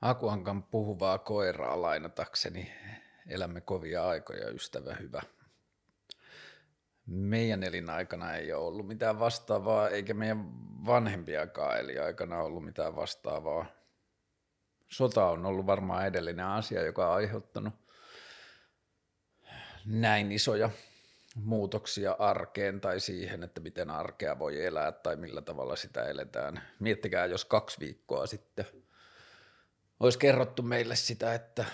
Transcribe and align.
Akuankan 0.00 0.62
puhuvaa 0.62 1.18
koiraa 1.18 1.82
lainatakseni. 1.82 2.72
Elämme 3.28 3.60
kovia 3.60 4.08
aikoja, 4.08 4.48
ystävä 4.48 4.94
hyvä. 4.94 5.22
Meidän 7.06 7.62
elinaikana 7.62 8.34
ei 8.34 8.52
ole 8.52 8.64
ollut 8.64 8.86
mitään 8.86 9.18
vastaavaa, 9.18 9.88
eikä 9.88 10.14
meidän 10.14 10.44
vanhempiakaan 10.86 11.78
eli 11.78 11.98
aikana 11.98 12.42
ollut 12.42 12.64
mitään 12.64 12.96
vastaavaa. 12.96 13.66
Sota 14.88 15.26
on 15.26 15.46
ollut 15.46 15.66
varmaan 15.66 16.06
edellinen 16.06 16.46
asia, 16.46 16.82
joka 16.82 17.08
on 17.08 17.14
aiheuttanut 17.14 17.74
näin 19.86 20.32
isoja 20.32 20.70
muutoksia 21.34 22.16
arkeen 22.18 22.80
tai 22.80 23.00
siihen, 23.00 23.42
että 23.42 23.60
miten 23.60 23.90
arkea 23.90 24.38
voi 24.38 24.64
elää 24.64 24.92
tai 24.92 25.16
millä 25.16 25.42
tavalla 25.42 25.76
sitä 25.76 26.04
eletään. 26.04 26.62
Miettikää, 26.78 27.26
jos 27.26 27.44
kaksi 27.44 27.80
viikkoa 27.80 28.26
sitten 28.26 28.66
olisi 30.00 30.18
kerrottu 30.18 30.62
meille 30.62 30.96
sitä, 30.96 31.34
että 31.34 31.64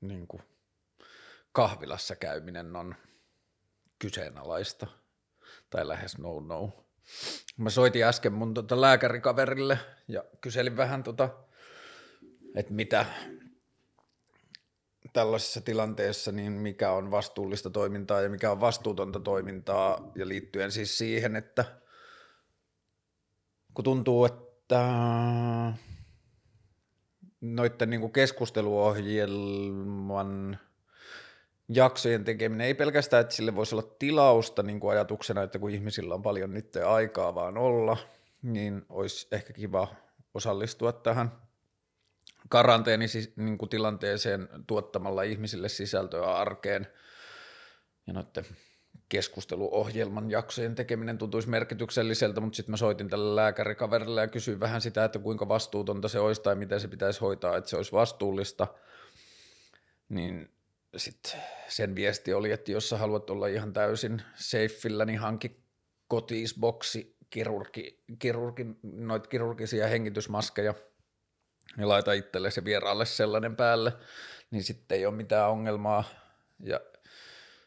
niin 0.00 0.26
kuin 0.26 0.42
kahvilassa 1.52 2.16
käyminen 2.16 2.76
on 2.76 2.94
kyseenalaista 3.98 4.86
tai 5.70 5.88
lähes 5.88 6.18
no 6.18 6.40
no. 6.40 6.86
Mä 7.56 7.70
soitin 7.70 8.04
äsken 8.04 8.32
mun 8.32 8.54
tota 8.54 8.80
lääkärikaverille 8.80 9.78
ja 10.08 10.24
kyselin 10.40 10.76
vähän 10.76 11.02
tota, 11.02 11.30
että 12.54 12.72
mitä 12.72 13.06
tällaisessa 15.12 15.60
tilanteessa, 15.60 16.32
niin 16.32 16.52
mikä 16.52 16.92
on 16.92 17.10
vastuullista 17.10 17.70
toimintaa 17.70 18.20
ja 18.20 18.28
mikä 18.28 18.50
on 18.50 18.60
vastuutonta 18.60 19.20
toimintaa 19.20 20.12
ja 20.14 20.28
liittyen 20.28 20.72
siis 20.72 20.98
siihen, 20.98 21.36
että 21.36 21.64
kun 23.74 23.84
tuntuu, 23.84 24.24
että 24.24 24.45
noiden 27.40 27.90
niin 27.90 28.12
keskusteluohjelman 28.12 30.58
jaksojen 31.68 32.24
tekeminen 32.24 32.66
ei 32.66 32.74
pelkästään, 32.74 33.20
että 33.20 33.34
sille 33.34 33.54
voisi 33.54 33.74
olla 33.74 33.94
tilausta 33.98 34.62
niin 34.62 34.80
kuin 34.80 34.92
ajatuksena, 34.92 35.42
että 35.42 35.58
kun 35.58 35.70
ihmisillä 35.70 36.14
on 36.14 36.22
paljon 36.22 36.54
nyt 36.54 36.76
aikaa 36.76 37.34
vaan 37.34 37.58
olla, 37.58 37.96
niin 38.42 38.86
olisi 38.88 39.28
ehkä 39.32 39.52
kiva 39.52 39.88
osallistua 40.34 40.92
tähän 40.92 41.32
karanteenitilanteeseen 42.48 44.48
tuottamalla 44.66 45.22
ihmisille 45.22 45.68
sisältöä 45.68 46.36
arkeen 46.36 46.86
ja 48.06 48.12
noiden 48.12 48.44
keskusteluohjelman 49.08 50.30
jaksojen 50.30 50.74
tekeminen 50.74 51.18
tuntuisi 51.18 51.48
merkitykselliseltä, 51.48 52.40
mutta 52.40 52.56
sitten 52.56 52.72
mä 52.72 52.76
soitin 52.76 53.08
tälle 53.08 53.36
lääkärikaverille 53.36 54.20
ja 54.20 54.28
kysyin 54.28 54.60
vähän 54.60 54.80
sitä, 54.80 55.04
että 55.04 55.18
kuinka 55.18 55.48
vastuutonta 55.48 56.08
se 56.08 56.18
olisi 56.18 56.42
tai 56.42 56.54
miten 56.54 56.80
se 56.80 56.88
pitäisi 56.88 57.20
hoitaa, 57.20 57.56
että 57.56 57.70
se 57.70 57.76
olisi 57.76 57.92
vastuullista, 57.92 58.66
niin 60.08 60.50
sitten 60.96 61.40
sen 61.68 61.94
viesti 61.94 62.34
oli, 62.34 62.52
että 62.52 62.72
jos 62.72 62.88
sä 62.88 62.98
haluat 62.98 63.30
olla 63.30 63.46
ihan 63.46 63.72
täysin 63.72 64.22
safeillä, 64.34 65.04
niin 65.04 65.18
hanki 65.18 65.60
kotiisboksi 66.08 67.16
kirurgi, 67.30 68.04
kirurgi, 68.18 68.66
noit 68.82 69.26
kirurgisia 69.26 69.86
hengitysmaskeja 69.86 70.74
ja 71.78 71.88
laita 71.88 72.12
itsellesi 72.12 72.64
vieraalle 72.64 73.06
sellainen 73.06 73.56
päälle, 73.56 73.92
niin 74.50 74.64
sitten 74.64 74.98
ei 74.98 75.06
ole 75.06 75.14
mitään 75.14 75.50
ongelmaa. 75.50 76.04
Ja 76.60 76.80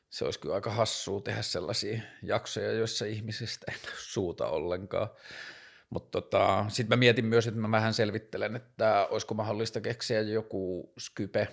se 0.09 0.25
olisi 0.25 0.39
kyllä 0.39 0.55
aika 0.55 0.71
hassua 0.71 1.21
tehdä 1.21 1.41
sellaisia 1.41 2.02
jaksoja, 2.23 2.71
joissa 2.71 3.05
ihmisistä 3.05 3.71
ei 3.71 3.77
suuta 3.97 4.47
ollenkaan. 4.47 5.09
Mutta 5.89 6.21
tota, 6.21 6.66
sitten 6.67 6.97
mä 6.97 6.99
mietin 6.99 7.25
myös, 7.25 7.47
että 7.47 7.59
mä 7.59 7.71
vähän 7.71 7.93
selvittelen, 7.93 8.55
että 8.55 9.07
olisiko 9.09 9.34
mahdollista 9.34 9.81
keksiä 9.81 10.22
joku 10.22 10.94
Skype 11.00 11.47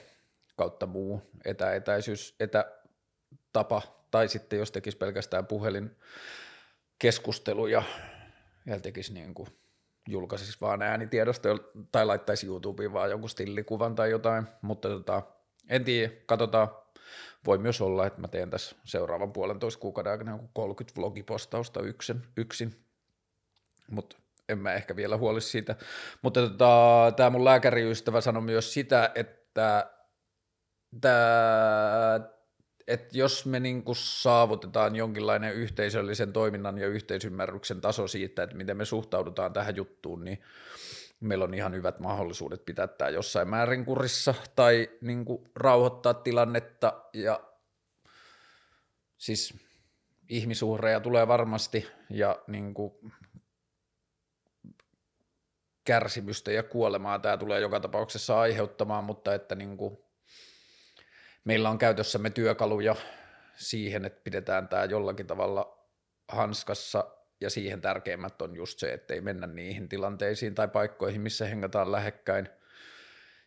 kautta 0.56 0.86
muu 0.86 1.22
etäetäisyys, 1.44 2.34
etätapa, 2.40 3.82
tai 4.10 4.28
sitten 4.28 4.58
jos 4.58 4.72
tekisi 4.72 4.96
pelkästään 4.96 5.46
puhelin 5.46 5.96
keskusteluja 6.98 7.82
ja 8.66 8.80
tekisi 8.80 9.12
niin 9.12 9.34
kuin 9.34 9.48
julkaisisi 10.08 10.58
vaan 10.60 10.82
äänitiedosta 10.82 11.48
tai 11.92 12.06
laittaisi 12.06 12.46
YouTubeen 12.46 12.92
vaan 12.92 13.10
jonkun 13.10 13.30
stillikuvan 13.30 13.94
tai 13.94 14.10
jotain, 14.10 14.46
mutta 14.62 14.88
tota, 14.88 15.22
en 15.68 15.84
tiedä, 15.84 16.12
katsotaan, 16.26 16.68
voi 17.46 17.58
myös 17.58 17.80
olla, 17.80 18.06
että 18.06 18.20
mä 18.20 18.28
teen 18.28 18.50
tässä 18.50 18.76
seuraavan 18.84 19.32
puolentoista 19.32 19.80
kuukauden 19.80 20.12
aikana 20.12 20.38
30 20.52 21.00
vlogipostausta 21.00 21.80
yksin, 21.80 22.22
yksin. 22.36 22.74
mutta 23.90 24.16
en 24.48 24.58
mä 24.58 24.74
ehkä 24.74 24.96
vielä 24.96 25.16
huoli 25.16 25.40
siitä. 25.40 25.76
Mutta 26.22 26.40
tota, 26.40 27.12
tämä 27.16 27.30
mun 27.30 27.44
lääkäriystävä 27.44 28.20
sanoi 28.20 28.42
myös 28.42 28.72
sitä, 28.72 29.10
että 29.14 29.90
tää, 31.00 32.20
että 32.86 33.18
jos 33.18 33.46
me 33.46 33.60
niinku 33.60 33.94
saavutetaan 33.94 34.96
jonkinlainen 34.96 35.54
yhteisöllisen 35.54 36.32
toiminnan 36.32 36.78
ja 36.78 36.86
yhteisymmärryksen 36.86 37.80
taso 37.80 38.08
siitä, 38.08 38.42
että 38.42 38.56
miten 38.56 38.76
me 38.76 38.84
suhtaudutaan 38.84 39.52
tähän 39.52 39.76
juttuun, 39.76 40.24
niin 40.24 40.42
meillä 41.20 41.44
on 41.44 41.54
ihan 41.54 41.74
hyvät 41.74 42.00
mahdollisuudet 42.00 42.64
pitää 42.64 42.86
tämä 42.86 43.10
jossain 43.10 43.48
määrin 43.48 43.84
kurissa 43.84 44.34
tai 44.56 44.90
niin 45.00 45.24
kuin 45.24 45.50
rauhoittaa 45.54 46.14
tilannetta 46.14 47.04
ja 47.12 47.40
siis 49.18 49.54
ihmisuhreja 50.28 51.00
tulee 51.00 51.28
varmasti 51.28 51.86
ja 52.10 52.42
niin 52.46 52.74
kuin 52.74 53.12
kärsimystä 55.84 56.52
ja 56.52 56.62
kuolemaa 56.62 57.18
tämä 57.18 57.36
tulee 57.36 57.60
joka 57.60 57.80
tapauksessa 57.80 58.40
aiheuttamaan, 58.40 59.04
mutta 59.04 59.34
että 59.34 59.54
niin 59.54 59.76
kuin 59.76 59.98
meillä 61.44 61.70
on 61.70 61.78
käytössämme 61.78 62.30
työkaluja 62.30 62.96
siihen, 63.56 64.04
että 64.04 64.20
pidetään 64.24 64.68
tämä 64.68 64.84
jollakin 64.84 65.26
tavalla 65.26 65.88
hanskassa 66.28 67.15
ja 67.40 67.50
siihen 67.50 67.80
tärkeimmät 67.80 68.42
on 68.42 68.56
just 68.56 68.78
se, 68.78 68.92
että 68.92 69.14
ei 69.14 69.20
mennä 69.20 69.46
niihin 69.46 69.88
tilanteisiin 69.88 70.54
tai 70.54 70.68
paikkoihin, 70.68 71.20
missä 71.20 71.46
hengataan 71.46 71.92
lähekkäin. 71.92 72.48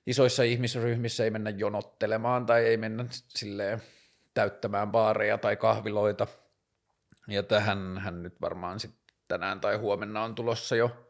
Isoissa 0.07 0.43
ihmisryhmissä 0.43 1.23
ei 1.23 1.29
mennä 1.29 1.49
jonottelemaan 1.49 2.45
tai 2.45 2.65
ei 2.65 2.77
mennä 2.77 3.05
silleen 3.27 3.81
täyttämään 4.33 4.91
baareja 4.91 5.37
tai 5.37 5.55
kahviloita. 5.55 6.27
Ja 7.27 7.43
tähän 7.43 7.97
hän 7.97 8.23
nyt 8.23 8.41
varmaan 8.41 8.79
sitten 8.79 9.15
tänään 9.27 9.61
tai 9.61 9.77
huomenna 9.77 10.23
on 10.23 10.35
tulossa 10.35 10.75
jo 10.75 11.09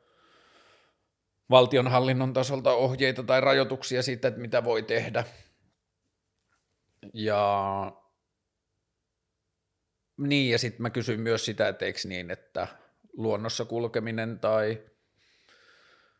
valtionhallinnon 1.49 2.33
tasolta 2.33 2.73
ohjeita 2.73 3.23
tai 3.23 3.41
rajoituksia 3.41 4.03
siitä, 4.03 4.27
että 4.27 4.39
mitä 4.39 4.63
voi 4.63 4.83
tehdä. 4.83 5.23
Ja 7.13 7.91
niin, 10.19 10.51
ja 10.51 10.57
sitten 10.57 10.81
mä 10.81 10.89
kysyin 10.89 11.19
myös 11.19 11.45
sitä, 11.45 11.67
että 11.67 11.85
eikö 11.85 11.99
niin, 12.05 12.31
että 12.31 12.67
luonnossa 13.13 13.65
kulkeminen 13.65 14.39
tai 14.39 14.83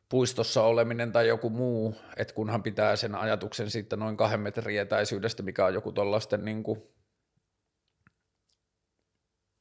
puistossa 0.09 0.63
oleminen 0.63 1.11
tai 1.11 1.27
joku 1.27 1.49
muu, 1.49 1.95
että 2.17 2.33
kunhan 2.33 2.63
pitää 2.63 2.95
sen 2.95 3.15
ajatuksen 3.15 3.69
siitä 3.69 3.95
noin 3.95 4.17
kahden 4.17 4.39
metrin 4.39 4.79
etäisyydestä, 4.79 5.43
mikä 5.43 5.65
on 5.65 5.73
joku 5.73 5.91
tuollaisten 5.91 6.45
niin 6.45 6.63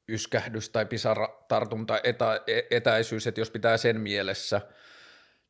yskähdys 0.09 0.71
tai 0.71 0.87
pisaratartunta 0.87 2.01
etä, 2.05 2.41
e, 2.47 2.61
etäisyys, 2.71 3.27
että 3.27 3.41
jos 3.41 3.51
pitää 3.51 3.77
sen 3.77 4.01
mielessä, 4.01 4.61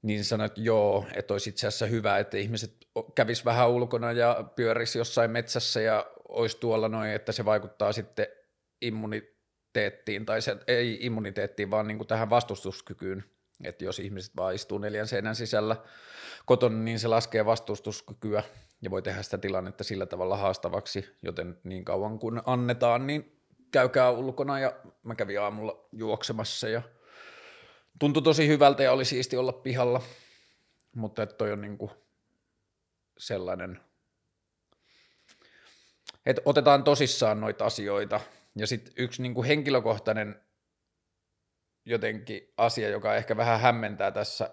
niin 0.03 0.25
sanoit, 0.25 0.53
että 0.53 0.61
joo, 0.61 1.07
että 1.15 1.35
olisi 1.35 1.51
itse 1.51 1.67
asiassa 1.67 1.87
hyvä, 1.87 2.19
että 2.19 2.37
ihmiset 2.37 2.77
kävis 3.15 3.45
vähän 3.45 3.71
ulkona 3.71 4.13
ja 4.13 4.45
pyörisi 4.57 4.99
jossain 4.99 5.31
metsässä 5.31 5.81
ja 5.81 6.07
olisi 6.29 6.59
tuolla 6.61 6.89
noin, 6.89 7.11
että 7.11 7.33
se 7.33 7.45
vaikuttaa 7.45 7.93
sitten 7.93 8.27
immuniteettiin, 8.83 10.27
tai 10.27 10.43
se, 10.43 10.57
ei 10.67 10.99
immuniteettiin, 11.01 11.71
vaan 11.71 11.89
niin 11.89 11.99
kuin 11.99 12.09
tähän 12.09 12.31
vastustuskykyyn, 12.31 13.25
että 13.65 13.85
jos 13.85 13.99
ihmiset 13.99 14.37
vaan 14.37 14.55
istuu 14.55 14.79
neljän 14.79 15.09
seinän 15.09 15.37
sisällä 15.37 15.77
kotona, 16.47 16.79
niin 16.79 16.99
se 16.99 17.09
laskee 17.09 17.47
vastustuskykyä 17.47 18.43
ja 18.83 18.91
voi 18.91 19.03
tehdä 19.03 19.23
sitä 19.23 19.39
tilannetta 19.39 19.85
sillä 19.85 20.07
tavalla 20.07 20.37
haastavaksi, 20.37 21.17
joten 21.23 21.59
niin 21.65 21.85
kauan 21.85 22.19
kun 22.19 22.43
annetaan, 22.47 23.07
niin 23.07 23.43
käykää 23.71 24.11
ulkona 24.11 24.59
ja 24.59 24.73
mä 25.03 25.15
kävin 25.15 25.41
aamulla 25.41 25.89
juoksemassa 25.93 26.69
ja 26.69 26.83
tuntui 27.99 28.23
tosi 28.23 28.49
hyvältä 28.49 28.83
ja 28.83 28.93
oli 28.93 29.05
siisti 29.05 29.37
olla 29.37 29.53
pihalla, 29.53 30.03
mutta 30.95 31.23
että 31.23 31.37
toi 31.37 31.53
on 31.53 31.61
niin 31.61 31.79
kuin 31.79 31.91
sellainen, 33.19 33.81
että 36.27 36.43
otetaan 36.45 36.85
tosissaan 36.85 37.41
noita 37.41 37.65
asioita– 37.65 38.21
ja 38.59 38.67
sitten 38.67 38.93
yksi 38.97 39.23
niin 39.23 39.35
kuin 39.35 39.47
henkilökohtainen 39.47 40.41
jotenkin 41.85 42.53
asia, 42.57 42.89
joka 42.89 43.17
ehkä 43.17 43.37
vähän 43.37 43.61
hämmentää 43.61 44.11
tässä, 44.11 44.51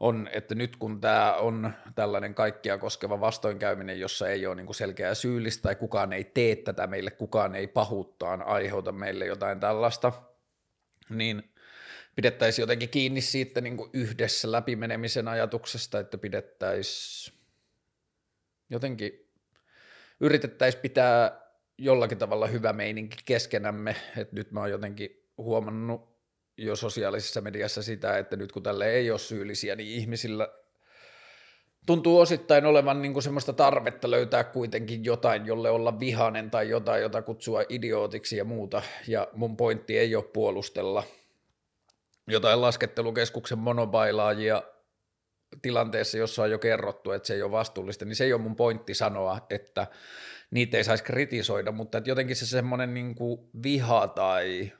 on, 0.00 0.28
että 0.32 0.54
nyt 0.54 0.76
kun 0.76 1.00
tämä 1.00 1.34
on 1.34 1.72
tällainen 1.94 2.34
kaikkia 2.34 2.78
koskeva 2.78 3.20
vastoinkäyminen, 3.20 4.00
jossa 4.00 4.28
ei 4.28 4.46
ole 4.46 4.54
niin 4.54 4.66
kuin 4.66 4.76
selkeää 4.76 5.14
syyllistä 5.14 5.62
tai 5.62 5.74
kukaan 5.74 6.12
ei 6.12 6.24
tee 6.24 6.56
tätä 6.56 6.86
meille, 6.86 7.10
kukaan 7.10 7.54
ei 7.54 7.66
pahuuttaan 7.66 8.42
aiheuta 8.42 8.92
meille 8.92 9.26
jotain 9.26 9.60
tällaista, 9.60 10.12
niin 11.10 11.52
pidettäisiin 12.14 12.62
jotenkin 12.62 12.88
kiinni 12.88 13.20
siitä 13.20 13.60
niin 13.60 13.76
kuin 13.76 13.90
yhdessä 13.92 14.52
läpimenemisen 14.52 15.28
ajatuksesta, 15.28 16.00
että 16.00 16.18
pidettäisiin 16.18 17.38
jotenkin, 18.70 19.28
yritettäisiin 20.20 20.82
pitää 20.82 21.47
jollakin 21.78 22.18
tavalla 22.18 22.46
hyvä 22.46 22.72
meininki 22.72 23.16
keskenämme, 23.24 23.96
että 24.16 24.36
nyt 24.36 24.52
mä 24.52 24.60
oon 24.60 24.70
jotenkin 24.70 25.22
huomannut 25.38 26.18
jo 26.56 26.76
sosiaalisessa 26.76 27.40
mediassa 27.40 27.82
sitä, 27.82 28.18
että 28.18 28.36
nyt 28.36 28.52
kun 28.52 28.62
tälle 28.62 28.90
ei 28.90 29.10
ole 29.10 29.18
syyllisiä, 29.18 29.76
niin 29.76 29.88
ihmisillä 29.88 30.48
tuntuu 31.86 32.18
osittain 32.18 32.66
olevan 32.66 33.02
niin 33.02 33.12
kuin 33.12 33.22
semmoista 33.22 33.52
tarvetta 33.52 34.10
löytää 34.10 34.44
kuitenkin 34.44 35.04
jotain, 35.04 35.46
jolle 35.46 35.70
olla 35.70 36.00
vihanen 36.00 36.50
tai 36.50 36.68
jotain, 36.68 37.02
jota 37.02 37.22
kutsua 37.22 37.62
idiootiksi 37.68 38.36
ja 38.36 38.44
muuta, 38.44 38.82
ja 39.06 39.28
mun 39.32 39.56
pointti 39.56 39.98
ei 39.98 40.16
ole 40.16 40.24
puolustella 40.24 41.04
jotain 42.28 42.60
laskettelukeskuksen 42.60 43.58
monobailaajia 43.58 44.62
tilanteessa, 45.62 46.18
jossa 46.18 46.42
on 46.42 46.50
jo 46.50 46.58
kerrottu, 46.58 47.12
että 47.12 47.26
se 47.26 47.34
ei 47.34 47.42
ole 47.42 47.50
vastuullista, 47.50 48.04
niin 48.04 48.16
se 48.16 48.24
ei 48.24 48.32
ole 48.32 48.42
mun 48.42 48.56
pointti 48.56 48.94
sanoa, 48.94 49.38
että 49.50 49.86
niitä 50.50 50.76
ei 50.76 50.84
saisi 50.84 51.04
kritisoida, 51.04 51.72
mutta 51.72 51.98
että 51.98 52.10
jotenkin 52.10 52.36
se 52.36 52.46
semmoinen 52.46 52.94
niin 52.94 53.14
viha 53.62 54.08
tai 54.08 54.72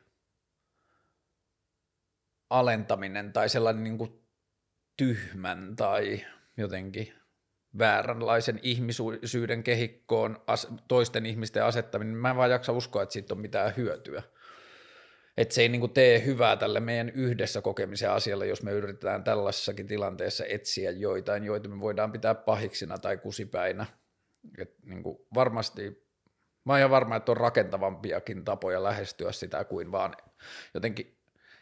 alentaminen 2.50 3.32
tai 3.32 3.49
sellainen 3.49 3.85
niin 3.85 3.99
kuin 3.99 4.23
tyhmän 4.97 5.76
tai 5.76 6.25
jotenkin 6.56 7.12
vääränlaisen 7.79 8.61
ihmisyyden 8.62 9.62
kehikkoon 9.62 10.43
as, 10.47 10.69
toisten 10.88 11.26
ihmisten 11.26 11.65
asettaminen, 11.65 12.15
mä 12.15 12.31
en 12.31 12.37
vaan 12.37 12.50
jaksa 12.50 12.73
uskoa, 12.73 13.03
että 13.03 13.12
siitä 13.12 13.35
on 13.35 13.41
mitään 13.41 13.73
hyötyä. 13.76 14.23
Että 15.37 15.55
se 15.55 15.62
ei 15.62 15.69
niin 15.69 15.81
kuin 15.81 15.93
tee 15.93 16.25
hyvää 16.25 16.56
tälle 16.56 16.81
meidän 16.81 17.09
yhdessä 17.09 17.61
kokemisen 17.61 18.11
asialle, 18.11 18.47
jos 18.47 18.62
me 18.62 18.73
yritetään 18.73 19.25
tällaisessakin 19.25 19.87
tilanteessa 19.87 20.44
etsiä 20.49 20.91
joitain, 20.91 21.44
joita 21.44 21.69
me 21.69 21.81
voidaan 21.81 22.12
pitää 22.12 22.35
pahiksina 22.35 22.99
tai 22.99 23.17
kusipäinä. 23.17 23.87
Et 24.59 24.75
niin 24.85 25.03
kuin 25.03 25.19
varmasti, 25.35 26.09
mä 26.65 26.73
oon 26.73 26.79
ihan 26.79 26.91
varma, 26.91 27.17
että 27.17 27.33
on 27.33 27.37
rakentavampiakin 27.37 28.45
tapoja 28.45 28.83
lähestyä 28.83 29.33
sitä 29.33 29.65
kuin 29.65 29.93
vaan 29.93 30.17
jotenkin 30.75 31.19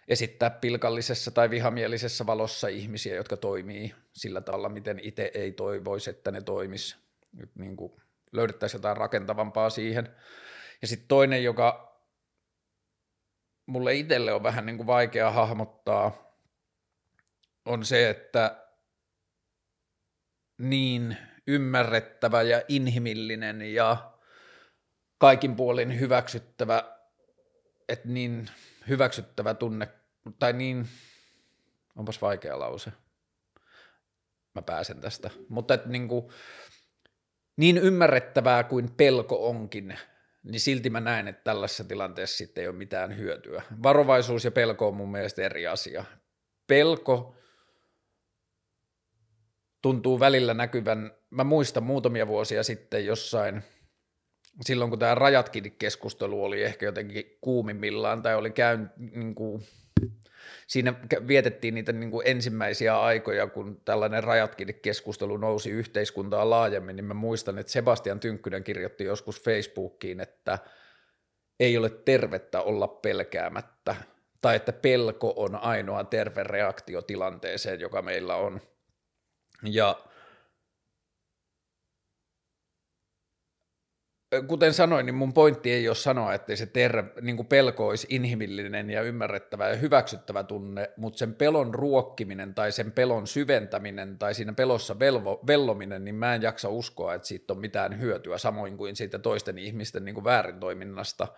esittää 0.09 0.51
pilkallisessa 0.51 1.31
tai 1.31 1.51
vihamielisessä 1.51 2.27
valossa 2.27 2.69
ihmisiä, 2.69 3.15
jotka 3.15 3.37
toimii 3.37 3.95
sillä 4.13 4.41
tavalla, 4.41 4.69
miten 4.69 5.01
itse 5.03 5.31
ei 5.35 5.53
toivoisi, 5.53 6.11
että 6.11 6.31
ne 6.31 6.41
toimis. 6.41 6.97
Nyt 7.33 7.51
niin 7.55 7.77
kuin 7.77 7.93
löydettäisiin 8.33 8.79
jotain 8.79 8.97
rakentavampaa 8.97 9.71
siihen. 9.71 10.17
Ja 10.83 10.89
sitten 10.89 11.09
toinen, 11.09 11.45
joka 11.45 11.97
mulle 13.67 13.95
itselle 13.95 14.33
on 14.33 14.43
vähän 14.43 14.67
niin 14.67 14.77
kuin 14.77 14.87
vaikea 14.87 15.31
hahmottaa, 15.31 16.27
on 17.65 17.85
se, 17.85 18.11
että 18.11 18.67
niin 20.59 21.17
ymmärrettävä 21.47 22.43
ja 22.43 22.63
inhimillinen 22.69 23.63
ja 23.63 24.13
kaikin 25.19 25.57
puolin 25.57 26.01
hyväksyttävä, 26.01 26.97
että 27.89 28.09
niin 28.09 28.51
hyväksyttävä 28.89 29.55
tunne, 29.55 29.89
tai 30.39 30.53
niin, 30.53 30.89
onpas 31.97 32.23
vaikea 32.23 32.59
lause, 32.59 32.93
mä 34.55 34.63
pääsen 34.63 35.01
tästä, 35.01 35.31
mutta 35.49 35.75
että 35.75 35.89
niin, 35.89 36.09
kuin, 36.09 36.29
niin 37.57 37.79
ymmärrettävää 37.79 38.65
kuin 38.65 38.91
pelko 38.97 39.49
onkin, 39.49 39.99
niin 40.43 40.61
silti 40.61 40.91
mä 40.91 41.01
näen, 41.01 41.29
että 41.29 41.45
tällaisessa 41.45 41.85
tilanteessa 41.85 42.37
sitten 42.37 42.63
ei 42.63 42.69
ole 42.69 42.77
mitään 42.77 43.17
hyötyä. 43.17 43.63
Varovaisuus 43.83 44.45
ja 44.45 44.51
pelko 44.51 44.89
on 44.89 44.97
mun 44.97 45.11
mielestä 45.11 45.43
eri 45.43 45.67
asia. 45.67 46.05
Pelko 46.67 47.37
tuntuu 49.83 50.21
välillä 50.21 50.55
näkyvän, 50.55 51.16
mä 51.31 51.45
muistan 51.45 51.83
muutamia 51.83 52.27
vuosia 52.27 52.63
sitten 52.63 53.07
jossain– 53.07 53.63
silloin 54.61 54.91
kun 54.91 54.99
tämä 54.99 55.15
rajatkin 55.15 55.77
keskustelu 55.79 56.45
oli 56.45 56.63
ehkä 56.63 56.87
jotenkin 56.87 57.39
kuumimmillaan 57.41 58.23
tai 58.23 58.35
oli 58.35 58.51
käyn, 58.51 58.91
niin 58.97 59.35
kuin, 59.35 59.63
siinä 60.67 60.95
vietettiin 61.29 61.75
niitä 61.75 61.93
niin 61.93 62.11
kuin 62.11 62.29
ensimmäisiä 62.29 63.01
aikoja, 63.01 63.47
kun 63.47 63.81
tällainen 63.85 64.25
rajatkin 64.25 64.75
keskustelu 64.83 65.37
nousi 65.37 65.71
yhteiskuntaa 65.71 66.51
laajemmin, 66.51 66.97
niin 66.97 67.05
mä 67.05 67.15
muistan, 67.15 67.59
että 67.59 67.73
Sebastian 67.73 68.21
Tynkkynen 68.21 68.65
kirjoitti 68.65 69.05
joskus 69.05 69.43
Facebookiin, 69.43 70.21
että 70.21 70.59
ei 71.61 71.77
ole 71.79 71.91
tervettä 71.91 72.61
olla 72.61 72.89
pelkäämättä, 72.89 73.97
tai 74.41 74.57
että 74.57 74.73
pelko 74.73 75.33
on 75.37 75.55
ainoa 75.55 76.05
terve 76.05 76.45
reaktio 76.45 77.03
tilanteeseen, 77.03 77.81
joka 77.81 78.03
meillä 78.03 78.37
on. 78.37 78.61
Ja 79.63 80.06
kuten 84.47 84.75
sanoin, 84.75 85.07
niin 85.07 85.15
mun 85.15 85.33
pointti 85.33 85.73
ei 85.73 85.89
ole 85.89 85.95
sanoa, 85.95 86.35
että 86.35 86.57
se 86.57 86.67
ter, 86.67 87.05
niin 87.21 87.47
pelko 87.47 87.89
olisi 87.89 88.07
inhimillinen 88.11 88.91
ja 88.91 89.03
ymmärrettävä 89.03 89.69
ja 89.69 89.77
hyväksyttävä 89.77 90.43
tunne, 90.43 90.91
mutta 90.97 91.19
sen 91.19 91.35
pelon 91.35 91.75
ruokkiminen 91.75 92.55
tai 92.55 92.73
sen 92.73 92.93
pelon 92.93 93.27
syventäminen 93.27 94.19
tai 94.19 94.35
siinä 94.35 94.53
pelossa 94.53 94.99
velvo, 94.99 95.41
vellominen, 95.47 96.05
niin 96.05 96.15
mä 96.15 96.35
en 96.35 96.43
jaksa 96.43 96.69
uskoa, 96.69 97.15
että 97.15 97.29
siitä 97.29 97.53
on 97.53 97.61
mitään 97.61 98.01
hyötyä, 98.01 98.39
samoin 98.39 98.77
kuin 98.77 98.97
siitä 98.97 99.19
toisten 99.19 99.59
ihmisten 99.59 100.05
niin 100.05 100.15
kuin 100.15 100.25
väärintoiminnasta, 100.25 101.29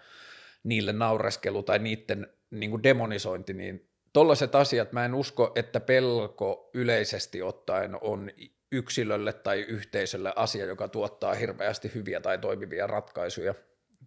niille 0.65 0.93
naureskelu 0.93 1.63
tai 1.63 1.79
niiden 1.79 2.27
niin 2.51 2.71
kuin 2.71 2.83
demonisointi, 2.83 3.55
niin 3.55 3.89
tollaiset 4.13 4.55
asiat, 4.55 4.93
mä 4.93 5.05
en 5.05 5.15
usko, 5.15 5.53
että 5.55 5.81
pelko 5.81 6.71
yleisesti 6.75 7.43
ottaen 7.43 7.99
on 8.01 8.31
yksilölle 8.73 9.33
tai 9.33 9.61
yhteisölle 9.61 10.33
asia, 10.37 10.67
joka 10.67 10.89
tuottaa 10.89 11.35
hirveästi 11.35 11.91
hyviä 11.95 12.21
tai 12.21 12.39
toimivia 12.39 12.87
ratkaisuja 12.87 13.55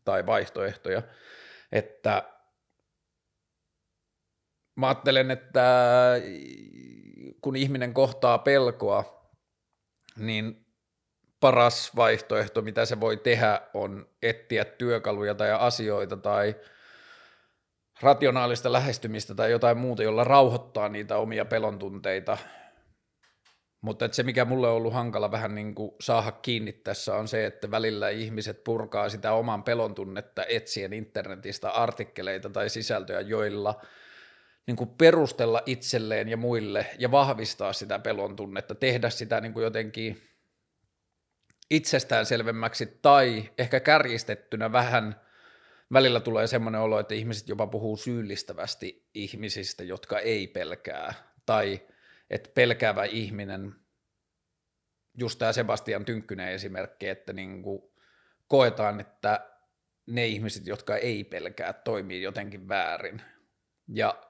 tai 0.03 0.25
vaihtoehtoja, 0.25 1.01
että 1.71 2.23
mä 4.75 4.87
ajattelen, 4.87 5.31
että 5.31 5.63
kun 7.41 7.55
ihminen 7.55 7.93
kohtaa 7.93 8.37
pelkoa, 8.37 9.31
niin 10.17 10.65
paras 11.39 11.95
vaihtoehto, 11.95 12.61
mitä 12.61 12.85
se 12.85 12.99
voi 12.99 13.17
tehdä, 13.17 13.61
on 13.73 14.09
etsiä 14.21 14.65
työkaluja 14.65 15.35
tai 15.35 15.51
asioita 15.51 16.17
tai 16.17 16.55
rationaalista 18.01 18.71
lähestymistä 18.71 19.35
tai 19.35 19.51
jotain 19.51 19.77
muuta, 19.77 20.03
jolla 20.03 20.23
rauhoittaa 20.23 20.89
niitä 20.89 21.17
omia 21.17 21.45
pelontunteita 21.45 22.37
mutta 23.81 24.09
se, 24.11 24.23
mikä 24.23 24.45
mulle 24.45 24.67
on 24.67 24.75
ollut 24.75 24.93
hankala 24.93 25.31
vähän 25.31 25.55
niin 25.55 25.75
kuin 25.75 25.91
saada 26.01 26.31
kiinni 26.31 26.73
tässä 26.73 27.15
on 27.15 27.27
se, 27.27 27.45
että 27.45 27.71
välillä 27.71 28.09
ihmiset 28.09 28.63
purkaa 28.63 29.09
sitä 29.09 29.33
oman 29.33 29.63
pelon 29.63 29.95
tunnetta 29.95 30.45
etsien 30.45 30.93
internetistä 30.93 31.69
artikkeleita 31.69 32.49
tai 32.49 32.69
sisältöjä, 32.69 33.21
joilla 33.21 33.81
niin 34.67 34.75
kuin 34.75 34.89
perustella 34.89 35.61
itselleen 35.65 36.29
ja 36.29 36.37
muille 36.37 36.85
ja 36.99 37.11
vahvistaa 37.11 37.73
sitä 37.73 37.99
pelon 37.99 38.35
tunnetta, 38.35 38.75
tehdä 38.75 39.09
sitä 39.09 39.41
niin 39.41 39.53
kuin 39.53 39.63
jotenkin 39.63 40.21
itsestään 41.69 42.25
selvemmäksi 42.25 42.99
tai 43.01 43.51
ehkä 43.57 43.79
kärjistettynä 43.79 44.71
vähän. 44.71 45.21
Välillä 45.93 46.19
tulee 46.19 46.47
semmoinen 46.47 46.81
olo, 46.81 46.99
että 46.99 47.13
ihmiset 47.13 47.49
jopa 47.49 47.67
puhuu 47.67 47.97
syyllistävästi 47.97 49.09
ihmisistä, 49.13 49.83
jotka 49.83 50.19
ei 50.19 50.47
pelkää 50.47 51.13
tai– 51.45 51.81
että 52.31 52.49
pelkäävä 52.55 53.03
ihminen, 53.03 53.75
just 55.17 55.39
tämä 55.39 55.53
Sebastian 55.53 56.05
Tynkkynen 56.05 56.51
esimerkki, 56.51 57.07
että 57.07 57.33
niin 57.33 57.63
kuin 57.63 57.81
koetaan, 58.47 58.99
että 58.99 59.49
ne 60.05 60.27
ihmiset, 60.27 60.67
jotka 60.67 60.97
ei 60.97 61.23
pelkää, 61.23 61.73
toimii 61.73 62.21
jotenkin 62.21 62.67
väärin. 62.67 63.21
Ja 63.87 64.21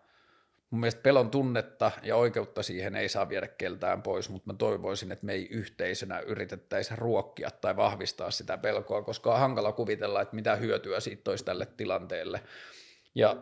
mun 0.70 0.80
mielestä 0.80 1.02
pelon 1.02 1.32
tunnetta 1.32 1.92
ja 2.04 2.16
oikeutta 2.16 2.64
siihen 2.64 2.96
ei 2.96 3.10
saa 3.10 3.30
viedä 3.30 3.48
keltään 3.48 4.02
pois, 4.02 4.30
mutta 4.30 4.54
mä 4.54 4.58
toivoisin, 4.58 5.12
että 5.12 5.26
me 5.26 5.34
ei 5.34 5.48
yhteisönä 5.52 6.20
yritettäisi 6.20 6.96
ruokkia 6.96 7.52
tai 7.52 7.76
vahvistaa 7.76 8.32
sitä 8.32 8.58
pelkoa, 8.58 9.02
koska 9.02 9.34
on 9.34 9.40
hankala 9.40 9.72
kuvitella, 9.72 10.22
että 10.22 10.36
mitä 10.36 10.56
hyötyä 10.56 11.00
siitä 11.00 11.32
olisi 11.32 11.46
tälle 11.46 11.66
tilanteelle. 11.66 12.44
Ja 13.16 13.36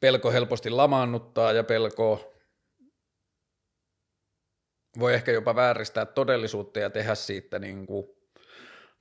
pelko 0.00 0.32
helposti 0.32 0.70
lamaannuttaa 0.70 1.52
ja 1.52 1.64
pelko 1.64 2.37
voi 4.98 5.14
ehkä 5.14 5.32
jopa 5.32 5.54
vääristää 5.54 6.06
todellisuutta 6.06 6.78
ja 6.78 6.90
tehdä 6.90 7.14
siitä 7.14 7.58
niin 7.58 7.86
kuin 7.86 8.06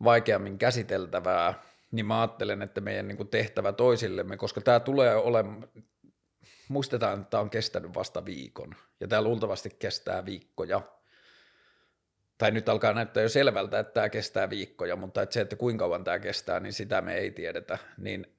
vaikeammin 0.04 0.58
käsiteltävää, 0.58 1.64
niin 1.92 2.06
mä 2.06 2.22
ajattelen, 2.22 2.62
että 2.62 2.82
meidän 2.82 3.08
niin 3.08 3.18
kuin 3.18 3.30
tehtävä 3.30 3.74
toisillemme, 3.74 4.38
koska 4.38 4.62
tämä 4.62 4.80
tulee 4.80 5.16
olemaan, 5.16 5.68
muistetaan, 6.70 7.20
että 7.20 7.30
tämä 7.30 7.42
on 7.42 7.50
kestänyt 7.50 7.96
vasta 7.96 8.26
viikon, 8.26 8.76
ja 9.00 9.08
tämä 9.08 9.22
luultavasti 9.22 9.70
kestää 9.80 10.26
viikkoja, 10.26 10.82
tai 12.38 12.52
nyt 12.52 12.70
alkaa 12.70 12.94
näyttää 12.94 13.24
jo 13.24 13.30
selvältä, 13.30 13.80
että 13.80 13.94
tämä 13.94 14.10
kestää 14.10 14.50
viikkoja, 14.50 14.96
mutta 14.96 15.22
että 15.22 15.34
se, 15.34 15.42
että 15.42 15.56
kuinka 15.56 15.86
kauan 15.86 16.04
tämä 16.04 16.20
kestää, 16.20 16.60
niin 16.60 16.74
sitä 16.74 17.02
me 17.02 17.16
ei 17.16 17.32
tiedetä, 17.32 17.78
niin 17.98 18.37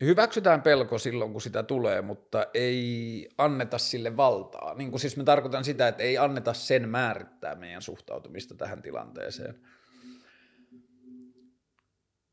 hyväksytään 0.00 0.62
pelko 0.62 0.98
silloin, 0.98 1.32
kun 1.32 1.40
sitä 1.40 1.62
tulee, 1.62 2.02
mutta 2.02 2.46
ei 2.54 3.28
anneta 3.38 3.78
sille 3.78 4.16
valtaa. 4.16 4.74
Niin 4.74 4.90
kuin 4.90 5.00
siis 5.00 5.16
mä 5.16 5.24
tarkoitan 5.24 5.64
sitä, 5.64 5.88
että 5.88 6.02
ei 6.02 6.18
anneta 6.18 6.54
sen 6.54 6.88
määrittää 6.88 7.54
meidän 7.54 7.82
suhtautumista 7.82 8.54
tähän 8.54 8.82
tilanteeseen. 8.82 9.60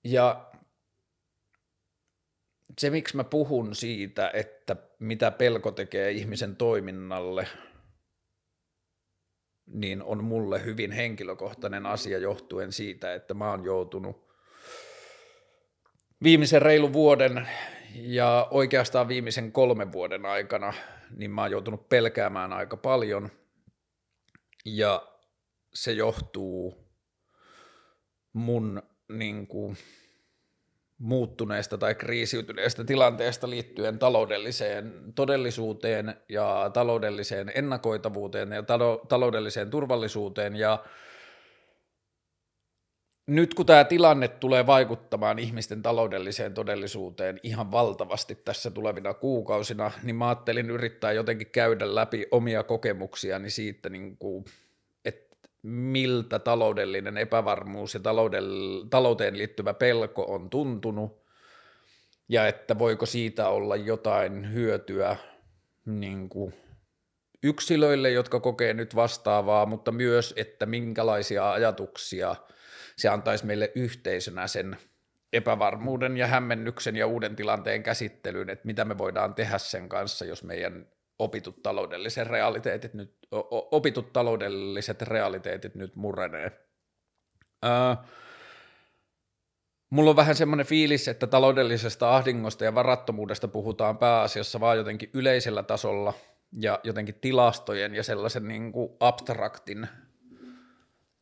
Ja 0.03 0.51
se, 2.79 2.89
miksi 2.89 3.17
mä 3.17 3.23
puhun 3.23 3.75
siitä, 3.75 4.31
että 4.33 4.75
mitä 4.99 5.31
pelko 5.31 5.71
tekee 5.71 6.11
ihmisen 6.11 6.55
toiminnalle, 6.55 7.47
niin 9.65 10.03
on 10.03 10.23
mulle 10.23 10.65
hyvin 10.65 10.91
henkilökohtainen 10.91 11.85
asia 11.85 12.17
johtuen 12.17 12.71
siitä, 12.71 13.13
että 13.13 13.33
mä 13.33 13.49
oon 13.49 13.65
joutunut 13.65 14.30
viimeisen 16.23 16.61
reilun 16.61 16.93
vuoden 16.93 17.47
ja 17.95 18.47
oikeastaan 18.51 19.07
viimeisen 19.07 19.51
kolmen 19.51 19.91
vuoden 19.91 20.25
aikana, 20.25 20.73
niin 21.17 21.31
mä 21.31 21.41
oon 21.41 21.51
joutunut 21.51 21.89
pelkäämään 21.89 22.53
aika 22.53 22.77
paljon. 22.77 23.29
Ja 24.65 25.07
se 25.73 25.91
johtuu 25.91 26.87
mun 28.33 28.83
niin 29.09 29.47
kuin, 29.47 29.77
muuttuneesta 31.01 31.77
tai 31.77 31.95
kriisiytyneestä 31.95 32.83
tilanteesta 32.83 33.49
liittyen 33.49 33.99
taloudelliseen 33.99 35.13
todellisuuteen 35.15 36.15
ja 36.29 36.71
taloudelliseen 36.73 37.51
ennakoitavuuteen 37.55 38.51
ja 38.51 38.63
taloudelliseen 39.07 39.69
turvallisuuteen. 39.69 40.55
Ja 40.55 40.85
nyt 43.27 43.53
kun 43.53 43.65
tämä 43.65 43.83
tilanne 43.83 44.27
tulee 44.27 44.67
vaikuttamaan 44.67 45.39
ihmisten 45.39 45.81
taloudelliseen 45.81 46.53
todellisuuteen 46.53 47.39
ihan 47.43 47.71
valtavasti 47.71 48.35
tässä 48.35 48.71
tulevina 48.71 49.13
kuukausina, 49.13 49.91
niin 50.03 50.15
mä 50.15 50.27
ajattelin 50.27 50.69
yrittää 50.69 51.11
jotenkin 51.11 51.51
käydä 51.51 51.95
läpi 51.95 52.27
omia 52.31 52.63
kokemuksiani 52.63 53.49
siitä, 53.49 53.89
niin 53.89 54.17
kuin, 54.17 54.45
että 55.05 55.49
miltä 55.63 56.39
taloudellinen 56.39 57.17
epävarmuus 57.17 57.93
ja 57.93 57.99
talouteen 58.89 59.37
liittyvä 59.37 59.73
pelko 59.73 60.23
on 60.23 60.49
tuntunut, 60.49 61.21
ja 62.29 62.47
että 62.47 62.79
voiko 62.79 63.05
siitä 63.05 63.49
olla 63.49 63.75
jotain 63.75 64.53
hyötyä 64.53 65.15
niin 65.85 66.29
kuin 66.29 66.53
yksilöille, 67.43 68.11
jotka 68.11 68.39
kokee 68.39 68.73
nyt 68.73 68.95
vastaavaa, 68.95 69.65
mutta 69.65 69.91
myös, 69.91 70.33
että 70.37 70.65
minkälaisia 70.65 71.51
ajatuksia– 71.51 72.35
se 72.95 73.09
antaisi 73.09 73.45
meille 73.45 73.71
yhteisönä 73.75 74.47
sen 74.47 74.77
epävarmuuden 75.33 76.17
ja 76.17 76.27
hämmennyksen 76.27 76.95
ja 76.95 77.07
uuden 77.07 77.35
tilanteen 77.35 77.83
käsittelyyn, 77.83 78.49
että 78.49 78.65
mitä 78.65 78.85
me 78.85 78.97
voidaan 78.97 79.33
tehdä 79.33 79.57
sen 79.57 79.89
kanssa, 79.89 80.25
jos 80.25 80.43
meidän 80.43 80.87
opitut 81.19 81.63
taloudelliset 81.63 82.27
realiteetit 82.27 82.93
nyt, 82.93 83.17
opitut 83.71 84.13
taloudelliset 84.13 85.01
realiteetit 85.01 85.75
nyt 85.75 85.95
murenee. 85.95 86.51
Öö, 87.65 87.95
mulla 89.89 90.09
on 90.09 90.15
vähän 90.15 90.35
semmoinen 90.35 90.65
fiilis, 90.65 91.07
että 91.07 91.27
taloudellisesta 91.27 92.15
ahdingosta 92.15 92.65
ja 92.65 92.75
varattomuudesta 92.75 93.47
puhutaan 93.47 93.97
pääasiassa 93.97 94.59
vaan 94.59 94.77
jotenkin 94.77 95.09
yleisellä 95.13 95.63
tasolla 95.63 96.13
ja 96.51 96.79
jotenkin 96.83 97.15
tilastojen 97.21 97.95
ja 97.95 98.03
sellaisen 98.03 98.47
niin 98.47 98.71
kuin 98.71 98.89
abstraktin 98.99 99.87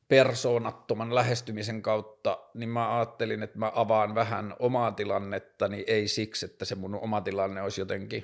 persoonattoman 0.09 1.15
lähestymisen 1.15 1.81
kautta, 1.81 2.37
niin 2.53 2.69
mä 2.69 2.97
ajattelin, 2.97 3.43
että 3.43 3.59
mä 3.59 3.71
avaan 3.75 4.15
vähän 4.15 4.55
omaa 4.59 4.91
tilannettani, 4.91 5.83
ei 5.87 6.07
siksi, 6.07 6.45
että 6.45 6.65
se 6.65 6.75
mun 6.75 6.95
oma 6.95 7.21
tilanne 7.21 7.61
olisi 7.61 7.81
jotenkin 7.81 8.23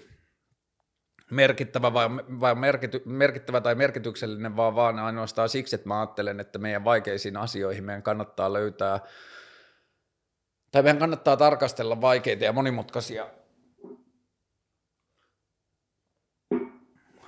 merkittävä, 1.32 1.94
vai, 1.94 2.10
vai 2.16 2.56
merkity, 2.56 3.02
merkittävä 3.06 3.62
tai 3.62 3.76
merkityksellinen, 3.76 4.56
vaan 4.56 4.76
vaan 4.76 5.00
ainoastaan 5.00 5.50
siksi, 5.50 5.76
että 5.76 5.88
mä 5.88 6.00
ajattelen, 6.00 6.40
että 6.40 6.60
meidän 6.60 6.84
vaikeisiin 6.84 7.38
asioihin 7.38 7.84
meidän 7.84 8.04
kannattaa 8.04 8.54
löytää, 8.54 9.00
tai 10.72 10.84
meidän 10.84 11.00
kannattaa 11.00 11.38
tarkastella 11.38 12.02
vaikeita 12.02 12.44
ja 12.44 12.54
monimutkaisia 12.54 13.28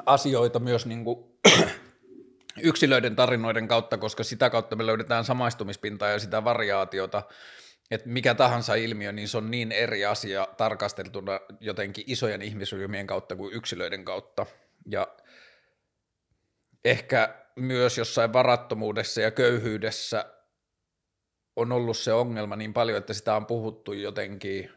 asioita 0.06 0.60
myös 0.60 0.86
niin 0.86 1.04
kuin 1.04 1.40
yksilöiden 2.64 3.16
tarinoiden 3.16 3.68
kautta, 3.68 3.98
koska 3.98 4.24
sitä 4.24 4.50
kautta 4.50 4.76
me 4.76 4.86
löydetään 4.86 5.26
samaistumispintaa 5.26 6.10
ja 6.10 6.20
sitä 6.20 6.44
variaatiota, 6.44 7.24
että 7.92 8.10
mikä 8.10 8.36
tahansa 8.36 8.76
ilmiö, 8.76 9.12
niin 9.12 9.28
se 9.28 9.38
on 9.38 9.52
niin 9.52 9.72
eri 9.72 10.06
asia 10.06 10.48
tarkasteltuna 10.58 11.40
jotenkin 11.60 12.04
isojen 12.08 12.42
ihmisryhmien 12.42 13.08
kautta 13.08 13.36
kuin 13.36 13.54
yksilöiden 13.54 14.06
kautta. 14.06 14.46
Ja 14.92 15.08
ehkä 16.86 17.36
myös 17.56 17.98
jossain 17.98 18.34
varattomuudessa 18.34 19.22
ja 19.22 19.32
köyhyydessä 19.32 20.34
on 21.56 21.72
ollut 21.72 21.98
se 21.98 22.14
ongelma 22.14 22.56
niin 22.56 22.74
paljon, 22.74 22.98
että 22.98 23.14
sitä 23.14 23.36
on 23.36 23.46
puhuttu 23.46 23.94
jotenkin 23.94 24.77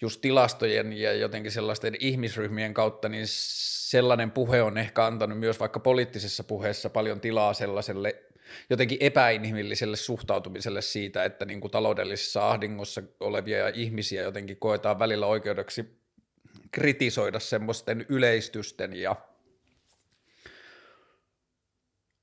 just 0.00 0.20
tilastojen 0.20 0.92
ja 0.92 1.12
jotenkin 1.12 1.52
sellaisten 1.52 1.96
ihmisryhmien 2.00 2.74
kautta, 2.74 3.08
niin 3.08 3.24
sellainen 3.26 4.30
puhe 4.30 4.62
on 4.62 4.78
ehkä 4.78 5.06
antanut 5.06 5.38
myös 5.38 5.60
vaikka 5.60 5.80
poliittisessa 5.80 6.44
puheessa 6.44 6.90
paljon 6.90 7.20
tilaa 7.20 7.54
sellaiselle 7.54 8.22
jotenkin 8.70 8.98
epäinhimilliselle 9.00 9.96
suhtautumiselle 9.96 10.82
siitä, 10.82 11.24
että 11.24 11.44
niin 11.44 11.60
kuin 11.60 11.70
taloudellisessa 11.70 12.48
ahdingossa 12.50 13.02
olevia 13.20 13.68
ihmisiä 13.68 14.22
jotenkin 14.22 14.56
koetaan 14.56 14.98
välillä 14.98 15.26
oikeudeksi 15.26 15.98
kritisoida 16.70 17.40
semmoisten 17.40 18.06
yleistysten 18.08 18.92
ja 18.92 19.16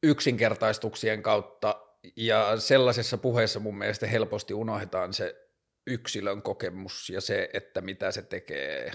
yksinkertaistuksien 0.04 1.22
kautta, 1.24 1.82
ja 2.16 2.60
sellaisessa 2.60 3.18
puheessa 3.18 3.60
mun 3.60 3.78
mielestä 3.78 4.08
helposti 4.08 4.54
unohdetaan 4.54 5.14
se 5.14 5.45
yksilön 5.88 6.42
kokemus 6.42 7.10
ja 7.10 7.22
se, 7.22 7.50
että 7.54 7.82
mitä 7.82 8.12
se 8.12 8.22
tekee 8.22 8.92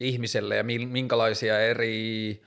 ihmiselle 0.00 0.56
ja 0.56 0.64
minkälaisia 0.64 1.60
eri 1.60 2.42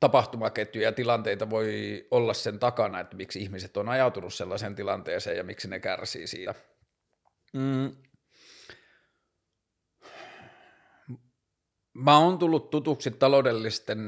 tapahtumaketjuja 0.00 0.88
ja 0.88 0.92
tilanteita 0.92 1.50
voi 1.50 2.06
olla 2.10 2.34
sen 2.34 2.58
takana, 2.58 3.00
että 3.00 3.16
miksi 3.16 3.42
ihmiset 3.42 3.76
on 3.76 3.88
ajautunut 3.88 4.34
sellaiseen 4.34 4.74
tilanteeseen 4.74 5.36
ja 5.36 5.44
miksi 5.44 5.68
ne 5.68 5.80
kärsii 5.80 6.26
siitä. 6.26 6.54
Mm. 7.52 7.96
Mä 11.94 12.18
oon 12.18 12.38
tullut 12.38 12.70
tutuksi 12.70 13.10
taloudellisten 13.10 14.00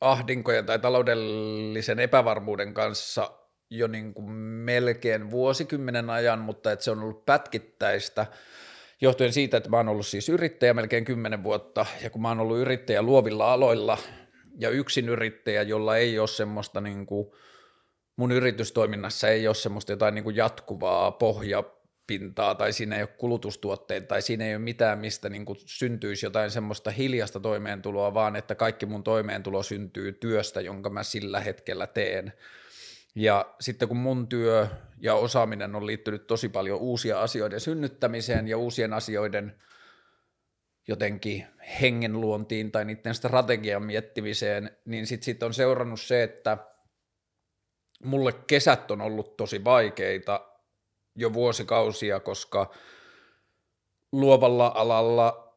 ahdinkojen 0.00 0.66
tai 0.66 0.78
taloudellisen 0.78 1.98
epävarmuuden 1.98 2.74
kanssa 2.74 3.39
jo 3.70 3.86
niin 3.86 4.14
kuin 4.14 4.30
melkein 4.64 5.30
vuosikymmenen 5.30 6.10
ajan, 6.10 6.38
mutta 6.38 6.72
että 6.72 6.84
se 6.84 6.90
on 6.90 7.02
ollut 7.02 7.26
pätkittäistä 7.26 8.26
johtuen 9.00 9.32
siitä, 9.32 9.56
että 9.56 9.70
mä 9.70 9.76
oon 9.76 9.88
ollut 9.88 10.06
siis 10.06 10.28
yrittäjä 10.28 10.74
melkein 10.74 11.04
kymmenen 11.04 11.42
vuotta, 11.42 11.86
ja 12.02 12.10
kun 12.10 12.22
mä 12.22 12.28
oon 12.28 12.40
ollut 12.40 12.58
yrittäjä 12.58 13.02
luovilla 13.02 13.52
aloilla 13.52 13.98
ja 14.58 14.70
yksin 14.70 15.08
yrittäjä, 15.08 15.62
jolla 15.62 15.96
ei 15.96 16.18
ole 16.18 16.28
semmoista 16.28 16.80
niin 16.80 17.06
kuin, 17.06 17.30
mun 18.16 18.32
yritystoiminnassa 18.32 19.28
ei 19.28 19.46
ole 19.46 19.54
semmoista 19.54 19.92
jotain 19.92 20.14
niin 20.14 20.24
kuin 20.24 20.36
jatkuvaa 20.36 21.10
pohjapintaa, 21.10 22.54
tai 22.54 22.72
siinä 22.72 22.96
ei 22.96 23.02
ole 23.02 23.08
kulutustuotteita, 23.18 24.06
tai 24.06 24.22
siinä 24.22 24.44
ei 24.44 24.54
ole 24.54 24.62
mitään, 24.62 24.98
mistä 24.98 25.28
niin 25.28 25.44
kuin 25.44 25.58
syntyisi 25.66 26.26
jotain 26.26 26.50
semmoista 26.50 26.90
hiljasta 26.90 27.40
toimeentuloa, 27.40 28.14
vaan 28.14 28.36
että 28.36 28.54
kaikki 28.54 28.86
mun 28.86 29.02
toimeentulo 29.02 29.62
syntyy 29.62 30.12
työstä, 30.12 30.60
jonka 30.60 30.90
mä 30.90 31.02
sillä 31.02 31.40
hetkellä 31.40 31.86
teen, 31.86 32.32
ja 33.14 33.54
sitten 33.60 33.88
kun 33.88 33.96
mun 33.96 34.28
työ 34.28 34.68
ja 35.00 35.14
osaaminen 35.14 35.74
on 35.74 35.86
liittynyt 35.86 36.26
tosi 36.26 36.48
paljon 36.48 36.78
uusia 36.78 37.20
asioiden 37.20 37.60
synnyttämiseen 37.60 38.48
ja 38.48 38.58
uusien 38.58 38.92
asioiden 38.92 39.60
jotenkin 40.88 41.46
hengenluontiin 41.80 42.72
tai 42.72 42.84
niiden 42.84 43.14
strategian 43.14 43.82
miettimiseen, 43.82 44.76
niin 44.84 45.06
sitten 45.06 45.24
sit 45.24 45.42
on 45.42 45.54
seurannut 45.54 46.00
se, 46.00 46.22
että 46.22 46.58
mulle 48.04 48.32
kesät 48.32 48.90
on 48.90 49.00
ollut 49.00 49.36
tosi 49.36 49.64
vaikeita 49.64 50.46
jo 51.16 51.32
vuosikausia, 51.32 52.20
koska 52.20 52.74
luovalla 54.12 54.72
alalla 54.74 55.56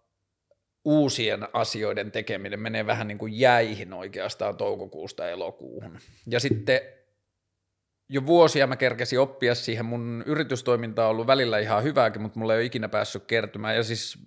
uusien 0.86 1.48
asioiden 1.53 2.12
tekeminen 2.12 2.60
menee 2.60 2.86
vähän 2.86 3.07
niin 3.07 3.17
kuin 3.17 3.39
jäihin 3.39 3.93
oikeastaan 3.93 4.57
toukokuusta 4.57 5.29
elokuuhun. 5.29 6.00
Ja 6.27 6.39
sitten 6.39 6.81
jo 8.13 8.25
vuosia 8.25 8.67
mä 8.67 8.75
kerkesin 8.75 9.20
oppia 9.20 9.55
siihen. 9.55 9.86
Mun 9.86 10.24
yritystoiminta 10.25 11.03
on 11.03 11.10
ollut 11.10 11.27
välillä 11.27 11.60
ihan 11.60 11.84
hyvääkin, 11.84 12.22
mutta 12.22 12.39
mulla 12.39 12.53
ei 12.53 12.58
ole 12.58 12.65
ikinä 12.65 12.89
päässyt 12.89 13.24
kertymään. 13.25 13.75
Ja 13.75 13.84
siis 13.84 14.17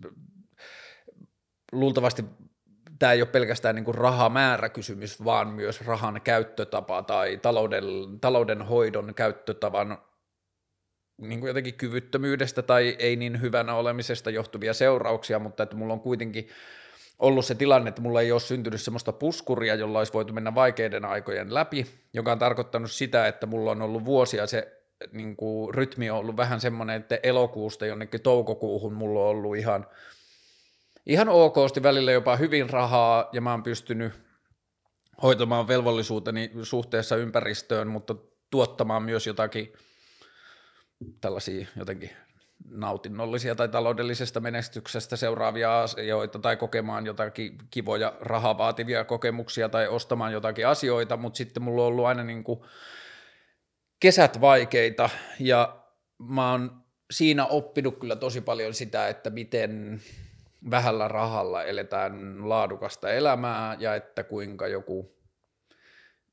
luultavasti 1.72 2.24
tämä 2.98 3.12
ei 3.12 3.22
ole 3.22 3.28
pelkästään 3.28 3.74
niin 3.74 3.84
kuin 3.84 3.94
rahamääräkysymys, 3.94 5.24
vaan 5.24 5.48
myös 5.48 5.86
rahan 5.86 6.20
käyttötapa 6.24 7.02
tai 7.02 7.36
talouden, 7.36 7.84
taloudenhoidon 8.20 9.14
käyttötavan 9.14 9.98
niin 11.20 11.40
kuin 11.40 11.48
jotenkin 11.48 11.74
kyvyttömyydestä 11.74 12.62
tai 12.62 12.96
ei 12.98 13.16
niin 13.16 13.40
hyvänä 13.40 13.74
olemisesta 13.74 14.30
johtuvia 14.30 14.74
seurauksia, 14.74 15.38
mutta 15.38 15.62
että 15.62 15.76
mulla 15.76 15.92
on 15.92 16.00
kuitenkin 16.00 16.48
ollut 17.18 17.44
se 17.44 17.54
tilanne, 17.54 17.88
että 17.88 18.02
mulla 18.02 18.20
ei 18.20 18.32
ole 18.32 18.40
syntynyt 18.40 18.80
semmoista 18.80 19.12
puskuria, 19.12 19.74
jolla 19.74 19.98
olisi 19.98 20.12
voitu 20.12 20.32
mennä 20.32 20.54
vaikeiden 20.54 21.04
aikojen 21.04 21.54
läpi, 21.54 21.86
joka 22.12 22.32
on 22.32 22.38
tarkoittanut 22.38 22.90
sitä, 22.90 23.26
että 23.26 23.46
mulla 23.46 23.70
on 23.70 23.82
ollut 23.82 24.04
vuosia 24.04 24.46
se 24.46 24.72
niin 25.12 25.36
kuin, 25.36 25.74
rytmi 25.74 26.10
on 26.10 26.18
ollut 26.18 26.36
vähän 26.36 26.60
semmoinen, 26.60 26.96
että 26.96 27.18
elokuusta 27.22 27.86
jonnekin 27.86 28.20
toukokuuhun 28.20 28.94
mulla 28.94 29.20
on 29.20 29.26
ollut 29.26 29.56
ihan, 29.56 29.86
ihan 31.06 31.28
okosti 31.28 31.82
välillä 31.82 32.12
jopa 32.12 32.36
hyvin 32.36 32.70
rahaa 32.70 33.28
ja 33.32 33.40
mä 33.40 33.50
oon 33.50 33.62
pystynyt 33.62 34.12
hoitamaan 35.22 35.68
velvollisuuteni 35.68 36.50
suhteessa 36.62 37.16
ympäristöön, 37.16 37.88
mutta 37.88 38.14
tuottamaan 38.50 39.02
myös 39.02 39.26
jotakin 39.26 39.72
tällaisia 41.20 41.66
jotenkin 41.76 42.10
nautinnollisia 42.64 43.54
tai 43.54 43.68
taloudellisesta 43.68 44.40
menestyksestä 44.40 45.16
seuraavia 45.16 45.82
asioita 45.82 46.38
tai 46.38 46.56
kokemaan 46.56 47.06
jotakin 47.06 47.58
kivoja 47.70 48.12
rahaa 48.20 48.58
vaativia 48.58 49.04
kokemuksia 49.04 49.68
tai 49.68 49.88
ostamaan 49.88 50.32
jotakin 50.32 50.66
asioita, 50.66 51.16
mutta 51.16 51.36
sitten 51.36 51.62
mulla 51.62 51.82
on 51.82 51.88
ollut 51.88 52.06
aina 52.06 52.22
niin 52.24 52.44
kuin 52.44 52.60
kesät 54.00 54.40
vaikeita 54.40 55.10
ja 55.40 55.82
mä 56.18 56.50
oon 56.50 56.82
siinä 57.10 57.46
oppinut 57.46 57.98
kyllä 57.98 58.16
tosi 58.16 58.40
paljon 58.40 58.74
sitä, 58.74 59.08
että 59.08 59.30
miten 59.30 60.00
vähällä 60.70 61.08
rahalla 61.08 61.64
eletään 61.64 62.48
laadukasta 62.48 63.12
elämää 63.12 63.76
ja 63.78 63.94
että 63.94 64.22
kuinka 64.24 64.68
joku 64.68 65.16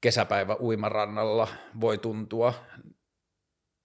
kesäpäivä 0.01 0.55
uimarannalla 0.59 1.47
voi 1.81 1.97
tuntua 1.97 2.53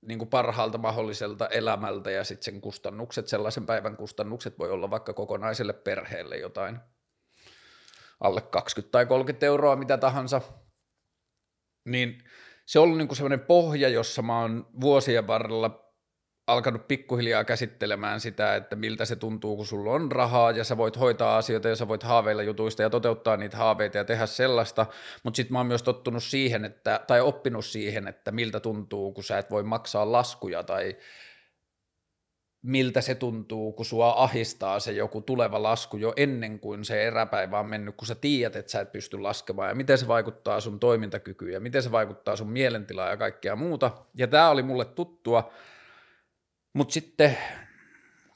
niin 0.03 0.19
kuin 0.19 0.29
parhaalta 0.29 0.79
mahdolliselta 0.79 1.49
elämältä 1.49 2.11
ja 2.11 2.25
sitten 2.25 2.45
sen 2.45 2.61
kustannukset, 2.61 3.29
sellaisen 3.29 3.67
päivän 3.67 3.97
kustannukset 3.97 4.59
voi 4.59 4.71
olla 4.71 4.91
vaikka 4.91 5.13
kokonaiselle 5.13 5.73
perheelle 5.73 6.37
jotain 6.37 6.79
alle 8.21 8.41
20 8.41 8.93
tai 8.93 9.07
30 9.07 9.47
euroa, 9.47 9.77
mitä 9.77 9.99
tahansa, 9.99 10.41
niin 11.85 12.23
se 12.67 12.79
on 12.79 12.83
ollut 12.83 12.99
niin 12.99 13.17
sellainen 13.17 13.47
pohja, 13.47 13.89
jossa 13.89 14.23
mä 14.23 14.41
oon 14.41 14.67
vuosien 14.81 15.27
varrella 15.27 15.88
alkanut 16.49 16.89
pikkuhiljaa 16.89 17.45
käsittelemään 17.45 18.21
sitä, 18.21 18.57
että 18.57 18.77
miltä 18.77 19.05
se 19.05 19.17
tuntuu, 19.17 19.57
kun 19.57 19.67
sulla 19.67 19.93
on 19.93 20.13
rahaa 20.13 20.51
ja 20.51 20.65
sä 20.65 20.77
voit 20.77 21.01
hoitaa 21.01 21.37
asioita 21.37 21.69
ja 21.69 21.77
sä 21.77 21.89
voit 21.89 22.03
haaveilla 22.03 22.43
jutuista 22.43 22.83
ja 22.83 22.91
toteuttaa 22.91 23.37
niitä 23.37 23.57
haaveita 23.57 23.99
ja 23.99 24.05
tehdä 24.05 24.27
sellaista, 24.27 24.87
mutta 25.23 25.37
sitten 25.37 25.53
mä 25.53 25.59
oon 25.59 25.67
myös 25.67 25.83
tottunut 25.83 26.23
siihen, 26.23 26.65
että, 26.65 27.01
tai 27.07 27.21
oppinut 27.21 27.65
siihen, 27.65 28.09
että 28.09 28.33
miltä 28.33 28.61
tuntuu, 28.61 29.13
kun 29.13 29.25
sä 29.25 29.39
et 29.39 29.51
voi 29.51 29.63
maksaa 29.63 30.13
laskuja 30.13 30.63
tai 30.63 30.97
miltä 32.63 33.01
se 33.01 33.15
tuntuu, 33.15 33.73
kun 33.73 33.87
sua 33.87 34.15
ahistaa 34.17 34.81
se 34.81 34.93
joku 34.93 35.21
tuleva 35.21 35.63
lasku 35.63 35.97
jo 35.97 36.13
ennen 36.17 36.61
kuin 36.61 36.85
se 36.85 37.07
eräpäivä 37.07 37.59
on 37.59 37.69
mennyt, 37.69 37.97
kun 37.97 38.07
sä 38.07 38.15
tiedät, 38.15 38.57
että 38.57 38.73
sä 38.73 38.81
et 38.81 38.93
pysty 38.93 39.19
laskemaan. 39.19 39.69
Ja 39.69 39.75
miten 39.75 39.99
se 39.99 40.09
vaikuttaa 40.09 40.61
sun 40.61 40.81
toimintakykyyn 40.81 41.53
ja 41.53 41.61
miten 41.61 41.83
se 41.83 41.93
vaikuttaa 41.93 42.37
sun 42.37 42.51
mielentilaa 42.51 43.11
ja 43.11 43.17
kaikkea 43.17 43.57
muuta. 43.57 43.91
Ja 44.15 44.27
tämä 44.27 44.51
oli 44.51 44.63
mulle 44.63 44.85
tuttua, 44.85 45.51
mutta 46.79 46.93
sitten 46.93 47.39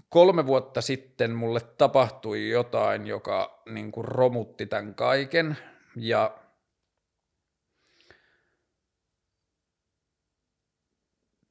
kolme 0.09 0.47
vuotta 0.47 0.81
sitten 0.81 1.31
mulle 1.31 1.61
tapahtui 1.61 2.49
jotain, 2.49 3.07
joka 3.07 3.63
niin 3.69 3.93
kuin 3.93 4.05
romutti 4.05 4.67
tämän 4.67 4.95
kaiken. 4.95 5.57
Ja 5.97 6.39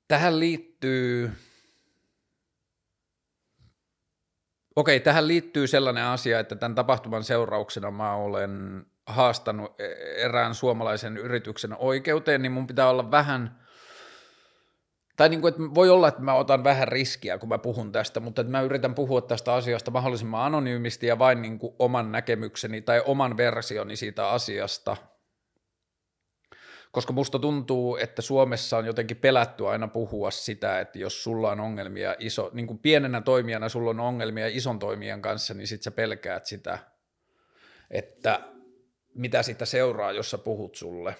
tähän 0.07 0.39
liittyy 0.39 1.31
Okei, 4.75 5.00
tähän 5.00 5.27
liittyy 5.27 5.68
sellainen 5.68 6.03
asia, 6.03 6.39
että 6.39 6.55
tämän 6.55 6.75
tapahtuman 6.75 7.24
seurauksena 7.24 7.92
mä 7.92 8.13
olen 8.13 8.85
haastanut 9.05 9.79
e- 9.79 10.24
erään 10.25 10.55
suomalaisen 10.55 11.18
yrityksen 11.18 11.75
oikeuteen, 11.77 12.42
niin 12.42 12.51
mun 12.51 12.68
pitää 12.68 12.89
olla 12.89 13.11
vähän, 13.11 13.60
tai 15.22 15.29
niin 15.29 15.42
kuin, 15.42 15.50
että 15.50 15.75
voi 15.75 15.90
olla, 15.90 16.07
että 16.07 16.22
mä 16.22 16.34
otan 16.34 16.64
vähän 16.64 16.88
riskiä, 16.88 17.38
kun 17.38 17.50
mä 17.50 17.57
puhun 17.57 17.92
tästä, 17.92 18.20
mutta 18.20 18.42
että 18.42 18.51
mä 18.51 18.62
yritän 18.62 18.96
puhua 18.96 19.22
tästä 19.22 19.53
asiasta 19.53 19.92
mahdollisimman 19.92 20.46
anonyymisti 20.46 21.07
ja 21.07 21.20
vain 21.20 21.42
niin 21.42 21.60
kuin 21.60 21.75
oman 21.79 22.12
näkemykseni 22.12 22.81
tai 22.81 23.01
oman 23.05 23.38
versioni 23.38 23.96
siitä 23.96 24.29
asiasta– 24.29 24.98
koska 26.92 27.14
musta 27.14 27.40
tuntuu, 27.40 27.98
että 27.98 28.22
Suomessa 28.22 28.77
on 28.77 28.86
jotenkin 28.86 29.18
pelätty 29.18 29.68
aina 29.68 29.88
puhua 29.88 30.31
sitä, 30.31 30.79
että 30.79 31.00
jos 31.00 31.24
sulla 31.24 31.51
on 31.51 31.60
ongelmia 31.60 32.16
iso, 32.20 32.50
niin 32.53 32.68
kuin 32.68 32.79
pienenä 32.79 33.22
toimijana 33.22 33.70
sulla 33.70 33.90
on 33.90 34.00
ongelmia 34.00 34.48
ison 34.48 34.79
toimijan 34.79 35.22
kanssa, 35.22 35.53
niin 35.53 35.68
sit 35.68 35.81
sä 35.81 35.92
pelkäät 35.92 36.46
sitä, 36.46 36.79
että 37.92 38.40
mitä 39.14 39.44
siitä 39.44 39.66
seuraa, 39.66 40.12
jos 40.12 40.31
sä 40.31 40.38
puhut 40.38 40.75
sulle, 40.75 41.16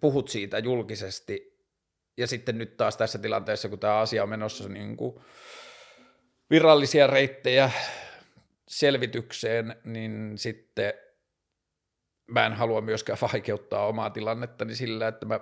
puhut 0.00 0.28
siitä 0.28 0.58
julkisesti, 0.58 1.55
ja 2.16 2.26
sitten 2.26 2.58
nyt 2.58 2.76
taas 2.76 2.96
tässä 2.96 3.18
tilanteessa, 3.18 3.68
kun 3.68 3.78
tämä 3.78 3.98
asia 3.98 4.22
on 4.22 4.28
menossa 4.28 4.68
niin 4.68 4.96
kuin 4.96 5.20
virallisia 6.50 7.06
reittejä 7.06 7.70
selvitykseen, 8.68 9.76
niin 9.84 10.32
sitten 10.38 10.94
mä 12.26 12.46
en 12.46 12.52
halua 12.52 12.80
myöskään 12.80 13.18
vaikeuttaa 13.32 13.86
omaa 13.86 14.10
tilannettani 14.10 14.74
sillä, 14.74 15.08
että 15.08 15.26
mä 15.26 15.40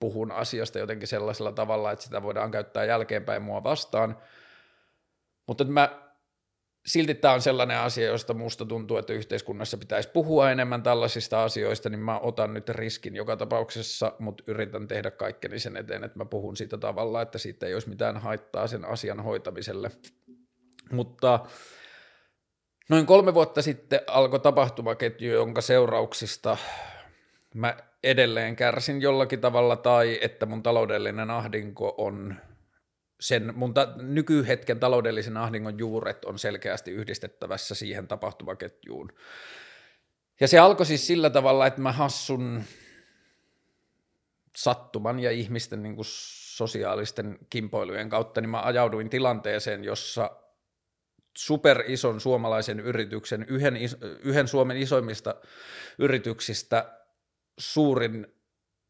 puhun 0.00 0.32
asiasta 0.32 0.78
jotenkin 0.78 1.08
sellaisella 1.08 1.52
tavalla, 1.52 1.92
että 1.92 2.04
sitä 2.04 2.22
voidaan 2.22 2.50
käyttää 2.50 2.84
jälkeenpäin 2.84 3.42
mua 3.42 3.62
vastaan. 3.62 4.18
Mutta 5.46 5.64
mä, 5.64 6.05
silti 6.86 7.14
tämä 7.14 7.34
on 7.34 7.42
sellainen 7.42 7.78
asia, 7.78 8.06
josta 8.06 8.34
musta 8.34 8.64
tuntuu, 8.64 8.96
että 8.96 9.12
yhteiskunnassa 9.12 9.76
pitäisi 9.76 10.08
puhua 10.08 10.50
enemmän 10.50 10.82
tällaisista 10.82 11.44
asioista, 11.44 11.88
niin 11.88 12.00
mä 12.00 12.18
otan 12.18 12.54
nyt 12.54 12.68
riskin 12.68 13.16
joka 13.16 13.36
tapauksessa, 13.36 14.12
mutta 14.18 14.44
yritän 14.46 14.88
tehdä 14.88 15.10
kaikkeni 15.10 15.58
sen 15.58 15.76
eteen, 15.76 16.04
että 16.04 16.18
mä 16.18 16.24
puhun 16.24 16.56
siitä 16.56 16.78
tavalla, 16.78 17.22
että 17.22 17.38
siitä 17.38 17.66
ei 17.66 17.74
olisi 17.74 17.88
mitään 17.88 18.16
haittaa 18.16 18.66
sen 18.66 18.84
asian 18.84 19.20
hoitamiselle. 19.20 19.90
Mutta 20.92 21.40
Noin 22.88 23.06
kolme 23.06 23.34
vuotta 23.34 23.62
sitten 23.62 24.00
alkoi 24.06 24.40
tapahtumaketju, 24.40 25.32
jonka 25.32 25.60
seurauksista 25.60 26.56
mä 27.54 27.76
edelleen 28.04 28.56
kärsin 28.56 29.02
jollakin 29.02 29.40
tavalla 29.40 29.76
tai 29.76 30.18
että 30.22 30.46
mun 30.46 30.62
taloudellinen 30.62 31.30
ahdinko 31.30 31.94
on 31.98 32.34
sen 33.20 33.52
mun 33.56 33.74
ta- 33.74 33.94
nykyhetken 33.96 34.80
taloudellisen 34.80 35.36
ahdingon 35.36 35.78
juuret 35.78 36.24
on 36.24 36.38
selkeästi 36.38 36.90
yhdistettävässä 36.90 37.74
siihen 37.74 38.08
tapahtumaketjuun. 38.08 39.12
Ja 40.40 40.48
se 40.48 40.58
alkoi 40.58 40.86
siis 40.86 41.06
sillä 41.06 41.30
tavalla, 41.30 41.66
että 41.66 41.80
mä 41.80 41.92
hassun 41.92 42.64
sattuman 44.56 45.20
ja 45.20 45.30
ihmisten 45.30 45.82
niin 45.82 45.94
kuin 45.94 46.06
sosiaalisten 46.08 47.38
kimpoilujen 47.50 48.08
kautta, 48.08 48.40
niin 48.40 48.50
mä 48.50 48.62
ajauduin 48.62 49.10
tilanteeseen, 49.10 49.84
jossa 49.84 50.30
super 51.36 51.84
ison 51.86 52.20
suomalaisen 52.20 52.80
yrityksen, 52.80 53.46
yhden, 53.48 53.76
yhden 54.22 54.48
Suomen 54.48 54.76
isoimmista 54.76 55.34
yrityksistä 55.98 57.00
suurin, 57.58 58.26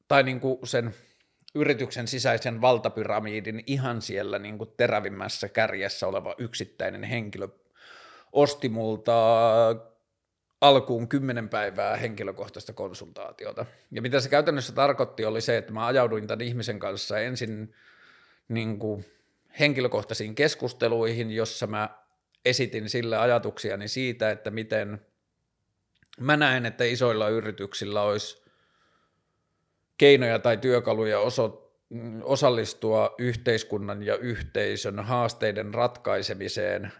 tai 0.08 0.22
niin 0.22 0.40
kuin 0.40 0.58
sen 0.64 0.94
yrityksen 1.56 2.08
sisäisen 2.08 2.60
valtapyramiidin 2.60 3.62
ihan 3.66 4.02
siellä 4.02 4.38
niin 4.38 4.58
kuin 4.58 4.70
terävimmässä 4.76 5.48
kärjessä 5.48 6.06
oleva 6.06 6.34
yksittäinen 6.38 7.02
henkilö 7.02 7.48
osti 8.32 8.68
multa 8.68 9.14
alkuun 10.60 11.08
kymmenen 11.08 11.48
päivää 11.48 11.96
henkilökohtaista 11.96 12.72
konsultaatiota. 12.72 13.66
Ja 13.90 14.02
mitä 14.02 14.20
se 14.20 14.28
käytännössä 14.28 14.72
tarkoitti 14.72 15.24
oli 15.24 15.40
se, 15.40 15.56
että 15.56 15.72
mä 15.72 15.86
ajauduin 15.86 16.26
tämän 16.26 16.46
ihmisen 16.46 16.78
kanssa 16.78 17.18
ensin 17.18 17.74
niin 18.48 18.78
kuin 18.78 19.04
henkilökohtaisiin 19.58 20.34
keskusteluihin, 20.34 21.30
jossa 21.30 21.66
mä 21.66 21.88
esitin 22.44 22.88
sille 22.88 23.16
ajatuksiani 23.18 23.88
siitä, 23.88 24.30
että 24.30 24.50
miten 24.50 25.06
mä 26.20 26.36
näen, 26.36 26.66
että 26.66 26.84
isoilla 26.84 27.28
yrityksillä 27.28 28.02
olisi 28.02 28.45
keinoja 29.98 30.38
tai 30.38 30.56
työkaluja 30.56 31.20
oso, 31.20 31.72
osallistua 32.22 33.14
yhteiskunnan 33.18 34.02
ja 34.02 34.16
yhteisön 34.16 35.00
haasteiden 35.00 35.74
ratkaisemiseen 35.74 36.92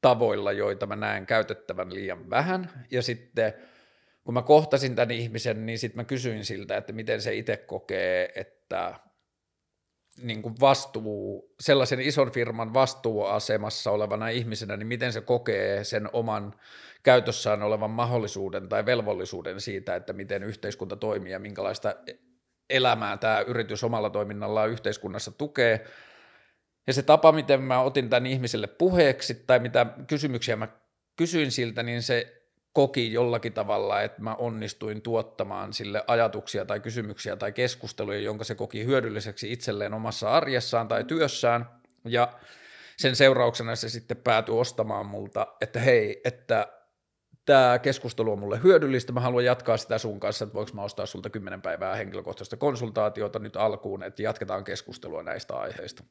tavoilla, 0.00 0.52
joita 0.52 0.86
mä 0.86 0.96
näen 0.96 1.26
käytettävän 1.26 1.94
liian 1.94 2.30
vähän. 2.30 2.86
Ja 2.90 3.02
sitten 3.02 3.54
kun 4.24 4.34
mä 4.34 4.42
kohtasin 4.42 4.94
tämän 4.94 5.10
ihmisen, 5.10 5.66
niin 5.66 5.78
sitten 5.78 5.96
mä 5.96 6.04
kysyin 6.04 6.44
siltä, 6.44 6.76
että 6.76 6.92
miten 6.92 7.22
se 7.22 7.34
itse 7.34 7.56
kokee, 7.56 8.32
että 8.34 8.94
niin 10.22 10.42
kuin 10.42 10.54
vastuu, 10.60 11.54
sellaisen 11.60 12.00
ison 12.00 12.32
firman 12.32 12.74
vastuuasemassa 12.74 13.90
olevana 13.90 14.28
ihmisenä, 14.28 14.76
niin 14.76 14.86
miten 14.86 15.12
se 15.12 15.20
kokee 15.20 15.84
sen 15.84 16.08
oman 16.12 16.54
käytössään 17.02 17.62
olevan 17.62 17.90
mahdollisuuden 17.90 18.68
tai 18.68 18.86
velvollisuuden 18.86 19.60
siitä, 19.60 19.96
että 19.96 20.12
miten 20.12 20.42
yhteiskunta 20.42 20.96
toimii 20.96 21.32
ja 21.32 21.38
minkälaista 21.38 21.94
elämää 22.70 23.16
tämä 23.16 23.40
yritys 23.40 23.84
omalla 23.84 24.10
toiminnallaan 24.10 24.70
yhteiskunnassa 24.70 25.30
tukee. 25.30 25.86
Ja 26.86 26.92
se 26.92 27.02
tapa, 27.02 27.32
miten 27.32 27.62
mä 27.62 27.80
otin 27.80 28.10
tämän 28.10 28.26
ihmiselle 28.26 28.66
puheeksi 28.66 29.34
tai 29.34 29.58
mitä 29.58 29.86
kysymyksiä 30.06 30.56
mä 30.56 30.68
kysyin 31.16 31.50
siltä, 31.50 31.82
niin 31.82 32.02
se 32.02 32.43
koki 32.74 33.12
jollakin 33.12 33.52
tavalla, 33.52 34.02
että 34.02 34.22
mä 34.22 34.34
onnistuin 34.34 35.02
tuottamaan 35.02 35.72
sille 35.72 36.04
ajatuksia 36.06 36.64
tai 36.64 36.80
kysymyksiä 36.80 37.36
tai 37.36 37.52
keskusteluja, 37.52 38.18
jonka 38.18 38.44
se 38.44 38.54
koki 38.54 38.84
hyödylliseksi 38.84 39.52
itselleen 39.52 39.94
omassa 39.94 40.30
arjessaan 40.30 40.88
tai 40.88 41.04
työssään. 41.04 41.66
Ja 42.04 42.32
sen 42.96 43.16
seurauksena 43.16 43.76
se 43.76 43.88
sitten 43.88 44.16
päätyi 44.16 44.54
ostamaan 44.54 45.06
multa, 45.06 45.46
että 45.60 45.80
hei, 45.80 46.20
että 46.24 46.68
tämä 47.46 47.78
keskustelu 47.78 48.32
on 48.32 48.38
mulle 48.38 48.60
hyödyllistä, 48.62 49.12
mä 49.12 49.20
haluan 49.20 49.44
jatkaa 49.44 49.76
sitä 49.76 49.98
sun 49.98 50.20
kanssa, 50.20 50.44
että 50.44 50.54
voiko 50.54 50.70
mä 50.74 50.82
ostaa 50.82 51.06
sulta 51.06 51.30
10 51.30 51.62
päivää 51.62 51.94
henkilökohtaista 51.94 52.56
konsultaatiota 52.56 53.38
nyt 53.38 53.56
alkuun, 53.56 54.02
että 54.02 54.22
jatketaan 54.22 54.64
keskustelua 54.64 55.22
näistä 55.22 55.56
aiheista. 55.56 56.04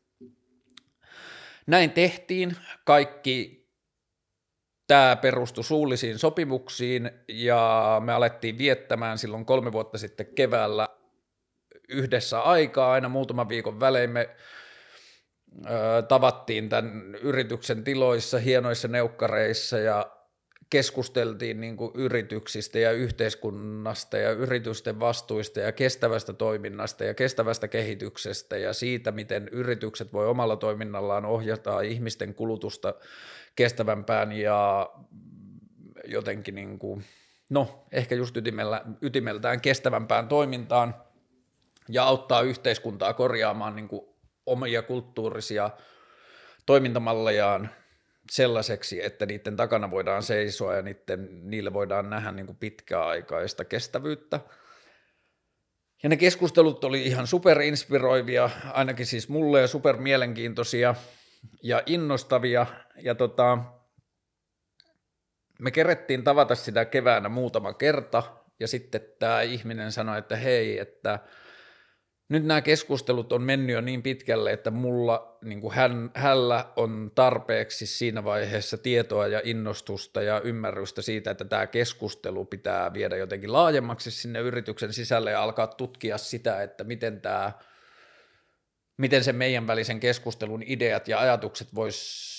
Näin 1.67 1.91
tehtiin, 1.91 2.57
kaikki 2.85 3.62
tämä 4.87 5.15
perustui 5.15 5.63
suullisiin 5.63 6.19
sopimuksiin 6.19 7.11
ja 7.27 8.01
me 8.05 8.13
alettiin 8.13 8.57
viettämään 8.57 9.17
silloin 9.17 9.45
kolme 9.45 9.71
vuotta 9.71 9.97
sitten 9.97 10.25
keväällä 10.35 10.89
yhdessä 11.89 12.39
aikaa, 12.39 12.91
aina 12.91 13.09
muutaman 13.09 13.49
viikon 13.49 13.79
välein 13.79 14.09
me 14.09 14.29
tavattiin 16.07 16.69
tämän 16.69 17.15
yrityksen 17.21 17.83
tiloissa, 17.83 18.39
hienoissa 18.39 18.87
neukkareissa 18.87 19.77
ja 19.79 20.11
keskusteltiin 20.69 21.61
niin 21.61 21.77
kuin 21.77 21.91
yrityksistä 21.95 22.79
ja 22.79 22.91
yhteiskunnasta 22.91 24.17
ja 24.17 24.31
yritysten 24.31 24.99
vastuista 24.99 25.59
ja 25.59 25.71
kestävästä 25.71 26.33
toiminnasta 26.33 27.03
ja 27.03 27.13
kestävästä 27.13 27.67
kehityksestä 27.67 28.57
ja 28.57 28.73
siitä, 28.73 29.11
miten 29.11 29.47
yritykset 29.51 30.13
voi 30.13 30.27
omalla 30.27 30.55
toiminnallaan 30.55 31.25
ohjata 31.25 31.81
ihmisten 31.81 32.33
kulutusta 32.33 32.93
kestävämpään 33.55 34.31
ja 34.31 34.89
jotenkin 36.05 36.55
niin 36.55 36.79
kuin, 36.79 37.03
no 37.49 37.85
ehkä 37.91 38.15
just 38.15 38.37
ytimellä, 38.37 38.81
ytimeltään 39.01 39.61
kestävämpään 39.61 40.27
toimintaan 40.27 40.95
ja 41.89 42.03
auttaa 42.03 42.41
yhteiskuntaa 42.41 43.13
korjaamaan 43.13 43.75
niin 43.75 43.87
kuin 43.87 44.01
omia 44.45 44.81
kulttuurisia 44.81 45.69
toimintamallejaan 46.65 47.69
sellaiseksi, 48.31 49.05
että 49.05 49.25
niiden 49.25 49.55
takana 49.55 49.91
voidaan 49.91 50.23
seisoa 50.23 50.75
ja 50.75 50.81
niiden, 50.81 51.49
niille 51.49 51.73
voidaan 51.73 52.09
nähdä 52.09 52.31
niin 52.31 52.45
kuin 52.45 52.57
pitkäaikaista 52.57 53.65
kestävyyttä. 53.65 54.39
Ja 56.03 56.09
ne 56.09 56.17
keskustelut 56.17 56.83
oli 56.83 57.03
ihan 57.03 57.27
superinspiroivia, 57.27 58.49
ainakin 58.73 59.05
siis 59.05 59.29
mulle 59.29 59.61
ja 59.61 59.67
super 59.67 59.97
mielenkiintoisia 59.97 60.95
ja 61.63 61.83
innostavia. 61.85 62.65
Ja 63.01 63.15
tota, 63.15 63.57
me 65.59 65.71
kerettiin 65.71 66.23
tavata 66.23 66.55
sitä 66.55 66.85
keväänä 66.85 67.29
muutama 67.29 67.73
kerta 67.73 68.23
ja 68.59 68.67
sitten 68.67 69.01
tämä 69.19 69.41
ihminen 69.41 69.91
sanoi, 69.91 70.17
että 70.19 70.35
hei, 70.35 70.79
että– 70.79 71.19
nyt 72.33 72.45
nämä 72.45 72.61
keskustelut 72.61 73.33
on 73.33 73.41
mennyt 73.41 73.73
jo 73.73 73.81
niin 73.81 74.03
pitkälle, 74.03 74.51
että 74.51 74.71
mulla 74.71 75.37
niin 75.43 75.61
kuin 75.61 75.73
hän, 75.73 76.11
hällä 76.15 76.65
on 76.75 77.11
tarpeeksi 77.15 77.85
siinä 77.85 78.23
vaiheessa 78.23 78.77
tietoa 78.77 79.27
ja 79.27 79.41
innostusta 79.43 80.21
ja 80.21 80.41
ymmärrystä 80.41 81.01
siitä, 81.01 81.31
että 81.31 81.45
tämä 81.45 81.67
keskustelu 81.67 82.45
pitää 82.45 82.93
viedä 82.93 83.17
jotenkin 83.17 83.53
laajemmaksi 83.53 84.11
sinne 84.11 84.39
yrityksen 84.39 84.93
sisälle 84.93 85.31
ja 85.31 85.43
alkaa 85.43 85.67
tutkia 85.67 86.17
sitä, 86.17 86.63
että 86.63 86.83
miten 86.83 87.21
tämä 87.21 87.51
miten 88.97 89.23
se 89.23 89.33
meidän 89.33 89.67
välisen 89.67 89.99
keskustelun 89.99 90.63
ideat 90.65 91.07
ja 91.07 91.19
ajatukset 91.19 91.75
vois 91.75 92.33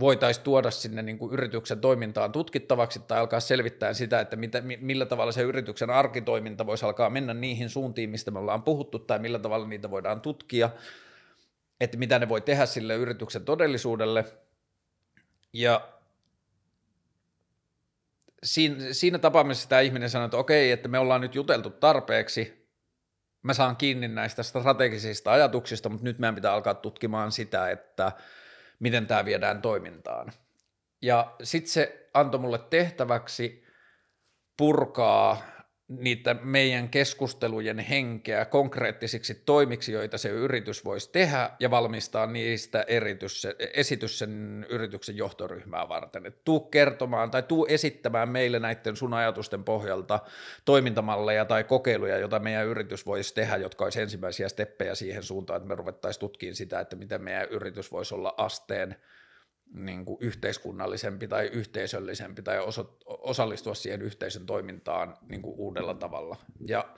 voitaisiin 0.00 0.44
tuoda 0.44 0.70
sinne 0.70 1.02
niin 1.02 1.18
kuin 1.18 1.32
yrityksen 1.32 1.80
toimintaan 1.80 2.32
tutkittavaksi 2.32 3.00
tai 3.00 3.18
alkaa 3.18 3.40
selvittää 3.40 3.92
sitä, 3.92 4.20
että 4.20 4.36
mitä, 4.36 4.60
millä 4.60 5.06
tavalla 5.06 5.32
se 5.32 5.42
yrityksen 5.42 5.90
arkitoiminta 5.90 6.66
voisi 6.66 6.84
alkaa 6.86 7.10
mennä 7.10 7.34
niihin 7.34 7.70
suuntiin, 7.70 8.10
mistä 8.10 8.30
me 8.30 8.38
ollaan 8.38 8.62
puhuttu 8.62 8.98
tai 8.98 9.18
millä 9.18 9.38
tavalla 9.38 9.66
niitä 9.66 9.90
voidaan 9.90 10.20
tutkia, 10.20 10.70
että 11.80 11.96
mitä 11.96 12.18
ne 12.18 12.28
voi 12.28 12.40
tehdä 12.40 12.66
sille 12.66 12.94
yrityksen 12.94 13.44
todellisuudelle. 13.44 14.24
Ja 15.52 15.88
siinä, 18.42 18.76
siinä 18.92 19.18
tapaamisessa 19.18 19.68
tämä 19.68 19.80
ihminen 19.80 20.10
sanoi, 20.10 20.24
että 20.24 20.36
okei, 20.36 20.70
että 20.70 20.88
me 20.88 20.98
ollaan 20.98 21.20
nyt 21.20 21.34
juteltu 21.34 21.70
tarpeeksi, 21.70 22.63
mä 23.44 23.54
saan 23.54 23.76
kiinni 23.76 24.08
näistä 24.08 24.42
strategisista 24.42 25.32
ajatuksista, 25.32 25.88
mutta 25.88 26.04
nyt 26.04 26.18
meidän 26.18 26.34
pitää 26.34 26.52
alkaa 26.52 26.74
tutkimaan 26.74 27.32
sitä, 27.32 27.70
että– 27.70 28.12
miten 28.78 29.06
tämä 29.06 29.24
viedään 29.24 29.62
toimintaan. 29.62 30.32
Ja 31.02 31.36
sitten 31.42 31.72
se 31.72 32.08
antoi 32.14 32.40
mulle 32.40 32.58
tehtäväksi 32.58 33.64
purkaa 34.56 35.42
niitä 35.88 36.34
meidän 36.42 36.88
keskustelujen 36.88 37.78
henkeä 37.78 38.44
konkreettisiksi 38.44 39.34
toimiksi, 39.34 39.92
joita 39.92 40.18
se 40.18 40.28
yritys 40.28 40.84
voisi 40.84 41.12
tehdä 41.12 41.50
ja 41.60 41.70
valmistaa 41.70 42.26
niistä 42.26 42.84
eritys, 42.86 43.46
esitys 43.74 44.18
sen 44.18 44.66
yrityksen 44.68 45.16
johtoryhmää 45.16 45.88
varten. 45.88 46.26
Et 46.26 46.44
tuu 46.44 46.60
kertomaan 46.60 47.30
tai 47.30 47.42
tuu 47.42 47.66
esittämään 47.66 48.28
meille 48.28 48.58
näiden 48.58 48.96
sun 48.96 49.14
ajatusten 49.14 49.64
pohjalta 49.64 50.20
toimintamalleja 50.64 51.44
tai 51.44 51.64
kokeiluja, 51.64 52.18
joita 52.18 52.38
meidän 52.38 52.66
yritys 52.66 53.06
voisi 53.06 53.34
tehdä, 53.34 53.56
jotka 53.56 53.84
olisi 53.84 54.00
ensimmäisiä 54.00 54.48
steppejä 54.48 54.94
siihen 54.94 55.22
suuntaan, 55.22 55.56
että 55.56 55.68
me 55.68 55.74
ruvettaisiin 55.74 56.20
tutkimaan 56.20 56.56
sitä, 56.56 56.80
että 56.80 56.96
miten 56.96 57.22
meidän 57.22 57.48
yritys 57.48 57.92
voisi 57.92 58.14
olla 58.14 58.34
asteen– 58.36 58.96
niin 59.72 60.04
kuin 60.04 60.18
yhteiskunnallisempi 60.20 61.28
tai 61.28 61.46
yhteisöllisempi 61.46 62.42
tai 62.42 62.58
oso, 62.58 62.98
osallistua 63.06 63.74
siihen 63.74 64.02
yhteisön 64.02 64.46
toimintaan 64.46 65.16
niin 65.28 65.42
kuin 65.42 65.54
uudella 65.56 65.94
tavalla. 65.94 66.36
Ja 66.66 66.94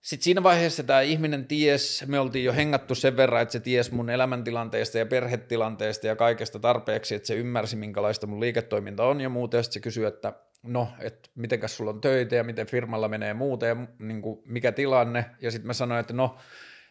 sitten 0.00 0.24
siinä 0.24 0.42
vaiheessa 0.42 0.82
tämä 0.82 1.00
ihminen 1.00 1.46
ties, 1.46 2.04
me 2.06 2.18
oltiin 2.20 2.44
jo 2.44 2.52
hengattu 2.52 2.94
sen 2.94 3.16
verran, 3.16 3.42
että 3.42 3.52
se 3.52 3.60
ties 3.60 3.92
mun 3.92 4.10
elämäntilanteesta 4.10 4.98
ja 4.98 5.06
perhetilanteesta 5.06 6.06
ja 6.06 6.16
kaikesta 6.16 6.58
tarpeeksi, 6.58 7.14
että 7.14 7.26
se 7.26 7.34
ymmärsi, 7.34 7.76
minkälaista 7.76 8.26
mun 8.26 8.40
liiketoiminta 8.40 9.04
on 9.04 9.20
ja 9.20 9.28
muuta, 9.28 9.56
ja 9.56 9.62
sitten 9.62 9.74
se 9.74 9.84
kysyi, 9.84 10.04
että 10.04 10.32
no, 10.62 10.88
että 11.00 11.30
mitenkäs 11.34 11.76
sulla 11.76 11.90
on 11.90 12.00
töitä 12.00 12.36
ja 12.36 12.44
miten 12.44 12.66
firmalla 12.66 13.08
menee 13.08 13.34
muuta 13.34 13.66
ja 13.66 13.76
niin 13.98 14.22
kuin, 14.22 14.42
mikä 14.44 14.72
tilanne, 14.72 15.24
ja 15.40 15.50
sitten 15.50 15.66
mä 15.66 15.72
sanoin, 15.72 16.00
että 16.00 16.12
no, 16.12 16.36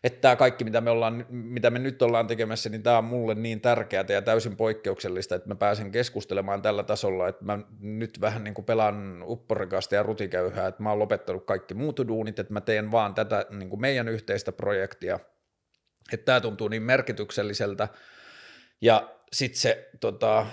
että 0.03 0.21
tämä 0.21 0.35
kaikki, 0.35 0.63
mitä 0.63 0.81
me, 0.81 0.89
ollaan, 0.89 1.25
mitä 1.29 1.69
me 1.69 1.79
nyt 1.79 2.01
ollaan 2.01 2.27
tekemässä, 2.27 2.69
niin 2.69 2.83
tämä 2.83 2.97
on 2.97 3.03
mulle 3.03 3.35
niin 3.35 3.61
tärkeää 3.61 4.05
ja 4.09 4.21
täysin 4.21 4.57
poikkeuksellista, 4.57 5.35
että 5.35 5.47
mä 5.47 5.55
pääsen 5.55 5.91
keskustelemaan 5.91 6.61
tällä 6.61 6.83
tasolla, 6.83 7.27
että 7.27 7.45
mä 7.45 7.59
nyt 7.79 8.21
vähän 8.21 8.43
niin 8.43 8.53
kuin 8.53 8.65
pelaan 8.65 9.23
upporikasta 9.27 9.95
ja 9.95 10.03
rutikäyhää, 10.03 10.67
että 10.67 10.83
mä 10.83 10.89
oon 10.89 10.99
lopettanut 10.99 11.45
kaikki 11.45 11.73
muut 11.73 12.07
duunit, 12.07 12.39
että 12.39 12.53
mä 12.53 12.61
teen 12.61 12.91
vaan 12.91 13.15
tätä 13.15 13.45
niin 13.49 13.69
kuin 13.69 13.81
meidän 13.81 14.07
yhteistä 14.07 14.51
projektia, 14.51 15.19
että 16.13 16.25
tämä 16.25 16.41
tuntuu 16.41 16.67
niin 16.67 16.83
merkitykselliseltä, 16.83 17.87
ja 18.81 19.15
sitten 19.33 19.59
se 19.59 19.89
tota, 19.99 20.45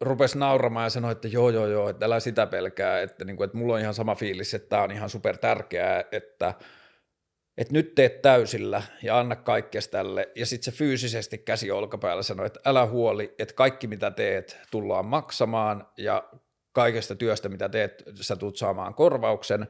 rupesi 0.00 0.38
nauramaan 0.38 0.86
ja 0.86 0.90
sanoi, 0.90 1.12
että 1.12 1.28
joo, 1.28 1.50
joo, 1.50 1.66
joo, 1.66 1.88
että 1.88 2.06
älä 2.06 2.20
sitä 2.20 2.46
pelkää, 2.46 3.00
että, 3.00 3.24
niin 3.24 3.36
kuin, 3.36 3.44
että 3.44 3.56
mulla 3.56 3.74
on 3.74 3.80
ihan 3.80 3.94
sama 3.94 4.14
fiilis, 4.14 4.54
että 4.54 4.68
tämä 4.68 4.82
on 4.82 4.90
ihan 4.90 5.10
super 5.10 5.36
tärkeää, 5.36 6.04
että– 6.12 6.54
että 7.60 7.72
nyt 7.72 7.94
teet 7.94 8.22
täysillä 8.22 8.82
ja 9.02 9.18
anna 9.18 9.36
kaikkea 9.36 9.80
tälle, 9.90 10.28
ja 10.34 10.46
sitten 10.46 10.72
se 10.72 10.78
fyysisesti 10.78 11.38
käsi 11.38 11.70
olkapäällä 11.70 12.22
sanoi, 12.22 12.46
että 12.46 12.60
älä 12.64 12.86
huoli, 12.86 13.34
että 13.38 13.54
kaikki 13.54 13.86
mitä 13.86 14.10
teet 14.10 14.58
tullaan 14.70 15.04
maksamaan, 15.04 15.86
ja 15.96 16.28
kaikesta 16.72 17.14
työstä 17.14 17.48
mitä 17.48 17.68
teet, 17.68 18.04
sä 18.20 18.36
tulet 18.36 18.56
saamaan 18.56 18.94
korvauksen, 18.94 19.66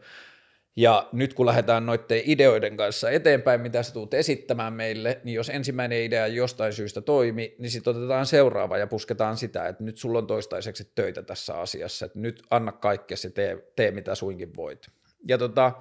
ja 0.76 1.08
nyt 1.12 1.34
kun 1.34 1.46
lähdetään 1.46 1.86
noiden 1.86 2.22
ideoiden 2.24 2.76
kanssa 2.76 3.10
eteenpäin, 3.10 3.60
mitä 3.60 3.82
sä 3.82 3.92
tulet 3.92 4.14
esittämään 4.14 4.72
meille, 4.72 5.20
niin 5.24 5.34
jos 5.34 5.48
ensimmäinen 5.48 6.02
idea 6.02 6.26
jostain 6.26 6.72
syystä 6.72 7.00
toimi, 7.00 7.54
niin 7.58 7.70
sitten 7.70 7.96
otetaan 7.96 8.26
seuraava 8.26 8.78
ja 8.78 8.86
pusketaan 8.86 9.36
sitä, 9.36 9.68
että 9.68 9.84
nyt 9.84 9.96
sulla 9.96 10.18
on 10.18 10.26
toistaiseksi 10.26 10.92
töitä 10.94 11.22
tässä 11.22 11.54
asiassa, 11.58 12.06
että 12.06 12.18
nyt 12.18 12.42
anna 12.50 12.72
kaikkea 12.72 13.16
se 13.16 13.30
tee, 13.30 13.72
tee 13.76 13.90
mitä 13.90 14.14
suinkin 14.14 14.56
voit. 14.56 14.86
Ja 15.28 15.38
tota, 15.38 15.72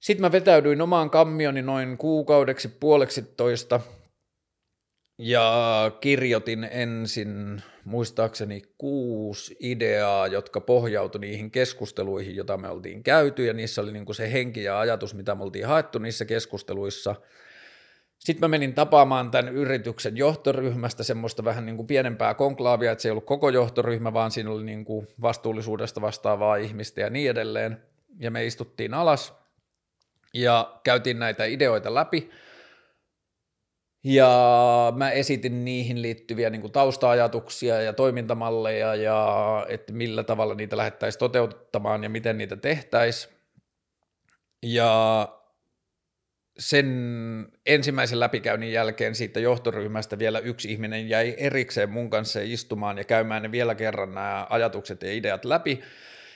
sitten 0.00 0.20
mä 0.20 0.32
vetäydyin 0.32 0.82
omaan 0.82 1.10
kammioni 1.10 1.62
noin 1.62 1.98
kuukaudeksi 1.98 2.68
puoleksi 2.68 3.22
toista 3.22 3.80
ja 5.18 5.92
kirjoitin 6.00 6.64
ensin 6.64 7.62
muistaakseni 7.84 8.62
kuusi 8.78 9.56
ideaa, 9.60 10.26
jotka 10.26 10.60
pohjautui 10.60 11.20
niihin 11.20 11.50
keskusteluihin, 11.50 12.36
joita 12.36 12.56
me 12.56 12.68
oltiin 12.68 13.02
käyty 13.02 13.44
ja 13.44 13.52
niissä 13.52 13.82
oli 13.82 13.92
niinku 13.92 14.14
se 14.14 14.32
henki 14.32 14.62
ja 14.62 14.80
ajatus, 14.80 15.14
mitä 15.14 15.34
me 15.34 15.42
oltiin 15.42 15.66
haettu 15.66 15.98
niissä 15.98 16.24
keskusteluissa. 16.24 17.14
Sitten 18.18 18.40
mä 18.40 18.48
menin 18.48 18.74
tapaamaan 18.74 19.30
tämän 19.30 19.54
yrityksen 19.54 20.16
johtoryhmästä 20.16 21.02
semmoista 21.02 21.44
vähän 21.44 21.66
niin 21.66 21.76
kuin 21.76 21.86
pienempää 21.86 22.34
konklaavia, 22.34 22.92
että 22.92 23.02
se 23.02 23.08
ei 23.08 23.10
ollut 23.10 23.24
koko 23.24 23.48
johtoryhmä, 23.48 24.12
vaan 24.12 24.30
siinä 24.30 24.50
oli 24.50 24.64
niin 24.64 24.84
kuin 24.84 25.08
vastuullisuudesta 25.22 26.00
vastaavaa 26.00 26.56
ihmistä 26.56 27.00
ja 27.00 27.10
niin 27.10 27.30
edelleen. 27.30 27.82
Ja 28.18 28.30
me 28.30 28.46
istuttiin 28.46 28.94
alas 28.94 29.39
ja 30.34 30.80
käytiin 30.84 31.18
näitä 31.18 31.44
ideoita 31.44 31.94
läpi, 31.94 32.30
Ja 34.04 34.92
mä 34.96 35.10
esitin 35.10 35.64
niihin 35.64 36.02
liittyviä 36.02 36.50
niin 36.50 36.60
kuin 36.60 36.72
tausta-ajatuksia 36.72 37.82
ja 37.82 37.92
toimintamalleja 37.92 38.94
ja 38.94 39.66
että 39.68 39.92
millä 39.92 40.24
tavalla 40.24 40.54
niitä 40.54 40.76
lähdettäisiin 40.76 41.18
toteuttamaan 41.18 42.02
ja 42.02 42.08
miten 42.10 42.38
niitä 42.38 42.56
tehtäisiin. 42.56 43.34
Ja 44.62 45.28
sen 46.58 46.88
ensimmäisen 47.66 48.20
läpikäynnin 48.20 48.72
jälkeen 48.72 49.14
siitä 49.14 49.40
johtoryhmästä 49.40 50.18
vielä 50.18 50.38
yksi 50.38 50.72
ihminen 50.72 51.08
jäi 51.08 51.34
erikseen 51.38 51.90
mun 51.90 52.10
kanssa 52.10 52.40
istumaan 52.42 52.98
ja 52.98 53.04
käymään 53.04 53.42
ne 53.42 53.52
vielä 53.52 53.74
kerran 53.74 54.14
nämä 54.14 54.46
ajatukset 54.50 55.02
ja 55.02 55.12
ideat 55.12 55.44
läpi. 55.44 55.82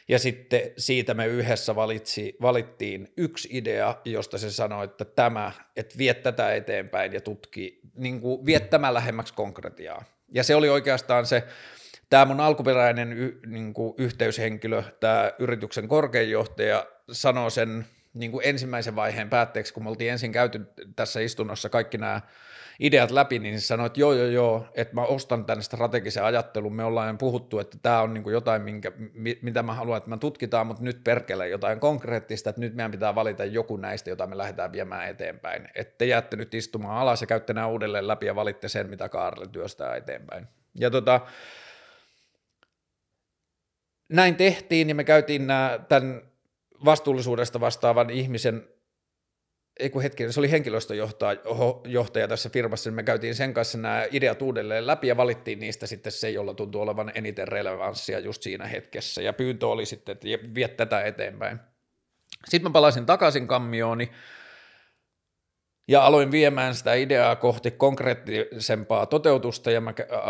Ja 0.08 0.18
sitten 0.18 0.60
siitä 0.76 1.14
me 1.14 1.26
yhdessä 1.26 1.76
valitsi, 1.76 2.36
valittiin 2.42 3.12
yksi 3.16 3.48
idea, 3.52 3.96
josta 4.04 4.38
se 4.38 4.50
sanoi, 4.50 4.84
että 4.84 5.04
tämä, 5.04 5.52
että 5.76 5.98
vie 5.98 6.14
tätä 6.14 6.54
eteenpäin 6.54 7.12
ja 7.12 7.20
tutki, 7.20 7.80
niin 7.94 8.20
kuin 8.20 8.46
vie 8.46 8.60
tämä 8.60 8.94
lähemmäksi 8.94 9.34
konkretiaa. 9.34 10.04
Ja 10.28 10.44
se 10.44 10.54
oli 10.54 10.68
oikeastaan 10.68 11.26
se, 11.26 11.44
tämä 12.10 12.24
mun 12.24 12.40
alkuperäinen 12.40 13.12
y, 13.12 13.40
niin 13.46 13.74
kuin 13.74 13.94
yhteyshenkilö, 13.98 14.82
tämä 15.00 15.32
yrityksen 15.38 15.88
korkeinjohtaja, 15.88 16.86
sanoi 17.12 17.50
sen 17.50 17.86
niin 18.14 18.30
kuin 18.30 18.46
ensimmäisen 18.46 18.96
vaiheen 18.96 19.30
päätteeksi, 19.30 19.74
kun 19.74 19.82
me 19.82 19.88
oltiin 19.88 20.12
ensin 20.12 20.32
käyty 20.32 20.60
tässä 20.96 21.20
istunnossa 21.20 21.68
kaikki 21.68 21.98
nämä 21.98 22.20
ideat 22.80 23.10
läpi, 23.10 23.38
niin 23.38 23.60
sanoit, 23.60 23.86
että 23.86 24.00
joo, 24.00 24.12
joo, 24.12 24.26
joo, 24.26 24.66
että 24.74 24.94
mä 24.94 25.02
ostan 25.02 25.44
tänne 25.44 25.62
strategisen 25.62 26.24
ajattelun, 26.24 26.74
me 26.74 26.84
ollaan 26.84 27.18
puhuttu, 27.18 27.58
että 27.58 27.78
tämä 27.82 28.00
on 28.00 28.14
niin 28.14 28.24
jotain, 28.30 28.62
minkä, 28.62 28.92
mitä 29.42 29.62
mä 29.62 29.74
haluan, 29.74 29.96
että 29.96 30.10
me 30.10 30.18
tutkitaan, 30.18 30.66
mutta 30.66 30.82
nyt 30.82 31.04
perkele 31.04 31.48
jotain 31.48 31.80
konkreettista, 31.80 32.50
että 32.50 32.60
nyt 32.60 32.74
meidän 32.74 32.90
pitää 32.90 33.14
valita 33.14 33.44
joku 33.44 33.76
näistä, 33.76 34.10
jota 34.10 34.26
me 34.26 34.38
lähdetään 34.38 34.72
viemään 34.72 35.08
eteenpäin. 35.08 35.68
Että 35.74 35.94
te 35.98 36.04
jäätte 36.04 36.36
nyt 36.36 36.54
istumaan 36.54 36.98
alas 36.98 37.20
ja 37.20 37.26
käytte 37.26 37.52
nämä 37.52 37.66
uudelleen 37.66 38.08
läpi 38.08 38.26
ja 38.26 38.34
valitte 38.34 38.68
sen, 38.68 38.90
mitä 38.90 39.08
Kaarle 39.08 39.46
työstää 39.46 39.96
eteenpäin. 39.96 40.46
Ja 40.74 40.90
tota, 40.90 41.20
näin 44.08 44.36
tehtiin, 44.36 44.86
niin 44.86 44.96
me 44.96 45.04
käytiin 45.04 45.46
nämä, 45.46 45.80
tämän 45.88 46.22
vastuullisuudesta 46.84 47.60
vastaavan 47.60 48.10
ihmisen 48.10 48.68
ei 49.80 49.90
kun 49.90 50.02
hetki, 50.02 50.32
se 50.32 50.40
oli 50.40 50.50
henkilöstöjohtaja 50.50 52.28
tässä 52.28 52.48
firmassa, 52.48 52.90
niin 52.90 52.94
me 52.94 53.02
käytiin 53.02 53.34
sen 53.34 53.54
kanssa 53.54 53.78
nämä 53.78 54.06
ideat 54.12 54.42
uudelleen 54.42 54.86
läpi 54.86 55.08
ja 55.08 55.16
valittiin 55.16 55.58
niistä 55.58 55.86
sitten 55.86 56.12
se, 56.12 56.30
jolla 56.30 56.54
tuntuu 56.54 56.80
olevan 56.80 57.12
eniten 57.14 57.48
relevanssia 57.48 58.18
just 58.18 58.42
siinä 58.42 58.66
hetkessä. 58.66 59.22
Ja 59.22 59.32
pyyntö 59.32 59.68
oli 59.68 59.86
sitten, 59.86 60.12
että 60.12 60.26
vie 60.54 60.68
tätä 60.68 61.02
eteenpäin. 61.02 61.60
Sitten 62.48 62.70
mä 62.70 62.72
palasin 62.72 63.06
takaisin 63.06 63.46
kammiooni 63.46 64.10
ja 65.88 66.06
aloin 66.06 66.30
viemään 66.30 66.74
sitä 66.74 66.94
ideaa 66.94 67.36
kohti 67.36 67.70
konkreettisempaa 67.70 69.06
toteutusta 69.06 69.70
ja 69.70 69.80
mä 69.80 69.94
ää, 70.10 70.20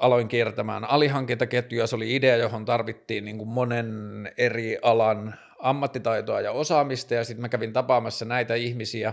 aloin 0.00 0.28
kiertämään 0.28 0.84
alihankintaketjuja. 0.84 1.86
Se 1.86 1.96
oli 1.96 2.14
idea, 2.14 2.36
johon 2.36 2.64
tarvittiin 2.64 3.24
niin 3.24 3.38
kuin 3.38 3.48
monen 3.48 3.92
eri 4.36 4.78
alan 4.82 5.34
ammattitaitoa 5.58 6.40
ja 6.40 6.52
osaamista 6.52 7.14
ja 7.14 7.24
sitten 7.24 7.40
mä 7.40 7.48
kävin 7.48 7.72
tapaamassa 7.72 8.24
näitä 8.24 8.54
ihmisiä 8.54 9.12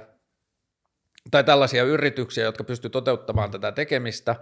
tai 1.31 1.43
tällaisia 1.43 1.83
yrityksiä, 1.83 2.43
jotka 2.43 2.63
pysty 2.63 2.89
toteuttamaan 2.89 3.51
tätä 3.51 3.71
tekemistä. 3.71 4.35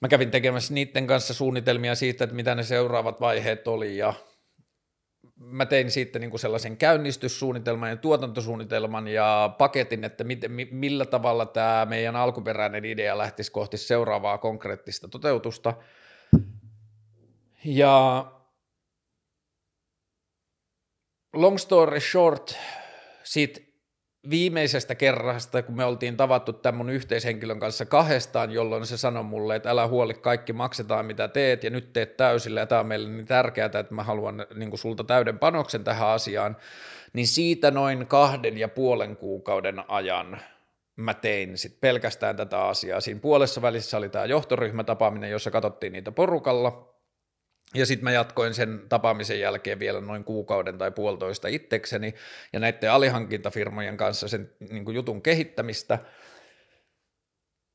Mä 0.00 0.08
kävin 0.08 0.30
tekemässä 0.30 0.74
niiden 0.74 1.06
kanssa 1.06 1.34
suunnitelmia 1.34 1.94
siitä, 1.94 2.24
että 2.24 2.36
mitä 2.36 2.54
ne 2.54 2.62
seuraavat 2.62 3.20
vaiheet 3.20 3.68
oli 3.68 3.96
ja 3.96 4.14
mä 5.36 5.66
tein 5.66 5.90
siitä 5.90 6.18
niin 6.18 6.30
kuin 6.30 6.40
sellaisen 6.40 6.76
käynnistyssuunnitelman 6.76 7.90
ja 7.90 7.96
tuotantosuunnitelman 7.96 9.08
ja 9.08 9.54
paketin, 9.58 10.04
että 10.04 10.24
miten, 10.24 10.50
millä 10.70 11.06
tavalla 11.06 11.46
tämä 11.46 11.86
meidän 11.88 12.16
alkuperäinen 12.16 12.84
idea 12.84 13.18
lähtisi 13.18 13.52
kohti 13.52 13.76
seuraavaa 13.76 14.38
konkreettista 14.38 15.08
toteutusta. 15.08 15.74
Ja 17.64 18.24
long 21.32 21.58
story 21.58 22.00
short, 22.00 22.58
siitä 23.22 23.60
viimeisestä 24.30 24.94
kerrasta, 24.94 25.62
kun 25.62 25.76
me 25.76 25.84
oltiin 25.84 26.16
tavattu 26.16 26.52
tämän 26.52 26.76
mun 26.76 26.90
yhteishenkilön 26.90 27.60
kanssa 27.60 27.86
kahdestaan, 27.86 28.50
jolloin 28.50 28.86
se 28.86 28.96
sanoi 28.96 29.22
mulle, 29.22 29.56
että 29.56 29.70
älä 29.70 29.86
huoli, 29.86 30.14
kaikki 30.14 30.52
maksetaan 30.52 31.06
mitä 31.06 31.28
teet 31.28 31.64
ja 31.64 31.70
nyt 31.70 31.92
teet 31.92 32.16
täysillä 32.16 32.60
ja 32.60 32.66
tämä 32.66 32.80
on 32.80 32.86
meille 32.86 33.08
niin 33.08 33.26
tärkeää, 33.26 33.66
että 33.66 33.94
mä 33.94 34.02
haluan 34.02 34.46
niin 34.54 34.78
sulta 34.78 35.04
täyden 35.04 35.38
panoksen 35.38 35.84
tähän 35.84 36.08
asiaan, 36.08 36.56
niin 37.12 37.26
siitä 37.26 37.70
noin 37.70 38.06
kahden 38.06 38.58
ja 38.58 38.68
puolen 38.68 39.16
kuukauden 39.16 39.90
ajan 39.90 40.40
mä 40.96 41.14
tein 41.14 41.58
sit 41.58 41.80
pelkästään 41.80 42.36
tätä 42.36 42.64
asiaa. 42.64 43.00
Siinä 43.00 43.20
puolessa 43.20 43.62
välissä 43.62 43.96
oli 43.96 44.08
tämä 44.08 44.24
johtoryhmätapaaminen, 44.24 45.30
jossa 45.30 45.50
katsottiin 45.50 45.92
niitä 45.92 46.12
porukalla, 46.12 46.89
ja 47.74 47.86
sitten 47.86 48.04
mä 48.04 48.10
jatkoin 48.12 48.54
sen 48.54 48.82
tapaamisen 48.88 49.40
jälkeen 49.40 49.78
vielä 49.78 50.00
noin 50.00 50.24
kuukauden 50.24 50.78
tai 50.78 50.90
puolitoista 50.90 51.48
itsekseni 51.48 52.14
ja 52.52 52.60
näiden 52.60 52.92
alihankintafirmojen 52.92 53.96
kanssa 53.96 54.28
sen 54.28 54.52
niin 54.70 54.84
kuin 54.84 54.94
jutun 54.94 55.22
kehittämistä. 55.22 55.98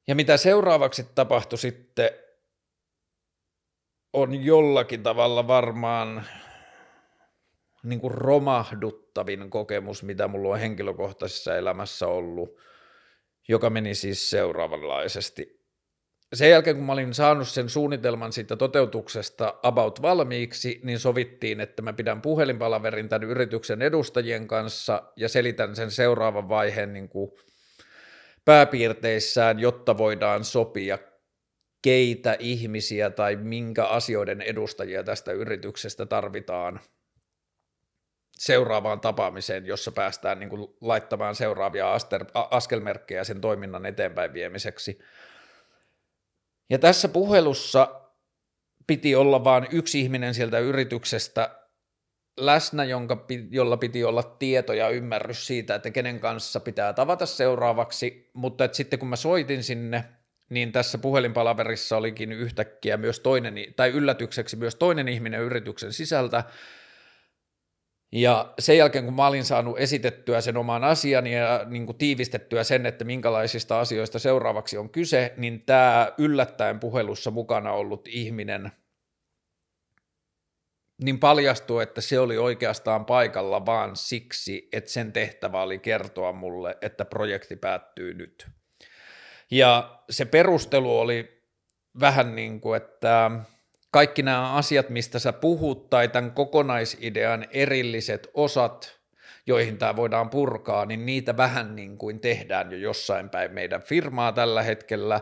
Ja 0.07 0.15
mitä 0.15 0.37
seuraavaksi 0.37 1.07
tapahtui 1.15 1.57
sitten, 1.57 2.09
on 4.13 4.43
jollakin 4.43 5.03
tavalla 5.03 5.47
varmaan 5.47 6.25
niin 7.83 7.99
kuin 7.99 8.11
romahduttavin 8.11 9.49
kokemus, 9.49 10.03
mitä 10.03 10.27
mulla 10.27 10.49
on 10.49 10.59
henkilökohtaisessa 10.59 11.57
elämässä 11.57 12.07
ollut, 12.07 12.57
joka 13.47 13.69
meni 13.69 13.95
siis 13.95 14.29
seuraavanlaisesti 14.29 15.54
sen 16.35 16.49
jälkeen, 16.49 16.75
kun 16.75 16.85
mä 16.85 16.93
olin 16.93 17.13
saanut 17.13 17.47
sen 17.47 17.69
suunnitelman 17.69 18.33
siitä 18.33 18.55
toteutuksesta 18.55 19.55
about 19.63 20.01
valmiiksi, 20.01 20.79
niin 20.83 20.99
sovittiin, 20.99 21.61
että 21.61 21.81
mä 21.81 21.93
pidän 21.93 22.21
puhelinpalaverin 22.21 23.09
tämän 23.09 23.29
yrityksen 23.29 23.81
edustajien 23.81 24.47
kanssa 24.47 25.03
ja 25.15 25.29
selitän 25.29 25.75
sen 25.75 25.91
seuraavan 25.91 26.49
vaiheen 26.49 26.93
niin 26.93 27.09
kuin 27.09 27.31
pääpiirteissään, 28.45 29.59
jotta 29.59 29.97
voidaan 29.97 30.43
sopia, 30.43 30.99
keitä 31.81 32.35
ihmisiä 32.39 33.09
tai 33.09 33.35
minkä 33.35 33.85
asioiden 33.85 34.41
edustajia 34.41 35.03
tästä 35.03 35.31
yrityksestä 35.31 36.05
tarvitaan 36.05 36.79
seuraavaan 38.31 38.99
tapaamiseen, 38.99 39.65
jossa 39.65 39.91
päästään 39.91 40.39
niin 40.39 40.49
kuin 40.49 40.67
laittamaan 40.81 41.35
seuraavia 41.35 41.97
askelmerkkejä 42.51 43.23
sen 43.23 43.41
toiminnan 43.41 43.85
eteenpäin 43.85 44.33
viemiseksi– 44.33 44.99
ja 46.69 46.79
tässä 46.79 47.07
puhelussa 47.07 48.01
piti 48.87 49.15
olla 49.15 49.43
vain 49.43 49.67
yksi 49.71 50.01
ihminen 50.01 50.33
sieltä 50.33 50.59
yrityksestä 50.59 51.59
läsnä, 52.37 52.83
jonka, 52.83 53.25
jolla 53.49 53.77
piti 53.77 54.03
olla 54.03 54.23
tieto 54.23 54.73
ja 54.73 54.89
ymmärrys 54.89 55.47
siitä, 55.47 55.75
että 55.75 55.91
kenen 55.91 56.19
kanssa 56.19 56.59
pitää 56.59 56.93
tavata 56.93 57.25
seuraavaksi, 57.25 58.29
mutta 58.33 58.65
että 58.65 58.77
sitten 58.77 58.99
kun 58.99 59.07
mä 59.07 59.15
soitin 59.15 59.63
sinne, 59.63 60.03
niin 60.49 60.71
tässä 60.71 60.97
puhelinpalaverissa 60.97 61.97
olikin 61.97 62.31
yhtäkkiä 62.31 62.97
myös 62.97 63.19
toinen, 63.19 63.55
tai 63.75 63.89
yllätykseksi 63.89 64.55
myös 64.55 64.75
toinen 64.75 65.07
ihminen 65.07 65.41
yrityksen 65.41 65.93
sisältä, 65.93 66.43
ja 68.15 68.53
sen 68.59 68.77
jälkeen, 68.77 69.05
kun 69.05 69.13
mä 69.13 69.27
olin 69.27 69.45
saanut 69.45 69.79
esitettyä 69.79 70.41
sen 70.41 70.57
oman 70.57 70.83
asian 70.83 71.27
ja 71.27 71.65
niin 71.65 71.85
kuin 71.85 71.97
tiivistettyä 71.97 72.63
sen, 72.63 72.85
että 72.85 73.03
minkälaisista 73.03 73.79
asioista 73.79 74.19
seuraavaksi 74.19 74.77
on 74.77 74.89
kyse, 74.89 75.33
niin 75.37 75.61
tämä 75.65 76.11
yllättäen 76.17 76.79
puhelussa 76.79 77.31
mukana 77.31 77.71
ollut 77.71 78.07
ihminen 78.07 78.71
niin 81.01 81.19
paljastui, 81.19 81.83
että 81.83 82.01
se 82.01 82.19
oli 82.19 82.37
oikeastaan 82.37 83.05
paikalla 83.05 83.65
vaan 83.65 83.95
siksi, 83.95 84.69
että 84.73 84.91
sen 84.91 85.13
tehtävä 85.13 85.61
oli 85.61 85.79
kertoa 85.79 86.33
mulle, 86.33 86.77
että 86.81 87.05
projekti 87.05 87.55
päättyy 87.55 88.13
nyt. 88.13 88.47
Ja 89.51 89.99
se 90.09 90.25
perustelu 90.25 90.99
oli 90.99 91.43
vähän 91.99 92.35
niin 92.35 92.61
kuin, 92.61 92.77
että 92.77 93.31
kaikki 93.95 94.21
nämä 94.21 94.53
asiat, 94.53 94.89
mistä 94.89 95.19
sä 95.19 95.33
puhut, 95.33 95.89
tai 95.89 96.07
tämän 96.07 96.31
kokonaisidean 96.31 97.45
erilliset 97.51 98.27
osat, 98.33 98.99
joihin 99.47 99.77
tämä 99.77 99.95
voidaan 99.95 100.29
purkaa, 100.29 100.85
niin 100.85 101.05
niitä 101.05 101.37
vähän 101.37 101.75
niin 101.75 101.97
kuin 101.97 102.19
tehdään 102.19 102.71
jo 102.71 102.77
jossain 102.77 103.29
päin 103.29 103.53
meidän 103.53 103.81
firmaa 103.81 104.31
tällä 104.31 104.63
hetkellä, 104.63 105.21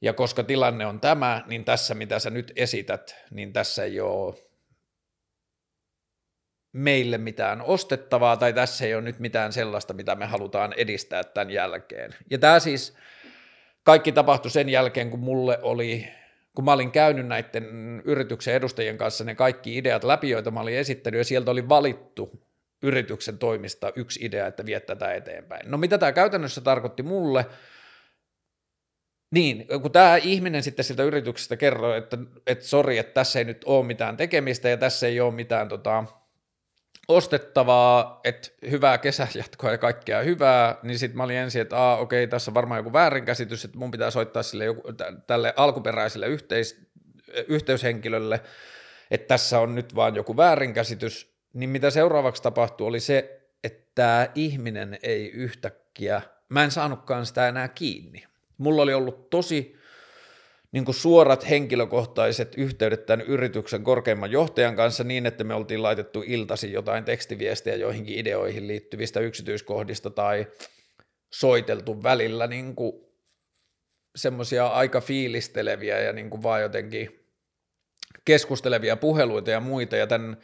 ja 0.00 0.12
koska 0.12 0.42
tilanne 0.42 0.86
on 0.86 1.00
tämä, 1.00 1.44
niin 1.46 1.64
tässä 1.64 1.94
mitä 1.94 2.18
sä 2.18 2.30
nyt 2.30 2.52
esität, 2.56 3.16
niin 3.30 3.52
tässä 3.52 3.84
ei 3.84 4.00
ole 4.00 4.34
meille 6.72 7.18
mitään 7.18 7.62
ostettavaa, 7.62 8.36
tai 8.36 8.52
tässä 8.52 8.84
ei 8.84 8.94
ole 8.94 9.02
nyt 9.02 9.18
mitään 9.18 9.52
sellaista, 9.52 9.94
mitä 9.94 10.14
me 10.14 10.26
halutaan 10.26 10.72
edistää 10.72 11.24
tämän 11.24 11.50
jälkeen. 11.50 12.14
Ja 12.30 12.38
tämä 12.38 12.60
siis 12.60 12.96
kaikki 13.82 14.12
tapahtui 14.12 14.50
sen 14.50 14.68
jälkeen, 14.68 15.10
kun 15.10 15.20
mulle 15.20 15.58
oli 15.62 16.08
kun 16.56 16.64
mä 16.64 16.72
olin 16.72 16.90
käynyt 16.92 17.26
näiden 17.26 18.02
yrityksen 18.04 18.54
edustajien 18.54 18.98
kanssa 18.98 19.24
ne 19.24 19.34
kaikki 19.34 19.78
ideat 19.78 20.04
läpi, 20.04 20.30
joita 20.30 20.50
mä 20.50 20.60
olin 20.60 20.76
esittänyt, 20.76 21.18
ja 21.18 21.24
sieltä 21.24 21.50
oli 21.50 21.68
valittu 21.68 22.42
yrityksen 22.82 23.38
toimista 23.38 23.92
yksi 23.96 24.24
idea, 24.24 24.46
että 24.46 24.66
vie 24.66 24.80
tätä 24.80 25.14
eteenpäin. 25.14 25.70
No 25.70 25.78
mitä 25.78 25.98
tämä 25.98 26.12
käytännössä 26.12 26.60
tarkoitti 26.60 27.02
mulle, 27.02 27.46
Niin, 29.30 29.66
kun 29.82 29.92
tämä 29.92 30.16
ihminen 30.16 30.62
sitten 30.62 30.84
siltä 30.84 31.02
yrityksestä 31.02 31.56
kerroi, 31.56 31.98
että, 31.98 32.18
että 32.46 32.64
sori, 32.64 32.98
että 32.98 33.14
tässä 33.14 33.38
ei 33.38 33.44
nyt 33.44 33.64
ole 33.64 33.86
mitään 33.86 34.16
tekemistä 34.16 34.68
ja 34.68 34.76
tässä 34.76 35.06
ei 35.06 35.20
ole 35.20 35.34
mitään 35.34 35.68
tota, 35.68 36.04
ostettavaa, 37.08 38.20
että 38.24 38.48
hyvää 38.70 38.98
kesäjatkoa 38.98 39.70
ja 39.70 39.78
kaikkea 39.78 40.22
hyvää, 40.22 40.76
niin 40.82 40.98
sitten 40.98 41.16
mä 41.16 41.24
olin 41.24 41.36
ensin, 41.36 41.62
että 41.62 41.76
Aa, 41.76 41.96
okei, 41.96 42.26
tässä 42.26 42.50
on 42.50 42.54
varmaan 42.54 42.78
joku 42.78 42.92
väärinkäsitys, 42.92 43.64
että 43.64 43.78
mun 43.78 43.90
pitää 43.90 44.10
soittaa 44.10 44.42
sille 44.42 44.64
joku, 44.64 44.82
tälle 45.26 45.54
alkuperäiselle 45.56 46.26
yhteis, 46.26 46.86
yhteyshenkilölle, 47.48 48.40
että 49.10 49.26
tässä 49.26 49.60
on 49.60 49.74
nyt 49.74 49.94
vaan 49.94 50.16
joku 50.16 50.36
väärinkäsitys, 50.36 51.36
niin 51.52 51.70
mitä 51.70 51.90
seuraavaksi 51.90 52.42
tapahtui 52.42 52.86
oli 52.86 53.00
se, 53.00 53.40
että 53.64 53.90
tämä 53.94 54.28
ihminen 54.34 54.98
ei 55.02 55.30
yhtäkkiä, 55.30 56.22
mä 56.48 56.64
en 56.64 56.70
saanutkaan 56.70 57.26
sitä 57.26 57.48
enää 57.48 57.68
kiinni. 57.68 58.24
Mulla 58.58 58.82
oli 58.82 58.94
ollut 58.94 59.30
tosi 59.30 59.76
niin 60.76 60.84
kuin 60.84 60.94
suorat 60.94 61.48
henkilökohtaiset 61.48 62.54
yhteydet 62.56 63.06
tämän 63.06 63.26
yrityksen 63.26 63.84
korkeimman 63.84 64.30
johtajan 64.30 64.76
kanssa 64.76 65.04
niin, 65.04 65.26
että 65.26 65.44
me 65.44 65.54
oltiin 65.54 65.82
laitettu 65.82 66.24
iltasi 66.26 66.72
jotain 66.72 67.04
tekstiviestejä 67.04 67.76
joihinkin 67.76 68.18
ideoihin 68.18 68.68
liittyvistä 68.68 69.20
yksityiskohdista 69.20 70.10
tai 70.10 70.46
soiteltu 71.32 72.02
välillä 72.02 72.46
niin 72.46 72.74
semmoisia 74.16 74.66
aika 74.66 75.00
fiilisteleviä 75.00 76.00
ja 76.00 76.12
niin 76.12 76.30
kuin 76.30 76.42
vaan 76.42 76.62
jotenkin 76.62 77.26
keskustelevia 78.24 78.96
puheluita 78.96 79.50
ja 79.50 79.60
muita, 79.60 79.96
ja 79.96 80.06
tämän 80.06 80.36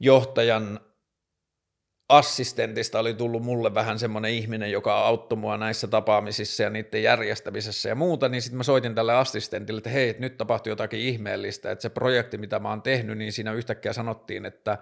johtajan 0.00 0.80
assistentista 2.08 2.98
oli 2.98 3.14
tullut 3.14 3.42
mulle 3.42 3.74
vähän 3.74 3.98
semmoinen 3.98 4.30
ihminen, 4.30 4.70
joka 4.70 4.98
auttoi 4.98 5.38
mua 5.38 5.56
näissä 5.56 5.88
tapaamisissa 5.88 6.62
ja 6.62 6.70
niiden 6.70 7.02
järjestämisessä 7.02 7.88
ja 7.88 7.94
muuta, 7.94 8.28
niin 8.28 8.42
sitten 8.42 8.56
mä 8.56 8.62
soitin 8.62 8.94
tälle 8.94 9.14
assistentille, 9.14 9.78
että 9.78 9.90
hei, 9.90 10.16
nyt 10.18 10.36
tapahtui 10.36 10.70
jotakin 10.70 11.00
ihmeellistä, 11.00 11.70
että 11.70 11.82
se 11.82 11.88
projekti, 11.88 12.38
mitä 12.38 12.58
mä 12.58 12.68
oon 12.68 12.82
tehnyt, 12.82 13.18
niin 13.18 13.32
siinä 13.32 13.52
yhtäkkiä 13.52 13.92
sanottiin, 13.92 14.46
että, 14.46 14.78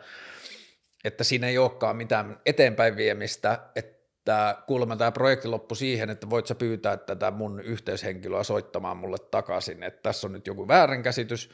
että 1.05 1.25
siinä 1.25 1.47
ei 1.47 1.59
olekaan 1.59 1.97
mitään 1.97 2.41
eteenpäin 2.47 2.97
viemistä, 2.97 3.59
että 3.77 4.57
kuulemma 4.67 4.97
tämä 4.97 5.13
projekti 5.13 5.49
loppui 5.49 5.77
siihen, 5.77 6.11
että 6.11 6.31
voit 6.31 6.47
sä 6.47 6.55
pyytää 6.55 6.97
tätä 6.97 7.31
mun 7.31 7.61
yhteyshenkilöä 7.61 8.43
soittamaan 8.43 8.97
mulle 8.97 9.19
takaisin, 9.31 9.83
että 9.83 10.03
tässä 10.03 10.27
on 10.27 10.33
nyt 10.33 10.47
joku 10.47 10.69
väärinkäsitys, 10.69 11.51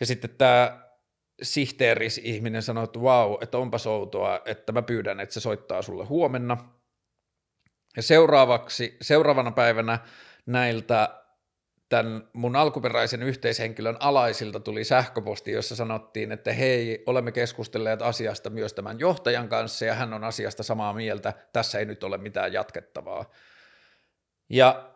ja 0.00 0.06
sitten 0.06 0.30
tämä 0.38 0.87
sihteeris 1.42 2.20
ihminen 2.24 2.62
sanoi, 2.62 2.84
että 2.84 3.02
vau, 3.02 3.38
että 3.40 3.58
onpa 3.58 3.76
outoa, 3.86 4.40
että 4.44 4.72
mä 4.72 4.82
pyydän, 4.82 5.20
että 5.20 5.32
se 5.32 5.40
soittaa 5.40 5.82
sulle 5.82 6.04
huomenna. 6.04 6.56
Ja 7.96 8.02
seuraavaksi, 8.02 8.96
seuraavana 9.00 9.50
päivänä 9.50 9.98
näiltä 10.46 11.24
tämän 11.88 12.28
mun 12.32 12.56
alkuperäisen 12.56 13.22
yhteishenkilön 13.22 13.96
alaisilta 14.00 14.60
tuli 14.60 14.84
sähköposti, 14.84 15.52
jossa 15.52 15.76
sanottiin, 15.76 16.32
että 16.32 16.52
hei, 16.52 17.02
olemme 17.06 17.32
keskustelleet 17.32 18.02
asiasta 18.02 18.50
myös 18.50 18.72
tämän 18.72 19.00
johtajan 19.00 19.48
kanssa 19.48 19.84
ja 19.84 19.94
hän 19.94 20.14
on 20.14 20.24
asiasta 20.24 20.62
samaa 20.62 20.92
mieltä, 20.92 21.32
tässä 21.52 21.78
ei 21.78 21.84
nyt 21.84 22.04
ole 22.04 22.18
mitään 22.18 22.52
jatkettavaa. 22.52 23.30
Ja 24.48 24.87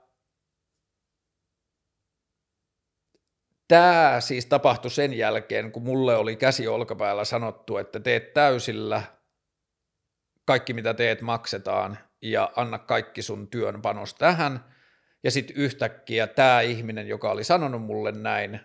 Tämä 3.72 4.16
siis 4.20 4.46
tapahtui 4.46 4.90
sen 4.90 5.12
jälkeen, 5.14 5.72
kun 5.72 5.82
mulle 5.82 6.16
oli 6.16 6.36
käsi 6.36 6.68
olkapäällä 6.68 7.24
sanottu, 7.24 7.76
että 7.76 8.00
teet 8.00 8.32
täysillä, 8.32 9.02
kaikki 10.44 10.72
mitä 10.72 10.94
teet 10.94 11.20
maksetaan 11.20 11.98
ja 12.22 12.52
anna 12.56 12.78
kaikki 12.78 13.22
sun 13.22 13.48
työn 13.48 13.82
panos 13.82 14.14
tähän. 14.14 14.64
Ja 15.24 15.30
sitten 15.30 15.56
yhtäkkiä 15.56 16.26
tämä 16.26 16.60
ihminen, 16.60 17.08
joka 17.08 17.30
oli 17.30 17.44
sanonut 17.44 17.82
mulle 17.82 18.12
näin, 18.12 18.60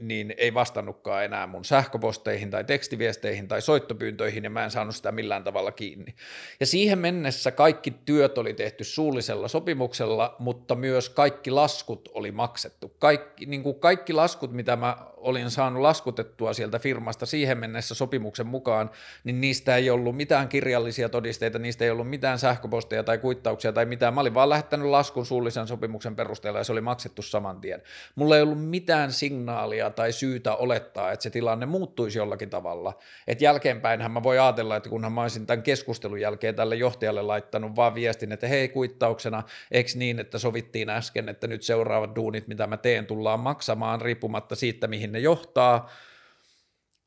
niin 0.00 0.34
ei 0.36 0.54
vastannutkaan 0.54 1.24
enää 1.24 1.46
mun 1.46 1.64
sähköposteihin 1.64 2.50
tai 2.50 2.64
tekstiviesteihin 2.64 3.48
tai 3.48 3.62
soittopyyntöihin 3.62 4.44
ja 4.44 4.50
mä 4.50 4.64
en 4.64 4.70
saanut 4.70 4.96
sitä 4.96 5.12
millään 5.12 5.44
tavalla 5.44 5.72
kiinni. 5.72 6.14
Ja 6.60 6.66
siihen 6.66 6.98
mennessä 6.98 7.50
kaikki 7.50 7.90
työt 7.90 8.38
oli 8.38 8.54
tehty 8.54 8.84
suullisella 8.84 9.48
sopimuksella, 9.48 10.36
mutta 10.38 10.74
myös 10.74 11.08
kaikki 11.08 11.50
laskut 11.50 12.08
oli 12.14 12.32
maksettu. 12.32 12.88
Kaikki, 12.98 13.46
niin 13.46 13.62
kuin 13.62 13.80
kaikki 13.80 14.12
laskut, 14.12 14.52
mitä 14.52 14.76
mä 14.76 14.96
olin 15.16 15.50
saanut 15.50 15.82
laskutettua 15.82 16.52
sieltä 16.52 16.78
firmasta 16.78 17.26
siihen 17.26 17.58
mennessä 17.58 17.94
sopimuksen 17.94 18.46
mukaan, 18.46 18.90
niin 19.24 19.40
niistä 19.40 19.76
ei 19.76 19.90
ollut 19.90 20.16
mitään 20.16 20.48
kirjallisia 20.48 21.08
todisteita, 21.08 21.58
niistä 21.58 21.84
ei 21.84 21.90
ollut 21.90 22.10
mitään 22.10 22.38
sähköposteja 22.38 23.04
tai 23.04 23.18
kuittauksia 23.18 23.72
tai 23.72 23.86
mitään. 23.86 24.14
Mä 24.14 24.20
olin 24.20 24.34
vaan 24.34 24.48
lähettänyt 24.48 24.86
laskun 24.86 25.26
suullisen 25.26 25.66
sopimuksen 25.66 26.16
perusteella 26.16 26.58
ja 26.58 26.64
se 26.64 26.72
oli 26.72 26.80
maksettu 26.80 27.22
saman 27.22 27.60
tien. 27.60 27.82
Mulla 28.14 28.36
ei 28.36 28.42
ollut 28.42 28.64
mitään 28.64 29.12
signaalia 29.12 29.89
tai 29.94 30.12
syytä 30.12 30.54
olettaa, 30.54 31.12
että 31.12 31.22
se 31.22 31.30
tilanne 31.30 31.66
muuttuisi 31.66 32.18
jollakin 32.18 32.50
tavalla. 32.50 32.98
Et 33.26 33.40
jälkeenpäinhän 33.40 34.10
mä 34.10 34.22
voi 34.22 34.38
ajatella, 34.38 34.76
että 34.76 34.88
kunhan 34.88 35.12
mä 35.12 35.22
olisin 35.22 35.46
tämän 35.46 35.62
keskustelun 35.62 36.20
jälkeen 36.20 36.54
tälle 36.54 36.76
johtajalle 36.76 37.22
laittanut 37.22 37.76
vaan 37.76 37.94
viestin, 37.94 38.32
että 38.32 38.48
hei 38.48 38.68
kuittauksena, 38.68 39.42
eikö 39.70 39.90
niin, 39.94 40.18
että 40.18 40.38
sovittiin 40.38 40.90
äsken, 40.90 41.28
että 41.28 41.46
nyt 41.46 41.62
seuraavat 41.62 42.16
duunit, 42.16 42.48
mitä 42.48 42.66
mä 42.66 42.76
teen, 42.76 43.06
tullaan 43.06 43.40
maksamaan 43.40 44.00
riippumatta 44.00 44.54
siitä, 44.54 44.86
mihin 44.86 45.12
ne 45.12 45.18
johtaa. 45.18 45.90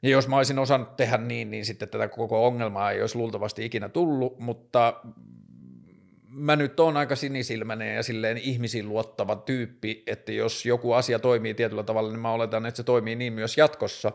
Ja 0.04 0.10
jos 0.10 0.28
mä 0.28 0.38
olisin 0.38 0.60
osannut 0.60 0.96
tehdä 0.96 1.18
niin, 1.18 1.52
niin 1.52 1.66
sitten 1.66 1.90
tätä 1.90 2.08
koko 2.08 2.48
ongelmaa 2.48 2.92
ei 2.92 3.02
olisi 3.02 3.18
luultavasti 3.18 3.66
ikinä 3.66 3.90
tullut, 3.90 4.40
mutta 4.40 4.94
mä 6.34 6.56
nyt 6.56 6.80
oon 6.80 6.98
aika 6.98 7.16
sinisilmäinen 7.16 7.96
ja 7.96 8.04
silleen 8.04 8.38
ihmisiin 8.38 8.90
luottava 8.90 9.36
tyyppi, 9.36 10.04
että 10.08 10.32
jos 10.32 10.66
joku 10.66 10.94
asia 10.94 11.20
toimii 11.20 11.54
tietyllä 11.54 11.84
tavalla, 11.84 12.10
niin 12.10 12.20
mä 12.20 12.32
oletan, 12.32 12.66
että 12.66 12.78
se 12.78 12.84
toimii 12.84 13.16
niin 13.16 13.34
myös 13.34 13.58
jatkossa. 13.58 14.12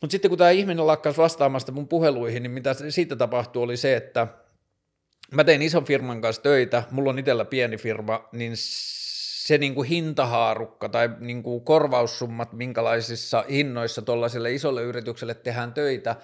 Mutta 0.00 0.12
sitten 0.12 0.28
kun 0.28 0.38
tämä 0.38 0.50
ihminen 0.50 0.86
lakkasi 0.86 1.18
vastaamasta 1.18 1.72
mun 1.72 1.88
puheluihin, 1.88 2.42
niin 2.42 2.50
mitä 2.50 2.74
siitä 2.88 3.16
tapahtui 3.16 3.62
oli 3.62 3.76
se, 3.76 3.96
että 3.96 4.26
mä 5.34 5.44
tein 5.44 5.62
ison 5.62 5.84
firman 5.84 6.20
kanssa 6.20 6.42
töitä, 6.42 6.82
mulla 6.90 7.10
on 7.10 7.18
itsellä 7.18 7.44
pieni 7.44 7.76
firma, 7.76 8.28
niin 8.32 8.52
se 8.54 9.58
niin 9.58 9.74
kuin 9.74 9.88
hintahaarukka 9.88 10.88
tai 10.88 11.10
niin 11.18 11.42
kuin 11.42 11.64
korvaussummat, 11.64 12.52
minkälaisissa 12.52 13.44
hinnoissa 13.50 14.02
tuollaiselle 14.02 14.52
isolle 14.52 14.82
yritykselle 14.82 15.34
tehdään 15.34 15.72
töitä, 15.72 16.16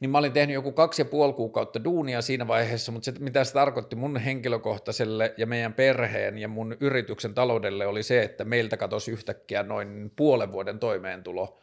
niin 0.00 0.10
mä 0.10 0.18
olin 0.18 0.32
tehnyt 0.32 0.54
joku 0.54 0.72
kaksi 0.72 1.02
ja 1.02 1.06
puoli 1.06 1.32
kuukautta 1.32 1.84
duunia 1.84 2.22
siinä 2.22 2.48
vaiheessa, 2.48 2.92
mutta 2.92 3.04
se, 3.04 3.12
mitä 3.18 3.44
se 3.44 3.52
tarkoitti 3.52 3.96
mun 3.96 4.16
henkilökohtaiselle 4.16 5.34
ja 5.36 5.46
meidän 5.46 5.72
perheen 5.72 6.38
ja 6.38 6.48
mun 6.48 6.76
yrityksen 6.80 7.34
taloudelle 7.34 7.86
oli 7.86 8.02
se, 8.02 8.22
että 8.22 8.44
meiltä 8.44 8.76
katosi 8.76 9.10
yhtäkkiä 9.10 9.62
noin 9.62 10.12
puolen 10.16 10.52
vuoden 10.52 10.78
toimeentulo. 10.78 11.60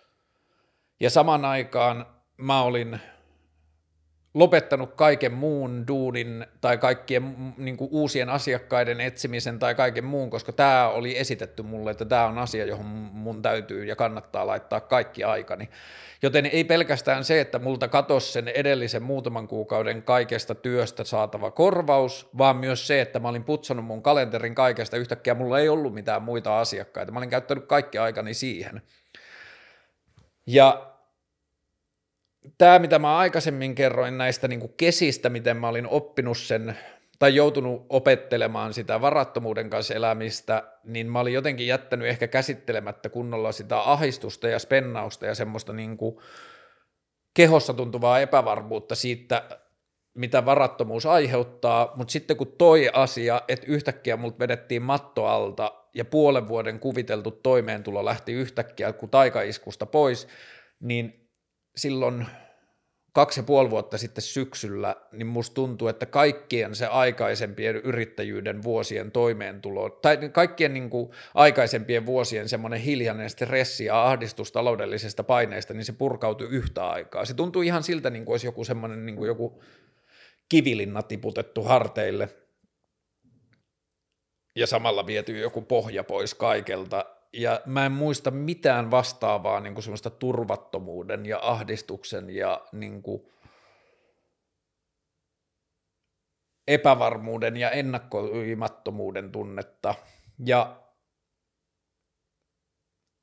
Ja 0.99 1.09
saman 1.09 1.45
aikaan 1.45 2.05
mä 2.37 2.63
olin 2.63 2.99
lopettanut 4.33 4.93
kaiken 4.93 5.33
muun 5.33 5.87
duunin 5.87 6.45
tai 6.61 6.77
kaikkien 6.77 7.53
niin 7.57 7.77
kuin 7.77 7.89
uusien 7.91 8.29
asiakkaiden 8.29 9.01
etsimisen 9.01 9.59
tai 9.59 9.75
kaiken 9.75 10.05
muun, 10.05 10.29
koska 10.29 10.51
tämä 10.51 10.89
oli 10.89 11.17
esitetty 11.17 11.63
mulle, 11.63 11.91
että 11.91 12.05
tämä 12.05 12.25
on 12.25 12.37
asia, 12.37 12.65
johon 12.65 12.85
mun 12.85 13.41
täytyy 13.41 13.85
ja 13.85 13.95
kannattaa 13.95 14.47
laittaa 14.47 14.79
kaikki 14.79 15.23
aikani. 15.23 15.69
Joten 16.21 16.45
ei 16.45 16.63
pelkästään 16.63 17.23
se, 17.23 17.41
että 17.41 17.59
multa 17.59 17.87
katosi 17.87 18.31
sen 18.31 18.47
edellisen 18.47 19.03
muutaman 19.03 19.47
kuukauden 19.47 20.03
kaikesta 20.03 20.55
työstä 20.55 21.03
saatava 21.03 21.51
korvaus, 21.51 22.29
vaan 22.37 22.55
myös 22.55 22.87
se, 22.87 23.01
että 23.01 23.19
mä 23.19 23.29
olin 23.29 23.43
putsannut 23.43 23.85
mun 23.85 24.03
kalenterin 24.03 24.55
kaikesta, 24.55 24.97
yhtäkkiä 24.97 25.35
mulla 25.35 25.59
ei 25.59 25.69
ollut 25.69 25.93
mitään 25.93 26.21
muita 26.21 26.59
asiakkaita. 26.59 27.11
Mä 27.11 27.19
olin 27.19 27.29
käyttänyt 27.29 27.65
kaikki 27.65 27.97
aikani 27.97 28.33
siihen. 28.33 28.81
Ja 30.47 30.90
tämä, 32.57 32.79
mitä 32.79 32.99
mä 32.99 33.17
aikaisemmin 33.17 33.75
kerroin 33.75 34.17
näistä 34.17 34.47
niin 34.47 34.59
kuin 34.59 34.73
kesistä, 34.77 35.29
miten 35.29 35.57
mä 35.57 35.67
olin 35.67 35.87
oppinut 35.87 36.37
sen 36.37 36.77
tai 37.19 37.35
joutunut 37.35 37.85
opettelemaan 37.89 38.73
sitä 38.73 39.01
varattomuuden 39.01 39.69
kanssa 39.69 39.93
elämistä, 39.93 40.63
niin 40.83 41.11
mä 41.11 41.19
olin 41.19 41.33
jotenkin 41.33 41.67
jättänyt 41.67 42.07
ehkä 42.07 42.27
käsittelemättä 42.27 43.09
kunnolla 43.09 43.51
sitä 43.51 43.79
ahistusta 43.79 44.47
ja 44.47 44.59
spennausta 44.59 45.25
ja 45.25 45.35
semmoista 45.35 45.73
niin 45.73 45.97
kuin 45.97 46.17
kehossa 47.33 47.73
tuntuvaa 47.73 48.19
epävarmuutta 48.19 48.95
siitä, 48.95 49.43
mitä 50.13 50.45
varattomuus 50.45 51.05
aiheuttaa, 51.05 51.93
mutta 51.95 52.11
sitten 52.11 52.37
kun 52.37 52.55
toi 52.57 52.89
asia, 52.93 53.41
että 53.47 53.65
yhtäkkiä 53.69 54.17
multa 54.17 54.39
vedettiin 54.39 54.81
matto 54.81 55.25
alta 55.25 55.73
ja 55.93 56.05
puolen 56.05 56.47
vuoden 56.47 56.79
kuviteltu 56.79 57.31
toimeentulo 57.31 58.05
lähti 58.05 58.33
yhtäkkiä 58.33 58.93
kuin 58.93 59.09
taikaiskusta 59.09 59.85
pois, 59.85 60.27
niin 60.79 61.20
silloin 61.75 62.25
kaksi 63.13 63.39
ja 63.39 63.43
puoli 63.43 63.69
vuotta 63.69 63.97
sitten 63.97 64.21
syksyllä, 64.21 64.95
niin 65.11 65.27
musta 65.27 65.53
tuntuu, 65.53 65.87
että 65.87 66.05
kaikkien 66.05 66.75
se 66.75 66.85
aikaisempien 66.85 67.75
yrittäjyyden 67.75 68.63
vuosien 68.63 69.11
toimeentulo, 69.11 69.89
tai 69.89 70.17
kaikkien 70.31 70.73
niin 70.73 70.89
kuin 70.89 71.11
aikaisempien 71.33 72.05
vuosien 72.05 72.49
semmoinen 72.49 72.79
hiljainen 72.79 73.29
stressi 73.29 73.85
ja 73.85 74.05
ahdistus 74.07 74.51
taloudellisesta 74.51 75.23
paineesta, 75.23 75.73
niin 75.73 75.85
se 75.85 75.93
purkautui 75.93 76.47
yhtä 76.47 76.89
aikaa. 76.89 77.25
Se 77.25 77.33
tuntuu 77.33 77.61
ihan 77.61 77.83
siltä, 77.83 78.09
niin 78.09 78.25
kuin 78.25 78.33
olisi 78.33 78.47
joku 78.47 78.63
semmoinen 78.63 79.05
niin 79.05 79.15
kuin 79.15 79.27
joku 79.27 79.63
kivilinna 80.49 81.01
tiputettu 81.03 81.63
harteille. 81.63 82.29
ja 84.55 84.67
samalla 84.67 85.05
viety 85.05 85.39
joku 85.39 85.61
pohja 85.61 86.03
pois 86.03 86.33
kaikelta. 86.33 87.05
Ja 87.33 87.61
mä 87.65 87.85
en 87.85 87.91
muista 87.91 88.31
mitään 88.31 88.91
vastaavaa 88.91 89.59
niin 89.59 89.73
kuin 89.73 89.83
semmoista 89.83 90.09
turvattomuuden 90.09 91.25
ja 91.25 91.39
ahdistuksen 91.41 92.29
ja 92.29 92.67
niin 92.71 93.01
kuin 93.01 93.21
epävarmuuden 96.67 97.57
ja 97.57 97.71
ennakkoimattomuuden 97.71 99.31
tunnetta. 99.31 99.95
Ja 100.45 100.81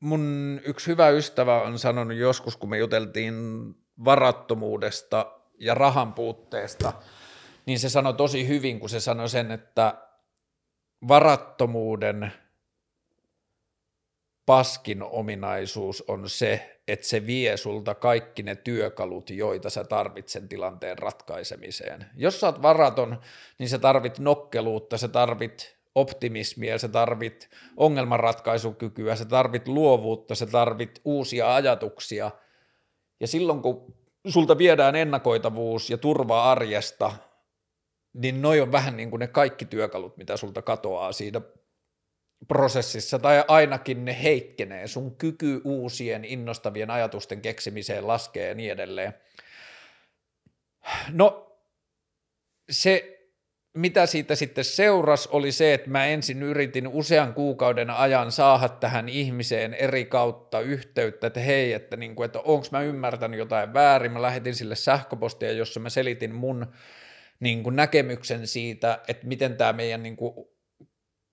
mun 0.00 0.60
yksi 0.64 0.86
hyvä 0.86 1.08
ystävä 1.08 1.62
on 1.62 1.78
sanonut 1.78 2.16
joskus, 2.16 2.56
kun 2.56 2.70
me 2.70 2.78
juteltiin 2.78 3.34
varattomuudesta 4.04 5.40
ja 5.58 5.74
rahan 5.74 6.14
puutteesta, 6.14 6.92
niin 7.66 7.78
se 7.78 7.88
sanoi 7.88 8.14
tosi 8.14 8.48
hyvin, 8.48 8.80
kun 8.80 8.88
se 8.88 9.00
sanoi 9.00 9.28
sen, 9.28 9.50
että 9.50 9.94
varattomuuden 11.08 12.32
paskin 14.48 15.02
ominaisuus 15.02 16.04
on 16.08 16.28
se, 16.28 16.80
että 16.88 17.06
se 17.06 17.26
vie 17.26 17.56
sulta 17.56 17.94
kaikki 17.94 18.42
ne 18.42 18.54
työkalut, 18.54 19.30
joita 19.30 19.70
sä 19.70 19.84
tarvit 19.84 20.28
sen 20.28 20.48
tilanteen 20.48 20.98
ratkaisemiseen. 20.98 22.06
Jos 22.16 22.40
sä 22.40 22.46
oot 22.46 22.62
varaton, 22.62 23.18
niin 23.58 23.68
sä 23.68 23.78
tarvit 23.78 24.18
nokkeluutta, 24.18 24.98
sä 24.98 25.08
tarvit 25.08 25.76
optimismia, 25.94 26.78
sä 26.78 26.88
tarvit 26.88 27.50
ongelmanratkaisukykyä, 27.76 29.16
sä 29.16 29.24
tarvit 29.24 29.68
luovuutta, 29.68 30.34
sä 30.34 30.46
tarvit 30.46 31.00
uusia 31.04 31.54
ajatuksia. 31.54 32.30
Ja 33.20 33.26
silloin 33.26 33.62
kun 33.62 33.94
sulta 34.28 34.58
viedään 34.58 34.96
ennakoitavuus 34.96 35.90
ja 35.90 35.98
turva 35.98 36.50
arjesta, 36.50 37.12
niin 38.14 38.42
noi 38.42 38.60
on 38.60 38.72
vähän 38.72 38.96
niin 38.96 39.10
kuin 39.10 39.20
ne 39.20 39.26
kaikki 39.26 39.64
työkalut, 39.64 40.16
mitä 40.16 40.36
sulta 40.36 40.62
katoaa 40.62 41.12
siinä 41.12 41.40
prosessissa, 42.48 43.18
tai 43.18 43.44
ainakin 43.48 44.04
ne 44.04 44.22
heikkenee. 44.22 44.86
Sun 44.86 45.16
kyky 45.16 45.60
uusien 45.64 46.24
innostavien 46.24 46.90
ajatusten 46.90 47.40
keksimiseen 47.40 48.06
laskee 48.06 48.48
ja 48.48 48.54
niin 48.54 48.72
edelleen. 48.72 49.14
No, 51.12 51.56
se 52.70 53.18
mitä 53.74 54.06
siitä 54.06 54.34
sitten 54.34 54.64
seurasi, 54.64 55.28
oli 55.32 55.52
se, 55.52 55.74
että 55.74 55.90
mä 55.90 56.06
ensin 56.06 56.42
yritin 56.42 56.88
usean 56.88 57.34
kuukauden 57.34 57.90
ajan 57.90 58.32
saada 58.32 58.68
tähän 58.68 59.08
ihmiseen 59.08 59.74
eri 59.74 60.04
kautta 60.04 60.60
yhteyttä, 60.60 61.26
että 61.26 61.40
hei, 61.40 61.72
että, 61.72 61.96
niin 61.96 62.14
kuin, 62.14 62.24
että 62.24 62.40
onko 62.40 62.66
mä 62.72 62.80
ymmärtänyt 62.80 63.38
jotain 63.38 63.74
väärin. 63.74 64.12
Mä 64.12 64.22
lähetin 64.22 64.54
sille 64.54 64.76
sähköpostia, 64.76 65.52
jossa 65.52 65.80
mä 65.80 65.90
selitin 65.90 66.34
mun 66.34 66.66
niin 67.40 67.62
kuin 67.62 67.76
näkemyksen 67.76 68.46
siitä, 68.46 69.00
että 69.08 69.26
miten 69.26 69.56
tämä 69.56 69.72
meidän 69.72 70.02
niin 70.02 70.16
kuin, 70.16 70.48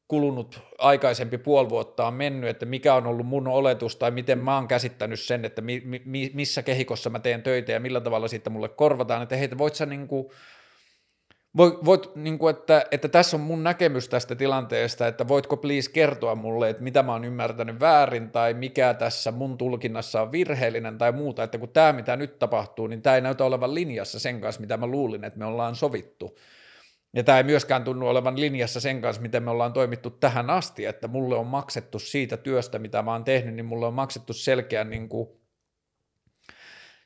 kulunut 0.08 0.60
aikaisempi 0.78 1.38
puoli 1.38 1.70
vuotta 1.70 2.08
on 2.08 2.14
mennyt, 2.14 2.49
että 2.49 2.66
mikä 2.66 2.95
on 2.95 3.08
ollut 3.08 3.26
mun 3.26 3.47
oletus 3.47 3.95
tai 3.95 4.12
miten 4.12 4.39
mä 4.39 4.56
oon 4.56 4.68
käsittänyt 4.68 5.20
sen, 5.20 5.45
että 5.45 5.62
mi, 5.62 5.82
mi, 6.06 6.32
missä 6.34 6.64
kehikossa 6.64 7.10
mä 7.10 7.20
teen 7.20 7.43
töitä 7.43 7.72
ja 7.72 7.80
millä 7.80 8.01
tavalla 8.01 8.28
siitä 8.28 8.49
mulle 8.49 8.70
korvataan, 8.70 9.24
että 9.24 9.36
hei, 9.36 9.49
voit 9.58 9.76
sä 9.76 9.86
niin 9.86 10.08
kuin, 10.08 10.28
Voit, 11.58 11.86
voit 11.86 12.16
niin 12.16 12.39
kuin, 12.39 12.56
että, 12.56 12.86
että 12.91 13.08
tässä 13.08 13.38
on 13.38 13.41
mun 13.41 13.64
näkemys 13.64 14.10
tästä 14.10 14.36
tilanteesta, 14.36 15.08
että 15.08 15.28
voitko 15.28 15.58
please 15.58 15.91
kertoa 15.91 16.36
mulle, 16.36 16.70
että 16.70 16.84
mitä 16.84 17.03
mä 17.03 17.12
oon 17.12 17.26
ymmärtänyt 17.26 17.80
väärin 17.80 18.30
tai 18.30 18.53
mikä 18.53 18.93
tässä 18.93 19.32
mun 19.32 19.58
tulkinnassa 19.58 20.22
on 20.22 20.32
virheellinen 20.32 20.97
tai 20.97 21.12
muuta, 21.12 21.43
että 21.43 21.58
kun 21.58 21.70
tämä 21.70 21.93
mitä 21.93 22.16
nyt 22.16 22.39
tapahtuu, 22.39 22.88
niin 22.88 23.01
tämä 23.01 23.16
ei 23.16 23.22
näytä 23.22 23.45
olevan 23.45 23.76
linjassa 23.76 24.20
sen 24.20 24.41
kanssa, 24.41 24.62
mitä 24.62 24.78
mä 24.78 24.88
luulin, 24.88 25.24
että 25.24 25.39
me 25.39 25.45
ollaan 25.45 25.76
sovittu. 25.76 26.38
Ja 27.16 27.24
tämä 27.24 27.38
ei 27.38 27.43
myöskään 27.43 27.84
tunnu 27.84 28.07
olevan 28.07 28.39
linjassa 28.39 28.80
sen 28.80 29.01
kanssa, 29.01 29.22
miten 29.22 29.43
me 29.43 29.51
ollaan 29.51 29.74
toimittu 29.74 30.09
tähän 30.09 30.49
asti, 30.49 30.86
että 30.86 31.07
mulle 31.07 31.36
on 31.36 31.47
maksettu 31.47 31.99
siitä 31.99 32.38
työstä, 32.38 32.80
mitä 32.80 33.01
mä 33.01 33.11
oon 33.11 33.24
tehnyt, 33.24 33.55
niin 33.55 33.66
mulle 33.66 33.86
on 33.86 33.93
maksettu 33.93 34.34
selkeän, 34.34 34.89
niin 34.89 35.09
kuin, 35.09 35.30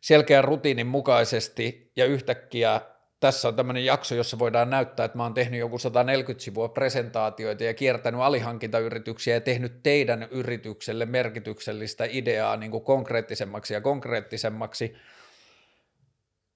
selkeän 0.02 0.44
rutiinin 0.44 0.88
mukaisesti. 0.88 1.92
Ja 1.96 2.06
yhtäkkiä 2.06 2.82
tässä 3.20 3.48
on 3.48 3.56
tämmöinen 3.56 3.86
jakso, 3.86 4.16
jossa 4.16 4.40
voidaan 4.40 4.70
näyttää, 4.70 5.06
että 5.06 5.18
mä 5.18 5.24
oon 5.24 5.34
tehnyt 5.34 5.60
joku 5.60 5.78
140 5.78 6.44
sivua 6.44 6.70
presentaatioita 6.70 7.64
ja 7.64 7.74
kiertänyt 7.74 8.22
alihankintayrityksiä 8.22 9.34
ja 9.34 9.42
tehnyt 9.42 9.84
teidän 9.84 10.28
yritykselle 10.32 11.06
merkityksellistä 11.06 12.06
ideaa 12.10 12.58
niin 12.58 12.72
kuin 12.72 12.84
konkreettisemmaksi 12.84 13.74
ja 13.74 13.82
konkreettisemmaksi, 13.82 14.96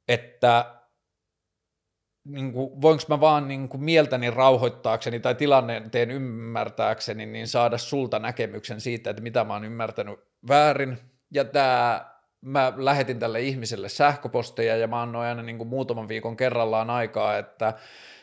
että 0.08 0.83
niin 2.26 2.54
kuin, 2.54 2.82
voinko 2.82 3.04
mä 3.08 3.20
vaan 3.20 3.48
niin 3.48 3.70
kuin 3.70 3.84
mieltäni 3.84 4.32
rauhoittaakseni 4.32 5.20
tai 5.20 5.36
tilanteen 5.36 6.12
ymmärtääkseni, 6.12 7.26
niin 7.26 7.48
saada 7.48 7.78
sulta 7.78 8.20
näkemyksen 8.20 8.82
siitä, 8.82 9.10
että 9.10 9.24
mitä 9.24 9.44
mä 9.44 9.54
oon 9.54 9.66
ymmärtänyt 9.66 10.20
väärin. 10.48 10.98
Ja 11.32 11.46
tämä 11.46 12.14
mä 12.42 12.74
lähetin 12.76 13.20
tälle 13.20 13.42
ihmiselle 13.42 13.90
sähköposteja 13.90 14.78
ja 14.78 14.88
mä 14.88 15.02
annoin 15.02 15.28
aina 15.28 15.42
niin 15.42 15.58
kuin 15.58 15.68
muutaman 15.68 16.08
viikon 16.08 16.38
kerrallaan 16.38 16.90
aikaa, 16.90 17.38
että, 17.38 17.74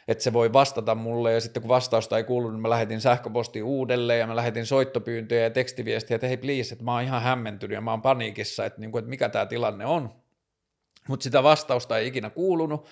että 0.08 0.24
se 0.24 0.32
voi 0.32 0.52
vastata 0.52 0.94
mulle 0.94 1.32
ja 1.32 1.40
sitten 1.40 1.62
kun 1.62 1.68
vastausta 1.68 2.16
ei 2.16 2.24
kuulu, 2.24 2.50
niin 2.50 2.60
mä 2.60 2.70
lähetin 2.70 3.00
sähköposti 3.00 3.62
uudelleen 3.62 4.20
ja 4.20 4.26
mä 4.26 4.36
lähetin 4.36 4.66
soittopyyntöjä 4.66 5.42
ja 5.42 5.50
tekstiviestiä, 5.50 6.14
että 6.14 6.26
hei 6.26 6.36
please, 6.36 6.72
että 6.72 6.84
mä 6.84 6.92
oon 6.92 7.02
ihan 7.02 7.22
hämmentynyt 7.22 7.74
ja 7.74 7.80
mä 7.80 7.90
oon 7.90 8.02
paniikissa, 8.02 8.64
että, 8.64 8.80
niin 8.80 8.92
kuin, 8.92 9.00
että 9.00 9.10
mikä 9.10 9.28
tämä 9.28 9.46
tilanne 9.46 9.86
on. 9.86 10.14
Mutta 11.08 11.24
sitä 11.24 11.42
vastausta 11.42 11.98
ei 11.98 12.06
ikinä 12.06 12.30
kuulunut. 12.30 12.86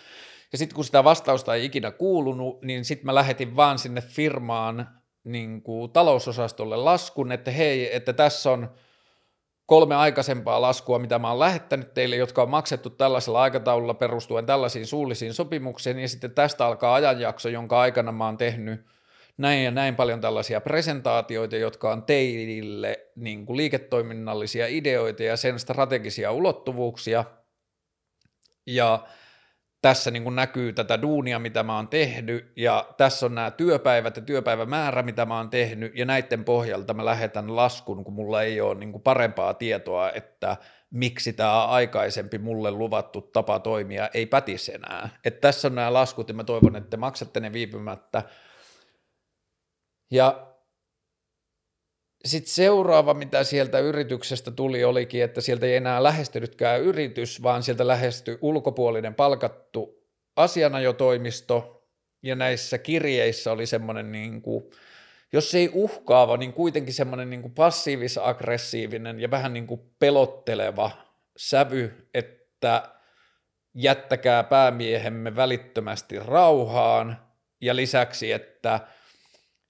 Ja 0.53 0.59
sitten 0.59 0.75
kun 0.75 0.85
sitä 0.85 1.05
vastausta 1.05 1.55
ei 1.55 1.65
ikinä 1.65 1.91
kuulunut, 1.91 2.63
niin 2.63 2.85
sitten 2.85 3.07
mä 3.07 3.15
lähetin 3.15 3.57
vaan 3.57 3.79
sinne 3.79 4.01
firmaan 4.01 4.89
niin 5.25 5.63
kuin 5.63 5.93
talousosastolle 5.93 6.77
laskun, 6.77 7.33
että 7.33 7.51
hei, 7.51 7.97
että 7.97 8.13
tässä 8.13 8.51
on– 8.51 8.69
kolme 9.69 9.95
aikaisempaa 9.95 10.61
laskua, 10.61 10.99
mitä 10.99 11.19
mä 11.19 11.29
oon 11.29 11.39
lähettänyt 11.39 11.95
teille, 11.95 12.17
jotka 12.17 12.43
on 12.43 12.51
maksettu 12.51 12.91
tällaisella 12.91 13.43
aikataululla 13.43 13.95
perustuen 13.95 14.47
tällaisiin 14.47 14.87
suullisiin 14.87 15.35
sopimuksiin, 15.35 15.99
ja 15.99 16.09
sitten 16.09 16.31
tästä 16.31 16.67
alkaa 16.67 16.95
ajanjakso, 16.95 17.49
jonka 17.49 17.81
aikana 17.81 18.13
mä 18.13 18.25
oon 18.25 18.37
tehnyt 18.37 18.87
näin 19.37 19.65
ja 19.65 19.71
näin 19.71 19.97
paljon 19.97 20.21
tällaisia 20.21 20.61
presentaatioita, 20.61 21.57
jotka 21.57 21.93
on 21.93 22.03
teille 22.03 23.09
niin 23.17 23.47
kuin 23.47 23.57
liiketoiminnallisia 23.57 24.67
ideoita 24.67 25.23
ja 25.23 25.37
sen 25.37 25.59
strategisia 25.59 26.33
ulottuvuuksia, 26.33 27.25
ja 28.67 29.07
tässä 29.89 30.11
niin 30.11 30.22
kuin 30.22 30.36
näkyy 30.36 30.72
tätä 30.72 31.03
duunia, 31.03 31.39
mitä 31.39 31.62
mä 31.62 31.76
oon 31.76 31.89
tehnyt, 31.89 32.53
ja 32.57 32.89
tässä 32.97 33.26
on 33.26 33.34
nämä 33.34 33.51
työpäivät 33.51 34.16
ja 34.16 34.22
työpäivämäärä, 34.22 35.03
mitä 35.03 35.26
mä 35.26 35.36
oon 35.36 35.51
tehnyt, 35.51 35.97
ja 35.97 36.05
näiden 36.05 36.45
pohjalta 36.45 36.95
mä 36.95 37.05
lähetän 37.05 37.57
laskun, 37.57 38.05
kun 38.05 38.14
mulla 38.14 38.43
ei 38.43 38.61
ole 38.61 38.74
niin 38.74 38.93
kuin 38.93 39.03
parempaa 39.03 39.55
tietoa, 39.55 40.11
että 40.12 40.57
miksi 40.91 41.32
tämä 41.32 41.64
aikaisempi 41.64 42.39
mulle 42.39 42.70
luvattu 42.70 43.20
tapa 43.20 43.59
toimia 43.59 44.09
ei 44.14 44.26
pätisi 44.26 44.74
enää. 44.74 45.09
Että 45.24 45.41
tässä 45.41 45.68
on 45.68 45.74
nämä 45.74 45.93
laskut, 45.93 46.28
ja 46.28 46.34
mä 46.34 46.45
toivon, 46.45 46.76
että 46.76 46.91
te 46.91 46.97
maksatte 46.97 47.41
ne 47.41 47.53
viipymättä. 47.53 48.22
Ja 50.11 50.48
sitten 52.29 52.53
seuraava, 52.53 53.14
mitä 53.14 53.45
sieltä 53.45 53.79
yrityksestä 53.79 54.51
tuli, 54.51 54.85
olikin, 54.85 55.24
että 55.24 55.41
sieltä 55.41 55.66
ei 55.66 55.76
enää 55.76 56.03
lähestynytkään 56.03 56.81
yritys, 56.81 57.43
vaan 57.43 57.62
sieltä 57.62 57.87
lähestyi 57.87 58.39
ulkopuolinen 58.41 59.14
palkattu 59.14 60.07
asianajotoimisto, 60.37 61.74
ja 62.22 62.37
näissä 62.37 62.79
kirjeissä 62.79 63.53
oli 63.53 63.66
semmoinen, 63.66 64.12
niin 64.12 64.43
kuin, 64.43 64.64
jos 65.33 65.55
ei 65.55 65.70
uhkaava, 65.72 66.37
niin 66.37 66.53
kuitenkin 66.53 66.95
semmoinen 66.95 67.31
niin 67.31 67.55
passiivis-aggressiivinen 67.55 69.20
ja 69.20 69.31
vähän 69.31 69.53
niin 69.53 69.66
kuin 69.66 69.81
pelotteleva 69.99 70.91
sävy, 71.37 72.09
että 72.14 72.83
jättäkää 73.74 74.45
päämiehemme 74.45 75.37
välittömästi 75.37 76.18
rauhaan, 76.18 77.29
ja 77.61 77.76
lisäksi, 77.76 78.33
että– 78.33 78.81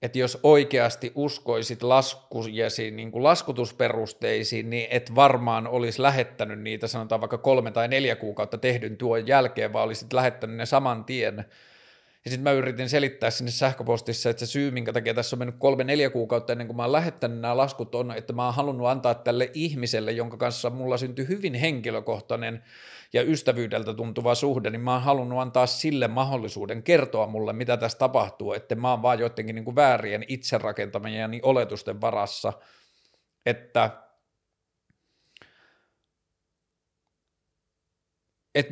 että 0.01 0.19
jos 0.19 0.39
oikeasti 0.43 1.11
uskoisit 1.15 1.83
laskujesi 1.83 2.91
niin 2.91 3.11
kuin 3.11 3.23
laskutusperusteisiin, 3.23 4.69
niin 4.69 4.87
et 4.91 5.15
varmaan 5.15 5.67
olisi 5.67 6.01
lähettänyt 6.01 6.59
niitä, 6.59 6.87
sanotaan 6.87 7.21
vaikka 7.21 7.37
kolme 7.37 7.71
tai 7.71 7.87
neljä 7.87 8.15
kuukautta 8.15 8.57
tehdyn 8.57 8.97
tuon 8.97 9.27
jälkeen, 9.27 9.73
vaan 9.73 9.85
olisit 9.85 10.13
lähettänyt 10.13 10.57
ne 10.57 10.65
saman 10.65 11.05
tien. 11.05 11.45
Ja 12.25 12.31
sitten 12.31 12.43
mä 12.43 12.51
yritin 12.51 12.89
selittää 12.89 13.29
sinne 13.29 13.51
sähköpostissa, 13.51 14.29
että 14.29 14.45
se 14.45 14.51
syy, 14.51 14.71
minkä 14.71 14.93
takia 14.93 15.13
tässä 15.13 15.35
on 15.35 15.37
mennyt 15.39 15.55
kolme-neljä 15.59 16.09
kuukautta 16.09 16.51
ennen 16.51 16.67
kuin 16.67 16.77
mä 16.77 16.83
oon 16.83 16.91
lähettänyt 16.91 17.39
nämä 17.39 17.57
laskut, 17.57 17.95
on, 17.95 18.11
että 18.11 18.33
mä 18.33 18.45
oon 18.45 18.53
halunnut 18.53 18.87
antaa 18.87 19.15
tälle 19.15 19.51
ihmiselle, 19.53 20.11
jonka 20.11 20.37
kanssa 20.37 20.69
mulla 20.69 20.97
syntyi 20.97 21.27
hyvin 21.27 21.53
henkilökohtainen 21.53 22.63
ja 23.13 23.23
ystävyydeltä 23.23 23.93
tuntuva 23.93 24.35
suhde, 24.35 24.69
niin 24.69 24.81
mä 24.81 24.93
oon 24.93 25.01
halunnut 25.01 25.39
antaa 25.39 25.65
sille 25.65 26.07
mahdollisuuden 26.07 26.83
kertoa 26.83 27.27
mulle, 27.27 27.53
mitä 27.53 27.77
tässä 27.77 27.97
tapahtuu, 27.97 28.53
että 28.53 28.75
mä 28.75 28.91
oon 28.91 29.01
vaan 29.01 29.19
joidenkin 29.19 29.55
niin 29.55 29.75
väärien 29.75 30.25
itse 30.27 30.57
rakentamien 30.57 31.31
oletusten 31.43 32.01
varassa, 32.01 32.53
että 33.45 34.03
et 38.55 38.67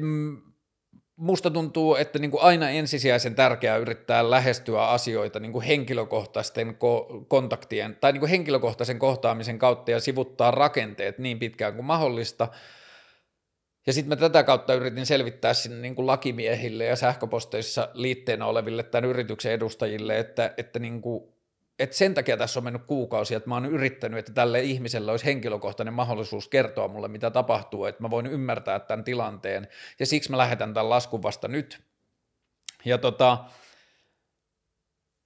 musta 1.18 1.50
tuntuu, 1.50 1.96
että 1.96 2.20
niin 2.20 2.32
kuin 2.32 2.44
aina 2.44 2.70
ensisijaisen 2.70 3.36
tärkeää 3.36 3.78
yrittää 3.78 4.30
lähestyä 4.30 4.88
asioita 4.88 5.40
niin 5.40 5.52
kuin 5.52 5.66
henkilökohtaisten 5.66 6.70
ko- 6.70 7.26
kontaktien 7.28 7.98
tai 8.02 8.12
niin 8.12 8.20
kuin 8.20 8.30
henkilökohtaisen 8.30 9.00
kohtaamisen 9.00 9.60
kautta 9.60 9.92
ja 9.92 10.00
sivuttaa 10.00 10.52
rakenteet 10.52 11.18
niin 11.18 11.40
pitkään 11.40 11.74
kuin 11.74 11.86
mahdollista. 11.86 12.48
Ja 13.88 13.94
sitten 13.94 14.10
mä 14.10 14.16
tätä 14.16 14.44
kautta 14.44 14.74
yritin 14.74 15.06
selvittää 15.06 15.54
sinne 15.54 15.78
niin 15.78 15.96
kuin 15.96 16.08
lakimiehille 16.08 16.86
ja 16.86 16.96
sähköposteissa 16.96 17.90
liitteenä 17.94 18.46
oleville 18.46 18.84
tämän 18.84 19.10
yrityksen 19.10 19.52
edustajille, 19.52 20.20
että, 20.20 20.54
että 20.58 20.80
niin 20.80 21.02
kuin 21.02 21.37
et 21.80 21.94
sen 21.94 22.14
takia 22.14 22.38
tässä 22.38 22.60
on 22.60 22.64
mennyt 22.64 22.84
kuukausia, 22.88 23.38
että 23.38 23.50
mä 23.50 23.56
oon 23.56 23.66
yrittänyt, 23.66 24.20
että 24.20 24.34
tälle 24.34 24.62
ihmiselle 24.62 25.12
olisi 25.12 25.26
henkilökohtainen 25.26 25.94
mahdollisuus 25.94 26.48
kertoa 26.48 26.88
mulle, 26.88 27.08
mitä 27.08 27.32
tapahtuu, 27.32 27.86
että 27.86 28.02
mä 28.02 28.10
voin 28.10 28.26
ymmärtää 28.26 28.80
tämän 28.80 29.04
tilanteen, 29.04 29.68
ja 30.00 30.06
siksi 30.06 30.32
mä 30.32 30.38
lähetän 30.38 30.74
tämän 30.74 30.90
laskun 30.90 31.24
vasta 31.24 31.48
nyt. 31.48 31.82
Ja 32.86 32.98
tota, 32.98 33.38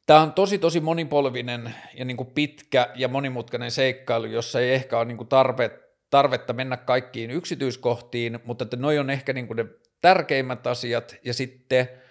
tämä 0.06 0.22
on 0.22 0.34
tosi 0.34 0.58
tosi 0.58 0.80
monipolvinen 0.80 1.76
ja 1.94 2.06
niin 2.06 2.18
kuin 2.18 2.32
pitkä 2.32 2.90
ja 2.96 3.08
monimutkainen 3.08 3.72
seikkailu, 3.72 4.26
jossa 4.26 4.60
ei 4.60 4.74
ehkä 4.74 4.98
ole 4.98 5.06
niin 5.06 5.18
kuin 5.18 5.30
tarve, 5.30 5.80
tarvetta 6.10 6.54
mennä 6.54 6.78
kaikkiin 6.78 7.32
yksityiskohtiin, 7.32 8.40
mutta 8.46 8.64
että 8.64 8.78
noi 8.78 9.00
on 9.00 9.10
ehkä 9.10 9.34
niin 9.34 9.48
kuin 9.48 9.58
ne 9.58 9.66
tärkeimmät 10.02 10.68
asiat, 10.68 11.16
ja 11.24 11.34
sitten– 11.34 11.90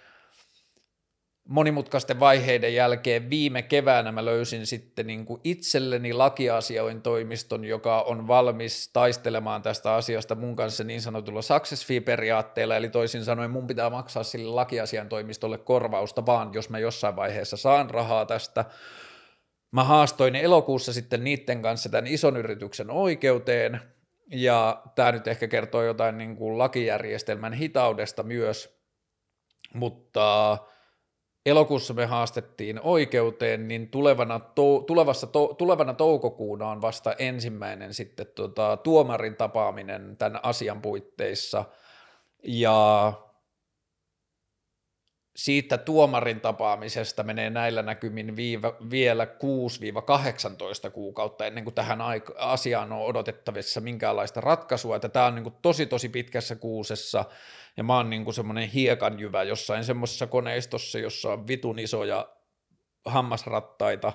monimutkaisten 1.51 2.19
vaiheiden 2.19 2.73
jälkeen. 2.73 3.29
Viime 3.29 3.61
keväänä 3.61 4.11
mä 4.11 4.25
löysin 4.25 4.65
sitten 4.65 5.07
niin 5.07 5.25
kuin 5.25 5.41
itselleni 5.43 6.13
lakiasioin 6.13 7.01
toimiston, 7.01 7.65
joka 7.65 8.01
on 8.01 8.27
valmis 8.27 8.89
taistelemaan 8.93 9.61
tästä 9.61 9.93
asiasta 9.93 10.35
mun 10.35 10.55
kanssa 10.55 10.83
niin 10.83 11.01
sanotulla 11.01 11.41
success 11.41 11.87
fee-periaatteella, 11.87 12.75
eli 12.75 12.89
toisin 12.89 13.23
sanoen 13.23 13.51
mun 13.51 13.67
pitää 13.67 13.89
maksaa 13.89 14.23
sille 14.23 14.51
lakiasian 14.51 15.09
toimistolle 15.09 15.57
korvausta 15.57 16.25
vaan, 16.25 16.53
jos 16.53 16.69
mä 16.69 16.79
jossain 16.79 17.15
vaiheessa 17.15 17.57
saan 17.57 17.89
rahaa 17.89 18.25
tästä. 18.25 18.65
Mä 19.71 19.83
haastoin 19.83 20.35
elokuussa 20.35 20.93
sitten 20.93 21.23
niiden 21.23 21.61
kanssa 21.61 21.89
tämän 21.89 22.07
ison 22.07 22.37
yrityksen 22.37 22.89
oikeuteen, 22.89 23.81
ja 24.31 24.81
tämä 24.95 25.11
nyt 25.11 25.27
ehkä 25.27 25.47
kertoo 25.47 25.83
jotain 25.83 26.17
niin 26.17 26.35
kuin 26.35 26.57
lakijärjestelmän 26.57 27.53
hitaudesta 27.53 28.23
myös, 28.23 28.81
mutta 29.73 30.57
elokuussa 31.45 31.93
me 31.93 32.05
haastettiin 32.05 32.79
oikeuteen, 32.83 33.67
niin 33.67 33.89
tulevana, 33.89 34.39
to, 34.39 34.83
tulevassa 34.87 35.27
to, 35.27 35.55
tulevana 35.57 35.93
toukokuuna 35.93 36.69
on 36.69 36.81
vasta 36.81 37.15
ensimmäinen 37.19 37.93
sitten 37.93 38.27
tota, 38.35 38.77
tuomarin 38.77 39.35
tapaaminen 39.35 40.17
tämän 40.17 40.39
asian 40.43 40.81
puitteissa, 40.81 41.65
ja 42.43 43.13
siitä 45.35 45.77
tuomarin 45.77 46.41
tapaamisesta 46.41 47.23
menee 47.23 47.49
näillä 47.49 47.81
näkymin 47.81 48.35
viiva, 48.35 48.73
vielä 48.89 49.27
6-18 50.87 50.89
kuukautta 50.91 51.45
ennen 51.45 51.63
kuin 51.63 51.73
tähän 51.73 52.01
aika, 52.01 52.33
asiaan 52.37 52.91
on 52.91 53.01
odotettavissa 53.01 53.81
minkäänlaista 53.81 54.41
ratkaisua, 54.41 54.95
että 54.95 55.09
tämä 55.09 55.25
on 55.25 55.35
niin 55.35 55.43
kuin 55.43 55.55
tosi 55.61 55.85
tosi 55.85 56.09
pitkässä 56.09 56.55
kuusessa, 56.55 57.25
ja 57.77 57.83
mä 57.83 57.97
oon 57.97 58.23
kuin 58.23 58.33
semmoinen 58.33 58.69
hiekanjyvä 58.69 59.43
jossain 59.43 59.83
semmoisessa 59.83 60.27
koneistossa, 60.27 60.99
jossa 60.99 61.33
on 61.33 61.47
vitun 61.47 61.79
isoja 61.79 62.29
hammasrattaita, 63.05 64.13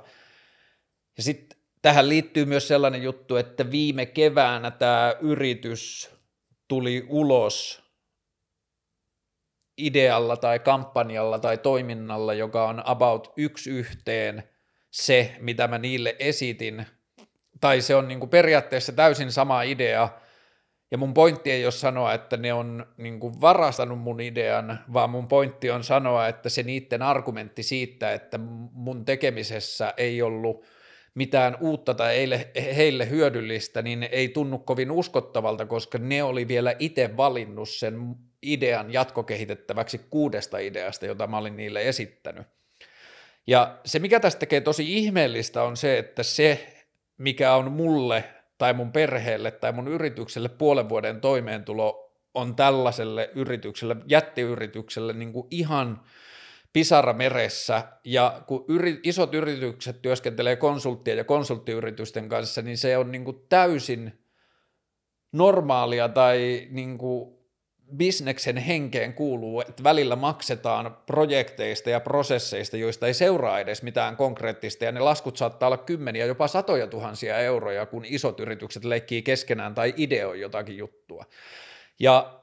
ja 1.16 1.22
sitten 1.22 1.58
tähän 1.82 2.08
liittyy 2.08 2.44
myös 2.44 2.68
sellainen 2.68 3.02
juttu, 3.02 3.36
että 3.36 3.70
viime 3.70 4.06
keväänä 4.06 4.70
tämä 4.70 5.14
yritys 5.20 6.10
tuli 6.68 7.06
ulos 7.08 7.86
idealla 9.78 10.36
tai 10.36 10.58
kampanjalla 10.58 11.38
tai 11.38 11.58
toiminnalla, 11.58 12.34
joka 12.34 12.68
on 12.68 12.82
about 12.84 13.32
yksi 13.36 13.70
yhteen 13.70 14.42
se, 14.90 15.36
mitä 15.40 15.68
mä 15.68 15.78
niille 15.78 16.16
esitin, 16.18 16.86
tai 17.60 17.80
se 17.80 17.94
on 17.94 18.08
niin 18.08 18.20
kuin 18.20 18.30
periaatteessa 18.30 18.92
täysin 18.92 19.32
sama 19.32 19.62
idea, 19.62 20.08
ja 20.90 20.98
mun 20.98 21.14
pointti 21.14 21.50
ei 21.50 21.64
ole 21.64 21.72
sanoa, 21.72 22.14
että 22.14 22.36
ne 22.36 22.52
on 22.52 22.86
niin 22.96 23.20
kuin 23.20 23.40
varastanut 23.40 23.98
mun 23.98 24.20
idean, 24.20 24.78
vaan 24.92 25.10
mun 25.10 25.28
pointti 25.28 25.70
on 25.70 25.84
sanoa, 25.84 26.28
että 26.28 26.48
se 26.48 26.62
niiden 26.62 27.02
argumentti 27.02 27.62
siitä, 27.62 28.12
että 28.12 28.38
mun 28.72 29.04
tekemisessä 29.04 29.94
ei 29.96 30.22
ollut 30.22 30.64
mitään 31.14 31.56
uutta 31.60 31.94
tai 31.94 32.16
heille, 32.16 32.50
heille 32.76 33.10
hyödyllistä, 33.10 33.82
niin 33.82 34.08
ei 34.12 34.28
tunnu 34.28 34.58
kovin 34.58 34.90
uskottavalta, 34.90 35.66
koska 35.66 35.98
ne 35.98 36.22
oli 36.22 36.48
vielä 36.48 36.74
itse 36.78 37.16
valinnut 37.16 37.68
sen 37.68 38.14
idean 38.42 38.92
jatkokehitettäväksi 38.92 40.00
kuudesta 40.10 40.58
ideasta, 40.58 41.06
jota 41.06 41.26
mä 41.26 41.38
olin 41.38 41.56
niille 41.56 41.88
esittänyt. 41.88 42.46
Ja 43.46 43.78
se, 43.84 43.98
mikä 43.98 44.20
tästä 44.20 44.38
tekee 44.38 44.60
tosi 44.60 44.98
ihmeellistä, 44.98 45.62
on 45.62 45.76
se, 45.76 45.98
että 45.98 46.22
se, 46.22 46.66
mikä 47.18 47.54
on 47.54 47.72
mulle 47.72 48.24
tai 48.58 48.72
mun 48.72 48.92
perheelle 48.92 49.50
tai 49.50 49.72
mun 49.72 49.88
yritykselle 49.88 50.48
puolen 50.48 50.88
vuoden 50.88 51.20
toimeentulo, 51.20 52.12
on 52.34 52.56
tällaiselle 52.56 53.30
yritykselle, 53.34 53.96
jättiyritykselle 54.08 55.12
niin 55.12 55.32
kuin 55.32 55.46
ihan 55.50 56.00
pisara 56.72 57.12
meressä, 57.12 57.82
ja 58.04 58.42
kun 58.46 58.64
yri, 58.68 59.00
isot 59.02 59.34
yritykset 59.34 60.02
työskentelee 60.02 60.56
konsulttien 60.56 61.18
ja 61.18 61.24
konsulttiyritysten 61.24 62.28
kanssa, 62.28 62.62
niin 62.62 62.78
se 62.78 62.96
on 62.96 63.12
niin 63.12 63.24
kuin 63.24 63.46
täysin 63.48 64.18
normaalia 65.32 66.08
tai 66.08 66.68
niin 66.70 66.98
kuin 66.98 67.35
bisneksen 67.96 68.56
henkeen 68.56 69.14
kuuluu, 69.14 69.60
että 69.60 69.82
välillä 69.82 70.16
maksetaan 70.16 70.96
projekteista 71.06 71.90
ja 71.90 72.00
prosesseista, 72.00 72.76
joista 72.76 73.06
ei 73.06 73.14
seuraa 73.14 73.60
edes 73.60 73.82
mitään 73.82 74.16
konkreettista, 74.16 74.84
ja 74.84 74.92
ne 74.92 75.00
laskut 75.00 75.36
saattaa 75.36 75.66
olla 75.66 75.78
kymmeniä, 75.78 76.26
jopa 76.26 76.48
satoja 76.48 76.86
tuhansia 76.86 77.38
euroja, 77.38 77.86
kun 77.86 78.04
isot 78.04 78.40
yritykset 78.40 78.84
leikkii 78.84 79.22
keskenään 79.22 79.74
tai 79.74 79.94
ideoi 79.96 80.40
jotakin 80.40 80.76
juttua. 80.76 81.24
Ja 81.98 82.40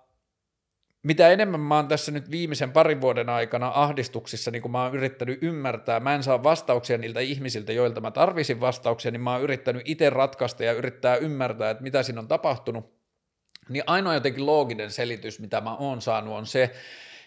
mitä 1.04 1.30
enemmän 1.30 1.60
mä 1.60 1.76
oon 1.76 1.88
tässä 1.88 2.12
nyt 2.12 2.32
viimeisen 2.32 2.72
parin 2.72 3.02
vuoden 3.02 3.30
aikana 3.30 3.72
ahdistuksissa, 3.76 4.52
niin 4.52 4.62
kun 4.62 4.72
mä 4.72 4.84
oon 4.84 4.96
yrittänyt 4.96 5.44
ymmärtää, 5.44 6.00
mä 6.00 6.16
en 6.16 6.24
saa 6.24 6.44
vastauksia 6.44 6.98
niiltä 6.98 7.20
ihmisiltä, 7.20 7.74
joilta 7.74 8.02
mä 8.02 8.12
tarvisin 8.12 8.60
vastauksia, 8.60 9.12
niin 9.12 9.22
mä 9.22 9.34
oon 9.34 9.42
yrittänyt 9.42 9.82
itse 9.86 10.10
ratkaista 10.10 10.64
ja 10.64 10.74
yrittää 10.74 11.16
ymmärtää, 11.16 11.70
että 11.70 11.84
mitä 11.84 12.04
siinä 12.04 12.20
on 12.20 12.28
tapahtunut, 12.28 13.03
niin 13.70 13.84
ainoa 13.88 14.14
jotenkin 14.14 14.46
looginen 14.46 14.92
selitys, 14.92 15.40
mitä 15.40 15.62
mä 15.62 15.76
oon 15.76 16.02
saanut, 16.02 16.34
on 16.34 16.46
se, 16.46 16.72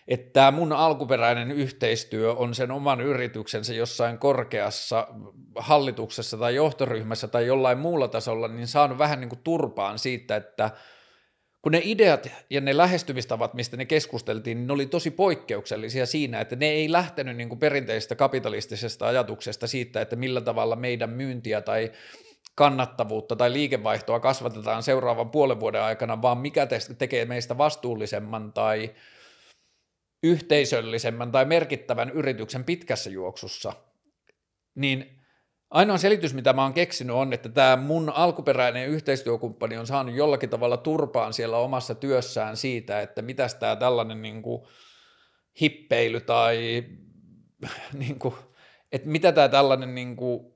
että 0.09 0.51
mun 0.51 0.73
alkuperäinen 0.73 1.51
yhteistyö 1.51 2.33
on 2.33 2.55
sen 2.55 2.71
oman 2.71 3.01
yrityksensä 3.01 3.75
jossain 3.75 4.19
korkeassa 4.19 5.09
hallituksessa 5.57 6.37
tai 6.37 6.55
johtoryhmässä 6.55 7.29
tai 7.29 7.47
jollain 7.47 7.79
muulla 7.79 8.09
tasolla, 8.09 8.49
niin 8.49 8.67
saanut 8.67 8.99
vähän 8.99 9.21
niin 9.21 9.29
kuin 9.29 9.41
turpaan 9.45 9.99
siitä, 9.99 10.37
että 10.37 10.71
kun 11.63 11.73
ne 11.73 11.81
ideat 11.85 12.31
ja 12.51 12.61
ne 12.61 12.77
lähestymistavat, 12.77 13.55
mistä 13.55 13.77
ne 13.77 13.85
keskusteltiin, 13.85 14.57
niin 14.57 14.67
ne 14.67 14.73
oli 14.73 14.87
tosi 14.87 15.11
poikkeuksellisia 15.11 16.07
siinä, 16.07 16.41
että 16.41 16.57
ne 16.57 16.67
ei 16.67 16.93
lähtenyt 16.93 17.37
niin 17.37 17.49
kuin 17.49 17.59
perinteisestä 17.59 18.15
kapitalistisesta 18.15 19.07
ajatuksesta 19.07 19.67
siitä, 19.67 20.01
että 20.01 20.17
millä 20.17 20.41
tavalla 20.41 20.77
meidän 20.77 21.11
myyntiä 21.11 21.61
tai 21.61 21.93
kannattavuutta 22.57 23.37
tai 23.37 23.53
liikevaihtoa 23.53 24.21
kasvatetaan 24.21 24.83
seuraavan 24.83 25.31
puolen 25.31 25.61
vuoden 25.61 25.83
aikana, 25.83 26.23
vaan 26.23 26.39
mikä 26.39 26.67
tekee 26.99 27.25
meistä 27.25 27.59
vastuullisemman 27.59 28.53
tai 28.53 28.95
yhteisöllisemmän 30.23 31.33
tai 31.33 31.45
merkittävän 31.45 32.11
yrityksen 32.11 32.65
pitkässä 32.65 33.11
juoksussa, 33.11 33.73
niin 34.75 35.21
ainoa 35.71 35.99
selitys, 35.99 36.35
mitä 36.35 36.53
mä 36.53 36.63
oon 36.63 36.73
keksinyt 36.73 37.17
on, 37.17 37.33
että 37.33 37.49
tämä 37.49 37.77
mun 37.77 38.11
alkuperäinen 38.11 38.89
yhteistyökumppani 38.89 39.79
on 39.79 39.87
saanut 39.87 40.15
jollakin 40.15 40.51
tavalla 40.51 40.77
turpaan 40.77 41.33
siellä 41.33 41.57
omassa 41.57 41.95
työssään 41.95 42.57
siitä, 42.57 43.01
että 43.01 43.23
mitäs 43.23 43.55
tämä 43.55 43.77
tällainen 43.77 44.23
niin 44.23 44.43
kuin 44.43 44.63
hippeily 45.61 46.21
tai 46.21 46.85
niin 47.93 48.19
kuin, 48.19 48.35
että 48.93 49.09
mitä 49.09 49.33
tämä 49.33 49.49
tällainen 49.49 49.95
niin 49.95 50.17
kuin 50.17 50.56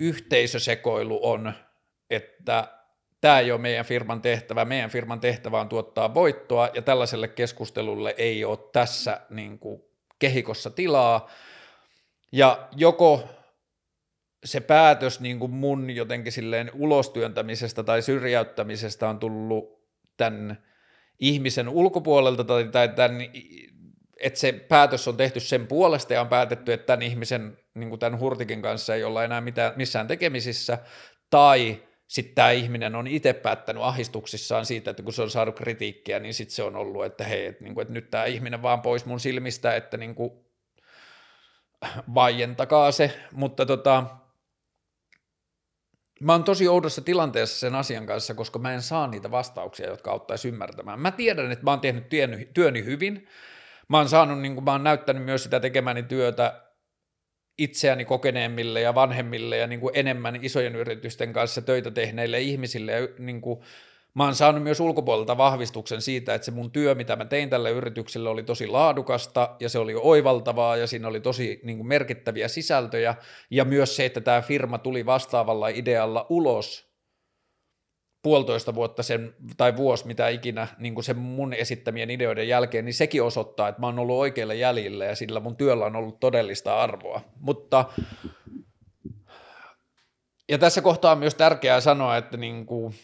yhteisösekoilu 0.00 1.20
on, 1.22 1.52
että 2.10 2.68
tämä 3.20 3.38
ei 3.38 3.52
ole 3.52 3.60
meidän 3.60 3.84
firman 3.84 4.22
tehtävä, 4.22 4.64
meidän 4.64 4.90
firman 4.90 5.20
tehtävä 5.20 5.60
on 5.60 5.68
tuottaa 5.68 6.14
voittoa 6.14 6.68
ja 6.74 6.82
tällaiselle 6.82 7.28
keskustelulle 7.28 8.14
ei 8.18 8.44
ole 8.44 8.58
tässä 8.72 9.20
niin 9.30 9.58
kuin 9.58 9.82
kehikossa 10.18 10.70
tilaa. 10.70 11.30
Ja 12.32 12.68
joko 12.76 13.28
se 14.44 14.60
päätös 14.60 15.20
niin 15.20 15.38
kuin 15.38 15.50
mun 15.50 15.90
jotenkin 15.90 16.32
silleen 16.32 16.70
ulostyöntämisestä 16.74 17.82
tai 17.82 18.02
syrjäyttämisestä 18.02 19.08
on 19.08 19.18
tullut 19.18 19.80
tämän 20.16 20.64
ihmisen 21.18 21.68
ulkopuolelta 21.68 22.44
tai, 22.44 22.88
tämän 22.88 23.18
että 24.20 24.38
se 24.38 24.52
päätös 24.52 25.08
on 25.08 25.16
tehty 25.16 25.40
sen 25.40 25.66
puolesta 25.66 26.12
ja 26.12 26.20
on 26.20 26.28
päätetty, 26.28 26.72
että 26.72 26.86
tämän 26.86 27.02
ihmisen, 27.02 27.58
niin 27.74 27.88
kuin 27.88 27.98
tämän 27.98 28.20
Hurtikin 28.20 28.62
kanssa 28.62 28.94
ei 28.94 29.04
olla 29.04 29.24
enää 29.24 29.40
mitään, 29.40 29.72
missään 29.76 30.06
tekemisissä, 30.06 30.78
tai 31.30 31.82
sitten 32.06 32.34
tämä 32.34 32.50
ihminen 32.50 32.94
on 32.94 33.06
itse 33.06 33.32
päättänyt 33.32 33.82
ahistuksissaan 33.82 34.66
siitä, 34.66 34.90
että 34.90 35.02
kun 35.02 35.12
se 35.12 35.22
on 35.22 35.30
saanut 35.30 35.56
kritiikkiä, 35.56 36.18
niin 36.18 36.34
sitten 36.34 36.54
se 36.54 36.62
on 36.62 36.76
ollut, 36.76 37.04
että 37.04 37.24
hei, 37.24 37.46
että, 37.46 37.64
niin 37.64 37.74
kuin, 37.74 37.82
että 37.82 37.94
nyt 37.94 38.10
tämä 38.10 38.24
ihminen 38.24 38.62
vaan 38.62 38.82
pois 38.82 39.06
mun 39.06 39.20
silmistä, 39.20 39.76
että 39.76 39.96
niin 39.96 40.14
kuin, 40.14 40.30
vaientakaa 42.14 42.92
se, 42.92 43.20
mutta 43.32 43.66
tota, 43.66 44.04
mä 46.20 46.32
oon 46.32 46.44
tosi 46.44 46.68
oudossa 46.68 47.00
tilanteessa 47.00 47.58
sen 47.58 47.74
asian 47.74 48.06
kanssa, 48.06 48.34
koska 48.34 48.58
mä 48.58 48.72
en 48.72 48.82
saa 48.82 49.06
niitä 49.06 49.30
vastauksia, 49.30 49.88
jotka 49.90 50.10
auttaisi 50.10 50.48
ymmärtämään. 50.48 51.00
Mä 51.00 51.10
tiedän, 51.10 51.52
että 51.52 51.64
mä 51.64 51.70
oon 51.70 51.80
tehnyt 51.80 52.08
työni 52.54 52.84
hyvin, 52.84 53.28
mä 53.90 53.98
oon 53.98 54.08
saanut, 54.08 54.40
niin 54.40 54.54
kuin, 54.54 54.64
mä 54.64 54.72
oon 54.72 54.84
näyttänyt 54.84 55.24
myös 55.24 55.42
sitä 55.42 55.60
tekemäni 55.60 56.02
työtä 56.02 56.62
itseäni 57.58 58.04
kokeneemmille 58.04 58.80
ja 58.80 58.94
vanhemmille 58.94 59.56
ja 59.56 59.66
niin 59.66 59.80
kuin 59.80 59.92
enemmän 59.94 60.44
isojen 60.44 60.76
yritysten 60.76 61.32
kanssa 61.32 61.62
töitä 61.62 61.90
tehneille 61.90 62.40
ihmisille. 62.40 62.92
Ja 62.92 63.08
niin 63.18 63.40
kuin 63.40 63.60
mä 64.14 64.24
oon 64.24 64.34
saanut 64.34 64.62
myös 64.62 64.80
ulkopuolelta 64.80 65.36
vahvistuksen 65.36 66.02
siitä, 66.02 66.34
että 66.34 66.44
se 66.44 66.50
mun 66.50 66.70
työ, 66.70 66.94
mitä 66.94 67.16
mä 67.16 67.24
tein 67.24 67.50
tälle 67.50 67.70
yritykselle, 67.70 68.28
oli 68.28 68.42
tosi 68.42 68.66
laadukasta 68.66 69.56
ja 69.60 69.68
se 69.68 69.78
oli 69.78 69.94
oivaltavaa 69.96 70.76
ja 70.76 70.86
siinä 70.86 71.08
oli 71.08 71.20
tosi 71.20 71.60
niin 71.62 71.76
kuin 71.76 71.86
merkittäviä 71.86 72.48
sisältöjä. 72.48 73.14
Ja 73.50 73.64
myös 73.64 73.96
se, 73.96 74.04
että 74.04 74.20
tämä 74.20 74.42
firma 74.42 74.78
tuli 74.78 75.06
vastaavalla 75.06 75.68
idealla 75.68 76.26
ulos 76.28 76.89
puolitoista 78.22 78.74
vuotta 78.74 79.02
sen, 79.02 79.34
tai 79.56 79.76
vuosi, 79.76 80.06
mitä 80.06 80.28
ikinä, 80.28 80.68
niin 80.78 80.94
kuin 80.94 81.04
sen 81.04 81.18
mun 81.18 81.52
esittämien 81.52 82.10
ideoiden 82.10 82.48
jälkeen, 82.48 82.84
niin 82.84 82.94
sekin 82.94 83.22
osoittaa, 83.22 83.68
että 83.68 83.80
mä 83.80 83.86
oon 83.86 83.98
ollut 83.98 84.18
oikeilla 84.18 84.54
jäljillä 84.54 85.04
ja 85.04 85.16
sillä 85.16 85.40
mun 85.40 85.56
työllä 85.56 85.84
on 85.86 85.96
ollut 85.96 86.20
todellista 86.20 86.82
arvoa. 86.82 87.20
Mutta 87.40 87.84
ja 90.48 90.58
tässä 90.58 90.82
kohtaa 90.82 91.12
on 91.12 91.18
myös 91.18 91.34
tärkeää 91.34 91.80
sanoa, 91.80 92.16
että 92.16 92.36
niin 92.36 92.66
kuin, 92.66 92.94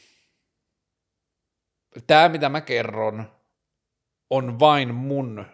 tämä, 2.07 2.29
mitä 2.29 2.49
mä 2.49 2.61
kerron, 2.61 3.31
on 4.31 4.59
vain 4.59 4.95
mun 4.95 5.47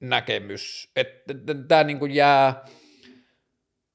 näkemys. 0.00 0.90
Että 0.96 1.34
tämä 1.68 1.84
niin 1.84 1.98
kuin 1.98 2.14
jää 2.14 2.64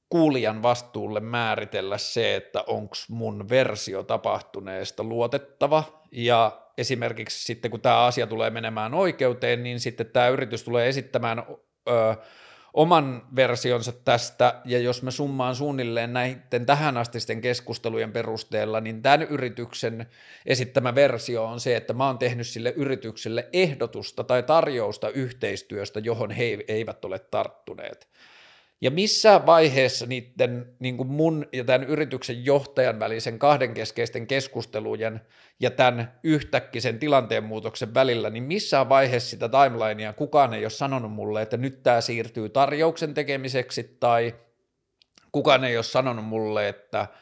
kuulijan 0.09 0.61
vastuulle 0.63 1.19
määritellä 1.19 1.97
se, 1.97 2.35
että 2.35 2.63
onko 2.67 2.95
mun 3.09 3.49
versio 3.49 4.03
tapahtuneesta 4.03 5.03
luotettava 5.03 6.03
ja 6.11 6.61
esimerkiksi 6.77 7.45
sitten 7.45 7.71
kun 7.71 7.81
tämä 7.81 8.05
asia 8.05 8.27
tulee 8.27 8.49
menemään 8.49 8.93
oikeuteen, 8.93 9.63
niin 9.63 9.79
sitten 9.79 10.05
tämä 10.05 10.27
yritys 10.27 10.63
tulee 10.63 10.87
esittämään 10.87 11.43
ö, 11.89 12.15
oman 12.73 13.27
versionsa 13.35 13.91
tästä, 13.91 14.61
ja 14.65 14.79
jos 14.79 15.03
mä 15.03 15.11
summaan 15.11 15.55
suunnilleen 15.55 16.13
näiden 16.13 16.65
tähänastisten 16.65 17.41
keskustelujen 17.41 18.11
perusteella, 18.11 18.81
niin 18.81 19.01
tämän 19.01 19.21
yrityksen 19.21 20.05
esittämä 20.45 20.95
versio 20.95 21.45
on 21.45 21.59
se, 21.59 21.75
että 21.75 21.93
mä 21.93 22.07
oon 22.07 22.17
tehnyt 22.17 22.47
sille 22.47 22.73
yritykselle 22.75 23.47
ehdotusta 23.53 24.23
tai 24.23 24.43
tarjousta 24.43 25.09
yhteistyöstä, 25.09 25.99
johon 25.99 26.31
he 26.31 26.57
eivät 26.67 27.05
ole 27.05 27.19
tarttuneet. 27.19 28.07
Ja 28.81 28.91
missä 28.91 29.45
vaiheessa 29.45 30.05
niiden 30.05 30.75
niin 30.79 30.97
kuin 30.97 31.07
mun 31.07 31.45
ja 31.53 31.63
tämän 31.63 31.87
yrityksen 31.87 32.45
johtajan 32.45 32.99
välisen 32.99 33.39
kahden 33.39 33.73
keskeisten 33.73 34.27
keskustelujen 34.27 35.21
ja 35.59 35.71
tämän 35.71 36.19
yhtäkkisen 36.23 36.99
tilanteen 36.99 37.43
muutoksen 37.43 37.93
välillä, 37.93 38.29
niin 38.29 38.43
missä 38.43 38.89
vaiheessa 38.89 39.29
sitä 39.29 39.49
timelinea 39.49 40.13
kukaan 40.13 40.53
ei 40.53 40.63
ole 40.63 40.69
sanonut 40.69 41.11
mulle, 41.11 41.41
että 41.41 41.57
nyt 41.57 41.83
tämä 41.83 42.01
siirtyy 42.01 42.49
tarjouksen 42.49 43.13
tekemiseksi 43.13 43.97
tai 43.99 44.35
kukaan 45.31 45.63
ei 45.63 45.77
ole 45.77 45.83
sanonut 45.83 46.25
mulle, 46.25 46.69
että– 46.69 47.07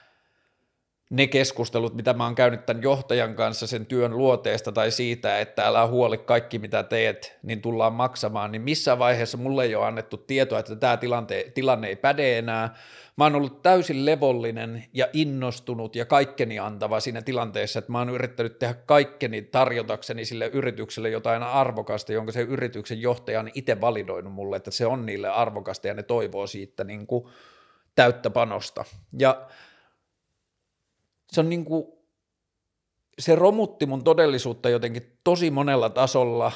ne 1.10 1.28
keskustelut, 1.28 1.94
mitä 1.94 2.14
mä 2.14 2.24
oon 2.24 2.36
käynyt 2.36 2.66
tämän 2.66 2.84
johtajan 2.84 3.36
kanssa 3.36 3.68
sen 3.68 3.86
työn 3.86 4.18
luoteesta 4.18 4.72
tai 4.72 4.92
siitä, 4.92 5.40
että 5.40 5.66
älä 5.66 5.88
huoli 5.88 6.18
kaikki 6.18 6.60
mitä 6.60 6.84
teet, 6.84 7.38
niin 7.44 7.62
tullaan 7.62 7.94
maksamaan, 7.94 8.52
niin 8.52 8.62
missä 8.62 9.00
vaiheessa 9.00 9.38
mulle 9.38 9.64
ei 9.64 9.76
ole 9.76 9.86
annettu 9.86 10.18
tietoa, 10.18 10.60
että 10.60 10.76
tämä 10.76 10.98
tilante, 10.98 11.52
tilanne 11.54 11.88
ei 11.88 11.96
päde 11.96 12.38
enää. 12.38 12.76
Mä 13.18 13.24
oon 13.24 13.36
ollut 13.36 13.62
täysin 13.62 14.06
levollinen 14.06 14.86
ja 14.94 15.08
innostunut 15.14 15.96
ja 15.96 16.06
kaikkeni 16.06 16.60
antava 16.60 17.00
siinä 17.00 17.22
tilanteessa, 17.22 17.80
että 17.80 17.92
mä 17.92 18.00
oon 18.00 18.10
yrittänyt 18.10 18.60
tehdä 18.60 18.74
kaikkeni 18.74 19.42
tarjotakseni 19.42 20.26
sille 20.26 20.50
yritykselle 20.54 21.10
jotain 21.10 21.44
arvokasta, 21.44 22.14
jonka 22.14 22.32
se 22.32 22.42
yrityksen 22.42 23.02
johtaja 23.02 23.40
on 23.40 23.50
itse 23.54 23.82
validoinut 23.82 24.34
mulle, 24.34 24.58
että 24.58 24.72
se 24.72 24.86
on 24.86 25.06
niille 25.06 25.30
arvokasta 25.30 25.88
ja 25.88 25.94
ne 25.94 26.04
toivoo 26.04 26.48
siitä 26.48 26.84
niin 26.84 27.08
kuin 27.08 27.26
täyttä 27.96 28.30
panosta. 28.30 28.86
Ja 29.20 29.48
se 31.36 31.42
on 31.42 31.50
niin 31.50 31.66
kuin, 31.66 31.86
se 33.20 33.36
romutti 33.36 33.86
mun 33.86 34.04
todellisuutta 34.04 34.70
jotenkin 34.70 35.18
tosi 35.24 35.52
monella 35.52 35.90
tasolla, 35.90 36.52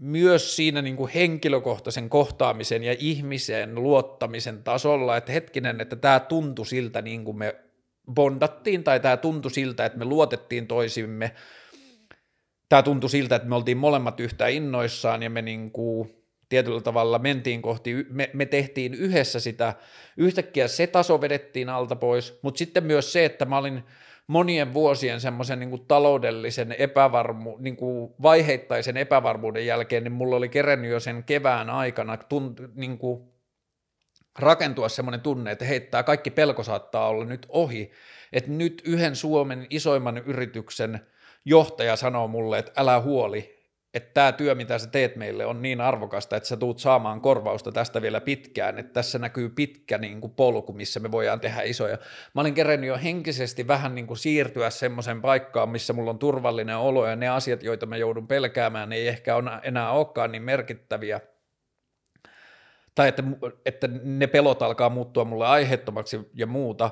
myös 0.00 0.56
siinä 0.56 0.82
niin 0.82 0.96
kuin 0.96 1.10
henkilökohtaisen 1.12 2.10
kohtaamisen 2.10 2.84
ja 2.84 2.96
ihmiseen 2.98 3.74
luottamisen 3.74 4.62
tasolla, 4.62 5.16
että 5.16 5.32
hetkinen, 5.32 5.80
että 5.80 5.96
tämä 5.96 6.20
tuntui 6.20 6.66
siltä 6.66 7.02
niin 7.02 7.24
kuin 7.24 7.38
me 7.38 7.56
bondattiin, 8.14 8.84
tai 8.84 9.00
tämä 9.00 9.16
tuntui 9.16 9.50
siltä, 9.50 9.84
että 9.84 9.98
me 9.98 10.04
luotettiin 10.04 10.66
toisimme, 10.66 11.34
tämä 12.68 12.82
tuntui 12.82 13.10
siltä, 13.10 13.36
että 13.36 13.48
me 13.48 13.54
oltiin 13.54 13.76
molemmat 13.76 14.20
yhtä 14.20 14.46
innoissaan, 14.46 15.22
ja 15.22 15.30
me 15.30 15.42
niin 15.42 15.72
kuin 15.72 16.19
tietyllä 16.50 16.80
tavalla 16.80 17.18
mentiin 17.18 17.62
kohti, 17.62 18.06
me, 18.10 18.30
me 18.32 18.46
tehtiin 18.46 18.94
yhdessä 18.94 19.40
sitä, 19.40 19.74
yhtäkkiä 20.16 20.68
se 20.68 20.86
taso 20.86 21.20
vedettiin 21.20 21.68
alta 21.68 21.96
pois, 21.96 22.38
mutta 22.42 22.58
sitten 22.58 22.84
myös 22.84 23.12
se, 23.12 23.24
että 23.24 23.44
mä 23.44 23.58
olin 23.58 23.82
monien 24.26 24.74
vuosien 24.74 25.20
semmoisen 25.20 25.60
niin 25.60 25.86
taloudellisen 25.88 26.74
epävarmu, 26.78 27.56
niin 27.58 27.76
kuin 27.76 28.14
vaiheittaisen 28.22 28.96
epävarmuuden 28.96 29.66
jälkeen, 29.66 30.04
niin 30.04 30.12
mulla 30.12 30.36
oli 30.36 30.48
kerennyt 30.48 30.90
jo 30.90 31.00
sen 31.00 31.24
kevään 31.24 31.70
aikana 31.70 32.16
tunt, 32.16 32.60
niin 32.74 32.98
kuin 32.98 33.22
rakentua 34.38 34.88
semmoinen 34.88 35.20
tunne, 35.20 35.50
että 35.50 35.64
heittää 35.64 36.02
kaikki 36.02 36.30
pelko 36.30 36.62
saattaa 36.62 37.08
olla 37.08 37.24
nyt 37.24 37.46
ohi, 37.48 37.90
että 38.32 38.50
nyt 38.50 38.82
yhden 38.84 39.16
Suomen 39.16 39.66
isoimman 39.70 40.18
yrityksen 40.18 41.00
johtaja 41.44 41.96
sanoo 41.96 42.28
mulle, 42.28 42.58
että 42.58 42.72
älä 42.76 43.00
huoli, 43.00 43.59
että 43.94 44.10
tämä 44.14 44.32
työ, 44.32 44.54
mitä 44.54 44.78
sä 44.78 44.86
teet 44.86 45.16
meille, 45.16 45.46
on 45.46 45.62
niin 45.62 45.80
arvokasta, 45.80 46.36
että 46.36 46.48
sä 46.48 46.56
tuut 46.56 46.78
saamaan 46.78 47.20
korvausta 47.20 47.72
tästä 47.72 48.02
vielä 48.02 48.20
pitkään, 48.20 48.78
että 48.78 48.92
tässä 48.92 49.18
näkyy 49.18 49.48
pitkä 49.48 49.98
niin 49.98 50.20
kuin 50.20 50.32
polku, 50.32 50.72
missä 50.72 51.00
me 51.00 51.12
voidaan 51.12 51.40
tehdä 51.40 51.62
isoja. 51.62 51.98
Mä 52.34 52.40
olin 52.40 52.54
kerennyt 52.54 52.88
jo 52.88 52.98
henkisesti 53.02 53.68
vähän 53.68 53.94
niin 53.94 54.06
kuin 54.06 54.18
siirtyä 54.18 54.70
semmoiseen 54.70 55.22
paikkaan, 55.22 55.68
missä 55.68 55.92
mulla 55.92 56.10
on 56.10 56.18
turvallinen 56.18 56.76
olo 56.76 57.06
ja 57.06 57.16
ne 57.16 57.28
asiat, 57.28 57.62
joita 57.62 57.86
mä 57.86 57.96
joudun 57.96 58.28
pelkäämään, 58.28 58.92
ei 58.92 59.08
ehkä 59.08 59.36
on 59.36 59.50
enää 59.62 59.90
olekaan 59.90 60.32
niin 60.32 60.42
merkittäviä. 60.42 61.20
Tai 62.94 63.08
että, 63.08 63.22
että 63.66 63.88
ne 64.02 64.26
pelot 64.26 64.62
alkaa 64.62 64.88
muuttua 64.88 65.24
mulle 65.24 65.46
aiheettomaksi 65.46 66.30
ja 66.34 66.46
muuta. 66.46 66.90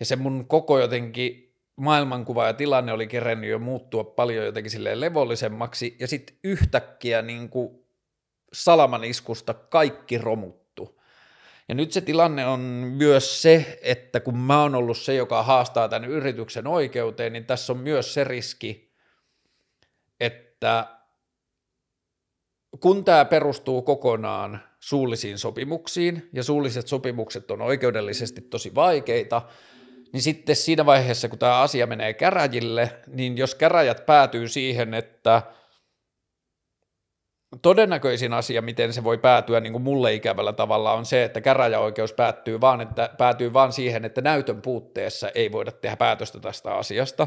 Ja 0.00 0.06
se 0.06 0.16
mun 0.16 0.48
koko 0.48 0.78
jotenkin 0.78 1.49
maailmankuva 1.80 2.46
ja 2.46 2.54
tilanne 2.54 2.92
oli 2.92 3.06
kerennyt 3.06 3.50
jo 3.50 3.58
muuttua 3.58 4.04
paljon 4.04 4.44
jotenkin 4.44 4.70
silleen 4.70 5.00
levollisemmaksi, 5.00 5.96
ja 6.00 6.06
sitten 6.06 6.36
yhtäkkiä 6.44 7.22
niin 7.22 7.48
kuin 7.48 7.84
salaman 8.52 9.04
iskusta 9.04 9.54
kaikki 9.54 10.18
romuttu. 10.18 11.00
Ja 11.68 11.74
nyt 11.74 11.92
se 11.92 12.00
tilanne 12.00 12.46
on 12.46 12.60
myös 12.96 13.42
se, 13.42 13.78
että 13.82 14.20
kun 14.20 14.38
mä 14.38 14.62
oon 14.62 14.74
ollut 14.74 14.98
se, 14.98 15.14
joka 15.14 15.42
haastaa 15.42 15.88
tämän 15.88 16.10
yrityksen 16.10 16.66
oikeuteen, 16.66 17.32
niin 17.32 17.44
tässä 17.44 17.72
on 17.72 17.78
myös 17.78 18.14
se 18.14 18.24
riski, 18.24 18.92
että 20.20 20.86
kun 22.80 23.04
tämä 23.04 23.24
perustuu 23.24 23.82
kokonaan 23.82 24.60
suullisiin 24.80 25.38
sopimuksiin, 25.38 26.28
ja 26.32 26.42
suulliset 26.42 26.86
sopimukset 26.86 27.50
on 27.50 27.62
oikeudellisesti 27.62 28.40
tosi 28.40 28.74
vaikeita, 28.74 29.42
niin 30.12 30.22
sitten 30.22 30.56
siinä 30.56 30.86
vaiheessa, 30.86 31.28
kun 31.28 31.38
tämä 31.38 31.60
asia 31.60 31.86
menee 31.86 32.14
käräjille, 32.14 32.90
niin 33.06 33.36
jos 33.38 33.54
käräjät 33.54 34.06
päätyy 34.06 34.48
siihen, 34.48 34.94
että 34.94 35.42
todennäköisin 37.62 38.32
asia, 38.32 38.62
miten 38.62 38.92
se 38.92 39.04
voi 39.04 39.18
päätyä 39.18 39.60
niin 39.60 39.72
kuin 39.72 39.82
mulle 39.82 40.14
ikävällä 40.14 40.52
tavalla, 40.52 40.92
on 40.92 41.06
se, 41.06 41.24
että 41.24 41.40
käräjäoikeus 41.40 42.12
päättyy 42.12 42.60
vaan, 42.60 42.80
että, 42.80 43.10
päätyy 43.18 43.52
vaan 43.52 43.72
siihen, 43.72 44.04
että 44.04 44.20
näytön 44.20 44.62
puutteessa 44.62 45.28
ei 45.34 45.52
voida 45.52 45.72
tehdä 45.72 45.96
päätöstä 45.96 46.40
tästä 46.40 46.74
asiasta. 46.74 47.26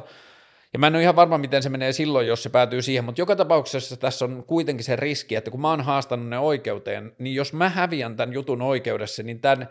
Ja 0.73 0.79
mä 0.79 0.87
en 0.87 0.95
ole 0.95 1.01
ihan 1.01 1.15
varma, 1.15 1.37
miten 1.37 1.63
se 1.63 1.69
menee 1.69 1.93
silloin, 1.93 2.27
jos 2.27 2.43
se 2.43 2.49
päätyy 2.49 2.81
siihen, 2.81 3.03
mutta 3.03 3.21
joka 3.21 3.35
tapauksessa 3.35 3.97
tässä 3.97 4.25
on 4.25 4.43
kuitenkin 4.47 4.83
se 4.83 4.95
riski, 4.95 5.35
että 5.35 5.51
kun 5.51 5.61
mä 5.61 5.69
oon 5.69 5.81
haastanut 5.81 6.27
ne 6.27 6.39
oikeuteen, 6.39 7.15
niin 7.19 7.35
jos 7.35 7.53
mä 7.53 7.69
häviän 7.69 8.15
tämän 8.15 8.33
jutun 8.33 8.61
oikeudessa, 8.61 9.23
niin 9.23 9.39
tämän 9.39 9.67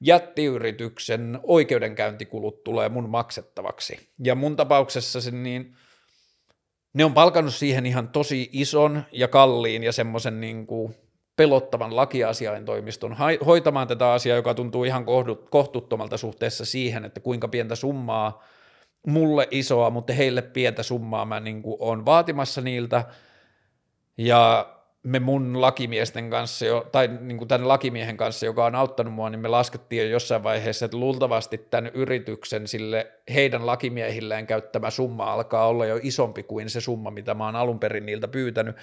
jättiyrityksen 0.00 1.40
oikeudenkäyntikulut 1.42 2.64
tulee 2.64 2.88
mun 2.88 3.08
maksettavaksi. 3.10 4.08
Ja 4.24 4.34
mun 4.34 4.56
tapauksessa 4.56 5.20
se 5.20 5.30
niin, 5.30 5.76
ne 6.94 7.04
on 7.04 7.14
palkannut 7.14 7.54
siihen 7.54 7.86
ihan 7.86 8.08
tosi 8.08 8.50
ison 8.52 9.02
ja 9.12 9.28
kalliin 9.28 9.84
ja 9.84 9.92
semmoisen 9.92 10.40
niin 10.40 10.66
kuin 10.66 10.94
pelottavan 11.36 11.96
lakiasiaintoimiston 11.96 13.16
hoitamaan 13.46 13.88
tätä 13.88 14.12
asiaa, 14.12 14.36
joka 14.36 14.54
tuntuu 14.54 14.84
ihan 14.84 15.04
kohtuuttomalta 15.50 16.16
suhteessa 16.16 16.64
siihen, 16.64 17.04
että 17.04 17.20
kuinka 17.20 17.48
pientä 17.48 17.74
summaa 17.74 18.44
mulle 19.06 19.48
isoa, 19.50 19.90
mutta 19.90 20.12
heille 20.12 20.42
pientä 20.42 20.82
summaa 20.82 21.24
mä 21.24 21.40
niin 21.40 21.62
kuin 21.62 21.76
olen 21.78 22.04
vaatimassa 22.04 22.60
niiltä, 22.60 23.04
ja 24.18 24.68
me 25.02 25.18
mun 25.18 25.60
lakimiesten 25.60 26.30
kanssa, 26.30 26.66
jo, 26.66 26.86
tai 26.92 27.08
niin 27.20 27.38
kuin 27.38 27.48
tämän 27.48 27.68
lakimiehen 27.68 28.16
kanssa, 28.16 28.46
joka 28.46 28.64
on 28.64 28.74
auttanut 28.74 29.14
mua, 29.14 29.30
niin 29.30 29.40
me 29.40 29.48
laskettiin 29.48 30.02
jo 30.02 30.08
jossain 30.08 30.42
vaiheessa, 30.42 30.84
että 30.84 30.96
luultavasti 30.96 31.58
tämän 31.58 31.90
yrityksen 31.94 32.68
sille 32.68 33.12
heidän 33.34 33.66
lakimiehilleen 33.66 34.46
käyttämä 34.46 34.90
summa 34.90 35.32
alkaa 35.32 35.68
olla 35.68 35.86
jo 35.86 35.98
isompi 36.02 36.42
kuin 36.42 36.70
se 36.70 36.80
summa, 36.80 37.10
mitä 37.10 37.34
mä 37.34 37.44
oon 37.44 37.56
alun 37.56 37.78
perin 37.78 38.06
niiltä 38.06 38.28
pyytänyt. 38.28 38.76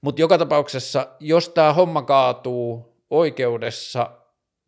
Mutta 0.00 0.20
joka 0.20 0.38
tapauksessa, 0.38 1.06
jos 1.20 1.48
tämä 1.48 1.72
homma 1.72 2.02
kaatuu 2.02 2.96
oikeudessa 3.10 4.10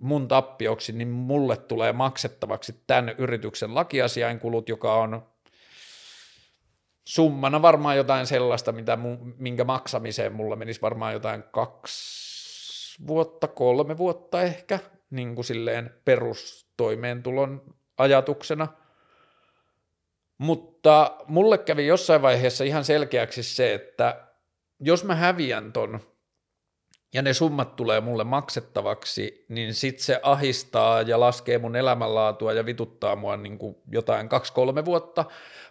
mun 0.05 0.29
tappioksi, 0.29 0.93
niin 0.93 1.09
mulle 1.09 1.57
tulee 1.57 1.93
maksettavaksi 1.93 2.83
tämän 2.87 3.15
yrityksen 3.19 3.75
lakiasiainkulut, 3.75 4.69
joka 4.69 4.95
on 4.95 5.27
summana 7.05 7.63
varmaan 7.63 7.97
jotain 7.97 8.27
sellaista, 8.27 8.73
mitä 8.73 8.97
mun, 8.97 9.35
minkä 9.39 9.65
maksamiseen 9.65 10.33
mulla 10.33 10.57
menisi 10.57 10.83
varmaan 10.83 11.13
jotain 11.13 11.43
kaksi 11.43 13.07
vuotta, 13.07 13.49
kolme 13.49 13.99
vuotta 13.99 14.43
ehkä, 14.43 14.79
niin 15.11 15.35
kuin 15.35 15.45
silleen 15.45 15.95
perustoimeentulon 16.05 17.75
ajatuksena. 17.99 18.69
Mutta 20.39 21.17
mulle 21.27 21.59
kävi 21.59 21.87
jossain 21.87 22.23
vaiheessa 22.23 22.65
ihan 22.65 22.85
selkeäksi 22.85 23.43
se, 23.43 23.75
että 23.75 24.27
jos 24.81 25.05
mä 25.05 25.15
häviän 25.15 25.73
ton 25.73 26.01
ja 27.15 27.23
ne 27.23 27.33
summat 27.33 27.77
tulee 27.77 28.01
mulle 28.01 28.25
maksettavaksi, 28.25 29.45
niin 29.49 29.75
sit 29.75 29.99
se 29.99 30.21
ahistaa 30.23 31.03
ja 31.03 31.21
laskee 31.21 31.59
mun 31.59 31.77
elämänlaatua 31.77 32.53
ja 32.53 32.67
vituttaa 32.67 33.17
mua 33.17 33.37
niin 33.37 33.59
kuin 33.59 33.77
jotain 33.91 34.29
kaksi-kolme 34.29 34.85
vuotta. 34.85 35.25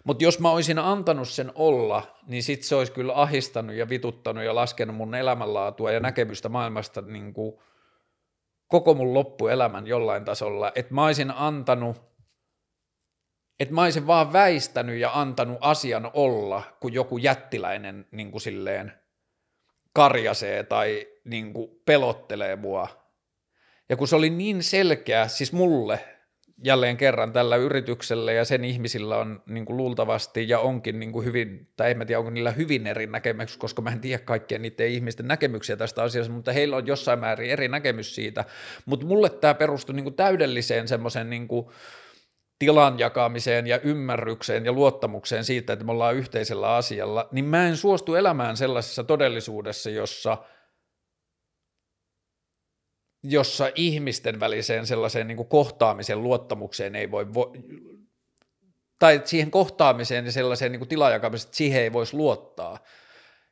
Mutta 0.04 0.24
jos 0.24 0.40
mä 0.40 0.50
olisin 0.50 0.78
antanut 0.78 1.28
sen 1.28 1.52
olla, 1.54 2.02
niin 2.26 2.42
sit 2.42 2.62
se 2.62 2.74
olisi 2.74 2.92
kyllä 2.92 3.12
ahistanut 3.14 3.76
ja 3.76 3.88
vituttanut 3.88 4.44
ja 4.44 4.54
laskenut 4.54 4.96
mun 4.96 5.14
elämänlaatua 5.14 5.92
ja 5.92 6.00
näkemystä 6.00 6.48
maailmasta 6.48 7.00
niin 7.00 7.34
kuin 7.34 7.54
koko 8.68 8.94
mun 8.94 9.14
loppuelämän 9.14 9.86
jollain 9.86 10.24
tasolla. 10.24 10.72
Että 10.74 10.94
mä 10.94 11.04
olisin 11.04 11.30
antanut, 11.30 12.02
että 13.60 13.74
mä 13.74 13.82
olisin 13.82 14.06
vaan 14.06 14.32
väistänyt 14.32 14.98
ja 14.98 15.20
antanut 15.20 15.58
asian 15.60 16.10
olla, 16.14 16.62
kun 16.80 16.92
joku 16.92 17.18
jättiläinen 17.18 18.06
niin 18.10 18.30
kuin 18.30 18.40
silleen– 18.40 18.92
karjasee 19.94 20.62
tai 20.62 21.06
niin 21.24 21.52
kuin 21.52 21.70
pelottelee 21.86 22.56
mua. 22.56 22.88
Ja 23.88 23.96
kun 23.96 24.08
se 24.08 24.16
oli 24.16 24.30
niin 24.30 24.62
selkeä, 24.62 25.28
siis 25.28 25.52
mulle 25.52 26.00
jälleen 26.64 26.96
kerran 26.96 27.32
tällä 27.32 27.56
yrityksellä 27.56 28.32
ja 28.32 28.44
sen 28.44 28.64
ihmisillä 28.64 29.16
on 29.16 29.42
niin 29.46 29.64
kuin 29.64 29.76
luultavasti 29.76 30.48
ja 30.48 30.58
onkin 30.58 31.00
niin 31.00 31.12
kuin 31.12 31.24
hyvin, 31.26 31.68
tai 31.76 31.90
en 31.90 31.98
mä 31.98 32.04
tiedä 32.04 32.18
onko 32.18 32.30
niillä 32.30 32.50
hyvin 32.50 32.86
eri 32.86 33.06
näkemyksiä, 33.06 33.58
koska 33.58 33.82
mä 33.82 33.90
en 33.90 34.00
tiedä 34.00 34.24
kaikkien 34.24 34.62
niiden 34.62 34.88
ihmisten 34.88 35.28
näkemyksiä 35.28 35.76
tästä 35.76 36.02
asiasta, 36.02 36.32
mutta 36.32 36.52
heillä 36.52 36.76
on 36.76 36.86
jossain 36.86 37.18
määrin 37.18 37.50
eri 37.50 37.68
näkemys 37.68 38.14
siitä, 38.14 38.44
mutta 38.86 39.06
mulle 39.06 39.30
tämä 39.30 39.54
perustui 39.54 39.94
niin 39.94 40.04
kuin 40.04 40.14
täydelliseen 40.14 40.88
semmoisen 40.88 41.30
niin 41.30 41.48
kuin, 41.48 41.66
tilan 42.58 42.98
jakamiseen 42.98 43.66
ja 43.66 43.80
ymmärrykseen 43.80 44.64
ja 44.64 44.72
luottamukseen 44.72 45.44
siitä, 45.44 45.72
että 45.72 45.84
me 45.84 45.92
ollaan 45.92 46.14
yhteisellä 46.14 46.74
asialla, 46.76 47.28
niin 47.32 47.44
mä 47.44 47.66
en 47.66 47.76
suostu 47.76 48.14
elämään 48.14 48.56
sellaisessa 48.56 49.04
todellisuudessa, 49.04 49.90
jossa 49.90 50.38
jossa 53.26 53.70
ihmisten 53.74 54.40
väliseen 54.40 54.86
sellaiseen 54.86 55.26
niin 55.26 55.46
kohtaamisen 55.46 56.22
luottamukseen 56.22 56.96
ei 56.96 57.10
voi, 57.10 57.34
vo, 57.34 57.52
tai 58.98 59.20
siihen 59.24 59.50
kohtaamiseen 59.50 60.24
ja 60.24 60.32
sellaiseen 60.32 60.72
niin 60.72 60.88
tilajakamiseen, 60.88 61.48
että 61.48 61.56
siihen 61.56 61.82
ei 61.82 61.92
voisi 61.92 62.16
luottaa. 62.16 62.78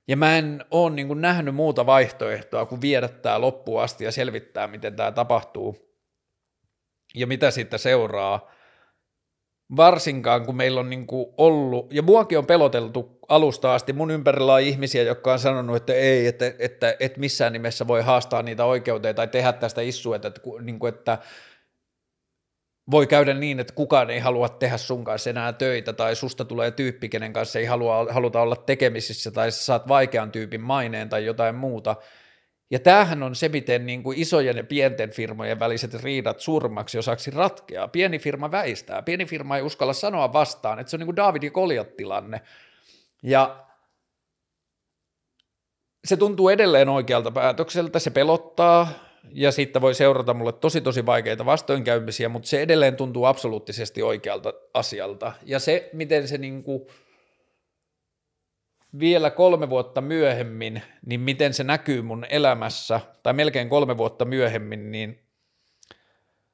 Ja 0.08 0.16
mä 0.16 0.38
en 0.38 0.64
ole 0.70 0.90
niin 0.90 1.20
nähnyt 1.20 1.54
muuta 1.54 1.86
vaihtoehtoa 1.86 2.66
kuin 2.66 2.80
viedä 2.80 3.08
tämä 3.08 3.40
loppuun 3.40 3.82
asti 3.82 4.04
ja 4.04 4.12
selvittää, 4.12 4.66
miten 4.66 4.96
tämä 4.96 5.12
tapahtuu 5.12 5.76
ja 7.14 7.26
mitä 7.26 7.50
siitä 7.50 7.78
seuraa– 7.78 8.52
varsinkaan 9.76 10.46
kun 10.46 10.56
meillä 10.56 10.80
on 10.80 10.90
niin 10.90 11.06
kuin 11.06 11.26
ollut, 11.36 11.92
ja 11.94 12.02
muakin 12.02 12.38
on 12.38 12.46
peloteltu 12.46 13.18
alusta 13.28 13.74
asti, 13.74 13.92
mun 13.92 14.10
ympärillä 14.10 14.54
on 14.54 14.60
ihmisiä, 14.60 15.02
jotka 15.02 15.32
on 15.32 15.38
sanonut, 15.38 15.76
että 15.76 15.94
ei, 15.94 16.26
että, 16.26 16.52
että, 16.58 16.96
että 17.00 17.20
missään 17.20 17.52
nimessä 17.52 17.86
voi 17.86 18.02
haastaa 18.02 18.42
niitä 18.42 18.64
oikeuteen 18.64 19.14
tai 19.14 19.28
tehdä 19.28 19.52
tästä 19.52 19.80
issua, 19.80 20.16
että, 20.16 20.32
niin 20.60 20.78
kuin, 20.78 20.94
että 20.94 21.18
voi 22.90 23.06
käydä 23.06 23.34
niin, 23.34 23.60
että 23.60 23.74
kukaan 23.74 24.10
ei 24.10 24.18
halua 24.18 24.48
tehdä 24.48 24.76
sun 24.76 25.04
kanssa 25.04 25.30
enää 25.30 25.52
töitä, 25.52 25.92
tai 25.92 26.16
susta 26.16 26.44
tulee 26.44 26.70
tyyppi, 26.70 27.08
kenen 27.08 27.32
kanssa 27.32 27.58
ei 27.58 27.64
halua, 27.64 28.06
haluta 28.10 28.40
olla 28.40 28.56
tekemisissä, 28.56 29.30
tai 29.30 29.50
sä 29.50 29.64
saat 29.64 29.88
vaikean 29.88 30.32
tyypin 30.32 30.60
maineen 30.60 31.08
tai 31.08 31.24
jotain 31.24 31.54
muuta– 31.54 31.96
ja 32.72 32.78
tämähän 32.78 33.22
on 33.22 33.34
se, 33.34 33.48
miten 33.48 33.86
niin 33.86 34.02
kuin 34.02 34.18
isojen 34.18 34.56
ja 34.56 34.64
pienten 34.64 35.10
firmojen 35.10 35.58
väliset 35.58 35.94
riidat 35.94 36.40
surmaksi 36.40 36.98
osaksi 36.98 37.30
ratkeaa. 37.30 37.88
Pieni 37.88 38.18
firma 38.18 38.50
väistää. 38.50 39.02
Pieni 39.02 39.24
firma 39.26 39.56
ei 39.56 39.62
uskalla 39.62 39.92
sanoa 39.92 40.32
vastaan, 40.32 40.78
että 40.78 40.90
se 40.90 40.96
on 40.96 40.98
niin 40.98 41.06
kuin 41.06 41.16
David 41.16 41.42
ja 41.42 41.50
Goliat 41.50 41.96
tilanne. 41.96 42.40
Ja 43.22 43.66
se 46.04 46.16
tuntuu 46.16 46.48
edelleen 46.48 46.88
oikealta 46.88 47.30
päätökseltä, 47.30 47.98
se 47.98 48.10
pelottaa, 48.10 48.88
ja 49.32 49.52
siitä 49.52 49.80
voi 49.80 49.94
seurata 49.94 50.34
mulle 50.34 50.52
tosi 50.52 50.80
tosi 50.80 51.06
vaikeita 51.06 51.46
vastoinkäymisiä, 51.46 52.28
mutta 52.28 52.48
se 52.48 52.62
edelleen 52.62 52.96
tuntuu 52.96 53.24
absoluuttisesti 53.24 54.02
oikealta 54.02 54.52
asialta. 54.74 55.32
Ja 55.44 55.58
se, 55.58 55.90
miten 55.92 56.28
se 56.28 56.38
niin 56.38 56.62
kuin 56.62 56.86
vielä 58.98 59.30
kolme 59.30 59.70
vuotta 59.70 60.00
myöhemmin, 60.00 60.82
niin 61.06 61.20
miten 61.20 61.54
se 61.54 61.64
näkyy 61.64 62.02
mun 62.02 62.26
elämässä, 62.30 63.00
tai 63.22 63.32
melkein 63.32 63.68
kolme 63.68 63.96
vuotta 63.96 64.24
myöhemmin, 64.24 64.92
niin 64.92 65.18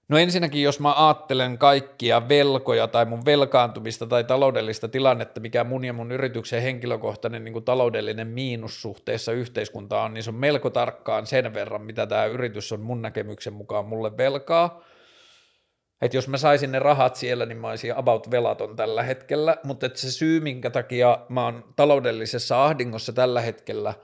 no 0.09 0.19
ensinnäkin 0.19 0.63
jos 0.63 0.81
mä 0.81 1.07
ajattelen 1.07 1.59
kaikkia 1.59 2.29
velkoja 2.29 2.89
tai 2.89 3.05
mun 3.05 3.25
velkaantumista 3.25 4.07
tai 4.07 4.25
taloudellista 4.25 4.89
tilannetta, 4.89 5.41
mikä 5.41 5.65
mun 5.65 5.85
ja 5.85 5.93
mun 5.93 6.13
yrityksen 6.13 6.63
henkilökohtainen 6.63 7.45
niin 7.45 7.65
taloudellinen 7.65 8.27
miinus 8.27 8.83
suhteessa 8.83 9.33
yhteiskuntaan 9.33 10.05
on, 10.05 10.15
niin 10.15 10.25
se 10.25 10.31
on 10.31 10.37
melko 10.37 10.71
tarkkaan 10.71 11.27
sen 11.27 11.55
verran, 11.55 11.83
mitä 11.83 12.07
tämä 12.07 12.25
yritys 12.25 12.73
on 12.73 12.81
mun 12.81 13.03
näkemyksen 13.03 13.53
mukaan 13.53 13.87
mulle 13.87 14.17
velkaa– 14.17 14.81
että 16.01 16.17
jos 16.17 16.29
mä 16.29 16.39
saisin 16.39 16.73
ne 16.73 16.79
rahat 16.79 17.17
siellä, 17.17 17.47
niin 17.47 17.59
mä 17.59 17.69
olisin 17.69 17.97
about 17.97 18.31
velaton 18.31 18.77
tällä 18.77 19.03
hetkellä, 19.03 19.57
mutta 19.65 19.87
että 19.87 19.99
se 19.99 20.11
syy, 20.11 20.41
minkä 20.41 20.71
takia 20.71 21.19
mä 21.29 21.45
oon 21.45 21.73
taloudellisessa 21.77 22.65
ahdingossa 22.65 23.13
tällä 23.13 23.41
hetkellä, 23.41 23.95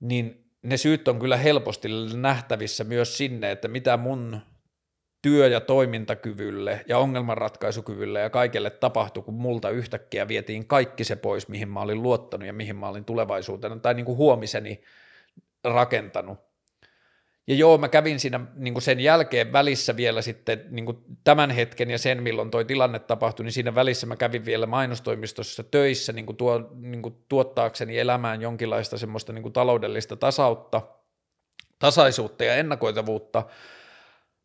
niin 0.00 0.50
ne 0.62 0.76
syyt 0.76 1.08
on 1.08 1.18
kyllä 1.18 1.36
helposti 1.36 1.88
nähtävissä 2.16 2.84
myös 2.84 3.18
sinne, 3.18 3.50
että 3.50 3.68
mitä 3.68 3.96
mun 3.96 4.40
työ- 5.22 5.48
ja 5.48 5.60
toimintakyvylle 5.60 6.84
ja 6.88 6.98
ongelmanratkaisukyvylle 6.98 8.20
ja 8.20 8.30
kaikelle 8.30 8.70
tapahtui, 8.70 9.22
kun 9.22 9.34
multa 9.34 9.70
yhtäkkiä 9.70 10.28
vietiin 10.28 10.66
kaikki 10.66 11.04
se 11.04 11.16
pois, 11.16 11.48
mihin 11.48 11.68
mä 11.68 11.80
olin 11.80 12.02
luottanut 12.02 12.46
ja 12.46 12.52
mihin 12.52 12.76
mä 12.76 12.88
olin 12.88 13.04
tulevaisuutena 13.04 13.76
tai 13.76 13.94
niin 13.94 14.06
kuin 14.06 14.18
huomiseni 14.18 14.82
rakentanut. 15.64 16.49
Ja 17.50 17.56
joo, 17.56 17.78
mä 17.78 17.88
kävin 17.88 18.20
siinä 18.20 18.40
niin 18.54 18.74
kuin 18.74 18.82
sen 18.82 19.00
jälkeen 19.00 19.52
välissä 19.52 19.96
vielä 19.96 20.22
sitten 20.22 20.64
niin 20.70 20.86
kuin 20.86 20.98
tämän 21.24 21.50
hetken 21.50 21.90
ja 21.90 21.98
sen, 21.98 22.22
milloin 22.22 22.50
toi 22.50 22.64
tilanne 22.64 22.98
tapahtui, 22.98 23.44
niin 23.44 23.52
siinä 23.52 23.74
välissä 23.74 24.06
mä 24.06 24.16
kävin 24.16 24.44
vielä 24.44 24.66
mainostoimistossa 24.66 25.62
töissä 25.62 26.12
niin 26.12 26.26
kuin 26.26 26.36
tuo, 26.36 26.70
niin 26.74 27.02
kuin 27.02 27.14
tuottaakseni 27.28 27.98
elämään 27.98 28.42
jonkinlaista 28.42 28.98
semmoista 28.98 29.32
niin 29.32 29.42
kuin 29.42 29.52
taloudellista 29.52 30.16
tasautta, 30.16 30.82
tasaisuutta 31.78 32.44
ja 32.44 32.54
ennakoitavuutta, 32.54 33.42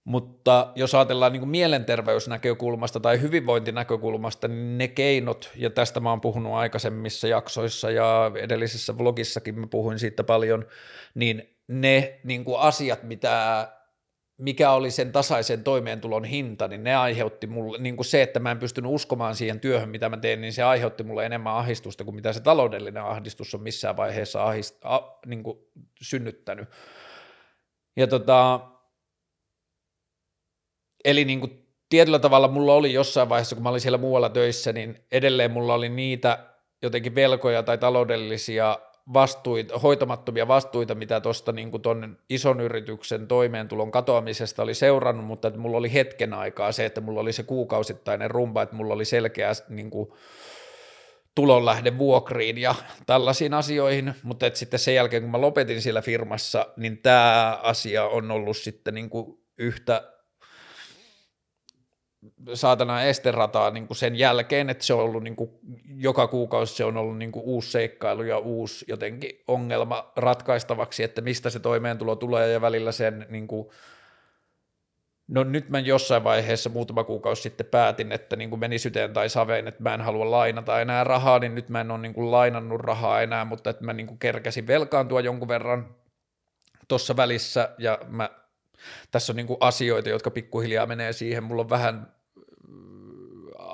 mutta 0.04 0.72
jos 0.76 0.96
ajatellaan 0.96 1.32
niin 1.32 1.42
kuin 1.42 1.50
mielenterveysnäkökulmasta 1.50 3.00
tai 3.00 3.22
hyvinvointinäkökulmasta, 3.22 4.48
niin 4.48 4.78
ne 4.78 4.88
keinot, 4.88 5.52
ja 5.56 5.70
tästä 5.70 6.00
mä 6.00 6.10
oon 6.10 6.22
puhunut 6.22 6.54
aikaisemmissa 6.54 7.28
jaksoissa 7.28 7.92
ja 7.92 8.32
edellisessä 8.36 8.98
vlogissakin 8.98 9.60
mä 9.60 9.68
puhuin 9.68 10.00
siitä 10.00 10.24
paljon, 10.24 10.66
niin 11.16 11.55
ne 11.68 12.20
niin 12.24 12.46
kuin 12.46 12.60
asiat, 12.60 13.04
mitä, 13.04 13.68
mikä 14.38 14.72
oli 14.72 14.92
sen 14.92 15.12
tasaisen 15.12 15.64
toimeentulon 15.64 16.24
hinta, 16.24 16.68
niin 16.68 16.84
ne 16.84 16.96
aiheutti 16.96 17.48
mulle, 17.48 17.78
niin 17.78 17.96
kuin 17.96 18.06
se, 18.06 18.22
että 18.22 18.40
mä 18.40 18.52
en 18.52 18.60
pystynyt 18.60 18.92
uskomaan 18.92 19.36
siihen 19.36 19.60
työhön, 19.60 19.90
mitä 19.90 20.10
mä 20.10 20.18
teen, 20.18 20.42
niin 20.42 20.54
se 20.54 20.64
aiheutti 20.64 21.04
mulle 21.04 21.26
enemmän 21.26 21.56
ahdistusta 21.56 22.04
kuin 22.04 22.16
mitä 22.16 22.34
se 22.34 22.40
taloudellinen 22.40 23.04
ahdistus 23.04 23.56
on 23.56 23.62
missään 23.62 23.98
vaiheessa 23.98 24.44
ahist, 24.44 24.86
a, 24.86 25.00
niin 25.26 25.44
kuin 25.44 25.58
synnyttänyt. 26.02 26.70
Ja 27.98 28.08
tota, 28.08 28.60
eli 31.06 31.26
niin 31.26 31.40
kuin 31.40 31.66
tietyllä 31.90 32.20
tavalla 32.20 32.48
mulla 32.48 32.74
oli 32.74 32.94
jossain 32.94 33.30
vaiheessa, 33.30 33.56
kun 33.56 33.64
mä 33.64 33.70
olin 33.70 33.82
siellä 33.82 33.98
muualla 33.98 34.30
töissä, 34.30 34.74
niin 34.74 35.06
edelleen 35.12 35.52
mulla 35.52 35.74
oli 35.74 35.90
niitä 35.90 36.46
jotenkin 36.82 37.16
velkoja 37.16 37.64
tai 37.64 37.78
taloudellisia 37.78 38.80
vastuita, 39.14 39.80
hoitamattomia 39.80 40.48
vastuita, 40.48 40.96
mitä 40.96 41.22
tuosta 41.22 41.52
niin 41.52 41.72
ison 42.30 42.62
yrityksen 42.62 43.28
toimeentulon 43.28 43.92
katoamisesta 43.92 44.64
oli 44.64 44.74
seurannut, 44.74 45.26
mutta 45.26 45.48
että 45.48 45.60
mulla 45.60 45.78
oli 45.78 45.94
hetken 45.94 46.34
aikaa 46.34 46.72
se, 46.72 46.86
että 46.86 47.02
mulla 47.02 47.22
oli 47.22 47.34
se 47.34 47.44
kuukausittainen 47.44 48.32
rumba, 48.32 48.62
että 48.62 48.76
mulla 48.76 48.94
oli 48.94 49.06
selkeä 49.06 49.52
niin 49.70 49.90
kuin, 49.90 50.10
tulonlähde 51.36 51.98
vuokriin 51.98 52.58
ja 52.58 52.76
tällaisiin 53.06 53.54
asioihin, 53.54 54.14
mutta 54.24 54.46
että 54.46 54.60
sitten 54.60 54.80
sen 54.80 54.96
jälkeen, 54.96 55.24
kun 55.24 55.32
mä 55.32 55.42
lopetin 55.42 55.82
siellä 55.82 56.02
firmassa, 56.02 56.68
niin 56.78 56.98
tämä 56.98 57.60
asia 57.64 58.06
on 58.06 58.32
ollut 58.32 58.58
sitten 58.58 58.94
niin 58.94 59.10
kuin 59.10 59.40
yhtä 59.58 60.15
saatana 62.54 63.04
esterataa 63.04 63.72
niin 63.72 63.88
kuin 63.88 63.98
sen 63.98 64.16
jälkeen, 64.16 64.70
että 64.70 64.84
se 64.84 64.94
on 64.94 65.00
ollut 65.00 65.24
niin 65.24 65.36
kuin, 65.36 65.50
joka 65.96 66.28
kuukausi 66.28 66.76
se 66.76 66.86
on 66.86 66.98
ollut 66.98 67.18
niin 67.18 67.32
kuin 67.32 67.46
uusi 67.46 67.72
seikkailu 67.72 68.24
ja 68.24 68.38
uusi 68.38 68.86
jotenkin 68.88 69.44
ongelma 69.48 70.12
ratkaistavaksi, 70.16 71.04
että 71.04 71.22
mistä 71.22 71.50
se 71.50 71.60
toimeentulo 71.60 72.16
tulee 72.16 72.52
ja 72.52 72.62
välillä 72.62 72.92
sen 72.92 73.26
niin 73.30 73.48
kuin, 73.48 73.70
no 75.28 75.44
nyt 75.44 75.70
mä 75.70 75.80
jossain 75.80 76.24
vaiheessa 76.24 76.70
muutama 76.70 77.04
kuukausi 77.04 77.42
sitten 77.42 77.66
päätin, 77.66 78.12
että 78.12 78.36
niin 78.36 78.50
kuin 78.50 78.60
meni 78.60 78.80
syteen 78.80 79.14
tai 79.14 79.30
saveen, 79.30 79.68
että 79.68 79.84
mä 79.84 79.94
en 79.94 80.02
halua 80.02 80.32
lainata 80.32 80.82
enää 80.82 81.04
rahaa, 81.04 81.40
niin 81.40 81.56
nyt 81.56 81.70
mä 81.70 81.82
en 81.82 81.92
ole 81.92 82.00
niin 82.00 82.14
kuin 82.14 82.32
lainannut 82.32 82.82
rahaa 82.82 83.22
enää, 83.22 83.46
mutta 83.46 83.70
että 83.70 83.84
mä 83.84 83.94
niin 83.94 84.08
kuin 84.08 84.20
kerkäsin 84.20 84.68
velkaantua 84.68 85.22
jonkun 85.22 85.48
verran 85.48 85.96
tuossa 86.88 87.18
välissä 87.18 87.70
ja 87.78 88.00
mä 88.08 88.30
tässä 89.12 89.32
on 89.32 89.36
niin 89.36 89.48
kuin 89.48 89.58
asioita, 89.60 90.10
jotka 90.10 90.32
pikkuhiljaa 90.32 90.86
menee 90.86 91.14
siihen. 91.14 91.44
Mulla 91.44 91.62
on 91.62 91.70
vähän 91.70 92.15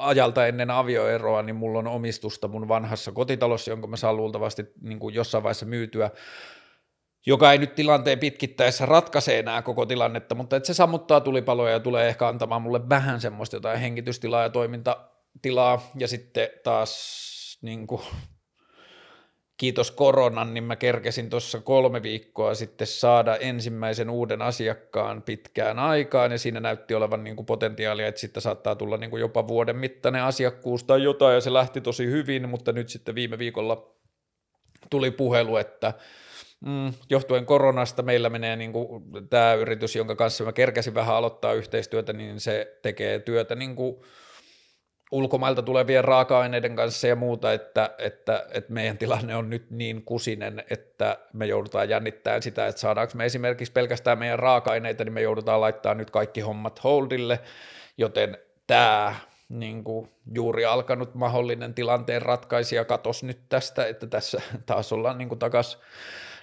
ajalta 0.07 0.47
ennen 0.47 0.71
avioeroa, 0.71 1.41
niin 1.41 1.55
mulla 1.55 1.79
on 1.79 1.87
omistusta 1.87 2.47
mun 2.47 2.67
vanhassa 2.67 3.11
kotitalossa, 3.11 3.71
jonka 3.71 3.87
mä 3.87 3.95
saan 3.95 4.17
luultavasti 4.17 4.65
niin 4.81 4.99
kuin 4.99 5.15
jossain 5.15 5.43
vaiheessa 5.43 5.65
myytyä, 5.65 6.11
joka 7.25 7.51
ei 7.51 7.57
nyt 7.57 7.75
tilanteen 7.75 8.19
pitkittäessä 8.19 8.85
ratkaise 8.85 9.39
enää 9.39 9.61
koko 9.61 9.85
tilannetta, 9.85 10.35
mutta 10.35 10.55
että 10.55 10.67
se 10.67 10.73
sammuttaa 10.73 11.21
tulipaloja 11.21 11.73
ja 11.73 11.79
tulee 11.79 12.07
ehkä 12.07 12.27
antamaan 12.27 12.61
mulle 12.61 12.89
vähän 12.89 13.21
semmoista 13.21 13.55
jotain 13.55 13.79
hengitystilaa 13.79 14.43
ja 14.43 14.49
toimintatilaa, 14.49 15.91
ja 15.95 16.07
sitten 16.07 16.49
taas 16.63 17.59
niin 17.61 17.87
kuin, 17.87 18.01
kiitos 19.61 19.91
koronan, 19.91 20.53
niin 20.53 20.63
mä 20.63 20.75
kerkesin 20.75 21.29
tuossa 21.29 21.59
kolme 21.59 22.03
viikkoa 22.03 22.55
sitten 22.55 22.87
saada 22.87 23.35
ensimmäisen 23.35 24.09
uuden 24.09 24.41
asiakkaan 24.41 25.21
pitkään 25.21 25.79
aikaan, 25.79 26.31
ja 26.31 26.37
siinä 26.37 26.59
näytti 26.59 26.93
olevan 26.95 27.23
niin 27.23 27.35
kuin 27.35 27.45
potentiaalia, 27.45 28.07
että 28.07 28.21
sitten 28.21 28.41
saattaa 28.41 28.75
tulla 28.75 28.97
niin 28.97 29.09
kuin 29.09 29.21
jopa 29.21 29.47
vuoden 29.47 29.75
mittainen 29.75 30.23
asiakkuus 30.23 30.83
tai 30.83 31.03
jotain, 31.03 31.35
ja 31.35 31.41
se 31.41 31.53
lähti 31.53 31.81
tosi 31.81 32.05
hyvin, 32.05 32.49
mutta 32.49 32.71
nyt 32.71 32.89
sitten 32.89 33.15
viime 33.15 33.37
viikolla 33.37 33.95
tuli 34.89 35.11
puhelu, 35.11 35.57
että 35.57 35.93
mm, 36.65 36.93
johtuen 37.09 37.45
koronasta 37.45 38.03
meillä 38.03 38.29
menee 38.29 38.55
niin 38.55 38.73
kuin 38.73 39.03
tämä 39.29 39.53
yritys, 39.53 39.95
jonka 39.95 40.15
kanssa 40.15 40.43
mä 40.43 40.53
kerkäsin 40.53 40.93
vähän 40.93 41.15
aloittaa 41.15 41.53
yhteistyötä, 41.53 42.13
niin 42.13 42.39
se 42.39 42.79
tekee 42.81 43.19
työtä 43.19 43.55
niin 43.55 43.75
kuin 43.75 43.95
ulkomailta 45.11 45.61
tulevien 45.61 46.03
raaka-aineiden 46.03 46.75
kanssa 46.75 47.07
ja 47.07 47.15
muuta, 47.15 47.53
että, 47.53 47.95
että, 47.97 48.45
että 48.51 48.73
meidän 48.73 48.97
tilanne 48.97 49.35
on 49.35 49.49
nyt 49.49 49.71
niin 49.71 50.03
kusinen, 50.05 50.63
että 50.69 51.17
me 51.33 51.45
joudutaan 51.45 51.89
jännittämään 51.89 52.41
sitä, 52.41 52.67
että 52.67 52.81
saadaanko 52.81 53.13
me 53.15 53.25
esimerkiksi 53.25 53.71
pelkästään 53.71 54.19
meidän 54.19 54.39
raaka-aineita, 54.39 55.03
niin 55.03 55.13
me 55.13 55.21
joudutaan 55.21 55.61
laittaa 55.61 55.93
nyt 55.93 56.11
kaikki 56.11 56.41
hommat 56.41 56.83
holdille, 56.83 57.39
joten 57.97 58.37
tämä 58.67 59.15
niin 59.49 59.83
kuin 59.83 60.11
juuri 60.35 60.65
alkanut 60.65 61.15
mahdollinen 61.15 61.73
tilanteen 61.73 62.21
ratkaisija 62.21 62.85
katos 62.85 63.23
nyt 63.23 63.39
tästä, 63.49 63.85
että 63.85 64.07
tässä 64.07 64.41
taas 64.65 64.93
ollaan 64.93 65.17
niin 65.17 65.39
takaisin 65.39 65.81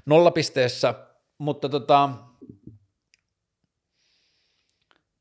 nollapisteessä, 0.06 0.94
mutta 1.38 1.68
tota, 1.68 2.10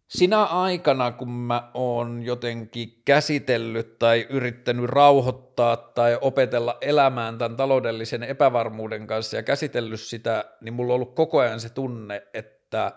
Sinä 0.08 0.43
aikana, 0.43 1.12
kun 1.12 1.30
mä 1.30 1.72
oon 1.74 2.24
jotenkin 2.24 3.01
käsitellyt 3.05 3.99
tai 3.99 4.28
yrittänyt 4.30 4.86
rauhoittaa 4.86 5.78
tai 5.78 6.18
opetella 6.22 6.78
elämään 6.82 7.38
tämän 7.38 7.58
taloudellisen 7.58 8.24
epävarmuuden 8.24 9.08
kanssa 9.08 9.36
ja 9.36 9.43
käsitellyt 9.43 9.99
sitä, 9.99 10.45
niin 10.62 10.74
mulla 10.74 10.93
on 10.93 10.95
ollut 10.95 11.16
koko 11.16 11.39
ajan 11.39 11.60
se 11.60 11.70
tunne, 11.70 12.28
että 12.34 12.91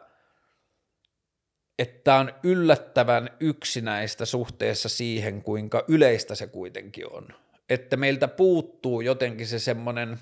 että 1.79 2.15
on 2.15 2.33
yllättävän 2.43 3.31
yksinäistä 3.41 4.25
suhteessa 4.25 4.89
siihen, 4.89 5.43
kuinka 5.43 5.85
yleistä 5.89 6.35
se 6.35 6.47
kuitenkin 6.47 7.13
on. 7.13 7.29
Että 7.69 7.97
meiltä 7.97 8.29
puuttuu 8.29 9.01
jotenkin 9.01 9.47
se 9.47 9.59
semmoinen– 9.59 10.19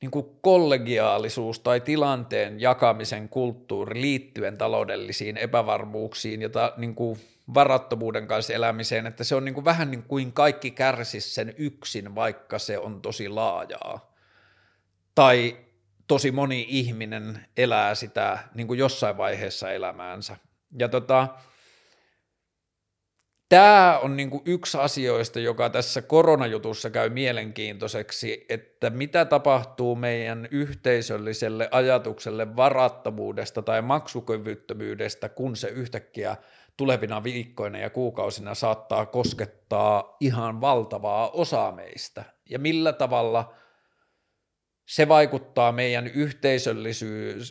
niin 0.00 0.10
kuin 0.10 0.26
kollegiaalisuus 0.40 1.60
tai 1.60 1.80
tilanteen 1.80 2.60
jakamisen 2.60 3.28
kulttuuri 3.28 4.00
liittyen 4.00 4.58
taloudellisiin 4.58 5.36
epävarmuuksiin 5.36 6.42
ja 6.42 6.48
ta, 6.48 6.72
niin 6.76 6.94
kuin 6.94 7.20
varattomuuden 7.54 8.26
kanssa 8.26 8.52
elämiseen, 8.52 9.06
että 9.06 9.24
se 9.24 9.34
on 9.34 9.44
niin 9.44 9.54
kuin 9.54 9.64
vähän 9.64 9.90
niin 9.90 10.02
kuin 10.02 10.32
kaikki 10.32 10.70
kärsis 10.70 11.34
sen 11.34 11.54
yksin, 11.58 12.14
vaikka 12.14 12.58
se 12.58 12.78
on 12.78 13.02
tosi 13.02 13.28
laajaa. 13.28 14.14
Tai 15.14 15.56
tosi 16.08 16.30
moni 16.30 16.66
ihminen 16.68 17.46
elää 17.56 17.94
sitä 17.94 18.38
niin 18.54 18.66
kuin 18.66 18.78
jossain 18.78 19.16
vaiheessa 19.16 19.72
elämäänsä. 19.72 20.36
Ja 20.78 20.88
tota, 20.88 21.28
tämä 23.54 23.98
on 23.98 24.16
niin 24.16 24.30
kuin 24.30 24.42
yksi 24.46 24.78
asioista, 24.78 25.40
joka 25.40 25.70
tässä 25.70 26.02
koronajutussa 26.02 26.90
käy 26.90 27.08
mielenkiintoiseksi, 27.08 28.46
että 28.48 28.90
mitä 28.90 29.24
tapahtuu 29.24 29.96
meidän 29.96 30.48
yhteisölliselle 30.50 31.68
ajatukselle 31.70 32.56
varattomuudesta 32.56 33.62
tai 33.62 33.82
maksukyvyttömyydestä, 33.82 35.28
kun 35.28 35.56
se 35.56 35.68
yhtäkkiä 35.68 36.36
tulevina 36.76 37.22
viikkoina 37.22 37.78
ja 37.78 37.90
kuukausina 37.90 38.54
saattaa 38.54 39.06
koskettaa 39.06 40.16
ihan 40.20 40.60
valtavaa 40.60 41.30
osaa 41.30 41.72
meistä. 41.72 42.24
Ja 42.50 42.58
millä 42.58 42.92
tavalla 42.92 43.54
se 44.86 45.08
vaikuttaa 45.08 45.72
meidän 45.72 46.06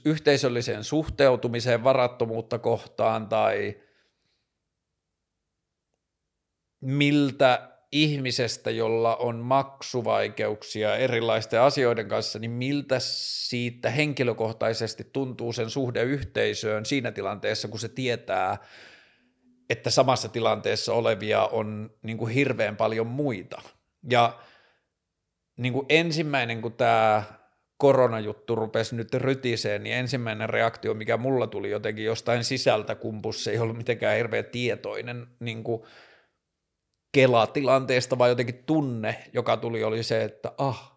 yhteisölliseen 0.05 0.83
suhteutumiseen 0.83 1.83
varattomuutta 1.83 2.59
kohtaan 2.59 3.27
tai– 3.27 3.75
miltä 6.83 7.69
ihmisestä, 7.91 8.71
jolla 8.71 9.15
on 9.15 9.35
maksuvaikeuksia 9.35 10.95
erilaisten 10.95 11.61
asioiden 11.61 12.07
kanssa, 12.07 12.39
niin 12.39 12.51
miltä 12.51 12.95
siitä 12.99 13.89
henkilökohtaisesti 13.89 15.09
tuntuu 15.13 15.53
sen 15.53 15.69
suhde 15.69 16.03
yhteisöön 16.03 16.85
siinä 16.85 17.11
tilanteessa, 17.11 17.67
kun 17.67 17.79
se 17.79 17.89
tietää, 17.89 18.57
että 19.69 19.89
samassa 19.89 20.29
tilanteessa 20.29 20.93
olevia 20.93 21.45
on 21.45 21.89
niin 22.03 22.17
kuin 22.17 22.33
hirveän 22.33 22.75
paljon 22.75 23.07
muita. 23.07 23.61
Ja 24.09 24.39
niin 25.57 25.73
kuin 25.73 25.85
ensimmäinen, 25.89 26.61
kun 26.61 26.73
tämä 26.73 27.23
koronajuttu 27.77 28.55
rupesi 28.55 28.95
nyt 28.95 29.13
rytiseen, 29.13 29.83
niin 29.83 29.95
ensimmäinen 29.95 30.49
reaktio, 30.49 30.93
mikä 30.93 31.17
mulla 31.17 31.47
tuli 31.47 31.69
jotenkin 31.69 32.05
jostain 32.05 32.43
sisältä 32.43 32.95
kumpus, 32.95 33.43
se 33.43 33.51
ei 33.51 33.59
ollut 33.59 33.77
mitenkään 33.77 34.17
hirveän 34.17 34.45
tietoinen, 34.45 35.27
niin 35.39 35.63
kuin– 35.63 35.81
Kela-tilanteesta, 37.13 38.17
vai 38.17 38.29
jotenkin 38.29 38.63
tunne, 38.65 39.23
joka 39.33 39.57
tuli, 39.57 39.83
oli 39.83 40.03
se, 40.03 40.23
että 40.23 40.51
ah, 40.57 40.93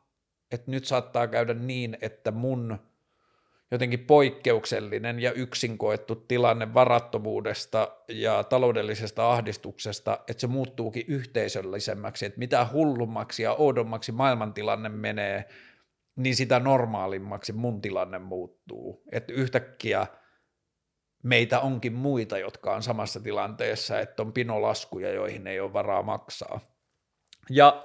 että 0.53 0.71
nyt 0.71 0.85
saattaa 0.85 1.27
käydä 1.27 1.55
niin, 1.55 1.99
että 2.01 2.31
mun 2.31 2.79
jotenkin 3.71 4.01
poikkeuksellinen 4.01 5.21
ja 5.21 5.33
yksin 5.33 5.79
koettu 5.79 6.15
tilanne 6.15 6.75
varattomuudesta 6.75 7.97
ja 8.09 8.45
taloudellisesta 8.45 9.33
ahdistuksesta, 9.33 10.19
että 10.29 10.41
se 10.41 10.47
muuttuukin 10.47 11.05
yhteisöllisemmäksi, 11.09 12.27
että 12.27 12.39
mitä 12.39 12.67
hullummaksi 12.73 13.43
ja 13.43 13.53
oudommaksi 13.53 14.13
maailmantilanne 14.13 14.89
menee, 14.89 15.45
niin 16.17 16.37
sitä 16.37 16.61
normaalimmaksi 16.61 17.53
mun 17.53 17.81
tilanne 17.81 18.19
muuttuu. 18.19 19.03
Että 19.13 19.33
yhtäkkiä– 19.33 20.07
meitä 21.27 21.61
onkin 21.61 21.93
muita, 21.93 22.39
jotka 22.39 22.75
on 22.75 22.83
samassa 22.83 23.21
tilanteessa, 23.21 24.01
että 24.01 24.23
on 24.23 24.33
pinolaskuja, 24.33 25.13
joihin 25.13 25.47
ei 25.47 25.61
ole 25.61 25.73
varaa 25.73 26.03
maksaa. 26.03 26.61
Ja 27.51 27.85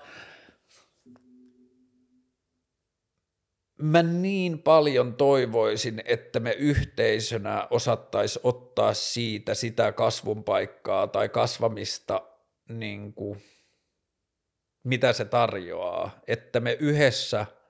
mä 3.81 4.03
niin 4.03 4.59
paljon 4.59 5.15
toivoisin, 5.15 6.01
että 6.05 6.39
me 6.39 6.51
yhteisönä 6.51 7.67
osattaisi 7.69 8.39
ottaa 8.43 8.93
siitä 8.93 9.53
sitä 9.53 9.91
kasvun 9.91 10.43
paikkaa 10.43 11.07
tai 11.07 11.29
kasvamista, 11.29 12.21
niin 12.69 13.13
kuin, 13.13 13.41
mitä 14.83 15.13
se 15.13 15.25
tarjoaa, 15.25 16.19
että 16.27 16.59
me 16.59 16.77
yhdessä– 16.79 17.45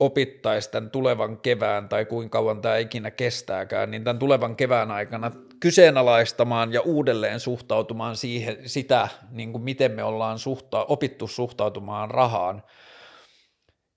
opittaisi 0.00 0.70
tämän 0.70 0.90
tulevan 0.90 1.38
kevään 1.38 1.88
tai 1.88 2.04
kuinka 2.04 2.38
kauan 2.38 2.62
tämä 2.62 2.76
ikinä 2.76 3.10
kestääkään, 3.10 3.90
niin 3.90 4.04
tämän 4.04 4.18
tulevan 4.18 4.56
kevään 4.56 4.90
aikana 4.90 5.30
kyseenalaistamaan 5.60 6.72
ja 6.72 6.80
uudelleen 6.80 7.40
suhtautumaan 7.40 8.16
siihen, 8.16 8.68
sitä, 8.68 9.08
niin 9.30 9.52
kuin 9.52 9.64
miten 9.64 9.92
me 9.92 10.04
ollaan 10.04 10.38
suhta, 10.38 10.84
opittu 10.84 11.26
suhtautumaan 11.26 12.10
rahaan. 12.10 12.62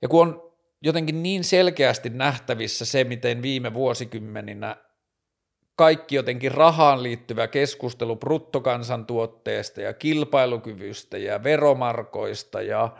Ja 0.02 0.08
kun 0.08 0.28
on 0.28 0.52
jotenkin 0.82 1.24
niin 1.24 1.44
selkeästi 1.44 2.10
nähtävissä 2.10 2.86
se, 2.86 3.04
miten 3.04 3.42
viime 3.42 3.74
vuosikymmeninä 3.74 4.76
kaikki 5.76 6.16
jotenkin 6.16 6.52
rahaan 6.52 7.04
liittyvä 7.04 7.48
keskustelu 7.48 8.16
bruttokansantuotteesta 8.16 9.82
ja 9.82 9.94
kilpailukyvystä 9.94 11.18
ja 11.18 11.44
veromarkoista 11.44 12.62
ja 12.62 12.98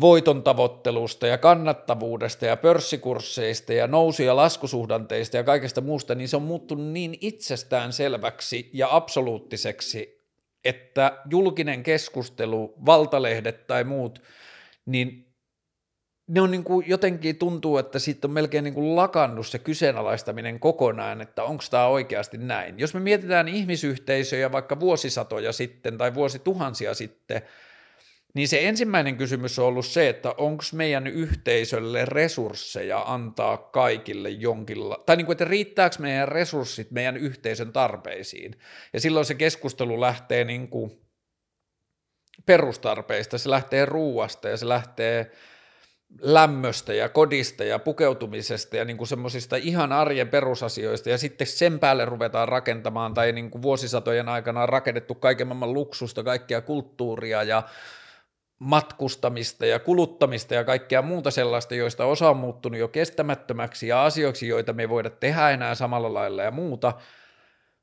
voiton 0.00 0.42
tavoittelusta 0.42 1.26
ja 1.26 1.38
kannattavuudesta 1.38 2.46
ja 2.46 2.56
pörssikursseista 2.56 3.72
ja 3.72 3.86
nousu- 3.86 4.22
ja 4.22 4.36
laskusuhdanteista 4.36 5.36
ja 5.36 5.44
kaikesta 5.44 5.80
muusta, 5.80 6.14
niin 6.14 6.28
se 6.28 6.36
on 6.36 6.42
muuttunut 6.42 6.86
niin 6.86 7.18
itsestään 7.20 7.92
selväksi 7.92 8.70
ja 8.72 8.88
absoluuttiseksi, 8.90 10.22
että 10.64 11.18
julkinen 11.30 11.82
keskustelu, 11.82 12.74
valtalehdet 12.86 13.66
tai 13.66 13.84
muut, 13.84 14.22
niin 14.86 15.32
ne 16.28 16.40
on 16.40 16.50
niin 16.50 16.64
kuin 16.64 16.88
jotenkin 16.88 17.36
tuntuu, 17.36 17.78
että 17.78 17.98
siitä 17.98 18.26
on 18.26 18.32
melkein 18.32 18.64
niin 18.64 18.74
kuin 18.74 18.96
lakannut 18.96 19.46
se 19.46 19.58
kyseenalaistaminen 19.58 20.60
kokonaan, 20.60 21.20
että 21.20 21.44
onko 21.44 21.64
tämä 21.70 21.86
oikeasti 21.86 22.38
näin. 22.38 22.78
Jos 22.78 22.94
me 22.94 23.00
mietitään 23.00 23.48
ihmisyhteisöjä 23.48 24.52
vaikka 24.52 24.80
vuosisatoja 24.80 25.52
sitten 25.52 25.98
tai 25.98 26.14
vuosituhansia 26.14 26.94
sitten, 26.94 27.42
niin 28.34 28.48
se 28.48 28.68
ensimmäinen 28.68 29.16
kysymys 29.16 29.58
on 29.58 29.66
ollut 29.66 29.86
se, 29.86 30.08
että 30.08 30.34
onko 30.38 30.64
meidän 30.72 31.06
yhteisölle 31.06 32.04
resursseja 32.04 33.02
antaa 33.06 33.56
kaikille 33.56 34.30
jonkilla, 34.30 35.02
tai 35.06 35.16
niin 35.16 35.26
kuin, 35.26 35.34
että 35.34 35.44
riittääkö 35.44 35.96
meidän 35.98 36.28
resurssit 36.28 36.90
meidän 36.90 37.16
yhteisön 37.16 37.72
tarpeisiin. 37.72 38.58
Ja 38.92 39.00
silloin 39.00 39.26
se 39.26 39.34
keskustelu 39.34 40.00
lähtee 40.00 40.44
niin 40.44 40.68
kuin 40.68 41.00
perustarpeista, 42.46 43.38
se 43.38 43.50
lähtee 43.50 43.84
ruuasta 43.84 44.48
ja 44.48 44.56
se 44.56 44.68
lähtee 44.68 45.30
lämmöstä 46.20 46.94
ja 46.94 47.08
kodista 47.08 47.64
ja 47.64 47.78
pukeutumisesta 47.78 48.76
ja 48.76 48.84
niin 48.84 48.96
kuin 48.96 49.08
semmoisista 49.08 49.56
ihan 49.56 49.92
arjen 49.92 50.28
perusasioista 50.28 51.10
ja 51.10 51.18
sitten 51.18 51.46
sen 51.46 51.78
päälle 51.78 52.04
ruvetaan 52.04 52.48
rakentamaan 52.48 53.14
tai 53.14 53.32
niin 53.32 53.50
kuin 53.50 53.62
vuosisatojen 53.62 54.28
aikana 54.28 54.62
on 54.62 54.68
rakennettu 54.68 55.14
kaiken 55.14 55.46
maailman 55.46 55.72
luksusta, 55.72 56.22
kaikkea 56.24 56.60
kulttuuria 56.60 57.42
ja 57.42 57.62
matkustamista 58.62 59.66
ja 59.66 59.78
kuluttamista 59.78 60.54
ja 60.54 60.64
kaikkea 60.64 61.02
muuta 61.02 61.30
sellaista, 61.30 61.74
joista 61.74 62.04
osa 62.04 62.30
on 62.30 62.36
muuttunut 62.36 62.80
jo 62.80 62.88
kestämättömäksi 62.88 63.88
ja 63.88 64.04
asioiksi, 64.04 64.48
joita 64.48 64.72
me 64.72 64.82
ei 64.82 64.88
voida 64.88 65.10
tehdä 65.10 65.50
enää 65.50 65.74
samalla 65.74 66.14
lailla 66.14 66.42
ja 66.42 66.50
muuta, 66.50 66.92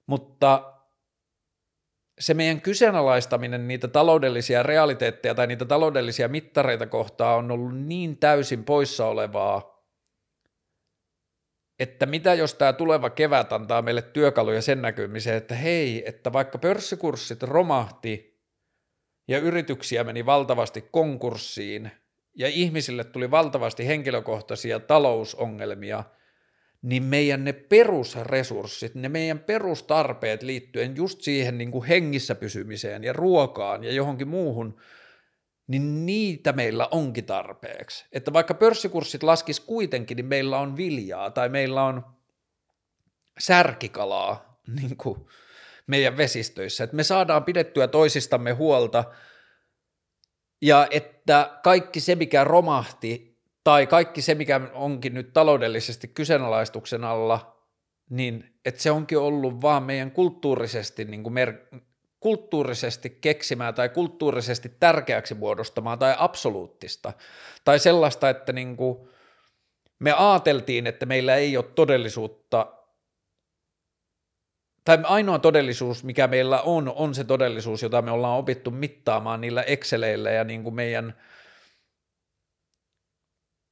mutta 0.06 0.74
se 2.20 2.34
meidän 2.34 2.62
kyseenalaistaminen 2.62 3.68
niitä 3.68 3.88
taloudellisia 3.88 4.64
realiteetteja 4.64 5.36
tai 5.36 5.48
niitä 5.48 5.66
taloudellisia 5.66 6.28
mittareita 6.28 6.88
kohtaa 6.88 7.36
on 7.36 7.52
ollut 7.52 7.78
niin 7.78 8.18
täysin 8.18 8.64
poissa 8.64 9.06
olevaa, 9.08 9.86
että 11.80 12.06
mitä 12.06 12.34
jos 12.34 12.54
tämä 12.54 12.74
tuleva 12.74 13.10
kevät 13.10 13.54
antaa 13.54 13.82
meille 13.82 14.02
työkaluja 14.02 14.62
sen 14.62 14.82
näkymiseen, 14.82 15.38
että 15.38 15.56
hei, 15.56 16.04
että 16.10 16.34
vaikka 16.34 16.58
pörssikurssit 16.58 17.44
romahti 17.44 18.29
ja 19.30 19.40
yrityksiä 19.40 20.04
meni 20.04 20.26
valtavasti 20.26 20.82
konkurssiin 20.92 21.92
ja 22.36 22.48
ihmisille 22.48 23.04
tuli 23.04 23.32
valtavasti 23.32 23.88
henkilökohtaisia 23.88 24.80
talousongelmia– 24.80 26.04
niin 26.82 27.04
meidän 27.04 27.44
ne 27.44 27.54
perusresurssit, 27.54 28.96
ne 28.96 29.10
meidän 29.10 29.40
perustarpeet 29.40 30.44
liittyen 30.44 30.96
just 30.96 31.22
siihen 31.22 31.58
niin 31.58 31.72
kuin 31.72 31.86
hengissä 31.86 32.36
pysymiseen 32.36 33.04
ja 33.04 33.14
ruokaan 33.14 33.84
ja 33.84 33.92
johonkin 33.92 34.28
muuhun, 34.28 34.82
niin 35.68 36.06
niitä 36.06 36.54
meillä 36.54 36.88
onkin 36.92 37.26
tarpeeksi. 37.26 38.06
Että 38.12 38.34
vaikka 38.34 38.54
pörssikurssit 38.54 39.24
laskis 39.24 39.60
kuitenkin, 39.60 40.16
niin 40.16 40.26
meillä 40.26 40.60
on 40.60 40.78
viljaa 40.78 41.32
tai 41.32 41.50
meillä 41.50 41.84
on 41.84 42.04
särkikalaa 43.40 44.60
niin 44.82 44.98
kuin 44.98 45.26
meidän 45.90 46.18
vesistöissä, 46.18 46.84
että 46.84 46.96
me 46.96 47.04
saadaan 47.04 47.44
pidettyä 47.44 47.88
toisistamme 47.88 48.52
huolta 48.52 49.04
ja 50.62 50.88
että 50.92 51.60
kaikki 51.64 52.00
se, 52.00 52.16
mikä 52.16 52.44
romahti 52.44 53.40
tai 53.64 53.88
kaikki 53.88 54.22
se, 54.22 54.36
mikä 54.36 54.62
onkin 54.74 55.14
nyt 55.14 55.34
taloudellisesti 55.34 56.08
kyseenalaistuksen 56.08 57.04
alla, 57.04 57.66
niin 58.10 58.60
että 58.66 58.82
se 58.82 58.92
onkin 58.92 59.18
ollut 59.18 59.62
vaan 59.62 59.84
meidän 59.84 60.12
kulttuurisesti, 60.12 61.06
niin 61.06 61.24
kuin 61.24 61.34
mer- 61.34 61.66
kulttuurisesti 62.20 63.10
keksimää 63.10 63.74
tai 63.74 63.90
kulttuurisesti 63.90 64.70
tärkeäksi 64.80 65.34
muodostamaa 65.34 65.98
tai 65.98 66.16
absoluuttista. 66.18 67.14
Tai 67.66 67.80
sellaista, 67.80 68.30
että 68.30 68.54
niin 68.54 68.78
kuin 68.78 69.10
me 70.00 70.12
ajateltiin, 70.12 70.88
että 70.88 71.06
meillä 71.06 71.36
ei 71.36 71.58
ole 71.58 71.66
todellisuutta, 71.76 72.79
tai 74.90 75.00
ainoa 75.04 75.40
todellisuus, 75.40 76.04
mikä 76.04 76.28
meillä 76.28 76.62
on, 76.62 76.94
on 76.96 77.16
se 77.16 77.24
todellisuus, 77.24 77.84
jota 77.84 78.02
me 78.02 78.12
ollaan 78.12 78.38
opittu 78.38 78.72
mittaamaan 78.72 79.42
niillä 79.42 79.62
Exceleillä 79.62 80.32
ja 80.32 80.44
niin 80.44 80.64
kuin 80.64 80.76
meidän– 80.76 81.14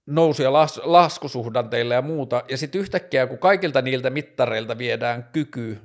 nousu- 0.08 0.44
ja 0.44 0.50
las- 0.50 0.82
laskusuhdanteilla 0.84 1.94
ja 1.94 2.02
muuta, 2.02 2.44
ja 2.50 2.58
sitten 2.58 2.82
yhtäkkiä, 2.82 3.28
kun 3.28 3.38
kaikilta 3.38 3.82
niiltä 3.82 4.10
mittareilta 4.10 4.78
viedään 4.78 5.30
kyky, 5.34 5.80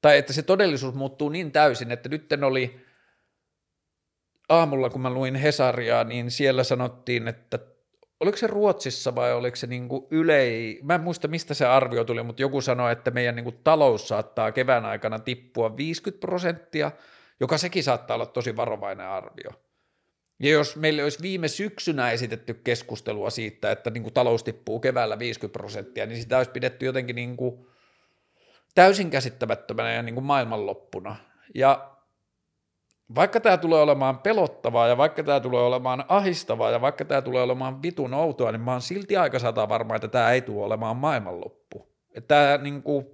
tai 0.00 0.18
että 0.18 0.32
se 0.32 0.42
todellisuus 0.42 0.94
muuttuu 0.94 1.28
niin 1.28 1.52
täysin, 1.52 1.92
että 1.92 2.08
nyt 2.08 2.32
oli 2.46 2.84
aamulla, 4.48 4.90
kun 4.90 5.00
mä 5.00 5.10
luin 5.10 5.34
Hesaria, 5.34 6.04
niin 6.04 6.30
siellä 6.30 6.64
sanottiin, 6.64 7.28
että 7.28 7.58
oliko 8.20 8.36
se 8.36 8.46
Ruotsissa 8.46 9.14
vai 9.14 9.32
oliko 9.32 9.56
se 9.56 9.66
niin 9.66 9.88
ylei, 10.10 10.80
mä 10.82 10.94
en 10.94 11.00
muista 11.00 11.28
mistä 11.28 11.54
se 11.54 11.66
arvio 11.66 12.04
tuli, 12.04 12.22
mutta 12.22 12.42
joku 12.42 12.60
sanoi, 12.60 12.92
että 12.92 13.10
meidän 13.10 13.36
niin 13.36 13.44
kuin 13.44 13.60
talous 13.64 14.08
saattaa 14.08 14.52
kevään 14.52 14.84
aikana 14.84 15.18
tippua 15.18 15.76
50 15.76 16.20
prosenttia, 16.20 16.90
joka 17.40 17.58
sekin 17.58 17.84
saattaa 17.84 18.14
olla 18.14 18.26
tosi 18.26 18.56
varovainen 18.56 19.06
arvio. 19.06 19.50
Ja 20.40 20.50
jos 20.50 20.76
meille 20.76 21.02
olisi 21.02 21.22
viime 21.22 21.48
syksynä 21.48 22.10
esitetty 22.10 22.54
keskustelua 22.54 23.30
siitä, 23.30 23.70
että 23.70 23.90
niin 23.90 24.02
kuin 24.02 24.14
talous 24.14 24.44
tippuu 24.44 24.80
keväällä 24.80 25.18
50 25.18 25.58
prosenttia, 25.58 26.06
niin 26.06 26.22
sitä 26.22 26.38
olisi 26.38 26.50
pidetty 26.50 26.86
jotenkin 26.86 27.16
niin 27.16 27.36
kuin 27.36 27.66
täysin 28.74 29.10
käsittämättömänä 29.10 29.92
ja 29.92 30.02
niin 30.02 30.14
kuin 30.14 30.24
maailmanloppuna. 30.24 31.16
Ja 31.54 31.93
vaikka 33.14 33.40
tämä 33.40 33.56
tulee 33.56 33.82
olemaan 33.82 34.18
pelottavaa 34.18 34.88
ja 34.88 34.96
vaikka 34.96 35.22
tämä 35.22 35.40
tulee 35.40 35.62
olemaan 35.62 36.04
ahistavaa 36.08 36.70
ja 36.70 36.80
vaikka 36.80 37.04
tämä 37.04 37.22
tulee 37.22 37.42
olemaan 37.42 37.82
vitun 37.82 38.14
outoa, 38.14 38.52
niin 38.52 38.60
mä 38.60 38.72
oon 38.72 38.82
silti 38.82 39.16
aika 39.16 39.38
sata 39.38 39.68
varma, 39.68 39.96
että 39.96 40.08
tämä 40.08 40.30
ei 40.30 40.40
tule 40.40 40.64
olemaan 40.64 40.96
maailmanloppu. 40.96 41.88
Tämä 42.28 42.58
niin 42.58 42.82
kuin, 42.82 43.06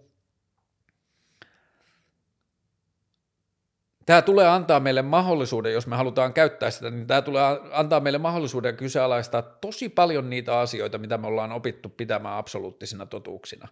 tämä 4.07 4.23
tulee 4.23 4.49
antaa 4.49 4.81
meille 4.81 5.03
mahdollisuuden, 5.03 5.73
jos 5.73 5.87
me 5.87 5.97
halutaan 5.97 6.33
käyttää 6.33 6.71
sitä, 6.71 6.91
niin 6.91 7.07
tämä 7.07 7.23
tulee 7.23 7.43
antaa 7.73 8.01
meille 8.01 8.19
mahdollisuuden 8.19 8.77
kyseenalaistaa 8.77 9.43
tosi 9.43 9.89
paljon 9.89 10.31
niitä 10.31 10.59
asioita, 10.59 10.99
mitä 10.99 11.19
me 11.19 11.27
ollaan 11.27 11.53
opittu 11.53 11.89
pitämään 11.89 12.37
absoluuttisina 12.39 13.07
totuuksina. 13.07 13.69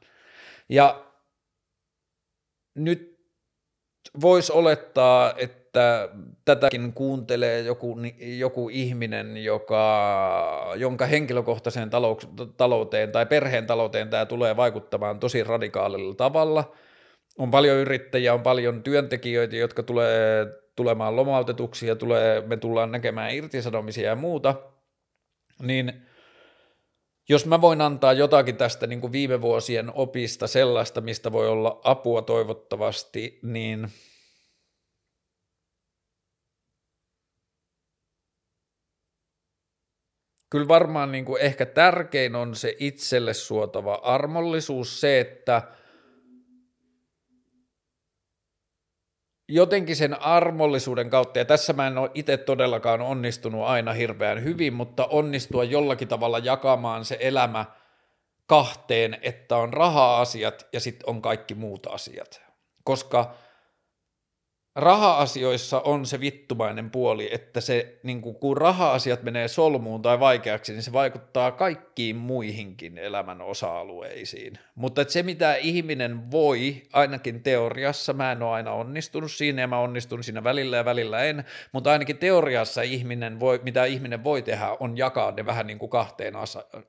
Ja 0.68 1.04
nyt 2.74 3.18
voisi 4.20 4.52
olettaa, 4.52 5.34
että 5.36 5.67
tätäkin 6.44 6.92
kuuntelee 6.92 7.60
joku, 7.60 7.96
joku 8.20 8.68
ihminen, 8.68 9.44
joka, 9.44 10.72
jonka 10.76 11.06
henkilökohtaiseen 11.06 11.90
talouteen 12.56 13.12
tai 13.12 13.26
perheen 13.26 13.66
talouteen 13.66 14.08
tämä 14.08 14.26
tulee 14.26 14.56
vaikuttamaan 14.56 15.20
tosi 15.20 15.44
radikaalilla 15.44 16.14
tavalla– 16.14 16.64
on 17.38 17.50
paljon 17.50 17.76
yrittäjiä, 17.76 18.34
on 18.34 18.42
paljon 18.42 18.82
työntekijöitä, 18.82 19.56
jotka 19.56 19.82
tulee 19.82 20.46
tulemaan 20.76 21.16
lomautetuksi 21.16 21.86
ja 21.86 21.96
tulee, 21.96 22.40
me 22.40 22.56
tullaan 22.56 22.92
näkemään 22.92 23.34
irtisanomisia 23.34 24.08
ja 24.08 24.16
muuta, 24.16 24.54
niin 25.62 25.92
jos 27.28 27.46
mä 27.46 27.60
voin 27.60 27.80
antaa 27.80 28.12
jotakin 28.12 28.56
tästä 28.56 28.86
niin 28.86 29.00
kuin 29.00 29.12
viime 29.12 29.40
vuosien 29.40 29.92
opista 29.94 30.46
sellaista, 30.46 31.00
mistä 31.00 31.32
voi 31.32 31.48
olla 31.48 31.80
apua 31.84 32.22
toivottavasti, 32.22 33.38
niin 33.42 33.88
kyllä 40.50 40.68
varmaan 40.68 41.12
niin 41.12 41.24
kuin 41.24 41.42
ehkä 41.42 41.66
tärkein 41.66 42.36
on 42.36 42.56
se 42.56 42.76
itselle 42.78 43.34
suotava 43.34 43.94
armollisuus, 43.94 45.00
se, 45.00 45.20
että– 45.20 45.62
jotenkin 49.48 49.96
sen 49.96 50.22
armollisuuden 50.22 51.10
kautta, 51.10 51.38
ja 51.38 51.44
tässä 51.44 51.72
mä 51.72 51.86
en 51.86 51.98
ole 51.98 52.10
itse 52.14 52.36
todellakaan 52.36 53.00
onnistunut 53.00 53.64
aina 53.64 53.92
hirveän 53.92 54.44
hyvin, 54.44 54.74
mutta 54.74 55.06
onnistua 55.06 55.64
jollakin 55.64 56.08
tavalla 56.08 56.38
jakamaan 56.38 57.04
se 57.04 57.16
elämä 57.20 57.64
kahteen, 58.46 59.18
että 59.22 59.56
on 59.56 59.72
raha-asiat 59.72 60.66
ja 60.72 60.80
sitten 60.80 61.08
on 61.08 61.22
kaikki 61.22 61.54
muut 61.54 61.86
asiat. 61.86 62.42
Koska 62.84 63.34
raha-asioissa 64.78 65.80
on 65.80 66.06
se 66.06 66.20
vittumainen 66.20 66.90
puoli, 66.90 67.28
että 67.32 67.60
se, 67.60 67.98
niin 68.02 68.22
kuin, 68.22 68.34
kun 68.34 68.56
raha-asiat 68.56 69.22
menee 69.22 69.48
solmuun 69.48 70.02
tai 70.02 70.20
vaikeaksi, 70.20 70.72
niin 70.72 70.82
se 70.82 70.92
vaikuttaa 70.92 71.50
kaikkiin 71.50 72.16
muihinkin 72.16 72.98
elämän 72.98 73.42
osa-alueisiin. 73.42 74.58
Mutta 74.74 75.04
se, 75.08 75.22
mitä 75.22 75.54
ihminen 75.54 76.30
voi, 76.30 76.82
ainakin 76.92 77.42
teoriassa, 77.42 78.12
mä 78.12 78.32
en 78.32 78.42
ole 78.42 78.54
aina 78.54 78.72
onnistunut 78.72 79.32
siinä 79.32 79.62
ja 79.62 79.68
mä 79.68 79.80
onnistun 79.80 80.24
siinä 80.24 80.44
välillä 80.44 80.76
ja 80.76 80.84
välillä 80.84 81.24
en, 81.24 81.44
mutta 81.72 81.92
ainakin 81.92 82.18
teoriassa 82.18 82.82
ihminen 82.82 83.40
voi, 83.40 83.60
mitä 83.62 83.84
ihminen 83.84 84.24
voi 84.24 84.42
tehdä, 84.42 84.76
on 84.80 84.98
jakaa 84.98 85.30
ne 85.30 85.46
vähän 85.46 85.66
niin 85.66 85.78
kuin 85.78 85.90
kahteen 85.90 86.34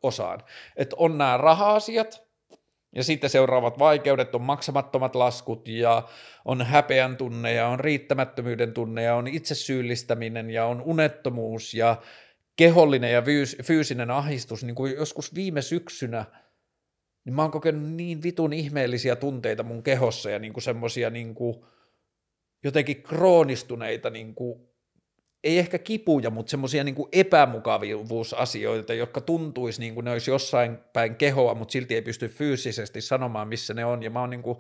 osaan. 0.04 0.44
Että 0.78 0.96
on 1.00 1.18
nämä 1.18 1.38
raha-asiat, 1.38 2.29
ja 2.96 3.04
sitten 3.04 3.30
seuraavat 3.30 3.80
vaikeudet 3.80 4.36
on 4.36 4.42
maksamattomat 4.42 5.16
laskut 5.16 5.68
ja 5.68 6.08
on 6.46 6.62
häpeän 6.62 7.18
tunne 7.18 7.54
ja 7.54 7.68
on 7.68 7.80
riittämättömyyden 7.80 8.74
tunne 8.74 9.04
ja 9.04 9.16
on 9.16 9.28
itsesyyllistäminen 9.28 10.50
ja 10.50 10.66
on 10.66 10.82
unettomuus 10.82 11.74
ja 11.74 12.02
kehollinen 12.56 13.14
ja 13.14 13.24
fyysinen 13.64 14.12
ahdistus. 14.12 14.64
Niin 14.64 14.76
kuin 14.76 14.96
joskus 14.96 15.36
viime 15.36 15.62
syksynä, 15.62 16.26
niin 17.26 17.34
mä 17.34 17.42
oon 17.42 17.52
kokenut 17.52 17.90
niin 17.90 18.24
vitun 18.24 18.54
ihmeellisiä 18.54 19.16
tunteita 19.16 19.64
mun 19.64 19.84
kehossa 19.84 20.30
ja 20.30 20.40
niin 20.40 20.54
kuin 20.54 20.64
semmosia 20.64 21.10
niin 21.10 21.36
kuin 21.36 21.66
jotenkin 22.64 23.04
kroonistuneita 23.04 24.10
niin 24.10 24.36
kuin 24.36 24.69
ei 25.44 25.60
ehkä 25.60 25.78
kipuja, 25.78 26.30
mutta 26.30 26.50
semmoisia 26.50 26.84
niin 26.84 26.96
epämukavuusasioita, 27.12 28.94
jotka 28.94 29.22
tuntuisi 29.22 29.80
niin 29.80 29.94
kuin 29.94 30.04
ne 30.04 30.12
olisi 30.12 30.32
jossain 30.32 30.78
päin 30.94 31.16
kehoa, 31.16 31.56
mutta 31.56 31.72
silti 31.72 31.96
ei 31.96 32.02
pysty 32.02 32.28
fyysisesti 32.28 33.02
sanomaan, 33.02 33.48
missä 33.48 33.74
ne 33.74 33.86
on. 33.86 34.04
Ja 34.04 34.10
mä 34.10 34.20
oon 34.20 34.30
niin 34.30 34.44
kuin 34.44 34.58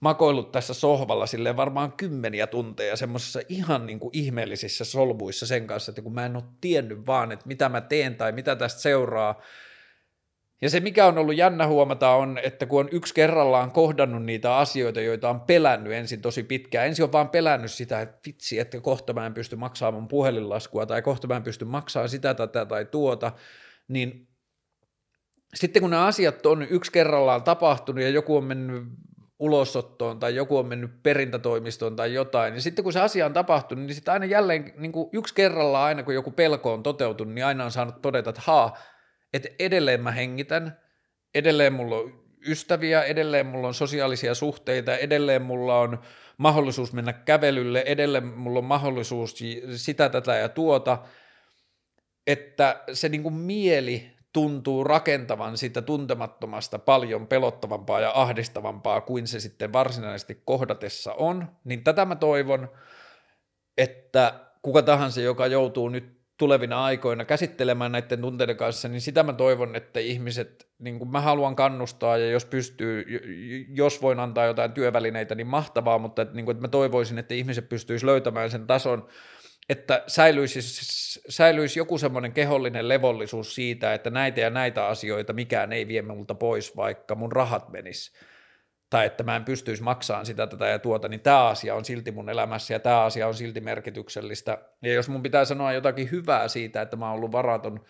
makoillut 0.00 0.52
tässä 0.52 0.74
sohvalla 0.74 1.26
sille 1.26 1.56
varmaan 1.56 1.92
kymmeniä 1.92 2.46
tunteja 2.46 2.96
semmoisissa 2.96 3.40
ihan 3.48 3.86
niin 3.86 4.00
kuin 4.00 4.10
ihmeellisissä 4.16 4.84
solmuissa 4.84 5.46
sen 5.46 5.66
kanssa, 5.66 5.90
että 5.90 6.02
kun 6.02 6.14
mä 6.14 6.26
en 6.26 6.36
ole 6.36 6.44
tiennyt 6.60 7.06
vaan, 7.06 7.32
että 7.32 7.48
mitä 7.48 7.68
mä 7.68 7.80
teen 7.80 8.14
tai 8.16 8.32
mitä 8.32 8.56
tästä 8.56 8.80
seuraa, 8.80 9.42
ja 10.62 10.70
se, 10.70 10.80
mikä 10.80 11.06
on 11.06 11.18
ollut 11.18 11.36
jännä 11.36 11.66
huomata, 11.66 12.10
on, 12.10 12.38
että 12.42 12.66
kun 12.66 12.80
on 12.80 12.88
yksi 12.92 13.14
kerrallaan 13.14 13.70
kohdannut 13.70 14.24
niitä 14.24 14.56
asioita, 14.56 15.00
joita 15.00 15.30
on 15.30 15.40
pelännyt 15.40 15.92
ensin 15.92 16.20
tosi 16.20 16.42
pitkään, 16.42 16.86
ensin 16.86 17.04
on 17.04 17.12
vaan 17.12 17.28
pelännyt 17.28 17.72
sitä, 17.72 18.00
että 18.00 18.18
vitsi, 18.26 18.58
että 18.58 18.80
kohta 18.80 19.12
mä 19.12 19.26
en 19.26 19.34
pysty 19.34 19.56
maksamaan 19.56 19.94
mun 19.94 20.08
puhelinlaskua, 20.08 20.86
tai 20.86 21.02
kohta 21.02 21.26
mä 21.26 21.36
en 21.36 21.42
pysty 21.42 21.64
maksamaan 21.64 22.08
sitä, 22.08 22.34
tätä 22.34 22.66
tai 22.66 22.84
tuota, 22.84 23.32
niin 23.88 24.28
sitten 25.54 25.82
kun 25.82 25.90
nämä 25.90 26.06
asiat 26.06 26.46
on 26.46 26.62
yksi 26.62 26.92
kerrallaan 26.92 27.42
tapahtunut 27.42 28.02
ja 28.02 28.10
joku 28.10 28.36
on 28.36 28.44
mennyt 28.44 28.82
ulosottoon 29.38 30.18
tai 30.18 30.34
joku 30.34 30.58
on 30.58 30.66
mennyt 30.66 31.02
perintätoimistoon 31.02 31.96
tai 31.96 32.14
jotain, 32.14 32.52
niin 32.52 32.62
sitten 32.62 32.82
kun 32.82 32.92
se 32.92 33.00
asia 33.00 33.26
on 33.26 33.32
tapahtunut, 33.32 33.84
niin 33.84 33.94
sitten 33.94 34.12
aina 34.12 34.24
jälleen 34.24 34.72
niin 34.76 34.92
kuin 34.92 35.08
yksi 35.12 35.34
kerrallaan 35.34 35.84
aina 35.84 36.02
kun 36.02 36.14
joku 36.14 36.30
pelko 36.30 36.72
on 36.72 36.82
toteutunut, 36.82 37.34
niin 37.34 37.44
aina 37.44 37.64
on 37.64 37.70
saanut 37.72 38.02
todeta, 38.02 38.30
että 38.30 38.42
haa, 38.44 38.78
että 39.34 39.48
edelleen 39.58 40.00
mä 40.00 40.10
hengitän, 40.10 40.78
edelleen 41.34 41.72
mulla 41.72 41.96
on 41.96 42.24
ystäviä, 42.48 43.02
edelleen 43.02 43.46
mulla 43.46 43.68
on 43.68 43.74
sosiaalisia 43.74 44.34
suhteita, 44.34 44.96
edelleen 44.96 45.42
mulla 45.42 45.80
on 45.80 45.98
mahdollisuus 46.36 46.92
mennä 46.92 47.12
kävelylle, 47.12 47.82
edelleen 47.86 48.26
mulla 48.26 48.58
on 48.58 48.64
mahdollisuus 48.64 49.34
sitä, 49.76 50.08
tätä 50.08 50.34
ja 50.34 50.48
tuota, 50.48 50.98
että 52.26 52.82
se 52.92 53.08
niin 53.08 53.22
kuin 53.22 53.34
mieli 53.34 54.10
tuntuu 54.32 54.84
rakentavan 54.84 55.58
sitä 55.58 55.82
tuntemattomasta 55.82 56.78
paljon 56.78 57.26
pelottavampaa 57.26 58.00
ja 58.00 58.12
ahdistavampaa 58.14 59.00
kuin 59.00 59.26
se 59.26 59.40
sitten 59.40 59.72
varsinaisesti 59.72 60.42
kohdatessa 60.44 61.12
on, 61.12 61.48
niin 61.64 61.84
tätä 61.84 62.04
mä 62.04 62.16
toivon, 62.16 62.68
että 63.78 64.40
kuka 64.62 64.82
tahansa, 64.82 65.20
joka 65.20 65.46
joutuu 65.46 65.88
nyt 65.88 66.23
tulevina 66.38 66.84
aikoina 66.84 67.24
käsittelemään 67.24 67.92
näiden 67.92 68.20
tunteiden 68.20 68.56
kanssa, 68.56 68.88
niin 68.88 69.00
sitä 69.00 69.22
mä 69.22 69.32
toivon, 69.32 69.76
että 69.76 70.00
ihmiset, 70.00 70.68
niin 70.78 70.98
kuin 70.98 71.10
mä 71.10 71.20
haluan 71.20 71.56
kannustaa 71.56 72.18
ja 72.18 72.30
jos 72.30 72.44
pystyy, 72.44 73.04
jos 73.68 74.02
voin 74.02 74.20
antaa 74.20 74.46
jotain 74.46 74.72
työvälineitä, 74.72 75.34
niin 75.34 75.46
mahtavaa, 75.46 75.98
mutta 75.98 76.22
että, 76.22 76.34
niin 76.34 76.44
kuin, 76.44 76.54
että 76.54 76.66
mä 76.66 76.68
toivoisin, 76.68 77.18
että 77.18 77.34
ihmiset 77.34 77.68
pystyisi 77.68 78.06
löytämään 78.06 78.50
sen 78.50 78.66
tason, 78.66 79.08
että 79.68 80.04
säilyisi, 80.06 80.60
säilyisi 81.28 81.78
joku 81.78 81.98
semmoinen 81.98 82.32
kehollinen 82.32 82.88
levollisuus 82.88 83.54
siitä, 83.54 83.94
että 83.94 84.10
näitä 84.10 84.40
ja 84.40 84.50
näitä 84.50 84.86
asioita 84.86 85.32
mikään 85.32 85.72
ei 85.72 85.88
vie 85.88 86.02
multa 86.02 86.34
pois, 86.34 86.76
vaikka 86.76 87.14
mun 87.14 87.32
rahat 87.32 87.68
menis 87.68 88.12
tai 88.90 89.06
että 89.06 89.22
mä 89.22 89.36
en 89.36 89.44
pystyisi 89.44 89.82
maksamaan 89.82 90.26
sitä 90.26 90.46
tätä 90.46 90.66
ja 90.66 90.78
tuota, 90.78 91.08
niin 91.08 91.20
tämä 91.20 91.46
asia 91.46 91.74
on 91.74 91.84
silti 91.84 92.10
mun 92.10 92.30
elämässä 92.30 92.74
ja 92.74 92.80
tämä 92.80 93.02
asia 93.02 93.28
on 93.28 93.34
silti 93.34 93.60
merkityksellistä. 93.60 94.58
Ja 94.82 94.92
jos 94.92 95.08
mun 95.08 95.22
pitää 95.22 95.44
sanoa 95.44 95.72
jotakin 95.72 96.10
hyvää 96.10 96.48
siitä, 96.48 96.82
että 96.82 96.96
mä 96.96 97.06
oon 97.06 97.14
ollut 97.14 97.32
varaton, 97.32 97.80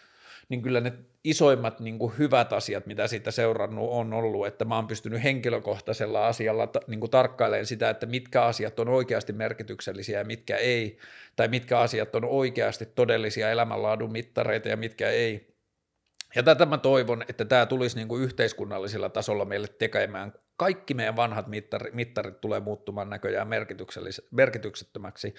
niin 0.49 0.63
kyllä 0.63 0.81
ne 0.81 0.93
isoimmat 1.25 1.81
niin 1.81 1.99
kuin 1.99 2.13
hyvät 2.19 2.53
asiat, 2.53 2.87
mitä 2.87 3.07
siitä 3.07 3.31
seurannut 3.31 3.89
on 3.91 4.13
ollut, 4.13 4.47
että 4.47 4.65
mä 4.65 4.77
oon 4.77 4.87
pystynyt 4.87 5.23
henkilökohtaisella 5.23 6.27
asialla 6.27 6.69
niin 6.87 7.01
kuin 7.01 7.11
tarkkailemaan 7.11 7.67
sitä, 7.67 7.91
että 7.91 8.07
mitkä 8.07 8.43
asiat 8.43 8.81
on 8.81 8.89
oikeasti 8.89 9.33
merkityksellisiä 9.33 10.19
ja 10.19 10.25
mitkä 10.25 10.57
ei, 10.57 10.99
tai 11.37 11.49
mitkä 11.49 11.79
asiat 11.79 12.15
on 12.15 12.25
oikeasti 12.25 12.87
todellisia 12.87 13.51
elämänlaadun 13.51 14.13
mittareita 14.13 14.69
ja 14.69 14.77
mitkä 14.77 15.11
ei. 15.11 15.54
Ja 16.35 16.43
tätä 16.43 16.67
mä 16.67 16.79
toivon, 16.79 17.25
että 17.29 17.45
tämä 17.45 17.67
tulisi 17.67 17.97
niin 17.97 18.09
kuin 18.09 18.23
yhteiskunnallisella 18.23 19.09
tasolla 19.09 19.45
meille 19.45 19.69
tekemään 19.69 20.33
kaikki 20.57 20.95
meidän 20.95 21.17
vanhat 21.17 21.47
mittarit, 21.47 21.95
mittarit 21.95 22.41
tulee 22.41 22.61
muuttumaan 22.61 23.11
näköjään 23.11 23.49
merkityksettömäksi. 24.31 25.35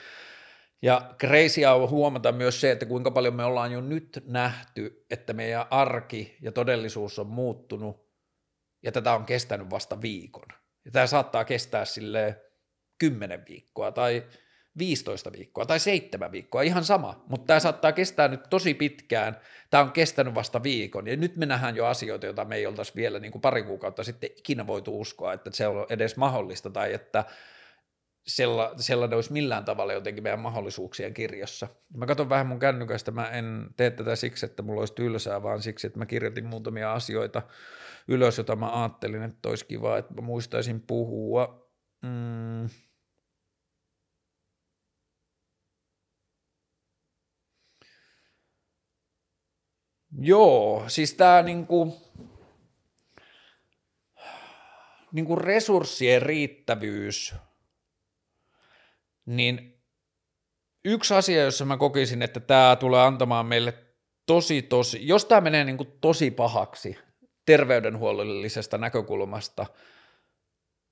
Ja 0.82 1.16
crazy 1.20 1.66
on 1.66 1.90
huomata 1.90 2.32
myös 2.32 2.62
se, 2.62 2.72
että 2.72 2.86
kuinka 2.86 3.12
paljon 3.12 3.36
me 3.36 3.44
ollaan 3.44 3.72
jo 3.72 3.82
nyt 3.82 4.24
nähty, 4.26 5.06
että 5.10 5.34
meidän 5.34 5.66
arki 5.70 6.38
ja 6.42 6.52
todellisuus 6.52 7.20
on 7.20 7.28
muuttunut, 7.28 8.06
ja 8.84 8.92
tätä 8.92 9.14
on 9.14 9.26
kestänyt 9.26 9.70
vasta 9.70 10.02
viikon. 10.02 10.48
Ja 10.86 10.92
tämä 10.92 11.08
saattaa 11.08 11.46
kestää 11.46 11.86
sille 11.86 12.42
kymmenen 12.98 13.46
viikkoa 13.50 13.92
tai 13.92 14.24
15 14.78 15.32
viikkoa 15.32 15.66
tai 15.66 15.80
7 15.80 16.32
viikkoa, 16.32 16.62
ihan 16.62 16.84
sama, 16.84 17.24
mutta 17.30 17.46
tämä 17.46 17.60
saattaa 17.60 17.92
kestää 17.92 18.28
nyt 18.28 18.50
tosi 18.50 18.74
pitkään, 18.74 19.38
tämä 19.70 19.84
on 19.84 19.92
kestänyt 19.92 20.36
vasta 20.36 20.64
viikon, 20.64 21.08
ja 21.08 21.18
nyt 21.18 21.38
me 21.38 21.46
nähdään 21.46 21.76
jo 21.76 21.86
asioita, 21.86 22.26
joita 22.26 22.46
me 22.46 22.56
ei 22.56 22.66
oltaisi 22.66 22.96
vielä 22.96 23.20
niin 23.20 23.32
kuin 23.32 23.42
pari 23.42 23.64
kuukautta 23.64 24.04
sitten 24.04 24.30
ikinä 24.38 24.68
voitu 24.68 25.02
uskoa, 25.02 25.34
että 25.34 25.50
se 25.54 25.68
on 25.68 25.86
edes 25.90 26.18
mahdollista, 26.18 26.70
tai 26.70 26.94
että 26.94 27.26
sella, 28.28 28.74
sellainen 28.78 29.16
olisi 29.16 29.34
millään 29.34 29.66
tavalla 29.66 29.94
jotenkin 29.94 30.24
meidän 30.24 30.40
mahdollisuuksien 30.40 31.14
kirjassa. 31.14 31.68
Mä 31.98 32.06
katson 32.06 32.30
vähän 32.30 32.48
mun 32.48 32.60
kännykästä, 32.60 33.12
mä 33.12 33.30
en 33.30 33.68
tee 33.78 33.92
tätä 33.92 34.16
siksi, 34.16 34.46
että 34.46 34.64
mulla 34.64 34.80
olisi 34.80 34.94
tylsää, 34.94 35.44
vaan 35.44 35.62
siksi, 35.62 35.88
että 35.88 36.00
mä 36.00 36.06
kirjoitin 36.06 36.46
muutamia 36.46 36.94
asioita 36.94 37.42
ylös, 38.08 38.38
joita 38.38 38.56
mä 38.56 38.82
ajattelin, 38.82 39.24
että 39.24 39.50
olisi 39.50 39.66
kiva, 39.66 39.98
että 39.98 40.14
mä 40.14 40.22
muistaisin 40.22 40.82
puhua. 40.82 41.70
Mm. 42.04 42.70
Joo, 50.20 50.84
siis 50.88 51.14
tämä 51.14 51.42
niinku, 51.42 52.02
niinku 55.12 55.36
resurssien 55.36 56.22
riittävyys, 56.22 57.36
niin 59.26 59.82
yksi 60.86 61.14
asia, 61.14 61.44
jossa 61.44 61.66
mä 61.66 61.78
kokisin, 61.78 62.22
että 62.22 62.40
tämä 62.40 62.76
tulee 62.80 63.02
antamaan 63.02 63.46
meille 63.46 63.74
tosi, 64.26 64.62
tosi, 64.62 65.08
jos 65.08 65.26
tämä 65.26 65.42
menee 65.42 65.64
niinku 65.64 65.86
tosi 65.86 66.32
pahaksi 66.32 66.98
terveydenhuollollisesta 67.46 68.78
näkökulmasta– 68.78 69.66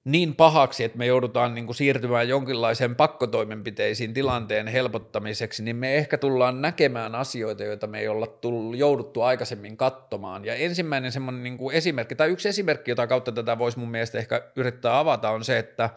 niin 0.06 0.36
pahaksi, 0.36 0.84
että 0.84 0.98
me 0.98 1.06
joudutaan 1.06 1.56
niin 1.56 1.66
kuin 1.66 1.76
siirtymään 1.76 2.30
jonkinlaiseen 2.30 2.96
pakkotoimenpiteisiin 2.96 4.14
tilanteen 4.14 4.68
helpottamiseksi, 4.68 5.64
niin 5.64 5.76
me 5.76 5.96
ehkä 5.96 6.18
tullaan 6.18 6.62
näkemään 6.62 7.16
asioita, 7.16 7.64
joita 7.64 7.88
me 7.88 8.00
ei 8.00 8.08
olla 8.08 8.28
tullut, 8.28 8.78
jouduttu 8.78 9.22
aikaisemmin 9.22 9.78
katsomaan. 9.78 10.46
Ja 10.46 10.56
ensimmäinen 10.56 11.12
semmoinen 11.12 11.44
niin 11.44 11.58
kuin 11.58 11.76
esimerkki, 11.76 12.16
tai 12.16 12.30
yksi 12.30 12.50
esimerkki, 12.50 12.92
jota 12.92 13.08
kautta 13.08 13.32
tätä 13.32 13.58
voisi 13.58 13.80
mun 13.80 13.92
mielestä 13.92 14.18
ehkä 14.18 14.42
yrittää 14.56 15.00
avata, 15.00 15.30
on 15.30 15.44
se, 15.44 15.58
että 15.58 15.90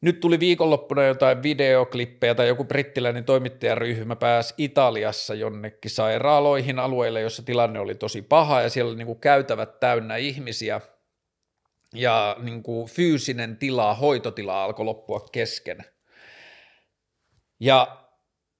nyt 0.00 0.20
tuli 0.20 0.40
viikonloppuna 0.40 1.04
jotain 1.04 1.42
videoklippejä 1.42 2.34
tai 2.34 2.48
joku 2.48 2.64
brittiläinen 2.64 3.24
toimittajaryhmä 3.24 4.16
pääsi 4.16 4.54
Italiassa 4.58 5.34
jonnekin 5.34 5.90
sairaaloihin 5.90 6.78
alueille, 6.78 7.20
jossa 7.20 7.42
tilanne 7.42 7.80
oli 7.80 7.94
tosi 7.94 8.22
paha 8.22 8.62
ja 8.62 8.70
siellä 8.70 8.88
oli 8.88 8.98
niin 8.98 9.06
kuin 9.06 9.20
käytävät 9.20 9.80
täynnä 9.80 10.16
ihmisiä– 10.16 10.80
ja 11.92 12.36
niin 12.38 12.62
kuin 12.62 12.88
fyysinen 12.88 13.56
tila, 13.56 13.94
hoitotila 13.94 14.64
alkoi 14.64 14.84
loppua 14.84 15.20
kesken. 15.32 15.84
Ja 17.60 17.96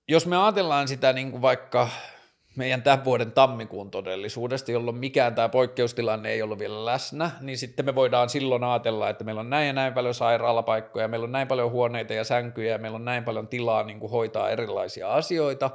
jos 0.09 0.27
me 0.27 0.37
ajatellaan 0.37 0.89
sitä 0.89 1.13
niin 1.13 1.31
kuin 1.31 1.43
vaikka 1.43 1.89
meidän 2.57 2.83
tämän 2.83 3.05
vuoden 3.05 3.33
tammikuun 3.33 3.91
todellisuudesta, 3.91 4.73
jolloin 4.73 4.97
mikään 4.97 5.35
tämä 5.35 5.49
poikkeustilanne 5.49 6.31
ei 6.31 6.43
ollut 6.43 6.59
vielä 6.59 6.85
läsnä, 6.85 7.31
niin 7.41 7.59
sitten 7.59 7.85
me 7.85 7.95
voidaan 7.95 8.29
silloin 8.29 8.65
ajatella, 8.65 9.09
että 9.09 9.25
meillä 9.25 9.41
on 9.41 9.51
näin 9.51 9.67
ja 9.67 9.73
näin 9.73 9.95
paljon 9.95 10.15
sairaalapaikkoja, 10.15 11.09
meillä 11.09 11.25
on 11.25 11.33
näin 11.33 11.49
paljon 11.49 11.71
huoneita 11.71 12.15
ja 12.15 12.25
sänkyjä 12.25 12.73
ja 12.73 12.79
meillä 12.79 12.97
on 12.97 13.05
näin 13.05 13.25
paljon 13.25 13.49
tilaa 13.49 13.83
niin 13.83 14.01
kuin 14.01 14.11
hoitaa 14.11 14.51
erilaisia 14.51 15.13
asioita. 15.15 15.71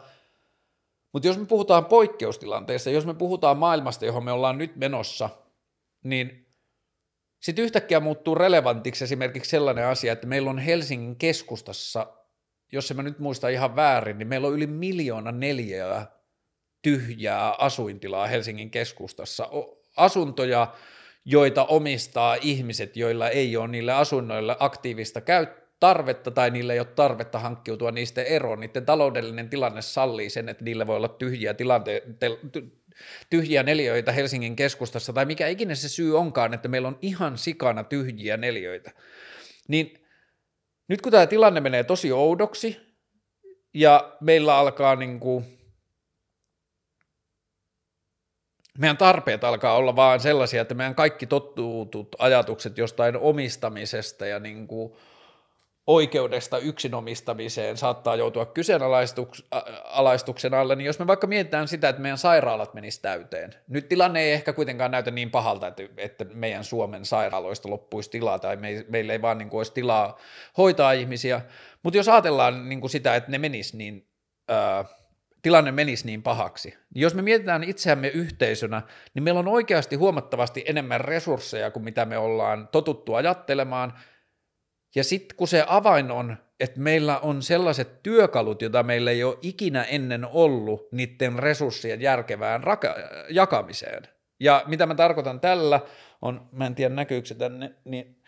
Mutta 1.14 1.28
jos 1.28 1.38
me 1.38 1.46
puhutaan 1.46 1.86
poikkeustilanteesta, 1.86 2.90
jos 2.90 3.06
me 3.06 3.14
puhutaan 3.14 3.58
maailmasta, 3.58 4.06
johon 4.06 4.26
me 4.26 4.32
ollaan 4.32 4.58
nyt 4.58 4.76
menossa, 4.76 5.30
niin 6.04 6.47
sitten 7.48 7.66
yhtäkkiä 7.66 8.00
muuttuu 8.00 8.36
relevantiksi 8.36 9.04
esimerkiksi 9.04 9.50
sellainen 9.50 9.86
asia, 9.86 10.14
että 10.14 10.28
meillä 10.28 10.50
on 10.50 10.60
Helsingin 10.60 11.16
keskustassa, 11.16 12.08
jos 12.72 12.94
mä 12.94 13.04
nyt 13.04 13.20
muista 13.20 13.50
ihan 13.50 13.76
väärin, 13.76 14.18
niin 14.18 14.28
meillä 14.28 14.48
on 14.48 14.54
yli 14.54 14.68
miljoona 14.68 15.32
neljää 15.32 16.12
tyhjää 16.82 17.56
asuintilaa 17.58 18.28
Helsingin 18.28 18.72
keskustassa. 18.72 19.50
Asuntoja, 19.98 20.74
joita 21.26 21.66
omistaa 21.66 22.36
ihmiset, 22.42 22.98
joilla 22.98 23.30
ei 23.30 23.58
ole 23.58 23.68
niille 23.68 23.94
asunnoille 23.94 24.56
aktiivista 24.60 25.22
käyttöä, 25.22 25.68
tarvetta 25.80 26.32
tai 26.32 26.52
niillä 26.52 26.74
ei 26.74 26.80
ole 26.80 26.88
tarvetta 26.96 27.40
hankkiutua 27.40 27.92
niistä 27.92 28.24
eroon. 28.24 28.60
Niiden 28.60 28.86
taloudellinen 28.86 29.50
tilanne 29.50 29.82
sallii 29.82 30.30
sen, 30.30 30.50
että 30.50 30.64
niillä 30.64 30.88
voi 30.88 30.96
olla 30.96 31.08
tyhjiä, 31.08 31.54
tilante- 31.54 32.04
tyhjiä 33.30 33.64
neljöitä 33.64 34.12
Helsingin 34.12 34.56
keskustassa 34.56 35.14
tai 35.14 35.26
mikä 35.26 35.48
ikinä 35.48 35.76
se 35.76 35.90
syy 35.90 36.18
onkaan, 36.18 36.54
että 36.54 36.68
meillä 36.68 36.88
on 36.88 37.00
ihan 37.02 37.38
sikana 37.38 37.84
tyhjiä 37.84 38.38
neljöitä. 38.38 38.92
Niin 39.68 40.08
nyt 40.88 41.02
kun 41.02 41.12
tämä 41.12 41.28
tilanne 41.28 41.62
menee 41.62 41.84
tosi 41.84 42.12
oudoksi 42.12 42.80
ja 43.74 44.18
meillä 44.22 44.58
alkaa 44.58 44.96
niin 44.96 45.20
kuin 45.20 45.58
meidän 48.78 48.98
tarpeet 48.98 49.44
alkaa 49.44 49.76
olla 49.76 49.96
vaan 49.96 50.20
sellaisia, 50.20 50.62
että 50.62 50.74
meidän 50.74 50.96
kaikki 50.96 51.28
tottuutut 51.28 52.16
ajatukset 52.20 52.78
jostain 52.78 53.18
omistamisesta 53.18 54.26
ja 54.26 54.40
niin 54.40 54.68
kuin 54.68 54.94
oikeudesta 55.88 56.58
yksinomistamiseen 56.58 57.78
saattaa 57.78 58.16
joutua 58.16 58.46
kyseenalaistuksen 58.46 60.54
alle, 60.54 60.76
niin 60.76 60.86
jos 60.86 61.00
me 61.00 61.08
vaikka 61.08 61.28
mietitään 61.28 61.68
sitä, 61.68 61.90
että 61.90 62.02
meidän 62.02 62.18
sairaalat 62.18 62.74
menis 62.74 63.00
täyteen, 63.00 63.54
nyt 63.68 63.90
tilanne 63.90 64.22
ei 64.22 64.32
ehkä 64.32 64.54
kuitenkaan 64.54 64.92
näytä 64.92 65.12
niin 65.12 65.32
pahalta, 65.32 65.74
että, 65.98 66.26
meidän 66.34 66.64
Suomen 66.64 67.06
sairaaloista 67.06 67.70
loppuisi 67.70 68.10
tilaa 68.10 68.40
tai 68.40 68.56
me, 68.56 68.86
meillä 68.90 69.14
ei 69.14 69.22
vaan 69.22 69.38
niin 69.38 69.50
kuin 69.50 69.60
olisi 69.60 69.74
tilaa 69.74 70.18
hoitaa 70.58 70.92
ihmisiä, 70.92 71.42
mutta 71.84 71.98
jos 71.98 72.10
ajatellaan 72.10 72.70
niin 72.70 72.82
kuin 72.82 72.92
sitä, 72.92 73.16
että 73.16 73.32
ne 73.32 73.38
menis 73.38 73.74
niin, 73.74 74.08
ää, 74.48 74.86
tilanne 75.42 75.72
menisi 75.72 76.06
niin 76.06 76.24
pahaksi, 76.24 76.70
niin 76.70 77.02
jos 77.02 77.16
me 77.16 77.22
mietitään 77.22 77.64
itseämme 77.64 78.08
yhteisönä, 78.08 78.82
niin 79.14 79.24
meillä 79.24 79.40
on 79.40 79.48
oikeasti 79.48 79.96
huomattavasti 79.96 80.64
enemmän 80.68 81.02
resursseja 81.02 81.72
kuin 81.72 81.84
mitä 81.84 82.06
me 82.06 82.18
ollaan 82.18 82.70
totuttu 82.72 83.14
ajattelemaan– 83.14 83.94
ja 84.98 85.04
sitten 85.04 85.38
kun 85.38 85.48
se 85.48 85.64
avain 85.68 86.12
on, 86.12 86.38
että 86.60 86.80
meillä 86.80 87.20
on 87.20 87.42
sellaiset 87.42 88.04
työkalut, 88.04 88.62
joita 88.62 88.84
meillä 88.84 89.12
ei 89.12 89.24
ole 89.24 89.38
ikinä 89.42 89.84
ennen 89.84 90.26
ollut 90.26 90.92
niiden 90.92 91.40
resurssien 91.40 92.02
järkevään 92.02 92.64
raka- 92.64 92.96
jakamiseen. 93.30 94.08
Ja 94.40 94.64
mitä 94.68 94.86
mä 94.86 94.96
tarkoitan 94.96 95.40
tällä, 95.40 95.80
on, 96.22 96.50
mä 96.52 96.66
en 96.66 96.76
tiedä 96.76 96.96
näkyykö 96.96 97.28
se 97.28 97.36
tänne, 97.36 97.74
niin 97.86 98.22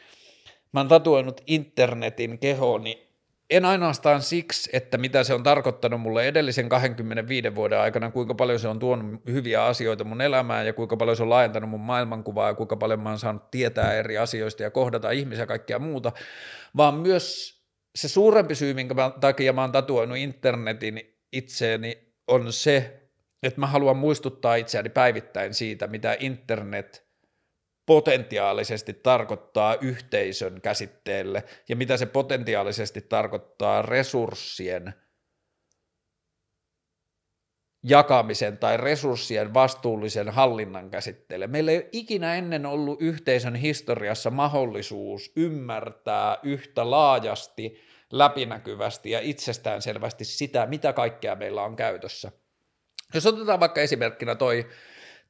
mä 0.71 0.79
oon 0.79 0.87
tatuoinut 0.87 1.41
internetin 1.47 2.39
kehooni 2.39 3.08
en 3.49 3.65
ainoastaan 3.65 4.21
siksi, 4.21 4.69
että 4.73 4.97
mitä 4.97 5.23
se 5.23 5.33
on 5.33 5.43
tarkoittanut 5.43 6.01
mulle 6.01 6.27
edellisen 6.27 6.69
25 6.69 7.55
vuoden 7.55 7.79
aikana, 7.79 8.11
kuinka 8.11 8.35
paljon 8.35 8.59
se 8.59 8.67
on 8.67 8.79
tuonut 8.79 9.21
hyviä 9.27 9.65
asioita 9.65 10.03
mun 10.03 10.21
elämään 10.21 10.65
ja 10.65 10.73
kuinka 10.73 10.97
paljon 10.97 11.17
se 11.17 11.23
on 11.23 11.29
laajentanut 11.29 11.69
mun 11.69 11.79
maailmankuvaa 11.79 12.47
ja 12.47 12.53
kuinka 12.53 12.75
paljon 12.75 12.99
mä 12.99 13.09
oon 13.09 13.19
saanut 13.19 13.51
tietää 13.51 13.93
eri 13.93 14.17
asioista 14.17 14.63
ja 14.63 14.71
kohdata 14.71 15.11
ihmisiä 15.11 15.43
ja 15.43 15.47
kaikkea 15.47 15.79
muuta, 15.79 16.11
vaan 16.77 16.95
myös 16.95 17.57
se 17.95 18.07
suurempi 18.07 18.55
syy, 18.55 18.73
minkä 18.73 18.95
takia 19.19 19.53
mä 19.53 19.61
oon 19.61 19.71
tatuoinut 19.71 20.17
internetin 20.17 21.01
itseeni, 21.33 22.13
on 22.27 22.53
se, 22.53 23.03
että 23.43 23.59
mä 23.59 23.67
haluan 23.67 23.97
muistuttaa 23.97 24.55
itseäni 24.55 24.89
päivittäin 24.89 25.53
siitä, 25.53 25.87
mitä 25.87 26.17
internet– 26.19 27.03
potentiaalisesti 27.89 28.93
tarkoittaa 28.93 29.75
yhteisön 29.81 30.61
käsitteelle 30.61 31.43
ja 31.69 31.75
mitä 31.75 31.97
se 31.97 32.05
potentiaalisesti 32.05 33.01
tarkoittaa 33.01 33.81
resurssien 33.81 34.93
jakamisen 37.83 38.57
tai 38.57 38.77
resurssien 38.77 39.53
vastuullisen 39.53 40.29
hallinnan 40.29 40.89
käsitteelle. 40.89 41.47
Meillä 41.47 41.71
ei 41.71 41.77
ole 41.77 41.89
ikinä 41.91 42.35
ennen 42.35 42.65
ollut 42.65 43.01
yhteisön 43.01 43.55
historiassa 43.55 44.29
mahdollisuus 44.29 45.31
ymmärtää 45.35 46.37
yhtä 46.43 46.91
laajasti, 46.91 47.81
läpinäkyvästi 48.11 49.11
ja 49.11 49.19
itsestäänselvästi 49.19 50.25
sitä, 50.25 50.65
mitä 50.65 50.93
kaikkea 50.93 51.35
meillä 51.35 51.63
on 51.63 51.75
käytössä. 51.75 52.31
Jos 53.13 53.25
otetaan 53.25 53.59
vaikka 53.59 53.81
esimerkkinä 53.81 54.35
toi 54.35 54.67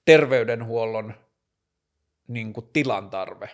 terveydenhuollon 0.05 1.28
niin 2.29 2.53
kuin 2.53 2.69
tilan 2.73 3.09
tarve. 3.09 3.49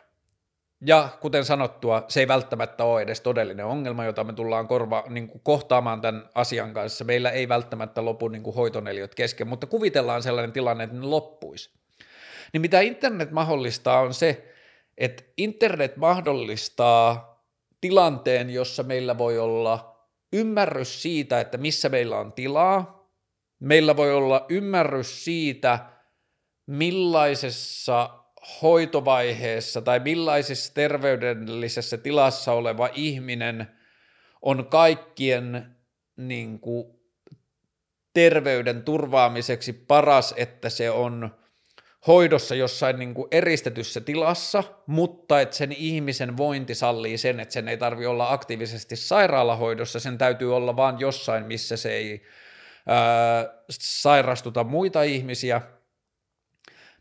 Ja 0.85 1.09
kuten 1.21 1.45
sanottua, 1.45 2.05
se 2.07 2.19
ei 2.19 2.27
välttämättä 2.27 2.83
ole 2.83 3.01
edes 3.01 3.21
todellinen 3.21 3.65
ongelma, 3.65 4.05
jota 4.05 4.23
me 4.23 4.33
tullaan 4.33 4.67
korva, 4.67 5.03
niin 5.09 5.27
kuin 5.27 5.41
kohtaamaan 5.43 6.01
tämän 6.01 6.29
asian 6.35 6.73
kanssa. 6.73 7.03
Meillä 7.03 7.31
ei 7.31 7.49
välttämättä 7.49 8.05
lopu 8.05 8.27
niin 8.27 8.43
kuin 8.43 8.55
hoitoneliöt 8.55 9.15
kesken, 9.15 9.47
mutta 9.47 9.67
kuvitellaan 9.67 10.23
sellainen 10.23 10.51
tilanne, 10.51 10.83
että 10.83 10.95
ne 10.95 11.05
loppuisi. 11.05 11.71
Niin 12.53 12.61
mitä 12.61 12.81
internet 12.81 13.31
mahdollistaa 13.31 13.99
on 13.99 14.13
se, 14.13 14.53
että 14.97 15.23
internet 15.37 15.97
mahdollistaa 15.97 17.35
tilanteen, 17.81 18.49
jossa 18.49 18.83
meillä 18.83 19.17
voi 19.17 19.39
olla 19.39 20.01
ymmärrys 20.33 21.01
siitä, 21.01 21.39
että 21.39 21.57
missä 21.57 21.89
meillä 21.89 22.17
on 22.17 22.33
tilaa, 22.33 23.09
meillä 23.59 23.97
voi 23.97 24.13
olla 24.13 24.45
ymmärrys 24.49 25.25
siitä, 25.25 25.79
millaisessa 26.65 28.24
hoitovaiheessa 28.61 29.81
tai 29.81 29.99
millaisessa 29.99 30.73
terveydellisessä 30.73 31.97
tilassa 31.97 32.51
oleva 32.51 32.89
ihminen 32.93 33.67
on 34.41 34.67
kaikkien 34.67 35.75
niin 36.17 36.59
kuin, 36.59 36.95
terveyden 38.13 38.83
turvaamiseksi 38.83 39.73
paras, 39.73 40.33
että 40.37 40.69
se 40.69 40.89
on 40.89 41.35
hoidossa 42.07 42.55
jossain 42.55 42.99
niin 42.99 43.13
kuin 43.13 43.27
eristetyssä 43.31 44.01
tilassa, 44.01 44.63
mutta 44.87 45.41
että 45.41 45.55
sen 45.55 45.71
ihmisen 45.71 46.37
vointi 46.37 46.75
sallii 46.75 47.17
sen, 47.17 47.39
että 47.39 47.53
sen 47.53 47.67
ei 47.67 47.77
tarvi 47.77 48.05
olla 48.05 48.31
aktiivisesti 48.33 48.95
sairaalahoidossa, 48.95 49.99
sen 49.99 50.17
täytyy 50.17 50.55
olla 50.55 50.75
vaan 50.75 50.99
jossain, 50.99 51.45
missä 51.45 51.77
se 51.77 51.93
ei 51.93 52.23
ää, 52.87 53.45
sairastuta 53.69 54.63
muita 54.63 55.03
ihmisiä– 55.03 55.61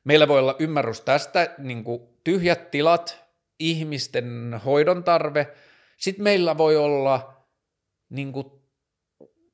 Meillä 0.05 0.29
voi 0.29 0.39
olla 0.39 0.57
ymmärrys 0.59 1.01
tästä, 1.01 1.55
niin 1.59 1.85
kuin 1.85 2.03
tyhjät 2.25 2.71
tilat, 2.71 3.25
ihmisten 3.59 4.61
hoidon 4.65 5.05
tarve. 5.05 5.55
Sitten 5.97 6.23
meillä 6.23 6.59
voi 6.59 6.77
olla, 6.77 7.45
niin 8.09 8.33
kuin, 8.33 8.47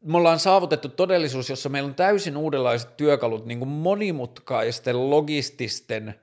me 0.05 0.17
ollaan 0.17 0.39
saavutettu 0.39 0.89
todellisuus, 0.89 1.51
jossa 1.51 1.69
meillä 1.69 1.89
on 1.89 1.95
täysin 1.95 2.37
uudenlaiset 2.37 2.97
työkalut 2.97 3.47
niin 3.47 3.59
kuin 3.59 3.69
monimutkaisten, 3.69 5.11
logististen 5.11 6.21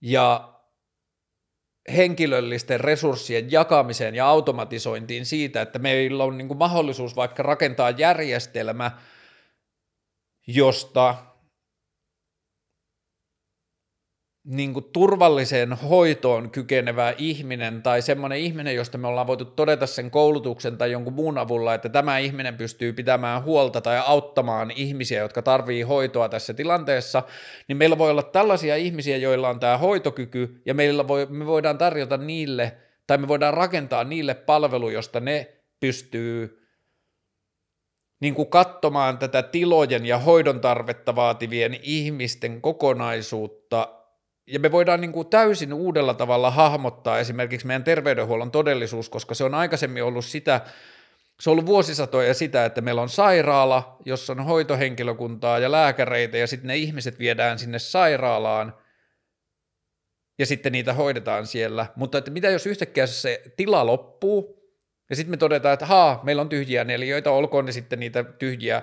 ja 0.00 0.52
henkilöllisten 1.96 2.80
resurssien 2.80 3.52
jakamiseen 3.52 4.14
ja 4.14 4.26
automatisointiin 4.26 5.26
siitä, 5.26 5.62
että 5.62 5.78
meillä 5.78 6.24
on 6.24 6.38
niin 6.38 6.48
kuin 6.48 6.58
mahdollisuus 6.58 7.16
vaikka 7.16 7.42
rakentaa 7.42 7.90
järjestelmä, 7.90 8.90
josta 10.46 11.31
niin 14.44 14.72
kuin 14.72 14.84
turvalliseen 14.92 15.72
hoitoon 15.72 16.50
kykenevä 16.50 17.14
ihminen 17.18 17.82
tai 17.82 18.02
semmoinen 18.02 18.38
ihminen, 18.38 18.74
josta 18.74 18.98
me 18.98 19.06
ollaan 19.08 19.26
voitu 19.26 19.44
todeta 19.44 19.86
sen 19.86 20.10
koulutuksen 20.10 20.78
tai 20.78 20.92
jonkun 20.92 21.12
muun 21.12 21.38
avulla, 21.38 21.74
että 21.74 21.88
tämä 21.88 22.18
ihminen 22.18 22.56
pystyy 22.56 22.92
pitämään 22.92 23.42
huolta 23.42 23.80
tai 23.80 24.02
auttamaan 24.06 24.70
ihmisiä, 24.70 25.22
jotka 25.22 25.42
tarvii 25.42 25.82
hoitoa 25.82 26.28
tässä 26.28 26.54
tilanteessa, 26.54 27.22
niin 27.68 27.76
meillä 27.76 27.98
voi 27.98 28.10
olla 28.10 28.22
tällaisia 28.22 28.76
ihmisiä, 28.76 29.16
joilla 29.16 29.48
on 29.48 29.60
tämä 29.60 29.78
hoitokyky 29.78 30.62
ja 30.66 30.74
meillä 30.74 31.08
voi, 31.08 31.26
me 31.26 31.46
voidaan 31.46 31.78
tarjota 31.78 32.16
niille 32.16 32.76
tai 33.06 33.18
me 33.18 33.28
voidaan 33.28 33.54
rakentaa 33.54 34.04
niille 34.04 34.34
palvelu, 34.34 34.90
josta 34.90 35.20
ne 35.20 35.56
pystyy 35.80 36.58
niin 38.20 38.34
kuin 38.34 38.48
katsomaan 38.48 39.18
tätä 39.18 39.42
tilojen 39.42 40.06
ja 40.06 40.18
hoidon 40.18 40.60
tarvetta 40.60 41.16
vaativien 41.16 41.78
ihmisten 41.82 42.60
kokonaisuutta 42.60 44.01
ja 44.46 44.60
me 44.60 44.72
voidaan 44.72 45.00
niin 45.00 45.12
kuin 45.12 45.28
täysin 45.28 45.72
uudella 45.72 46.14
tavalla 46.14 46.50
hahmottaa 46.50 47.18
esimerkiksi 47.18 47.66
meidän 47.66 47.84
terveydenhuollon 47.84 48.50
todellisuus, 48.50 49.08
koska 49.08 49.34
se 49.34 49.44
on 49.44 49.54
aikaisemmin 49.54 50.04
ollut 50.04 50.24
sitä, 50.24 50.60
se 51.40 51.50
on 51.50 51.52
ollut 51.52 51.66
vuosisatoja 51.66 52.34
sitä, 52.34 52.64
että 52.64 52.80
meillä 52.80 53.02
on 53.02 53.08
sairaala, 53.08 53.96
jossa 54.04 54.32
on 54.32 54.44
hoitohenkilökuntaa 54.44 55.58
ja 55.58 55.72
lääkäreitä, 55.72 56.38
ja 56.38 56.46
sitten 56.46 56.68
ne 56.68 56.76
ihmiset 56.76 57.18
viedään 57.18 57.58
sinne 57.58 57.78
sairaalaan, 57.78 58.74
ja 60.38 60.46
sitten 60.46 60.72
niitä 60.72 60.92
hoidetaan 60.92 61.46
siellä. 61.46 61.86
Mutta 61.96 62.18
että 62.18 62.30
mitä 62.30 62.50
jos 62.50 62.66
yhtäkkiä 62.66 63.06
se 63.06 63.42
tila 63.56 63.86
loppuu, 63.86 64.62
ja 65.10 65.16
sitten 65.16 65.30
me 65.30 65.36
todetaan, 65.36 65.72
että 65.72 65.86
haa, 65.86 66.20
meillä 66.22 66.42
on 66.42 66.48
tyhjiä 66.48 66.84
neliöitä, 66.84 67.30
olkoon 67.30 67.64
ne 67.64 67.72
sitten 67.72 68.00
niitä 68.00 68.24
tyhjiä 68.24 68.82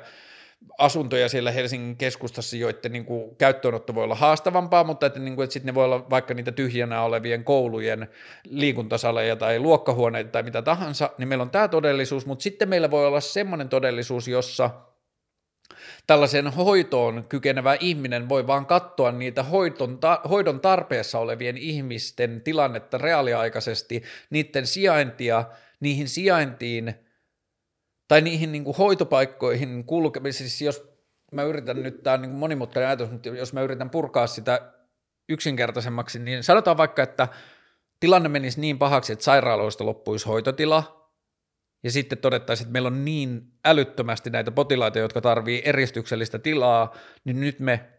asuntoja 0.77 1.30
siellä 1.30 1.52
Helsingin 1.52 1.98
keskustassa, 1.98 2.57
joiden 2.57 2.91
niin 2.91 3.06
kuin, 3.06 3.36
käyttöönotto 3.36 3.95
voi 3.95 4.03
olla 4.03 4.15
haastavampaa, 4.15 4.84
mutta 4.84 5.06
että, 5.06 5.19
niin 5.19 5.36
kuin, 5.36 5.44
että 5.44 5.53
sitten 5.53 5.68
ne 5.68 5.76
voi 5.76 5.86
olla 5.86 6.10
vaikka 6.10 6.34
niitä 6.34 6.52
tyhjänä 6.52 7.02
olevien 7.02 7.44
koulujen 7.44 8.07
liikuntasaleja 8.49 9.36
tai 9.36 9.60
luokkahuoneita 9.60 10.31
tai 10.31 10.44
mitä 10.44 10.61
tahansa, 10.61 11.10
niin 11.18 11.27
meillä 11.27 11.41
on 11.41 11.49
tämä 11.49 11.68
todellisuus, 11.68 12.26
mutta 12.26 12.44
sitten 12.44 12.69
meillä 12.69 12.91
voi 12.91 13.07
olla 13.07 13.22
semmoinen 13.22 13.69
todellisuus, 13.69 14.27
jossa 14.27 14.69
tällaisen 16.07 16.48
hoitoon 16.48 17.26
kykenevä 17.30 17.77
ihminen 17.80 18.30
voi 18.30 18.48
vaan 18.48 18.65
katsoa 18.65 19.11
niitä 19.11 19.44
hoidon, 19.44 19.98
ta- 19.98 20.22
hoidon 20.30 20.60
tarpeessa 20.60 21.19
olevien 21.19 21.57
ihmisten 21.57 22.41
tilannetta 22.41 22.98
reaaliaikaisesti, 22.98 24.03
niiden 24.30 24.68
sijaintia, 24.68 25.45
niihin 25.80 26.10
sijaintiin– 26.10 26.94
tai 28.10 28.22
niihin 28.22 28.52
niin 28.52 28.64
kuin 28.64 28.77
hoitopaikkoihin 28.77 29.86
kulkemisessa, 29.86 30.57
siis 30.57 30.61
jos 30.61 30.90
mä 31.31 31.44
yritän 31.44 31.84
nyt, 31.84 32.03
tämä 32.03 32.14
on 32.14 32.22
niin 32.22 32.31
monimutkainen 32.31 32.88
ajatus, 32.88 33.11
mutta 33.11 33.30
jos 33.30 33.53
mä 33.53 33.61
yritän 33.61 33.90
purkaa 33.90 34.27
sitä 34.27 34.73
yksinkertaisemmaksi, 35.30 36.19
niin 36.19 36.44
sanotaan 36.44 36.77
vaikka, 36.77 37.03
että 37.03 37.27
tilanne 37.99 38.30
menisi 38.30 38.61
niin 38.61 38.80
pahaksi, 38.80 39.14
että 39.14 39.26
sairaaloista 39.26 39.86
loppuisi 39.86 40.27
hoitotila, 40.27 41.11
ja 41.84 41.91
sitten 41.91 42.18
todettaisiin, 42.18 42.65
että 42.65 42.72
meillä 42.72 42.88
on 42.88 43.06
niin 43.06 43.41
älyttömästi 43.65 44.30
näitä 44.30 44.52
potilaita, 44.52 44.99
jotka 44.99 45.22
tarvii 45.22 45.61
eristyksellistä 45.65 46.40
tilaa, 46.40 46.95
niin 47.23 47.40
nyt 47.40 47.60
me 47.60 47.90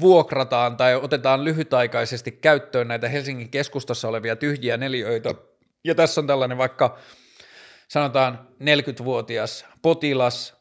vuokrataan 0.00 0.76
tai 0.76 0.94
otetaan 0.94 1.44
lyhytaikaisesti 1.44 2.32
käyttöön 2.32 2.88
näitä 2.88 3.08
Helsingin 3.08 3.50
keskustassa 3.50 4.08
olevia 4.08 4.36
tyhjiä 4.36 4.76
neliöitä, 4.76 5.34
ja 5.84 5.94
tässä 5.94 6.20
on 6.20 6.26
tällainen 6.26 6.58
vaikka 6.58 6.98
sanotaan 7.88 8.48
40-vuotias 8.60 9.66
potilas, 9.82 10.58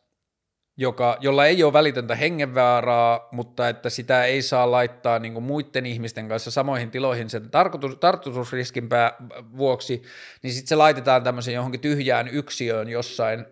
joka, 0.77 1.17
jolla 1.19 1.45
ei 1.45 1.63
ole 1.63 1.73
välitöntä 1.73 2.15
hengenvaaraa, 2.15 3.29
mutta 3.31 3.69
että 3.69 3.89
sitä 3.89 4.25
ei 4.25 4.41
saa 4.41 4.71
laittaa 4.71 5.19
niin 5.19 5.43
muiden 5.43 5.85
ihmisten 5.85 6.27
kanssa 6.27 6.51
samoihin 6.51 6.91
tiloihin 6.91 7.29
sen 7.29 7.49
tarkoitus, 7.49 7.97
tarkoitusriskin 7.97 8.89
pää, 8.89 9.13
vuoksi, 9.57 10.01
niin 10.43 10.53
sitten 10.53 10.67
se 10.67 10.75
laitetaan 10.75 11.23
tämmöisen 11.23 11.53
johonkin 11.53 11.81
tyhjään 11.81 12.27
yksiöön 12.27 12.89
jossain 12.89 13.45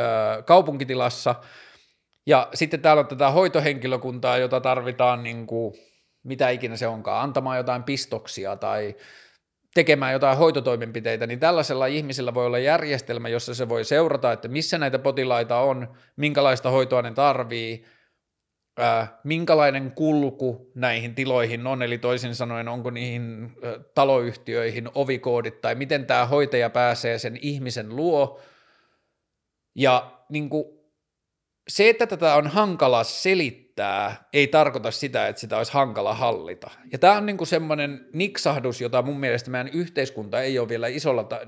ö, 0.00 0.02
kaupunkitilassa, 0.42 1.34
ja 2.26 2.48
sitten 2.54 2.80
täällä 2.80 3.00
on 3.00 3.06
tätä 3.06 3.30
hoitohenkilökuntaa, 3.30 4.38
jota 4.38 4.60
tarvitaan 4.60 5.22
niin 5.22 5.46
kuin, 5.46 5.74
mitä 6.22 6.48
ikinä 6.48 6.76
se 6.76 6.86
onkaan, 6.86 7.24
antamaan 7.24 7.56
jotain 7.56 7.82
pistoksia 7.82 8.56
tai 8.56 8.96
tekemään 9.74 10.12
jotain 10.12 10.38
hoitotoimenpiteitä, 10.38 11.26
niin 11.26 11.40
tällaisella 11.40 11.86
ihmisellä 11.86 12.34
voi 12.34 12.46
olla 12.46 12.58
järjestelmä, 12.58 13.28
jossa 13.28 13.54
se 13.54 13.68
voi 13.68 13.84
seurata, 13.84 14.32
että 14.32 14.48
missä 14.48 14.78
näitä 14.78 14.98
potilaita 14.98 15.58
on, 15.58 15.94
minkälaista 16.16 16.70
hoitoa 16.70 17.02
ne 17.02 17.10
tarvii, 17.10 17.84
minkälainen 19.24 19.92
kulku 19.92 20.72
näihin 20.74 21.14
tiloihin 21.14 21.66
on, 21.66 21.82
eli 21.82 21.98
toisin 21.98 22.34
sanoen 22.34 22.68
onko 22.68 22.90
niihin 22.90 23.52
taloyhtiöihin 23.94 24.88
ovikoodit, 24.94 25.60
tai 25.60 25.74
miten 25.74 26.06
tämä 26.06 26.26
hoitaja 26.26 26.70
pääsee 26.70 27.18
sen 27.18 27.38
ihmisen 27.42 27.96
luo, 27.96 28.40
ja 29.74 30.20
niin 30.28 30.50
kuin, 30.50 30.64
se, 31.68 31.88
että 31.88 32.06
tätä 32.06 32.34
on 32.34 32.46
hankala 32.46 33.04
selittää, 33.04 33.63
kehittää 33.74 34.28
ei 34.32 34.46
tarkoita 34.46 34.90
sitä, 34.90 35.28
että 35.28 35.40
sitä 35.40 35.58
olisi 35.58 35.72
hankala 35.72 36.14
hallita. 36.14 36.70
Ja 36.92 36.98
tämä 36.98 37.16
on 37.16 37.26
niinku 37.26 37.44
semmoinen 37.44 38.06
niksahdus, 38.12 38.80
jota 38.80 39.02
mun 39.02 39.20
mielestä 39.20 39.50
meidän 39.50 39.68
yhteiskunta 39.68 40.42
ei 40.42 40.58
ole 40.58 40.68
vielä 40.68 40.86
isolla, 40.86 41.24
ta- 41.24 41.40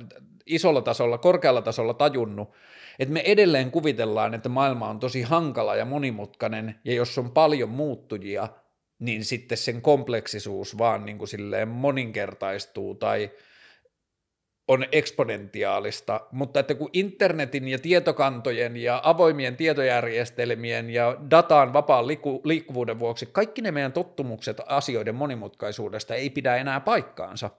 isolla 0.46 0.82
tasolla, 0.82 1.18
korkealla 1.18 1.62
tasolla 1.62 1.94
tajunnut, 1.94 2.52
että 2.98 3.12
me 3.12 3.20
edelleen 3.20 3.70
kuvitellaan, 3.70 4.34
että 4.34 4.48
maailma 4.48 4.88
on 4.88 5.00
tosi 5.00 5.22
hankala 5.22 5.76
ja 5.76 5.84
monimutkainen, 5.84 6.80
ja 6.84 6.94
jos 6.94 7.18
on 7.18 7.30
paljon 7.30 7.68
muuttujia, 7.68 8.48
niin 8.98 9.24
sitten 9.24 9.58
sen 9.58 9.82
kompleksisuus 9.82 10.78
vaan 10.78 11.06
niin 11.06 11.18
kuin 11.18 11.28
silleen 11.28 11.68
moninkertaistuu 11.68 12.94
tai– 12.94 13.30
on 14.68 14.86
eksponentiaalista, 14.92 16.20
mutta 16.32 16.60
että 16.60 16.74
kun 16.74 16.90
internetin 16.92 17.68
ja 17.68 17.78
tietokantojen 17.78 18.76
ja 18.76 19.00
avoimien 19.04 19.56
tietojärjestelmien 19.56 20.90
ja 20.90 21.16
dataan 21.30 21.72
vapaan 21.72 22.06
liikku- 22.06 22.40
liikkuvuuden 22.44 22.98
vuoksi 22.98 23.26
kaikki 23.26 23.62
ne 23.62 23.70
meidän 23.70 23.92
tottumukset 23.92 24.60
asioiden 24.66 25.14
monimutkaisuudesta 25.14 26.14
ei 26.14 26.30
pidä 26.30 26.56
enää 26.56 26.80
paikkaansa. 26.80 27.50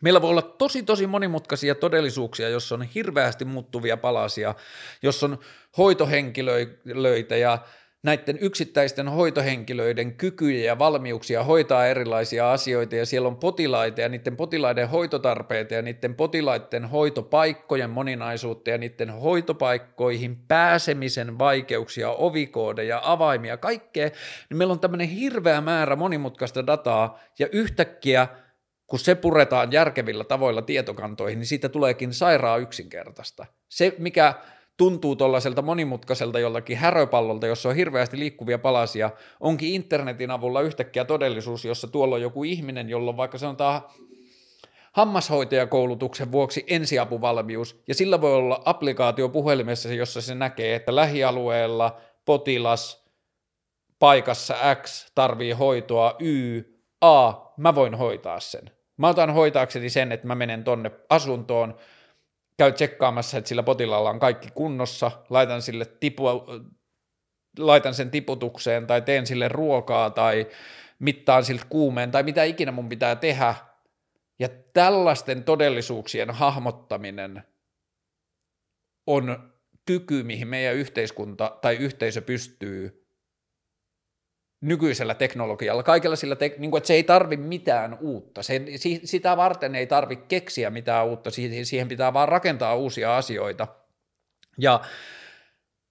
Meillä 0.00 0.22
voi 0.22 0.30
olla 0.30 0.42
tosi 0.42 0.82
tosi 0.82 1.06
monimutkaisia 1.06 1.74
todellisuuksia, 1.74 2.48
jos 2.48 2.72
on 2.72 2.82
hirveästi 2.82 3.44
muuttuvia 3.44 3.96
palasia, 3.96 4.54
jos 5.02 5.24
on 5.24 5.38
hoitohenkilöitä 5.78 7.36
ja 7.36 7.58
näiden 8.02 8.38
yksittäisten 8.40 9.08
hoitohenkilöiden 9.08 10.14
kykyjä 10.14 10.64
ja 10.64 10.78
valmiuksia 10.78 11.44
hoitaa 11.44 11.86
erilaisia 11.86 12.52
asioita 12.52 12.96
ja 12.96 13.06
siellä 13.06 13.28
on 13.28 13.36
potilaita 13.36 14.00
ja 14.00 14.08
niiden 14.08 14.36
potilaiden 14.36 14.88
hoitotarpeita 14.88 15.74
ja 15.74 15.82
niiden 15.82 16.14
potilaiden 16.14 16.84
hoitopaikkojen 16.84 17.90
moninaisuutta 17.90 18.70
ja 18.70 18.78
niiden 18.78 19.10
hoitopaikkoihin 19.10 20.36
pääsemisen 20.48 21.38
vaikeuksia, 21.38 22.10
ovikoodeja, 22.10 23.00
avaimia, 23.04 23.56
kaikkea, 23.56 24.10
niin 24.50 24.58
meillä 24.58 24.72
on 24.72 24.80
tämmöinen 24.80 25.08
hirveä 25.08 25.60
määrä 25.60 25.96
monimutkaista 25.96 26.66
dataa 26.66 27.20
ja 27.38 27.48
yhtäkkiä 27.52 28.28
kun 28.86 28.98
se 28.98 29.14
puretaan 29.14 29.72
järkevillä 29.72 30.24
tavoilla 30.24 30.62
tietokantoihin, 30.62 31.38
niin 31.38 31.46
siitä 31.46 31.68
tuleekin 31.68 32.14
sairaan 32.14 32.60
yksinkertaista. 32.60 33.46
Se, 33.68 33.94
mikä 33.98 34.34
tuntuu 34.80 35.16
tuollaiselta 35.16 35.62
monimutkaiselta 35.62 36.38
jollakin 36.38 36.76
häröpallolta, 36.76 37.46
jossa 37.46 37.68
on 37.68 37.74
hirveästi 37.74 38.18
liikkuvia 38.18 38.58
palasia, 38.58 39.10
onkin 39.40 39.74
internetin 39.74 40.30
avulla 40.30 40.60
yhtäkkiä 40.60 41.04
todellisuus, 41.04 41.64
jossa 41.64 41.88
tuolla 41.88 42.14
on 42.14 42.22
joku 42.22 42.44
ihminen, 42.44 42.88
jolla 42.88 43.10
on 43.10 43.16
vaikka 43.16 43.38
sanotaan 43.38 43.82
hammashoitajakoulutuksen 44.92 46.32
vuoksi 46.32 46.64
ensiapuvalmius, 46.66 47.82
ja 47.88 47.94
sillä 47.94 48.20
voi 48.20 48.34
olla 48.34 48.62
applikaatio 48.64 49.28
puhelimessa, 49.28 49.94
jossa 49.94 50.20
se 50.20 50.34
näkee, 50.34 50.74
että 50.74 50.94
lähialueella 50.96 52.00
potilas 52.24 53.04
paikassa 53.98 54.54
X 54.82 55.12
tarvii 55.14 55.52
hoitoa 55.52 56.16
Y, 56.18 56.62
A, 57.00 57.32
mä 57.56 57.74
voin 57.74 57.94
hoitaa 57.94 58.40
sen. 58.40 58.70
Mä 58.96 59.08
otan 59.08 59.34
hoitaakseni 59.34 59.90
sen, 59.90 60.12
että 60.12 60.26
mä 60.26 60.34
menen 60.34 60.64
tonne 60.64 60.90
asuntoon, 61.10 61.74
käy 62.60 62.72
tsekkaamassa, 62.72 63.38
että 63.38 63.48
sillä 63.48 63.62
potilaalla 63.62 64.10
on 64.10 64.18
kaikki 64.18 64.48
kunnossa, 64.54 65.10
laitan 65.30 65.62
sille 65.62 65.84
tipu, 65.84 66.24
laitan 67.58 67.94
sen 67.94 68.10
tiputukseen 68.10 68.86
tai 68.86 69.02
teen 69.02 69.26
sille 69.26 69.48
ruokaa 69.48 70.10
tai 70.10 70.46
mittaan 70.98 71.44
siltä 71.44 71.64
kuumeen 71.68 72.10
tai 72.10 72.22
mitä 72.22 72.44
ikinä 72.44 72.72
mun 72.72 72.88
pitää 72.88 73.16
tehdä. 73.16 73.54
Ja 74.38 74.48
tällaisten 74.72 75.44
todellisuuksien 75.44 76.30
hahmottaminen 76.30 77.42
on 79.06 79.52
kyky, 79.86 80.22
mihin 80.22 80.48
meidän 80.48 80.74
yhteiskunta 80.74 81.58
tai 81.62 81.76
yhteisö 81.76 82.22
pystyy 82.22 82.99
nykyisellä 84.60 85.14
teknologialla, 85.14 85.82
kaikella 85.82 86.16
sillä, 86.16 86.36
te, 86.36 86.54
niin 86.58 86.70
kuin, 86.70 86.78
että 86.78 86.86
se 86.88 86.94
ei 86.94 87.02
tarvi 87.02 87.36
mitään 87.36 87.98
uutta, 88.00 88.42
se, 88.42 88.60
sitä 89.04 89.36
varten 89.36 89.74
ei 89.74 89.86
tarvi 89.86 90.16
keksiä 90.16 90.70
mitään 90.70 91.06
uutta, 91.06 91.30
siihen 91.62 91.88
pitää 91.88 92.12
vaan 92.12 92.28
rakentaa 92.28 92.74
uusia 92.74 93.16
asioita. 93.16 93.66
Ja 94.58 94.80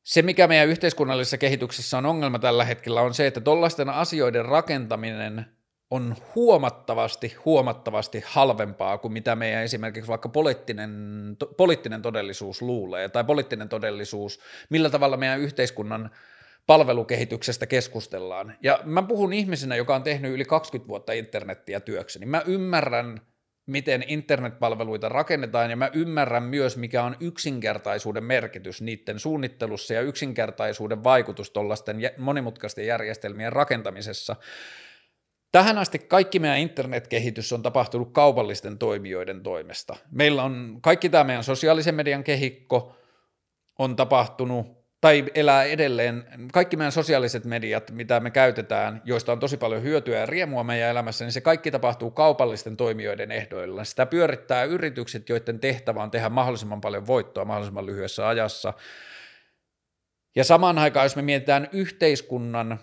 se, 0.04 0.22
mikä 0.22 0.48
meidän 0.48 0.68
yhteiskunnallisessa 0.68 1.38
kehityksessä 1.38 1.98
on 1.98 2.06
ongelma 2.06 2.40
tällä 2.40 2.66
hetkellä, 2.66 3.02
on 3.02 3.14
se, 3.14 3.28
että 3.28 3.41
tuollaisten 3.41 3.90
asioiden 3.90 4.46
rakentaminen 4.46 5.46
on 5.91 6.16
huomattavasti, 6.36 7.36
huomattavasti 7.46 8.24
halvempaa 8.26 8.98
kuin 8.98 9.12
mitä 9.12 9.36
meidän 9.36 9.64
esimerkiksi 9.64 10.08
vaikka 10.08 10.30
poliittinen, 10.30 10.91
to, 11.40 11.46
poliittinen 11.46 12.02
todellisuus 12.02 12.62
luulee, 12.62 13.10
tai 13.10 13.24
poliittinen 13.24 13.70
todellisuus, 13.70 14.40
millä 14.70 14.90
tavalla 14.90 15.18
meidän 15.18 15.40
yhteiskunnan 15.40 16.10
palvelukehityksestä 16.70 17.66
keskustellaan. 17.66 18.58
Ja 18.64 18.80
mä 18.84 19.04
puhun 19.04 19.34
ihmisenä, 19.34 19.76
joka 19.76 19.96
on 19.96 20.04
tehnyt 20.04 20.32
yli 20.32 20.46
20 20.46 20.88
vuotta 20.88 21.14
internettiä 21.14 21.80
työkseni. 21.80 22.26
Mä 22.26 22.44
ymmärrän, 22.46 23.22
miten 23.66 24.04
internetpalveluita 24.08 25.10
rakennetaan, 25.10 25.70
ja 25.70 25.76
mä 25.76 25.90
ymmärrän 25.94 26.44
myös, 26.44 26.78
mikä 26.78 27.04
on 27.04 27.16
yksinkertaisuuden 27.20 28.24
merkitys 28.24 28.82
niiden 28.82 29.20
suunnittelussa 29.20 29.94
ja 29.94 30.02
yksinkertaisuuden 30.02 31.04
vaikutus 31.04 31.52
tuollaisten 31.52 31.98
monimutkaisten 32.18 32.86
järjestelmien 32.86 33.54
rakentamisessa. 33.54 34.36
Tähän 35.52 35.78
asti 35.78 36.00
kaikki 36.00 36.40
meidän 36.40 36.60
internetkehitys 36.60 37.54
on 37.54 37.62
tapahtunut 37.62 38.14
kaupallisten 38.14 38.78
toimijoiden 38.78 39.44
toimesta. 39.44 39.96
Meillä 40.12 40.44
on 40.44 40.80
kaikki 40.82 41.10
tämä 41.10 41.24
meidän 41.24 41.44
sosiaalisen 41.44 41.96
median 41.96 42.24
kehikko 42.24 42.96
on 43.80 43.96
tapahtunut 43.96 44.78
tai 45.01 45.26
elää 45.35 45.63
edelleen, 45.63 46.26
kaikki 46.53 46.77
meidän 46.77 46.91
sosiaaliset 46.91 47.45
mediat, 47.45 47.91
mitä 47.91 48.19
me 48.19 48.31
käytetään, 48.31 49.01
joista 49.05 49.31
on 49.31 49.39
tosi 49.39 49.57
paljon 49.57 49.84
hyötyä 49.84 50.19
ja 50.19 50.26
riemua 50.26 50.63
meidän 50.63 50.89
elämässä, 50.89 51.26
niin 51.26 51.31
se 51.31 51.41
kaikki 51.41 51.71
tapahtuu 51.71 52.11
kaupallisten 52.11 52.77
toimijoiden 52.77 53.31
ehdoilla. 53.31 53.84
Sitä 53.84 54.05
pyörittää 54.05 54.63
yritykset, 54.63 55.30
joiden 55.30 55.59
tehtävä 55.59 56.03
on 56.03 56.11
tehdä 56.11 56.30
mahdollisimman 56.30 56.81
paljon 56.81 57.07
voittoa 57.07 57.45
mahdollisimman 57.45 57.85
lyhyessä 57.85 58.27
ajassa. 58.27 58.73
Ja 60.35 60.43
samaan 60.43 60.77
aikaan, 60.77 61.05
jos 61.05 61.15
me 61.15 61.21
mietitään 61.21 61.69
yhteiskunnan 61.71 62.80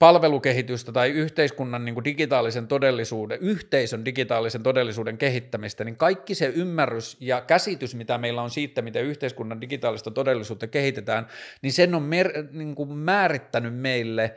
palvelukehitystä 0.00 0.92
tai 0.92 1.10
yhteiskunnan 1.10 1.84
niin 1.84 1.94
kuin 1.94 2.04
digitaalisen 2.04 2.68
todellisuuden, 2.68 3.38
yhteisön 3.40 4.04
digitaalisen 4.04 4.62
todellisuuden 4.62 5.18
kehittämistä, 5.18 5.84
niin 5.84 5.96
kaikki 5.96 6.34
se 6.34 6.46
ymmärrys 6.46 7.16
ja 7.20 7.40
käsitys, 7.40 7.94
mitä 7.94 8.18
meillä 8.18 8.42
on 8.42 8.50
siitä, 8.50 8.82
miten 8.82 9.04
yhteiskunnan 9.04 9.60
digitaalista 9.60 10.10
todellisuutta 10.10 10.66
kehitetään, 10.66 11.26
niin 11.62 11.72
sen 11.72 11.94
on 11.94 12.02
mer- 12.02 12.46
niin 12.52 12.74
kuin 12.74 12.92
määrittänyt 12.92 13.74
meille 13.74 14.36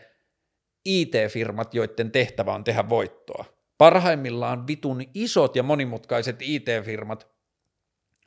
IT-firmat, 0.86 1.74
joiden 1.74 2.12
tehtävä 2.12 2.54
on 2.54 2.64
tehdä 2.64 2.90
voittoa. 2.90 3.46
Parhaimmillaan 3.78 4.68
vitun 4.68 5.02
isot 5.14 5.56
ja 5.56 5.64
monimutkaiset 5.64 6.36
IT-firmat. 6.40 7.28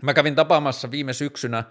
Mä 0.03 0.15
kävin 0.15 0.35
tapaamassa 0.35 0.91
viime 0.91 1.13
syksynä 1.13 1.65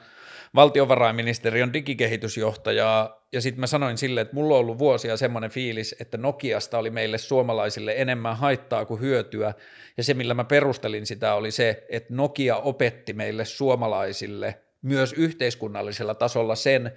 valtiovarainministeriön 0.56 1.73
digikehitysjohtajaa, 1.73 3.26
ja 3.32 3.41
sitten 3.41 3.60
mä 3.60 3.68
sanoin 3.68 3.98
sille, 3.98 4.22
että 4.22 4.36
mulla 4.36 4.56
on 4.56 4.60
ollut 4.60 4.80
vuosia 4.80 5.18
semmoinen 5.18 5.52
fiilis, 5.52 5.95
että 5.99 6.18
Nokiasta 6.18 6.77
oli 6.77 6.90
meille 6.90 7.18
suomalaisille 7.18 7.94
enemmän 7.98 8.38
haittaa 8.38 8.86
kuin 8.86 9.02
hyötyä, 9.02 9.53
ja 9.98 10.03
se 10.03 10.14
millä 10.14 10.34
mä 10.34 10.44
perustelin 10.44 11.06
sitä 11.06 11.36
oli 11.36 11.52
se, 11.52 11.86
että 11.90 12.14
Nokia 12.14 12.56
opetti 12.56 13.14
meille 13.14 13.45
suomalaisille 13.45 14.61
myös 14.82 15.14
yhteiskunnallisella 15.14 16.15
tasolla 16.15 16.56
sen, 16.56 16.91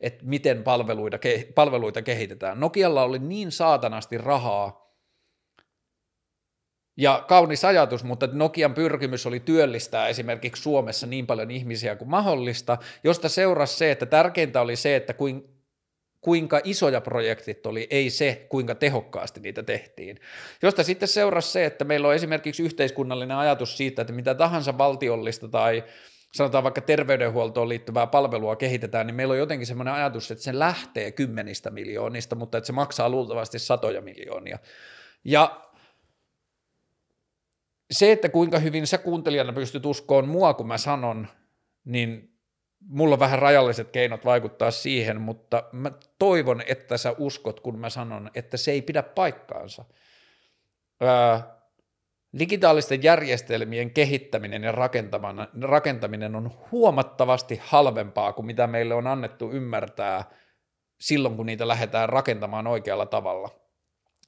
että 0.00 0.24
miten 0.24 0.62
palveluita, 0.62 1.18
palveluita 1.54 2.02
kehitetään. 2.02 2.60
Nokialla 2.60 3.02
oli 3.02 3.18
niin 3.18 3.52
saatanasti 3.52 4.18
rahaa, 4.18 4.89
ja 7.00 7.24
kaunis 7.28 7.64
ajatus, 7.64 8.04
mutta 8.04 8.28
Nokian 8.32 8.74
pyrkimys 8.74 9.26
oli 9.26 9.40
työllistää 9.40 10.08
esimerkiksi 10.08 10.62
Suomessa 10.62 11.06
niin 11.06 11.26
paljon 11.26 11.50
ihmisiä 11.50 11.96
kuin 11.96 12.10
mahdollista, 12.10 12.78
josta 13.04 13.28
seurasi 13.28 13.76
se, 13.76 13.90
että 13.90 14.06
tärkeintä 14.06 14.60
oli 14.60 14.76
se, 14.76 14.96
että 14.96 15.14
kuinka 16.20 16.60
isoja 16.64 17.00
projektit 17.00 17.66
oli, 17.66 17.86
ei 17.90 18.10
se, 18.10 18.46
kuinka 18.48 18.74
tehokkaasti 18.74 19.40
niitä 19.40 19.62
tehtiin. 19.62 20.20
Josta 20.62 20.82
sitten 20.82 21.08
seurasi 21.08 21.52
se, 21.52 21.64
että 21.64 21.84
meillä 21.84 22.08
on 22.08 22.14
esimerkiksi 22.14 22.62
yhteiskunnallinen 22.62 23.36
ajatus 23.36 23.76
siitä, 23.76 24.02
että 24.02 24.12
mitä 24.12 24.34
tahansa 24.34 24.78
valtiollista 24.78 25.48
tai 25.48 25.84
sanotaan 26.34 26.64
vaikka 26.64 26.80
terveydenhuoltoon 26.80 27.68
liittyvää 27.68 28.06
palvelua 28.06 28.56
kehitetään, 28.56 29.06
niin 29.06 29.14
meillä 29.14 29.32
on 29.32 29.38
jotenkin 29.38 29.66
semmoinen 29.66 29.94
ajatus, 29.94 30.30
että 30.30 30.44
se 30.44 30.58
lähtee 30.58 31.12
kymmenistä 31.12 31.70
miljoonista, 31.70 32.36
mutta 32.36 32.58
että 32.58 32.66
se 32.66 32.72
maksaa 32.72 33.08
luultavasti 33.08 33.58
satoja 33.58 34.00
miljoonia. 34.00 34.58
Ja 35.24 35.69
se, 37.90 38.12
että 38.12 38.28
kuinka 38.28 38.58
hyvin 38.58 38.86
sä 38.86 38.98
kuuntelijana 38.98 39.52
pystyt 39.52 39.86
uskoon 39.86 40.28
mua, 40.28 40.54
kun 40.54 40.66
mä 40.66 40.78
sanon, 40.78 41.28
niin 41.84 42.30
mulla 42.80 43.14
on 43.14 43.20
vähän 43.20 43.38
rajalliset 43.38 43.90
keinot 43.90 44.24
vaikuttaa 44.24 44.70
siihen, 44.70 45.20
mutta 45.20 45.64
mä 45.72 45.92
toivon, 46.18 46.62
että 46.66 46.96
sä 46.96 47.14
uskot, 47.18 47.60
kun 47.60 47.78
mä 47.78 47.90
sanon, 47.90 48.30
että 48.34 48.56
se 48.56 48.70
ei 48.70 48.82
pidä 48.82 49.02
paikkaansa. 49.02 49.84
Ää, 51.00 51.60
digitaalisten 52.38 53.02
järjestelmien 53.02 53.90
kehittäminen 53.90 54.62
ja 54.62 54.72
rakentaminen 55.62 56.36
on 56.36 56.50
huomattavasti 56.70 57.60
halvempaa 57.62 58.32
kuin 58.32 58.46
mitä 58.46 58.66
meille 58.66 58.94
on 58.94 59.06
annettu 59.06 59.50
ymmärtää 59.50 60.24
silloin, 61.00 61.36
kun 61.36 61.46
niitä 61.46 61.68
lähdetään 61.68 62.08
rakentamaan 62.08 62.66
oikealla 62.66 63.06
tavalla. 63.06 63.50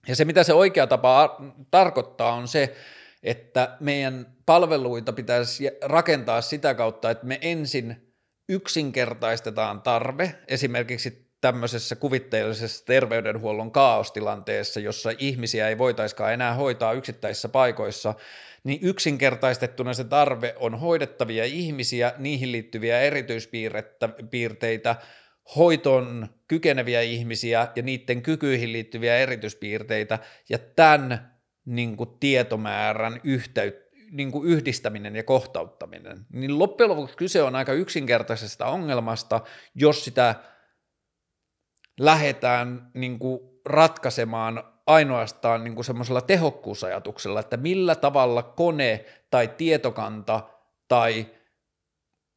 Ja 0.09 0.17
se, 0.17 0.25
mitä 0.25 0.45
se 0.45 0.53
oikea 0.55 0.87
tapa 0.87 1.41
tarkoittaa, 1.71 2.33
on 2.33 2.49
se, 2.49 2.77
että 3.23 3.77
meidän 3.81 4.27
palveluita 4.47 5.13
pitäisi 5.13 5.71
rakentaa 5.83 6.41
sitä 6.41 6.75
kautta, 6.75 7.11
että 7.11 7.27
me 7.27 7.39
ensin 7.43 8.15
yksinkertaistetaan 8.49 9.83
tarve, 9.83 10.35
esimerkiksi 10.49 11.33
tämmöisessä 11.41 11.97
kuvitteellisessa 11.97 12.87
terveydenhuollon 12.87 13.71
kaaostilanteessa, 13.71 14.81
jossa 14.81 15.11
ihmisiä 15.19 15.69
ei 15.69 15.79
voitaiskaan 15.79 16.33
enää 16.33 16.55
hoitaa 16.55 16.93
yksittäisissä 16.93 17.49
paikoissa, 17.49 18.15
niin 18.65 18.79
yksinkertaistettuna 18.83 19.95
se 19.95 20.05
tarve 20.05 20.55
on 20.59 20.81
hoidettavia 20.81 21.45
ihmisiä, 21.45 22.13
niihin 22.19 22.53
liittyviä 22.53 23.01
erityispiirteitä, 23.01 24.97
hoitoon 25.57 26.29
kykeneviä 26.49 27.01
ihmisiä 27.01 27.69
ja 27.77 27.83
niiden 27.83 28.23
kykyihin 28.23 28.73
liittyviä 28.73 29.17
erityispiirteitä, 29.17 30.19
ja 30.49 30.59
tämän 30.59 31.32
niin 31.65 31.97
kuin 31.97 32.11
tietomäärän 32.21 33.21
yhteyttä, 33.25 33.83
niin 34.11 34.33
kuin 34.33 34.49
yhdistäminen 34.49 35.17
ja 35.17 35.23
kohtauttaminen, 35.23 36.27
niin 36.33 36.59
loppujen 36.59 36.91
lopuksi 36.91 37.17
kyse 37.17 37.43
on 37.43 37.57
aika 37.57 37.73
yksinkertaisesta 37.73 38.67
ongelmasta, 38.67 39.41
jos 39.75 40.05
sitä 40.05 40.35
lähdetään 42.01 42.91
niin 42.95 43.19
kuin 43.19 43.41
ratkaisemaan 43.67 44.65
ainoastaan 44.87 45.65
niin 45.65 45.75
kuin 45.75 45.85
semmoisella 45.85 46.21
tehokkuusajatuksella, 46.21 47.41
että 47.41 47.57
millä 47.57 47.95
tavalla 47.95 48.43
kone 48.43 49.05
tai 49.31 49.49
tietokanta 49.49 50.49
tai 50.89 51.27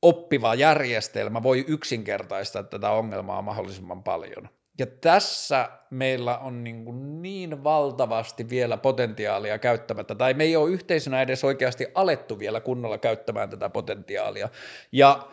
oppiva 0.02 0.56
järjestelmä 0.56 1.44
voi 1.44 1.66
yksinkertaistaa 1.68 2.64
tätä 2.64 2.90
ongelmaa 2.90 3.42
mahdollisimman 3.42 4.04
paljon. 4.04 4.50
Ja 4.80 4.86
tässä 4.86 5.70
meillä 5.90 6.38
on 6.38 6.64
niin, 6.64 6.86
kuin 6.86 7.22
niin 7.22 7.64
valtavasti 7.64 8.50
vielä 8.50 8.78
potentiaalia 8.78 9.60
käyttämättä, 9.60 10.16
tai 10.16 10.34
me 10.34 10.44
ei 10.44 10.56
ole 10.56 10.70
yhteisönä 10.70 11.22
edes 11.22 11.44
oikeasti 11.44 11.88
alettu 11.94 12.40
vielä 12.40 12.60
kunnolla 12.62 12.98
käyttämään 12.98 13.50
tätä 13.50 13.70
potentiaalia. 13.70 14.50
Ja 14.92 15.28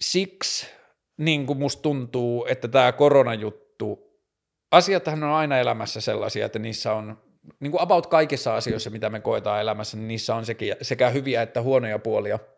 siksi 0.00 0.66
niin 1.16 1.46
kuin 1.46 1.58
musta 1.58 1.82
tuntuu, 1.82 2.46
että 2.48 2.68
tämä 2.68 2.92
koronajuttu, 2.92 4.20
asiathan 4.70 5.22
on 5.22 5.30
aina 5.32 5.58
elämässä 5.58 6.00
sellaisia, 6.00 6.46
että 6.46 6.58
niissä 6.58 6.92
on, 6.92 7.22
niin 7.60 7.70
kuin 7.70 7.82
about 7.82 8.06
kaikissa 8.06 8.56
asioissa, 8.56 8.90
mitä 8.90 9.10
me 9.10 9.20
koetaan 9.20 9.60
elämässä, 9.60 9.96
niin 9.96 10.08
niissä 10.08 10.34
on 10.34 10.44
sekä, 10.82 11.10
hyviä 11.10 11.42
että 11.42 11.62
huonoja 11.62 11.98
puolia– 11.98 12.38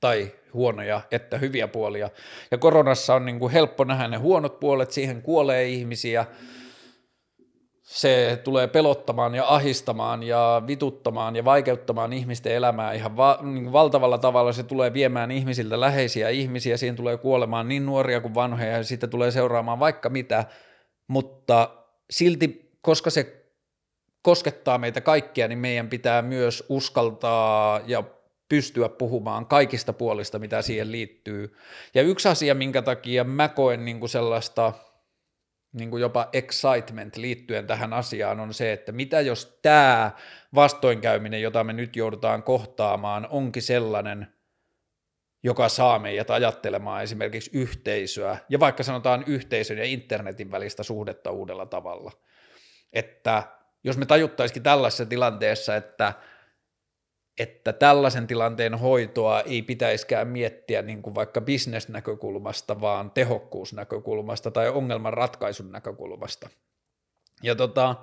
tai 0.00 0.32
huonoja 0.54 1.00
että 1.10 1.38
hyviä 1.38 1.68
puolia. 1.68 2.10
Ja 2.50 2.58
koronassa 2.58 3.14
on 3.14 3.24
niin 3.24 3.38
kuin 3.38 3.52
helppo 3.52 3.84
nähdä 3.84 4.08
ne 4.08 4.16
huonot 4.16 4.60
puolet, 4.60 4.90
siihen 4.90 5.22
kuolee 5.22 5.68
ihmisiä, 5.68 6.26
se 7.88 8.40
tulee 8.44 8.66
pelottamaan 8.66 9.34
ja 9.34 9.44
ahistamaan 9.48 10.22
ja 10.22 10.62
vituttamaan 10.66 11.36
ja 11.36 11.44
vaikeuttamaan 11.44 12.12
ihmisten 12.12 12.52
elämää 12.52 12.92
ihan 12.92 13.16
va- 13.16 13.38
niin 13.42 13.72
valtavalla 13.72 14.18
tavalla. 14.18 14.52
Se 14.52 14.62
tulee 14.62 14.92
viemään 14.92 15.30
ihmisiltä 15.30 15.80
läheisiä 15.80 16.28
ihmisiä, 16.28 16.76
siihen 16.76 16.96
tulee 16.96 17.16
kuolemaan 17.16 17.68
niin 17.68 17.86
nuoria 17.86 18.20
kuin 18.20 18.34
vanhoja 18.34 18.70
ja 18.70 18.84
sitten 18.84 19.10
tulee 19.10 19.30
seuraamaan 19.30 19.78
vaikka 19.78 20.08
mitä, 20.08 20.44
mutta 21.08 21.70
silti, 22.10 22.70
koska 22.80 23.10
se 23.10 23.44
koskettaa 24.22 24.78
meitä 24.78 25.00
kaikkia, 25.00 25.48
niin 25.48 25.58
meidän 25.58 25.88
pitää 25.88 26.22
myös 26.22 26.64
uskaltaa 26.68 27.80
ja 27.86 28.04
pystyä 28.48 28.88
puhumaan 28.88 29.46
kaikista 29.46 29.92
puolista, 29.92 30.38
mitä 30.38 30.62
siihen 30.62 30.92
liittyy. 30.92 31.56
Ja 31.94 32.02
yksi 32.02 32.28
asia, 32.28 32.54
minkä 32.54 32.82
takia 32.82 33.24
mä 33.24 33.48
koen 33.48 33.84
niin 33.84 34.00
kuin 34.00 34.10
sellaista 34.10 34.72
niin 35.72 35.90
kuin 35.90 36.00
jopa 36.00 36.28
excitement 36.32 37.16
liittyen 37.16 37.66
tähän 37.66 37.92
asiaan 37.92 38.40
on 38.40 38.54
se, 38.54 38.72
että 38.72 38.92
mitä 38.92 39.20
jos 39.20 39.58
tämä 39.62 40.10
vastoinkäyminen, 40.54 41.42
jota 41.42 41.64
me 41.64 41.72
nyt 41.72 41.96
joudutaan 41.96 42.42
kohtaamaan, 42.42 43.26
onkin 43.30 43.62
sellainen, 43.62 44.26
joka 45.42 45.68
saa 45.68 45.98
meidät 45.98 46.30
ajattelemaan 46.30 47.02
esimerkiksi 47.02 47.50
yhteisöä, 47.54 48.38
ja 48.48 48.60
vaikka 48.60 48.82
sanotaan 48.82 49.24
yhteisön 49.26 49.78
ja 49.78 49.84
internetin 49.84 50.50
välistä 50.50 50.82
suhdetta 50.82 51.30
uudella 51.30 51.66
tavalla. 51.66 52.12
Että 52.92 53.42
jos 53.84 53.96
me 53.96 54.06
tajuttaisikin 54.06 54.62
tällaisessa 54.62 55.06
tilanteessa, 55.06 55.76
että 55.76 56.12
että 57.38 57.72
tällaisen 57.72 58.26
tilanteen 58.26 58.74
hoitoa 58.74 59.40
ei 59.40 59.62
pitäisikään 59.62 60.28
miettiä 60.28 60.82
niin 60.82 61.02
kuin 61.02 61.14
vaikka 61.14 61.40
bisnesnäkökulmasta, 61.40 62.80
vaan 62.80 63.10
tehokkuusnäkökulmasta 63.10 64.50
tai 64.50 64.68
ongelman 64.68 65.12
ratkaisun 65.12 65.72
näkökulmasta. 65.72 66.48
Ja 67.42 67.54
tota, 67.54 67.96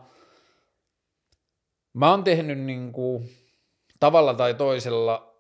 mä 1.93 2.11
oon 2.11 2.23
tehnyt 2.23 2.59
niin 2.59 2.91
kuin, 2.91 3.29
tavalla 3.99 4.33
tai 4.33 4.53
toisella 4.53 5.35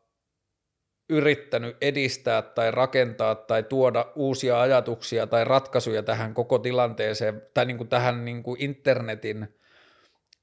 yrittänyt 1.09 1.77
edistää 1.81 2.41
tai 2.41 2.71
rakentaa 2.71 3.35
tai 3.35 3.63
tuoda 3.63 4.11
uusia 4.15 4.61
ajatuksia 4.61 5.27
tai 5.27 5.43
ratkaisuja 5.45 6.03
tähän 6.03 6.33
koko 6.33 6.59
tilanteeseen 6.59 7.41
tai 7.53 7.65
niin 7.65 7.77
kuin 7.77 7.89
tähän 7.89 8.25
niin 8.25 8.43
kuin 8.43 8.61
internetin 8.61 9.47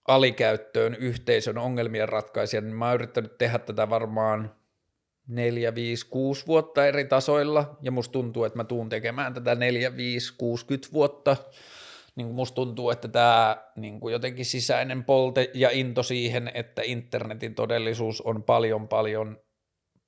alikäyttöön 0.08 0.94
yhteisön 0.94 1.58
ongelmien 1.58 2.08
ratkaisijan, 2.08 2.64
niin 2.64 2.76
mä 2.76 2.86
oon 2.86 2.94
yrittänyt 2.94 3.38
tehdä 3.38 3.58
tätä 3.58 3.90
varmaan 3.90 4.54
neljä, 5.28 5.74
viisi, 5.74 6.06
kuusi 6.10 6.46
vuotta 6.46 6.86
eri 6.86 7.04
tasoilla, 7.04 7.76
ja 7.82 7.90
musta 7.90 8.12
tuntuu, 8.12 8.44
että 8.44 8.58
mä 8.58 8.64
tuun 8.64 8.88
tekemään 8.88 9.34
tätä 9.34 9.54
neljä, 9.54 9.96
viisi, 9.96 10.34
60 10.38 10.92
vuotta. 10.92 11.36
Niin 12.16 12.26
musta 12.26 12.54
tuntuu, 12.54 12.90
että 12.90 13.08
tämä 13.08 13.56
niin 13.76 14.00
jotenkin 14.10 14.44
sisäinen 14.44 15.04
polte 15.04 15.50
ja 15.54 15.70
into 15.70 16.02
siihen, 16.02 16.50
että 16.54 16.82
internetin 16.84 17.54
todellisuus 17.54 18.20
on 18.20 18.42
paljon 18.42 18.88
paljon 18.88 19.40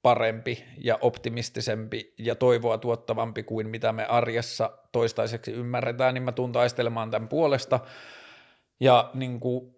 parempi 0.03 0.65
ja 0.79 0.99
optimistisempi 1.01 2.15
ja 2.19 2.35
toivoa 2.35 2.79
tuottavampi 2.79 3.43
kuin 3.43 3.69
mitä 3.69 3.93
me 3.93 4.05
arjessa 4.05 4.79
toistaiseksi 4.93 5.53
ymmärretään, 5.53 6.15
niin 6.15 6.23
mä 6.23 6.33
tuun 6.33 6.53
taistelemaan 6.53 7.11
tämän 7.11 7.29
puolesta. 7.29 7.81
Ja 8.81 9.11
niin 9.15 9.41
kuin 9.41 9.74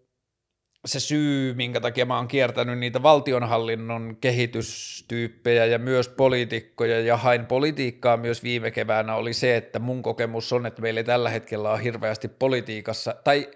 se 0.86 1.00
syy, 1.00 1.54
minkä 1.54 1.80
takia 1.80 2.06
mä 2.06 2.16
oon 2.16 2.28
kiertänyt 2.28 2.78
niitä 2.78 3.02
valtionhallinnon 3.02 4.16
kehitystyyppejä 4.20 5.66
ja 5.66 5.78
myös 5.78 6.08
poliitikkoja 6.08 7.00
ja 7.00 7.16
hain 7.16 7.46
politiikkaa 7.46 8.16
myös 8.16 8.42
viime 8.42 8.70
keväänä 8.70 9.14
oli 9.14 9.34
se, 9.34 9.56
että 9.56 9.78
mun 9.78 10.02
kokemus 10.02 10.52
on, 10.52 10.66
että 10.66 10.82
meillä 10.82 11.02
tällä 11.02 11.30
hetkellä 11.30 11.70
on 11.70 11.80
hirveästi 11.80 12.28
politiikassa, 12.28 13.14
tai 13.24 13.50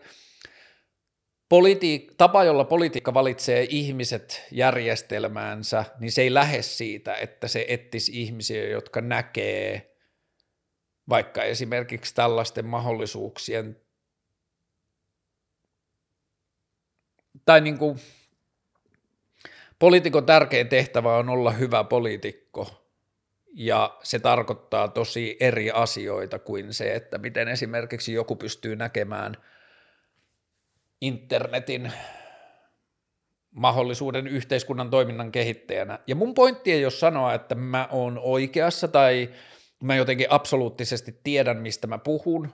politiik- 1.54 2.14
tapa, 2.16 2.44
jolla 2.44 2.64
politiikka 2.64 3.14
valitsee 3.14 3.66
ihmiset 3.70 4.46
järjestelmäänsä, 4.50 5.84
niin 6.00 6.12
se 6.12 6.22
ei 6.22 6.34
lähde 6.34 6.62
siitä, 6.62 7.14
että 7.14 7.48
se 7.48 7.64
etsisi 7.68 8.22
ihmisiä, 8.22 8.68
jotka 8.68 9.00
näkee 9.00 9.96
vaikka 11.08 11.42
esimerkiksi 11.42 12.14
tällaisten 12.14 12.66
mahdollisuuksien 12.66 13.76
tai 17.46 17.60
niin 17.60 17.78
kuin, 17.78 17.98
poliitikon 19.78 20.26
tärkein 20.26 20.68
tehtävä 20.68 21.16
on 21.16 21.28
olla 21.28 21.50
hyvä 21.50 21.84
poliitikko, 21.84 22.80
ja 23.54 23.98
se 24.02 24.18
tarkoittaa 24.18 24.88
tosi 24.88 25.36
eri 25.40 25.70
asioita 25.70 26.38
kuin 26.38 26.74
se, 26.74 26.94
että 26.94 27.18
miten 27.18 27.48
esimerkiksi 27.48 28.12
joku 28.12 28.36
pystyy 28.36 28.76
näkemään 28.76 29.36
internetin 31.00 31.92
mahdollisuuden 33.50 34.26
yhteiskunnan 34.26 34.90
toiminnan 34.90 35.32
kehittäjänä. 35.32 35.98
Ja 36.06 36.14
mun 36.14 36.34
pointti 36.34 36.72
ei 36.72 36.84
ole 36.84 36.90
sanoa, 36.90 37.34
että 37.34 37.54
mä 37.54 37.88
oon 37.90 38.18
oikeassa 38.18 38.88
tai 38.88 39.30
mä 39.82 39.94
jotenkin 39.94 40.26
absoluuttisesti 40.30 41.20
tiedän, 41.24 41.56
mistä 41.56 41.86
mä 41.86 41.98
puhun. 41.98 42.52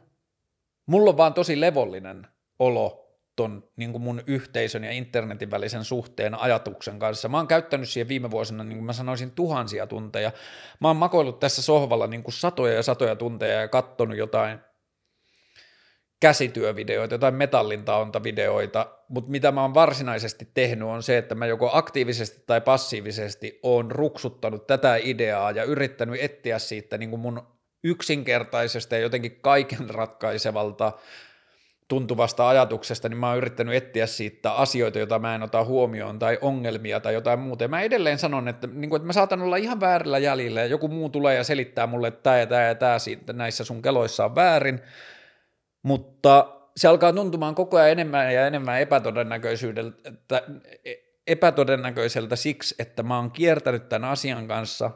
Mulla 0.87 1.11
on 1.11 1.17
vaan 1.17 1.35
tosi 1.35 1.61
levollinen 1.61 2.27
olo 2.59 3.06
ton 3.37 3.69
niin 3.77 3.93
kuin 3.93 4.03
mun 4.03 4.23
yhteisön 4.27 4.85
ja 4.85 4.91
internetin 4.91 5.51
välisen 5.51 5.85
suhteen 5.85 6.35
ajatuksen 6.35 6.99
kanssa. 6.99 7.29
Mä 7.29 7.37
oon 7.37 7.47
käyttänyt 7.47 7.89
siihen 7.89 8.09
viime 8.09 8.31
vuosina, 8.31 8.65
niin 8.65 8.77
kuin 8.77 8.87
mä 8.87 8.93
sanoisin, 8.93 9.31
tuhansia 9.31 9.87
tunteja. 9.87 10.33
Mä 10.81 10.89
oon 10.89 10.97
makoillut 10.97 11.41
tässä 11.41 11.63
sohvalla 11.63 12.07
niin 12.07 12.23
kuin 12.23 12.35
satoja 12.35 12.75
ja 12.75 12.83
satoja 12.83 13.17
tunteja 13.17 13.61
ja 13.61 13.69
katsonut 13.69 14.17
jotain 14.17 14.59
käsityövideoita, 16.21 17.15
jotain 17.15 17.35
metallintaontavideoita, 17.35 18.87
mutta 19.09 19.31
mitä 19.31 19.53
mä 19.53 19.63
oon 19.63 19.75
varsinaisesti 19.75 20.49
tehnyt 20.55 20.89
on 20.89 21.03
se, 21.03 21.19
että 21.19 21.35
mä 21.35 21.47
joko 21.47 21.71
aktiivisesti 21.73 22.45
tai 22.47 22.61
passiivisesti 22.61 23.61
oon 23.63 23.91
ruksuttanut 23.91 24.67
tätä 24.67 24.97
ideaa 24.97 25.51
ja 25.51 25.65
yrittänyt 25.65 26.21
etsiä 26.23 26.59
siitä 26.59 26.99
niin 26.99 27.11
kuin 27.11 27.21
mun 27.21 27.43
yksinkertaisesta 27.85 28.95
ja 28.95 29.01
jotenkin 29.01 29.41
kaiken 29.41 29.91
ratkaisevalta 29.91 30.93
tuntuvasta 31.89 32.49
ajatuksesta, 32.49 33.09
niin 33.09 33.19
mä 33.19 33.29
oon 33.29 33.37
yrittänyt 33.37 33.75
etsiä 33.75 34.07
siitä 34.07 34.53
asioita, 34.53 34.99
joita 34.99 35.19
mä 35.19 35.35
en 35.35 35.43
ota 35.43 35.65
huomioon, 35.65 36.19
tai 36.19 36.39
ongelmia 36.41 37.01
tai 37.01 37.15
jotain 37.15 37.39
muuta. 37.39 37.65
Ja 37.65 37.69
mä 37.69 37.81
edelleen 37.81 38.19
sanon, 38.19 38.49
että, 38.49 38.67
niin 38.67 38.91
kuin, 38.91 38.99
että 38.99 39.07
mä 39.07 39.13
saatan 39.13 39.43
olla 39.43 39.57
ihan 39.57 39.81
väärillä 39.81 40.19
jäljillä, 40.19 40.61
ja 40.61 40.67
joku 40.67 40.89
muu 40.89 41.09
tulee 41.09 41.35
ja 41.35 41.45
selittää 41.45 41.87
mulle, 41.87 42.09
että 42.09 42.23
tämä 42.23 42.39
ja 42.39 42.47
tämä 42.47 42.63
ja 42.63 42.75
tämä 42.75 42.99
näissä 43.33 43.65
sun 43.65 43.83
keloissa 43.83 44.25
on 44.25 44.35
väärin, 44.35 44.81
mutta 45.83 46.53
se 46.77 46.89
alkaa 46.89 47.13
tuntumaan 47.13 47.55
koko 47.55 47.77
ajan 47.77 47.91
enemmän 47.91 48.35
ja 48.35 48.47
enemmän 48.47 48.81
epätodennäköisyydeltä, 48.81 50.43
epätodennäköiseltä 51.27 52.37
siksi, 52.37 52.75
että 52.79 53.03
mä 53.03 53.17
oon 53.17 53.31
kiertänyt 53.31 53.89
tämän 53.89 54.11
asian 54.11 54.49
kanssa. 54.49 54.91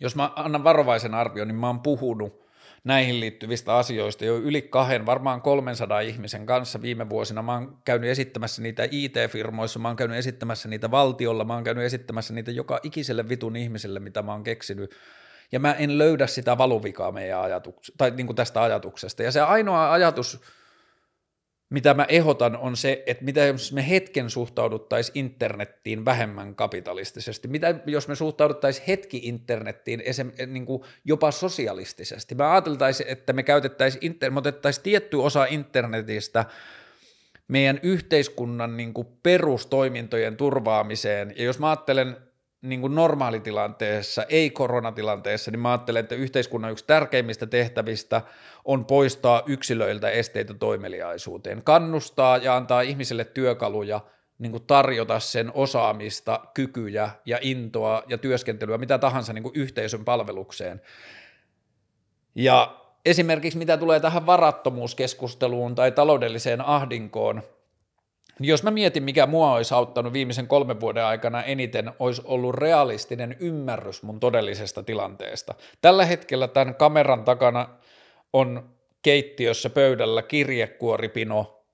Jos 0.00 0.16
mä 0.16 0.32
annan 0.36 0.64
varovaisen 0.64 1.14
arvion, 1.14 1.48
niin 1.48 1.56
mä 1.56 1.66
oon 1.66 1.80
puhunut 1.80 2.47
näihin 2.84 3.20
liittyvistä 3.20 3.76
asioista 3.76 4.24
jo 4.24 4.36
yli 4.36 4.62
kahden, 4.62 5.06
varmaan 5.06 5.42
300 5.42 6.00
ihmisen 6.00 6.46
kanssa 6.46 6.82
viime 6.82 7.08
vuosina. 7.08 7.42
Mä 7.42 7.54
oon 7.54 7.78
käynyt 7.84 8.10
esittämässä 8.10 8.62
niitä 8.62 8.88
IT-firmoissa, 8.90 9.78
mä 9.78 9.88
oon 9.88 9.96
käynyt 9.96 10.16
esittämässä 10.16 10.68
niitä 10.68 10.90
valtiolla, 10.90 11.44
mä 11.44 11.54
oon 11.54 11.64
käynyt 11.64 11.84
esittämässä 11.84 12.34
niitä 12.34 12.50
joka 12.50 12.80
ikiselle 12.82 13.28
vitun 13.28 13.56
ihmiselle, 13.56 14.00
mitä 14.00 14.22
mä 14.22 14.32
oon 14.32 14.44
keksinyt. 14.44 14.94
Ja 15.52 15.60
mä 15.60 15.72
en 15.72 15.98
löydä 15.98 16.26
sitä 16.26 16.58
valuvikaa 16.58 17.12
meidän 17.12 17.40
ajatuksesta, 17.40 17.98
tai 17.98 18.10
niin 18.10 18.26
kuin 18.26 18.36
tästä 18.36 18.62
ajatuksesta. 18.62 19.22
Ja 19.22 19.32
se 19.32 19.40
ainoa 19.40 19.92
ajatus, 19.92 20.40
mitä 21.70 21.94
mä 21.94 22.04
ehdotan 22.04 22.56
on 22.56 22.76
se, 22.76 23.02
että 23.06 23.24
mitä 23.24 23.44
jos 23.44 23.72
me 23.72 23.88
hetken 23.88 24.30
suhtauduttaisiin 24.30 25.18
internettiin 25.18 26.04
vähemmän 26.04 26.54
kapitalistisesti, 26.54 27.48
mitä 27.48 27.80
jos 27.86 28.08
me 28.08 28.14
suhtauduttaisiin 28.14 28.86
hetki 28.86 29.20
internettiin 29.22 30.02
esim, 30.04 30.32
niin 30.46 30.66
kuin 30.66 30.82
jopa 31.04 31.30
sosialistisesti. 31.30 32.34
Mä 32.34 32.52
ajateltaisiin, 32.52 33.08
että 33.08 33.32
me 33.32 33.42
käytettäisiin, 33.42 34.06
inter, 34.06 34.30
me 34.30 34.38
otettaisiin 34.38 34.84
tietty 34.84 35.16
osa 35.16 35.44
internetistä 35.44 36.44
meidän 37.48 37.80
yhteiskunnan 37.82 38.76
niin 38.76 38.94
kuin 38.94 39.08
perustoimintojen 39.22 40.36
turvaamiseen, 40.36 41.34
ja 41.36 41.44
jos 41.44 41.58
mä 41.58 41.68
ajattelen 41.68 42.16
niin 42.62 42.80
kuin 42.80 42.94
normaalitilanteessa, 42.94 44.24
ei 44.28 44.50
koronatilanteessa, 44.50 45.50
niin 45.50 45.60
mä 45.60 45.70
ajattelen, 45.70 46.00
että 46.00 46.14
yhteiskunnan 46.14 46.72
yksi 46.72 46.84
tärkeimmistä 46.86 47.46
tehtävistä 47.46 48.22
on 48.64 48.84
poistaa 48.84 49.42
yksilöiltä 49.46 50.10
esteitä 50.10 50.54
toimeliaisuuteen, 50.54 51.62
kannustaa 51.62 52.36
ja 52.36 52.56
antaa 52.56 52.80
ihmisille 52.80 53.24
työkaluja 53.24 54.00
niin 54.38 54.52
kuin 54.52 54.64
tarjota 54.66 55.20
sen 55.20 55.50
osaamista, 55.54 56.40
kykyjä 56.54 57.10
ja 57.26 57.38
intoa 57.40 58.02
ja 58.08 58.18
työskentelyä, 58.18 58.78
mitä 58.78 58.98
tahansa 58.98 59.32
niin 59.32 59.42
kuin 59.42 59.56
yhteisön 59.56 60.04
palvelukseen. 60.04 60.80
Ja 62.34 62.76
esimerkiksi 63.04 63.58
mitä 63.58 63.76
tulee 63.76 64.00
tähän 64.00 64.26
varattomuuskeskusteluun 64.26 65.74
tai 65.74 65.92
taloudelliseen 65.92 66.60
ahdinkoon– 66.60 67.42
jos 68.40 68.62
mä 68.62 68.70
mietin, 68.70 69.02
mikä 69.02 69.26
mua 69.26 69.52
olisi 69.52 69.74
auttanut 69.74 70.12
viimeisen 70.12 70.46
kolmen 70.46 70.80
vuoden 70.80 71.04
aikana 71.04 71.42
eniten, 71.42 71.92
olisi 71.98 72.22
ollut 72.24 72.54
realistinen 72.54 73.36
ymmärrys 73.40 74.02
mun 74.02 74.20
todellisesta 74.20 74.82
tilanteesta. 74.82 75.54
Tällä 75.82 76.04
hetkellä 76.04 76.48
tämän 76.48 76.74
kameran 76.74 77.24
takana 77.24 77.68
on 78.32 78.70
keittiössä 79.02 79.70
pöydällä 79.70 80.22
kirjekuoripino, 80.22 81.64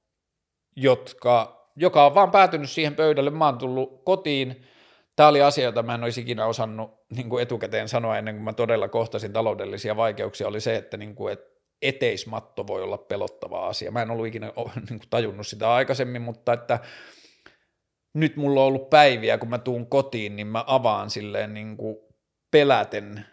jotka, 0.77 1.67
joka 1.77 2.07
on 2.07 2.15
vaan 2.15 2.31
päätynyt 2.31 2.71
siihen 2.71 2.95
pöydälle. 2.97 3.31
Mä 3.31 3.47
oon 3.47 3.59
tullut 3.59 4.03
kotiin. 4.05 4.63
Tämä 5.17 5.29
oli 5.29 5.43
asia, 5.43 5.65
jota 5.65 5.83
mä 5.83 5.95
en 5.95 6.03
olisi 6.03 6.21
ikinä 6.21 6.47
osannut 6.47 6.91
niin 7.11 7.29
kuin 7.29 7.43
etukäteen 7.43 7.89
sanoa 7.89 8.19
ennen 8.19 8.35
kuin 8.35 8.45
mä 8.45 8.53
todella 8.53 8.89
kohtasin 8.89 9.33
taloudellisia 9.33 9.97
vaikeuksia, 9.97 10.49
oli 10.49 10.61
se, 10.61 10.77
että, 10.77 10.97
niin 10.97 11.15
kuin, 11.15 11.33
että 11.33 11.54
eteismatto 11.85 12.67
voi 12.67 12.83
olla 12.83 12.99
pelottava 12.99 13.67
asia. 13.67 13.91
Mä 13.91 14.03
en 14.03 14.11
ollut 14.11 14.27
ikinä 14.27 14.47
niin 14.77 14.99
kuin, 14.99 15.11
tajunnut 15.11 15.47
sitä 15.47 15.73
aikaisemmin, 15.73 16.23
mutta 16.23 16.53
että 16.53 16.79
nyt 18.15 18.37
mulla 18.37 18.61
on 18.61 18.67
ollut 18.67 18.91
päiviä, 18.91 19.39
kun 19.39 19.51
mä 19.51 19.59
tuun 19.59 19.87
kotiin, 19.87 20.37
niin 20.37 20.47
mä 20.47 20.65
avaan 20.67 21.11
silleen 21.11 21.55
niin 21.55 21.77
kuin 21.77 21.97
peläten 22.51 23.27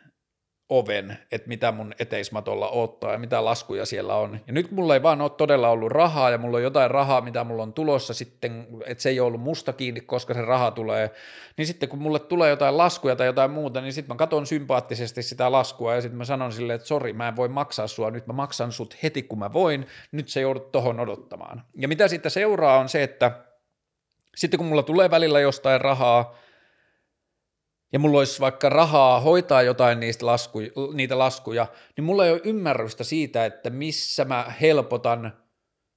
oven, 0.71 1.17
että 1.31 1.47
mitä 1.47 1.71
mun 1.71 1.93
eteismatolla 1.99 2.69
ottaa 2.69 3.11
ja 3.11 3.19
mitä 3.19 3.45
laskuja 3.45 3.85
siellä 3.85 4.15
on. 4.15 4.39
Ja 4.47 4.53
nyt 4.53 4.71
mulla 4.71 4.93
ei 4.93 5.03
vaan 5.03 5.21
ole 5.21 5.29
todella 5.29 5.69
ollut 5.69 5.91
rahaa 5.91 6.29
ja 6.29 6.37
mulla 6.37 6.57
on 6.57 6.63
jotain 6.63 6.91
rahaa, 6.91 7.21
mitä 7.21 7.43
mulla 7.43 7.63
on 7.63 7.73
tulossa 7.73 8.13
sitten, 8.13 8.67
että 8.85 9.01
se 9.01 9.09
ei 9.09 9.19
ole 9.19 9.27
ollut 9.27 9.41
musta 9.41 9.73
kiinni, 9.73 10.01
koska 10.01 10.33
se 10.33 10.41
raha 10.41 10.71
tulee. 10.71 11.11
Niin 11.57 11.67
sitten 11.67 11.89
kun 11.89 11.99
mulle 11.99 12.19
tulee 12.19 12.49
jotain 12.49 12.77
laskuja 12.77 13.15
tai 13.15 13.27
jotain 13.27 13.51
muuta, 13.51 13.81
niin 13.81 13.93
sitten 13.93 14.15
mä 14.15 14.17
katson 14.17 14.45
sympaattisesti 14.45 15.23
sitä 15.23 15.51
laskua 15.51 15.95
ja 15.95 16.01
sitten 16.01 16.17
mä 16.17 16.25
sanon 16.25 16.51
silleen, 16.51 16.75
että 16.75 16.87
sori, 16.87 17.13
mä 17.13 17.27
en 17.27 17.35
voi 17.35 17.49
maksaa 17.49 17.87
sua, 17.87 18.11
nyt 18.11 18.27
mä 18.27 18.33
maksan 18.33 18.71
sut 18.71 18.97
heti 19.03 19.23
kun 19.23 19.39
mä 19.39 19.53
voin, 19.53 19.87
nyt 20.11 20.29
se 20.29 20.41
joudut 20.41 20.71
tohon 20.71 20.99
odottamaan. 20.99 21.63
Ja 21.77 21.87
mitä 21.87 22.07
sitten 22.07 22.31
seuraa 22.31 22.79
on 22.79 22.89
se, 22.89 23.03
että 23.03 23.31
sitten 24.35 24.57
kun 24.57 24.67
mulla 24.67 24.83
tulee 24.83 25.11
välillä 25.11 25.39
jostain 25.39 25.81
rahaa, 25.81 26.35
ja 27.93 27.99
mulla 27.99 28.17
olisi 28.19 28.39
vaikka 28.39 28.69
rahaa 28.69 29.19
hoitaa 29.19 29.61
jotain 29.61 29.99
niistä 29.99 30.25
laskuja, 30.25 30.69
niitä 30.93 31.17
laskuja, 31.17 31.67
niin 31.97 32.05
mulla 32.05 32.25
ei 32.25 32.31
ole 32.31 32.41
ymmärrystä 32.43 33.03
siitä, 33.03 33.45
että 33.45 33.69
missä 33.69 34.25
mä 34.25 34.53
helpotan 34.61 35.33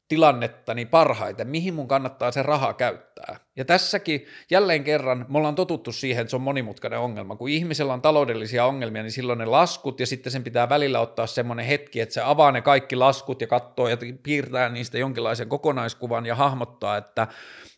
tilannettani 0.09 0.87
parhaiten, 0.87 1.49
mihin 1.49 1.75
mun 1.75 1.89
kannattaa 1.89 2.33
se 2.33 2.43
raha 2.43 2.73
käyttää. 2.73 3.37
Ja 3.57 3.65
tässäkin 3.65 4.27
jälleen 4.51 4.85
kerran 4.85 5.27
me 5.29 5.39
ollaan 5.39 5.55
totuttu 5.55 5.93
siihen, 5.93 6.21
että 6.21 6.31
se 6.31 6.37
on 6.37 6.43
monimutkainen 6.43 6.99
ongelma. 6.99 7.37
Kun 7.37 7.49
ihmisellä 7.49 7.93
on 7.93 8.03
taloudellisia 8.03 8.65
ongelmia, 8.65 9.03
niin 9.03 9.13
silloin 9.13 9.39
ne 9.39 9.45
laskut 9.45 10.01
ja 10.01 10.07
sitten 10.07 10.33
sen 10.33 10.45
pitää 10.45 10.69
välillä 10.69 11.01
ottaa 11.01 11.27
semmoinen 11.27 11.67
hetki, 11.67 12.01
että 12.01 12.13
se 12.13 12.21
avaa 12.25 12.53
ne 12.53 12.61
kaikki 12.61 12.97
laskut 12.97 13.41
ja 13.41 13.47
katsoo 13.47 13.89
ja 13.89 13.97
piirtää 14.23 14.69
niistä 14.69 14.99
jonkinlaisen 14.99 15.49
kokonaiskuvan 15.49 16.27
ja 16.27 16.35
hahmottaa, 16.35 16.97
että 16.97 17.27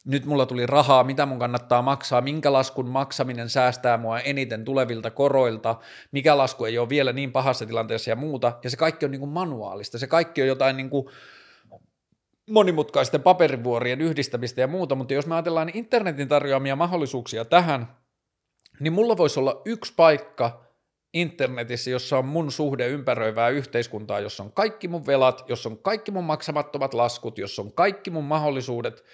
nyt 0.05 0.25
mulla 0.25 0.47
tuli 0.47 0.67
rahaa, 0.67 1.05
mitä 1.05 1.27
mun 1.27 1.39
kannattaa 1.39 1.83
maksaa, 1.83 2.21
minkä 2.21 2.53
laskun 2.53 2.89
maksaminen 2.89 3.49
säästää 3.49 3.99
mua 3.99 4.21
eniten 4.21 4.65
tulevilta 4.65 5.11
koroilta, 5.11 5.77
mikä 6.13 6.39
lasku 6.39 6.65
ei 6.65 6.79
ole 6.79 6.89
vielä 6.89 7.13
niin 7.13 7.33
pahassa 7.33 7.67
tilanteessa 7.67 8.11
ja 8.11 8.17
muuta. 8.17 8.53
Ja 8.65 8.71
se 8.71 8.77
kaikki 8.77 9.05
on 9.05 9.11
niin 9.11 9.21
kuin 9.21 9.31
manuaalista, 9.31 9.99
se 9.99 10.07
kaikki 10.07 10.43
on 10.43 10.49
jotain 10.49 10.77
niin 10.77 10.91
kuin 10.91 11.07
monimutkaisten 12.51 13.23
paperivuorien 13.23 14.01
yhdistämistä 14.01 14.61
ja 14.61 14.67
muuta, 14.67 14.95
mutta 14.95 15.15
jos 15.15 15.27
me 15.27 15.35
ajatellaan 15.35 15.71
internetin 15.75 16.29
tarjoamia 16.29 16.77
mahdollisuuksia 16.77 17.45
tähän, 17.45 17.97
niin 18.81 18.93
mulla 18.93 19.17
voisi 19.17 19.41
olla 19.41 19.63
yksi 19.65 19.93
paikka 19.97 20.67
internetissä, 21.15 21.91
jossa 21.91 22.19
on 22.19 22.25
mun 22.25 22.53
suhde 22.53 22.89
ympäröivää 22.89 23.49
yhteiskuntaa, 23.49 24.21
jossa 24.21 24.43
on 24.43 24.53
kaikki 24.53 24.89
mun 24.89 25.07
velat, 25.07 25.45
jossa 25.49 25.69
on 25.69 25.79
kaikki 25.79 26.11
mun 26.11 26.25
maksamattomat 26.25 26.95
laskut, 26.95 27.39
jossa 27.39 27.63
on 27.63 27.73
kaikki 27.73 28.11
mun 28.11 28.25
mahdollisuudet 28.25 29.05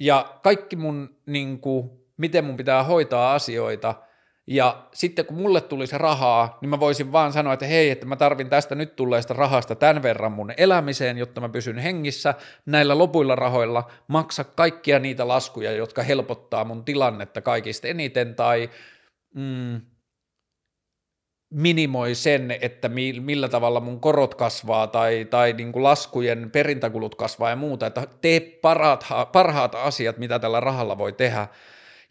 ja 0.00 0.40
kaikki 0.42 0.76
mun, 0.76 1.16
niin 1.26 1.60
kuin, 1.60 1.90
miten 2.16 2.44
mun 2.44 2.56
pitää 2.56 2.82
hoitaa 2.82 3.34
asioita– 3.34 3.94
ja 4.46 4.86
sitten 4.92 5.26
kun 5.26 5.36
mulle 5.36 5.60
tulisi 5.60 5.98
rahaa, 5.98 6.58
niin 6.60 6.68
mä 6.68 6.80
voisin 6.80 7.12
vaan 7.12 7.32
sanoa, 7.32 7.52
että 7.52 7.66
hei, 7.66 7.90
että 7.90 8.06
mä 8.06 8.16
tarvin 8.16 8.48
tästä 8.48 8.74
nyt 8.74 8.96
tulleesta 8.96 9.34
rahasta 9.34 9.74
tämän 9.74 10.02
verran 10.02 10.32
mun 10.32 10.52
elämiseen, 10.56 11.18
jotta 11.18 11.40
mä 11.40 11.48
pysyn 11.48 11.78
hengissä 11.78 12.34
näillä 12.66 12.98
lopuilla 12.98 13.34
rahoilla, 13.34 13.90
maksa 14.08 14.44
kaikkia 14.44 14.98
niitä 14.98 15.28
laskuja, 15.28 15.72
jotka 15.72 16.02
helpottaa 16.02 16.64
mun 16.64 16.84
tilannetta 16.84 17.40
kaikista 17.40 17.88
eniten, 17.88 18.34
tai 18.34 18.70
mm, 19.34 19.80
minimoi 21.50 22.14
sen, 22.14 22.50
että 22.60 22.90
millä 23.20 23.48
tavalla 23.48 23.80
mun 23.80 24.00
korot 24.00 24.34
kasvaa 24.34 24.86
tai, 24.86 25.26
tai 25.30 25.52
niin 25.52 25.72
kuin 25.72 25.82
laskujen 25.82 26.50
perintäkulut 26.50 27.14
kasvaa 27.14 27.50
ja 27.50 27.56
muuta, 27.56 27.86
että 27.86 28.06
tee 28.20 28.40
parhaat, 28.40 29.06
parhaat 29.32 29.74
asiat, 29.74 30.18
mitä 30.18 30.38
tällä 30.38 30.60
rahalla 30.60 30.98
voi 30.98 31.12
tehdä, 31.12 31.48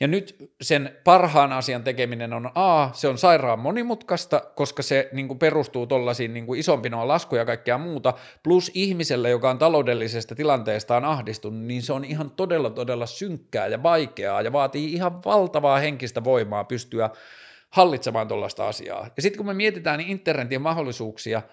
ja 0.03 0.07
nyt 0.07 0.51
sen 0.61 0.97
parhaan 1.03 1.53
asian 1.53 1.83
tekeminen 1.83 2.33
on 2.33 2.49
A, 2.55 2.89
se 2.93 3.07
on 3.07 3.17
sairaan 3.17 3.59
monimutkaista, 3.59 4.41
koska 4.55 4.83
se 4.83 5.09
niin 5.11 5.27
kuin 5.27 5.39
perustuu 5.39 5.87
tuollaisiin 5.87 6.33
niin 6.33 6.55
isompinoa 6.55 7.07
laskuja 7.07 7.41
ja 7.41 7.45
kaikkea 7.45 7.77
muuta, 7.77 8.13
plus 8.43 8.71
ihmiselle, 8.73 9.29
joka 9.29 9.49
on 9.49 9.57
taloudellisesta 9.57 10.35
tilanteestaan 10.35 11.05
ahdistunut, 11.05 11.61
niin 11.63 11.81
se 11.81 11.93
on 11.93 12.05
ihan 12.05 12.31
todella 12.31 12.69
todella 12.69 13.05
synkkää 13.05 13.67
ja 13.67 13.83
vaikeaa 13.83 14.41
ja 14.41 14.51
vaatii 14.51 14.93
ihan 14.93 15.23
valtavaa 15.23 15.79
henkistä 15.79 16.23
voimaa 16.23 16.63
pystyä 16.63 17.09
hallitsemaan 17.69 18.27
tuollaista 18.27 18.67
asiaa. 18.67 19.07
Ja 19.15 19.21
sitten 19.21 19.37
kun 19.37 19.47
me 19.47 19.53
mietitään 19.53 19.97
niin 19.97 20.09
internetin 20.09 20.61
mahdollisuuksia– 20.61 21.41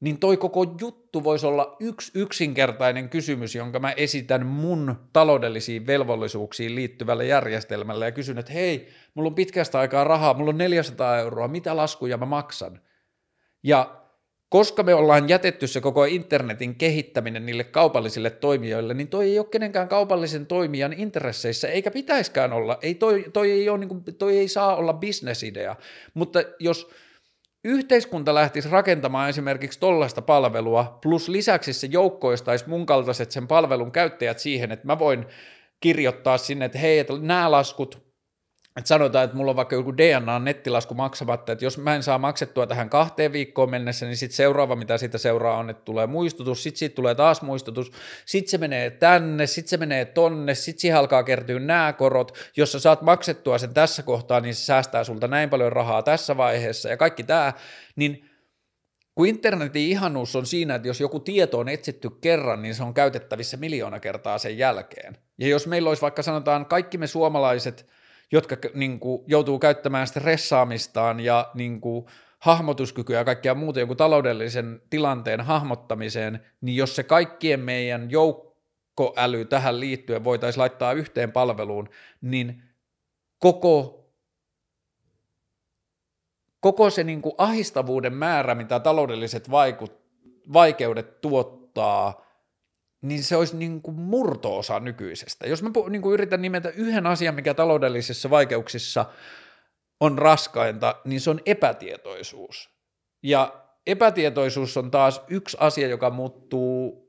niin 0.00 0.18
toi 0.18 0.36
koko 0.36 0.64
juttu 0.80 1.24
voisi 1.24 1.46
olla 1.46 1.76
yksi 1.80 2.12
yksinkertainen 2.14 3.08
kysymys, 3.08 3.54
jonka 3.54 3.78
mä 3.78 3.92
esitän 3.92 4.46
mun 4.46 4.96
taloudellisiin 5.12 5.86
velvollisuuksiin 5.86 6.74
liittyvälle 6.74 7.26
järjestelmälle 7.26 8.04
ja 8.04 8.12
kysyn, 8.12 8.38
että 8.38 8.52
hei, 8.52 8.88
mulla 9.14 9.26
on 9.26 9.34
pitkästä 9.34 9.78
aikaa 9.78 10.04
rahaa, 10.04 10.34
mulla 10.34 10.50
on 10.50 10.58
400 10.58 11.18
euroa, 11.18 11.48
mitä 11.48 11.76
laskuja 11.76 12.16
mä 12.16 12.26
maksan? 12.26 12.80
Ja 13.62 14.02
koska 14.48 14.82
me 14.82 14.94
ollaan 14.94 15.28
jätetty 15.28 15.66
se 15.66 15.80
koko 15.80 16.04
internetin 16.04 16.74
kehittäminen 16.74 17.46
niille 17.46 17.64
kaupallisille 17.64 18.30
toimijoille, 18.30 18.94
niin 18.94 19.08
toi 19.08 19.24
ei 19.24 19.38
ole 19.38 19.46
kenenkään 19.50 19.88
kaupallisen 19.88 20.46
toimijan 20.46 20.92
intresseissä, 20.92 21.68
eikä 21.68 21.90
pitäiskään 21.90 22.52
olla. 22.52 22.78
Ei 22.82 22.94
toi, 22.94 23.24
toi, 23.32 23.50
ei 23.50 23.68
ole, 23.68 23.78
niin 23.78 23.88
kuin, 23.88 24.04
toi 24.18 24.38
ei 24.38 24.48
saa 24.48 24.76
olla 24.76 24.92
bisnesidea, 24.92 25.76
mutta 26.14 26.42
jos– 26.58 26.86
yhteiskunta 27.66 28.34
lähtisi 28.34 28.68
rakentamaan 28.68 29.28
esimerkiksi 29.28 29.80
tollaista 29.80 30.22
palvelua, 30.22 30.98
plus 31.02 31.28
lisäksi 31.28 31.72
se 31.72 31.86
joukkoistaisi 31.90 32.68
mun 32.68 32.86
kaltaiset 32.86 33.30
sen 33.30 33.48
palvelun 33.48 33.92
käyttäjät 33.92 34.38
siihen, 34.38 34.72
että 34.72 34.86
mä 34.86 34.98
voin 34.98 35.26
kirjoittaa 35.80 36.38
sinne, 36.38 36.64
että 36.64 36.78
hei, 36.78 36.98
että 36.98 37.12
nämä 37.20 37.50
laskut 37.50 38.05
että 38.76 38.88
sanotaan, 38.88 39.24
että 39.24 39.36
mulla 39.36 39.50
on 39.50 39.56
vaikka 39.56 39.76
joku 39.76 39.96
DNA-nettilasku 39.96 40.94
maksamatta, 40.94 41.52
että 41.52 41.64
jos 41.64 41.78
mä 41.78 41.94
en 41.94 42.02
saa 42.02 42.18
maksettua 42.18 42.66
tähän 42.66 42.90
kahteen 42.90 43.32
viikkoon 43.32 43.70
mennessä, 43.70 44.06
niin 44.06 44.16
sitten 44.16 44.36
seuraava, 44.36 44.76
mitä 44.76 44.98
siitä 44.98 45.18
seuraa, 45.18 45.58
on, 45.58 45.70
että 45.70 45.84
tulee 45.84 46.06
muistutus, 46.06 46.62
sitten 46.62 46.78
siitä 46.78 46.94
tulee 46.94 47.14
taas 47.14 47.42
muistutus, 47.42 47.92
sitten 48.24 48.50
se 48.50 48.58
menee 48.58 48.90
tänne, 48.90 49.46
sitten 49.46 49.68
se 49.68 49.76
menee 49.76 50.04
tonne, 50.04 50.54
sitten 50.54 50.80
siihen 50.80 50.98
alkaa 50.98 51.22
kertyä 51.22 51.58
nämä 51.58 51.92
korot, 51.92 52.38
jos 52.56 52.72
sä 52.72 52.80
saat 52.80 53.02
maksettua 53.02 53.58
sen 53.58 53.74
tässä 53.74 54.02
kohtaa, 54.02 54.40
niin 54.40 54.54
se 54.54 54.64
säästää 54.64 55.04
sulta 55.04 55.28
näin 55.28 55.50
paljon 55.50 55.72
rahaa 55.72 56.02
tässä 56.02 56.36
vaiheessa 56.36 56.88
ja 56.88 56.96
kaikki 56.96 57.22
tämä, 57.22 57.52
niin 57.96 58.30
kun 59.14 59.26
internetin 59.26 59.82
ihanuus 59.82 60.36
on 60.36 60.46
siinä, 60.46 60.74
että 60.74 60.88
jos 60.88 61.00
joku 61.00 61.20
tieto 61.20 61.58
on 61.58 61.68
etsitty 61.68 62.10
kerran, 62.10 62.62
niin 62.62 62.74
se 62.74 62.82
on 62.82 62.94
käytettävissä 62.94 63.56
miljoona 63.56 64.00
kertaa 64.00 64.38
sen 64.38 64.58
jälkeen. 64.58 65.16
Ja 65.38 65.48
jos 65.48 65.66
meillä 65.66 65.88
olisi 65.88 66.02
vaikka 66.02 66.22
sanotaan 66.22 66.66
kaikki 66.66 66.98
me 66.98 67.06
suomalaiset– 67.06 67.86
jotka 68.32 68.56
niin 68.74 69.00
kuin, 69.00 69.24
joutuu 69.26 69.58
käyttämään 69.58 70.06
stressaamistaan 70.06 71.20
ja 71.20 71.50
niin 71.54 71.80
kuin, 71.80 72.06
hahmotuskykyä 72.38 73.18
ja 73.18 73.24
kaikkea 73.24 73.54
muuta 73.54 73.80
joku 73.80 73.94
taloudellisen 73.94 74.82
tilanteen 74.90 75.40
hahmottamiseen, 75.40 76.46
niin 76.60 76.76
jos 76.76 76.96
se 76.96 77.02
kaikkien 77.02 77.60
meidän 77.60 78.10
joukkoäly 78.10 79.44
tähän 79.44 79.80
liittyen 79.80 80.24
voitaisiin 80.24 80.60
laittaa 80.60 80.92
yhteen 80.92 81.32
palveluun, 81.32 81.88
niin 82.20 82.62
koko 83.38 84.02
koko 86.60 86.90
se 86.90 87.04
niin 87.04 87.22
kuin 87.22 87.34
ahistavuuden 87.38 88.14
määrä, 88.14 88.54
mitä 88.54 88.80
taloudelliset 88.80 89.50
vaikut, 89.50 90.00
vaikeudet 90.52 91.20
tuottaa, 91.20 92.25
niin 93.02 93.22
se 93.22 93.36
olisi 93.36 93.56
niin 93.56 93.82
kuin 93.82 93.96
murtoosa 93.96 94.80
nykyisestä. 94.80 95.46
Jos 95.46 95.62
mä 95.62 95.70
niin 95.90 96.02
kuin 96.02 96.14
yritän 96.14 96.42
nimetä 96.42 96.68
yhden 96.68 97.06
asian, 97.06 97.34
mikä 97.34 97.54
taloudellisissa 97.54 98.30
vaikeuksissa 98.30 99.06
on 100.00 100.18
raskainta, 100.18 100.96
niin 101.04 101.20
se 101.20 101.30
on 101.30 101.40
epätietoisuus. 101.46 102.70
Ja 103.22 103.64
epätietoisuus 103.86 104.76
on 104.76 104.90
taas 104.90 105.22
yksi 105.28 105.56
asia, 105.60 105.88
joka 105.88 106.10
muuttuu 106.10 107.06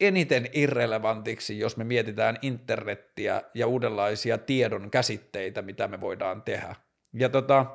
eniten 0.00 0.48
irrelevantiksi, 0.52 1.58
jos 1.58 1.76
me 1.76 1.84
mietitään 1.84 2.38
internettiä 2.42 3.42
ja 3.54 3.66
uudenlaisia 3.66 4.38
tiedon 4.38 4.90
käsitteitä, 4.90 5.62
mitä 5.62 5.88
me 5.88 6.00
voidaan 6.00 6.42
tehdä. 6.42 6.74
Ja 7.12 7.28
tota, 7.28 7.66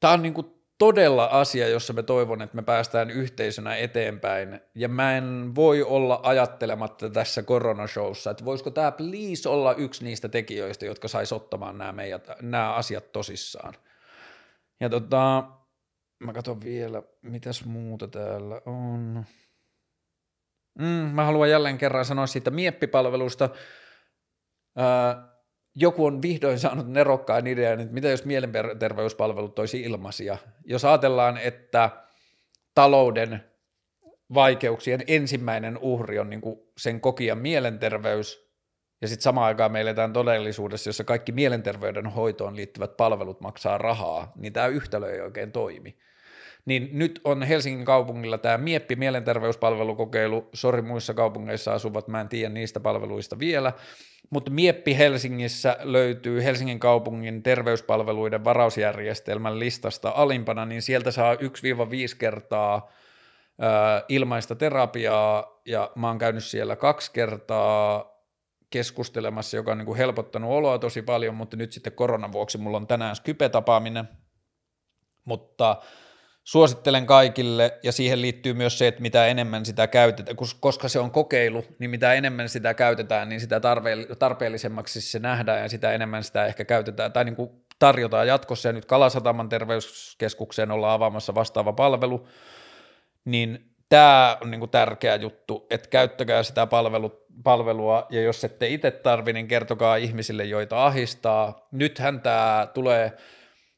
tämä 0.00 0.12
on 0.12 0.22
niin 0.22 0.34
kuin 0.34 0.53
todella 0.78 1.24
asia, 1.24 1.68
jossa 1.68 1.92
me 1.92 2.02
toivon, 2.02 2.42
että 2.42 2.56
me 2.56 2.62
päästään 2.62 3.10
yhteisönä 3.10 3.76
eteenpäin, 3.76 4.60
ja 4.74 4.88
mä 4.88 5.16
en 5.16 5.54
voi 5.54 5.82
olla 5.82 6.20
ajattelematta 6.22 7.10
tässä 7.10 7.42
koronashowssa, 7.42 8.30
että 8.30 8.44
voisiko 8.44 8.70
tämä 8.70 8.92
please 8.92 9.48
olla 9.48 9.74
yksi 9.74 10.04
niistä 10.04 10.28
tekijöistä, 10.28 10.86
jotka 10.86 11.08
sais 11.08 11.32
ottamaan 11.32 11.78
nämä, 11.78 11.92
meidät, 11.92 12.28
nämä 12.42 12.74
asiat 12.74 13.12
tosissaan. 13.12 13.74
Ja 14.80 14.88
tota, 14.90 15.44
mä 16.24 16.32
katson 16.32 16.60
vielä, 16.60 17.02
mitäs 17.22 17.64
muuta 17.64 18.08
täällä 18.08 18.60
on. 18.66 19.24
Mm, 20.78 20.86
mä 21.14 21.24
haluan 21.24 21.50
jälleen 21.50 21.78
kerran 21.78 22.04
sanoa 22.04 22.26
siitä 22.26 22.50
mieppipalvelusta. 22.50 23.48
Ää, 24.76 25.33
joku 25.74 26.04
on 26.04 26.22
vihdoin 26.22 26.58
saanut 26.58 26.88
nerokkaan 26.88 27.46
idean, 27.46 27.80
että 27.80 27.94
mitä 27.94 28.08
jos 28.08 28.24
mielenterveyspalvelut 28.24 29.54
toisi 29.54 29.80
ilmaisia. 29.80 30.38
Jos 30.64 30.84
ajatellaan, 30.84 31.38
että 31.38 31.90
talouden 32.74 33.44
vaikeuksien 34.34 35.04
ensimmäinen 35.06 35.78
uhri 35.78 36.18
on 36.18 36.30
niin 36.30 36.42
sen 36.78 37.00
kokijan 37.00 37.38
mielenterveys, 37.38 38.44
ja 39.00 39.08
sitten 39.08 39.22
samaan 39.22 39.46
aikaan 39.46 39.72
me 39.72 39.80
eletään 39.80 40.12
todellisuudessa, 40.12 40.88
jossa 40.88 41.04
kaikki 41.04 41.32
mielenterveyden 41.32 42.06
hoitoon 42.06 42.56
liittyvät 42.56 42.96
palvelut 42.96 43.40
maksaa 43.40 43.78
rahaa, 43.78 44.32
niin 44.36 44.52
tämä 44.52 44.66
yhtälö 44.66 45.12
ei 45.12 45.20
oikein 45.20 45.52
toimi 45.52 45.98
niin 46.64 46.88
nyt 46.92 47.20
on 47.24 47.42
Helsingin 47.42 47.84
kaupungilla 47.84 48.38
tämä 48.38 48.58
Mieppi 48.58 48.96
mielenterveyspalvelukokeilu, 48.96 50.48
sori 50.54 50.82
muissa 50.82 51.14
kaupungeissa 51.14 51.74
asuvat, 51.74 52.08
mä 52.08 52.20
en 52.20 52.28
tiedä 52.28 52.54
niistä 52.54 52.80
palveluista 52.80 53.38
vielä, 53.38 53.72
mutta 54.30 54.50
Mieppi 54.50 54.98
Helsingissä 54.98 55.76
löytyy 55.82 56.44
Helsingin 56.44 56.80
kaupungin 56.80 57.42
terveyspalveluiden 57.42 58.44
varausjärjestelmän 58.44 59.58
listasta 59.58 60.12
alimpana, 60.14 60.66
niin 60.66 60.82
sieltä 60.82 61.10
saa 61.10 61.34
1-5 61.34 61.38
kertaa 62.18 62.90
ilmaista 64.08 64.54
terapiaa, 64.54 65.60
ja 65.66 65.90
mä 65.94 66.06
oon 66.08 66.18
käynyt 66.18 66.44
siellä 66.44 66.76
kaksi 66.76 67.12
kertaa 67.12 68.14
keskustelemassa, 68.70 69.56
joka 69.56 69.72
on 69.72 69.78
niin 69.78 69.86
kuin 69.86 69.98
helpottanut 69.98 70.50
oloa 70.50 70.78
tosi 70.78 71.02
paljon, 71.02 71.34
mutta 71.34 71.56
nyt 71.56 71.72
sitten 71.72 71.92
koronan 71.92 72.32
vuoksi 72.32 72.58
mulla 72.58 72.76
on 72.76 72.86
tänään 72.86 73.16
Skype-tapaaminen, 73.16 74.08
mutta 75.24 75.76
suosittelen 76.44 77.06
kaikille, 77.06 77.78
ja 77.82 77.92
siihen 77.92 78.22
liittyy 78.22 78.54
myös 78.54 78.78
se, 78.78 78.86
että 78.86 79.02
mitä 79.02 79.26
enemmän 79.26 79.64
sitä 79.64 79.86
käytetään, 79.86 80.36
koska 80.60 80.88
se 80.88 80.98
on 80.98 81.10
kokeilu, 81.10 81.64
niin 81.78 81.90
mitä 81.90 82.14
enemmän 82.14 82.48
sitä 82.48 82.74
käytetään, 82.74 83.28
niin 83.28 83.40
sitä 83.40 83.60
tarpeellisemmaksi 84.18 85.00
se 85.00 85.18
nähdään, 85.18 85.62
ja 85.62 85.68
sitä 85.68 85.92
enemmän 85.92 86.24
sitä 86.24 86.46
ehkä 86.46 86.64
käytetään, 86.64 87.12
tai 87.12 87.24
niin 87.24 87.36
kuin 87.36 87.50
tarjotaan 87.78 88.26
jatkossa, 88.26 88.68
ja 88.68 88.72
nyt 88.72 88.84
Kalasataman 88.84 89.48
terveyskeskukseen 89.48 90.70
ollaan 90.70 90.94
avaamassa 90.94 91.34
vastaava 91.34 91.72
palvelu, 91.72 92.28
niin 93.24 93.70
tämä 93.88 94.38
on 94.40 94.50
niin 94.50 94.70
tärkeä 94.70 95.16
juttu, 95.16 95.66
että 95.70 95.88
käyttäkää 95.88 96.42
sitä 96.42 96.66
palvelu, 96.66 97.26
palvelua, 97.44 98.06
ja 98.10 98.22
jos 98.22 98.44
ette 98.44 98.68
itse 98.68 98.90
tarvi, 98.90 99.32
niin 99.32 99.48
kertokaa 99.48 99.96
ihmisille, 99.96 100.44
joita 100.44 100.86
ahistaa. 100.86 101.68
Nythän 101.72 102.20
tämä 102.20 102.68
tulee 102.74 103.12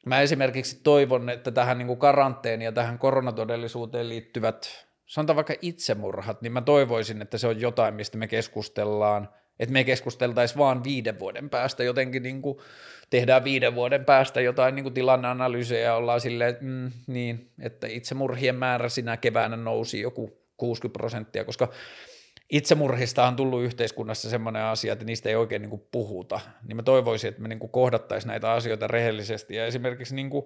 Mä 0.06 0.20
esimerkiksi 0.20 0.80
toivon, 0.82 1.28
että 1.28 1.50
tähän 1.50 1.78
niin 1.78 1.96
karanteeni 1.96 2.64
ja 2.64 2.72
tähän 2.72 2.98
koronatodellisuuteen 2.98 4.08
liittyvät, 4.08 4.86
sanotaan 5.06 5.36
vaikka 5.36 5.54
itsemurhat, 5.62 6.42
niin 6.42 6.52
mä 6.52 6.60
toivoisin, 6.60 7.22
että 7.22 7.38
se 7.38 7.46
on 7.46 7.60
jotain, 7.60 7.94
mistä 7.94 8.18
me 8.18 8.28
keskustellaan, 8.28 9.28
että 9.60 9.72
me 9.72 9.84
keskusteltaisiin 9.84 10.58
vaan 10.58 10.84
viiden 10.84 11.18
vuoden 11.18 11.50
päästä 11.50 11.84
jotenkin 11.84 12.22
niin 12.22 12.42
kuin 12.42 12.58
tehdään 13.10 13.44
viiden 13.44 13.74
vuoden 13.74 14.04
päästä 14.04 14.40
jotain 14.40 14.74
niin 14.74 14.84
kuin 14.84 14.94
tilanneanalyysejä 14.94 15.84
ja 15.84 15.94
ollaan 15.94 16.20
silleen, 16.20 16.50
että, 16.50 16.64
mm, 16.64 16.90
niin, 17.06 17.50
että 17.62 17.86
itsemurhien 17.86 18.54
määrä 18.54 18.88
sinä 18.88 19.16
keväänä 19.16 19.56
nousi 19.56 20.00
joku 20.00 20.38
60 20.56 20.98
prosenttia, 20.98 21.44
koska 21.44 21.68
itsemurhista 22.50 23.26
on 23.26 23.36
tullut 23.36 23.62
yhteiskunnassa 23.62 24.30
semmoinen 24.30 24.62
asia, 24.62 24.92
että 24.92 25.04
niistä 25.04 25.28
ei 25.28 25.34
oikein 25.34 25.62
niin 25.62 25.70
kuin 25.70 25.82
puhuta, 25.92 26.40
niin 26.68 26.76
mä 26.76 26.82
toivoisin, 26.82 27.28
että 27.28 27.42
me 27.42 27.48
niin 27.48 27.70
kohdattaisiin 27.70 28.28
näitä 28.28 28.52
asioita 28.52 28.86
rehellisesti 28.86 29.54
ja 29.54 29.66
esimerkiksi 29.66 30.14
niin 30.14 30.30
kuin 30.30 30.44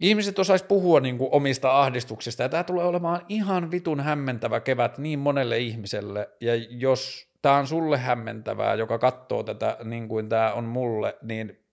ihmiset 0.00 0.38
osais 0.38 0.62
puhua 0.62 1.00
niin 1.00 1.18
kuin 1.18 1.28
omista 1.32 1.80
ahdistuksista. 1.80 2.42
Ja 2.42 2.48
tämä 2.48 2.64
tulee 2.64 2.84
olemaan 2.84 3.20
ihan 3.28 3.70
vitun 3.70 4.00
hämmentävä 4.00 4.60
kevät 4.60 4.98
niin 4.98 5.18
monelle 5.18 5.58
ihmiselle. 5.58 6.28
Ja 6.40 6.54
jos 6.54 7.28
tämä 7.42 7.56
on 7.56 7.66
sulle 7.66 7.98
hämmentävää, 7.98 8.74
joka 8.74 8.98
katsoo 8.98 9.42
tätä 9.42 9.76
niin 9.84 10.08
kuin 10.08 10.28
tämä 10.28 10.52
on 10.52 10.64
mulle, 10.64 11.16
niin 11.22 11.64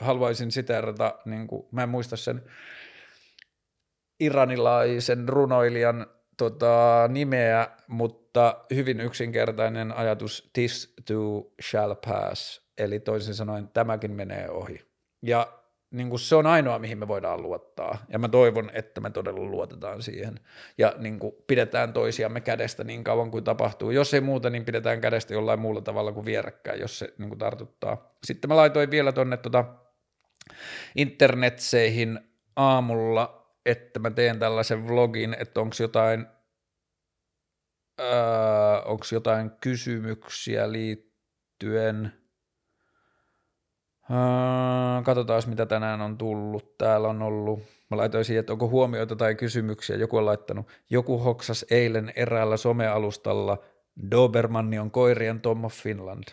haluaisin 0.00 0.52
siterata, 0.52 1.18
niin 1.24 1.46
kuin, 1.46 1.66
mä 1.72 1.82
en 1.82 1.88
muista 1.88 2.16
sen 2.16 2.42
iranilaisen 4.20 5.28
runoilijan 5.28 6.06
tota, 6.36 7.08
nimeä, 7.08 7.68
mutta 7.88 8.64
hyvin 8.74 9.00
yksinkertainen 9.00 9.92
ajatus, 9.92 10.50
this 10.52 10.94
too 11.06 11.52
shall 11.70 11.94
pass, 11.94 12.62
eli 12.78 13.00
toisin 13.00 13.34
sanoen 13.34 13.68
tämäkin 13.68 14.12
menee 14.12 14.50
ohi. 14.50 14.82
Ja 15.22 15.52
niin 15.90 16.08
kuin 16.10 16.20
se 16.20 16.36
on 16.36 16.46
ainoa, 16.46 16.78
mihin 16.78 16.98
me 16.98 17.08
voidaan 17.08 17.42
luottaa, 17.42 17.98
ja 18.08 18.18
mä 18.18 18.28
toivon, 18.28 18.70
että 18.74 19.00
me 19.00 19.10
todella 19.10 19.40
luotetaan 19.40 20.02
siihen, 20.02 20.40
ja 20.78 20.94
niin 20.98 21.18
kuin 21.18 21.32
pidetään 21.46 21.92
toisiamme 21.92 22.40
kädestä 22.40 22.84
niin 22.84 23.04
kauan 23.04 23.30
kuin 23.30 23.44
tapahtuu. 23.44 23.90
Jos 23.90 24.14
ei 24.14 24.20
muuta, 24.20 24.50
niin 24.50 24.64
pidetään 24.64 25.00
kädestä 25.00 25.34
jollain 25.34 25.60
muulla 25.60 25.80
tavalla 25.80 26.12
kuin 26.12 26.26
vierekkäin, 26.26 26.80
jos 26.80 26.98
se 26.98 27.14
niin 27.18 27.28
kuin 27.28 27.38
tartuttaa. 27.38 28.16
Sitten 28.24 28.48
mä 28.48 28.56
laitoin 28.56 28.90
vielä 28.90 29.12
tuonne 29.12 29.36
tota 29.36 29.64
internetseihin 30.96 32.20
aamulla 32.56 33.35
että 33.66 33.98
mä 33.98 34.10
teen 34.10 34.38
tällaisen 34.38 34.88
vlogin, 34.88 35.36
että 35.40 35.60
onko 35.60 35.76
jotain, 35.80 36.26
öö, 38.00 38.06
jotain 39.12 39.50
kysymyksiä 39.60 40.72
liittyen, 40.72 42.12
öö, 44.10 45.02
katsotaan 45.04 45.42
mitä 45.46 45.66
tänään 45.66 46.00
on 46.00 46.18
tullut, 46.18 46.78
täällä 46.78 47.08
on 47.08 47.22
ollut, 47.22 47.60
mä 47.90 47.96
laitoin 47.96 48.24
siihen, 48.24 48.40
että 48.40 48.52
onko 48.52 48.68
huomioita 48.68 49.16
tai 49.16 49.34
kysymyksiä, 49.34 49.96
joku 49.96 50.16
on 50.16 50.26
laittanut, 50.26 50.66
joku 50.90 51.18
hoksas 51.18 51.66
eilen 51.70 52.12
eräällä 52.16 52.56
somealustalla, 52.56 53.58
Dobermanni 54.10 54.78
on 54.78 54.90
koirien 54.90 55.40
Tom 55.40 55.64
of 55.64 55.74
Finland. 55.74 56.24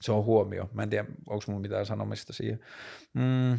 Se 0.00 0.12
on 0.12 0.24
huomio. 0.24 0.70
Mä 0.72 0.82
en 0.82 0.90
tiedä, 0.90 1.04
onko 1.28 1.44
mulla 1.46 1.60
mitään 1.60 1.86
sanomista 1.86 2.32
siihen. 2.32 2.60
Mm. 3.14 3.58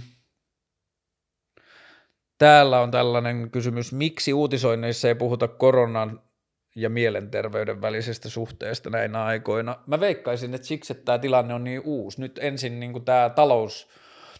Täällä 2.37 2.79
on 2.79 2.91
tällainen 2.91 3.51
kysymys, 3.51 3.93
miksi 3.93 4.33
uutisoinneissa 4.33 5.07
ei 5.07 5.15
puhuta 5.15 5.47
koronan 5.47 6.21
ja 6.75 6.89
mielenterveyden 6.89 7.81
välisestä 7.81 8.29
suhteesta 8.29 8.89
näinä 8.89 9.23
aikoina. 9.23 9.75
Mä 9.87 9.99
veikkaisin, 9.99 10.53
että 10.53 10.67
siksi, 10.67 10.93
että 10.93 11.05
tämä 11.05 11.19
tilanne 11.19 11.53
on 11.53 11.63
niin 11.63 11.81
uusi. 11.85 12.21
Nyt 12.21 12.39
ensin 12.41 12.79
niin 12.79 13.05
tämä 13.05 13.29
talous, 13.29 13.89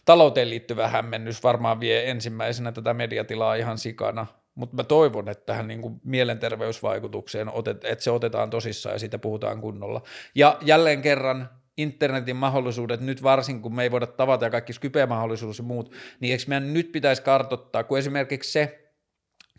talouteen 0.04 0.50
liittyvä 0.50 0.88
hämmennys 0.88 1.42
varmaan 1.42 1.80
vie 1.80 2.10
ensimmäisenä 2.10 2.72
tätä 2.72 2.94
mediatilaa 2.94 3.54
ihan 3.54 3.78
sikana, 3.78 4.26
mutta 4.54 4.76
mä 4.76 4.84
toivon, 4.84 5.28
että 5.28 5.46
tähän 5.46 5.68
niin 5.68 5.82
kuin 5.82 6.00
mielenterveysvaikutukseen, 6.04 7.52
otet, 7.52 7.84
että 7.84 8.04
se 8.04 8.10
otetaan 8.10 8.50
tosissaan 8.50 8.94
ja 8.94 8.98
siitä 8.98 9.18
puhutaan 9.18 9.60
kunnolla. 9.60 10.02
Ja 10.34 10.58
jälleen 10.60 11.02
kerran 11.02 11.48
internetin 11.78 12.36
mahdollisuudet 12.36 13.00
nyt 13.00 13.22
varsin, 13.22 13.62
kun 13.62 13.74
me 13.74 13.82
ei 13.82 13.90
voida 13.90 14.06
tavata 14.06 14.44
ja 14.44 14.50
kaikki 14.50 14.72
Skype-mahdollisuus 14.72 15.58
ja 15.58 15.64
muut, 15.64 15.92
niin 16.20 16.32
eikö 16.32 16.44
meidän 16.46 16.74
nyt 16.74 16.92
pitäisi 16.92 17.22
kartottaa, 17.22 17.84
kun 17.84 17.98
esimerkiksi 17.98 18.52
se 18.52 18.92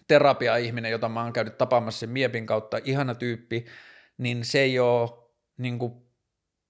terapia-ihminen, 0.07 0.91
jota 0.91 1.09
mä 1.09 1.23
oon 1.23 1.33
käynyt 1.33 1.57
tapaamassa 1.57 1.99
sen 1.99 2.09
Miepin 2.09 2.45
kautta, 2.45 2.79
ihana 2.83 3.15
tyyppi, 3.15 3.65
niin 4.17 4.45
se 4.45 4.59
ei 4.59 4.79
ole 4.79 5.09
niin 5.57 5.79
kuin 5.79 5.93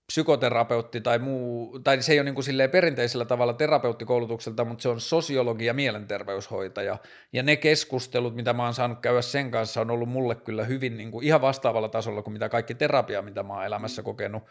psykoterapeutti 0.08 1.02
tai 1.02 1.20
muu, 1.20 1.80
tai 1.80 2.02
se 2.02 2.14
ei 2.14 2.20
ole 2.20 2.26
niin 2.26 2.36
kuin 2.36 2.46
silleen 2.46 2.70
perinteisellä 2.70 3.26
tavalla 3.26 3.54
terapeuttikoulutukselta, 3.54 4.66
mutta 4.66 4.82
se 4.82 4.90
on 4.90 5.02
sosiologi 5.02 5.66
ja 5.66 5.74
mielenterveyshoitaja. 5.74 6.98
Ja 7.34 7.44
ne 7.44 7.56
keskustelut, 7.56 8.36
mitä 8.36 8.54
mä 8.54 8.64
oon 8.64 8.74
saanut 8.74 9.00
käydä 9.00 9.22
sen 9.22 9.52
kanssa, 9.52 9.82
on 9.82 9.92
ollut 9.92 10.10
mulle 10.10 10.36
kyllä 10.36 10.64
hyvin 10.64 10.98
niin 10.98 11.12
kuin 11.12 11.26
ihan 11.26 11.42
vastaavalla 11.42 11.90
tasolla 11.90 12.22
kuin 12.22 12.34
mitä 12.34 12.50
kaikki 12.50 12.76
terapia, 12.76 13.22
mitä 13.22 13.44
mä 13.44 13.54
oon 13.54 13.66
elämässä 13.66 14.04
kokenut 14.04 14.44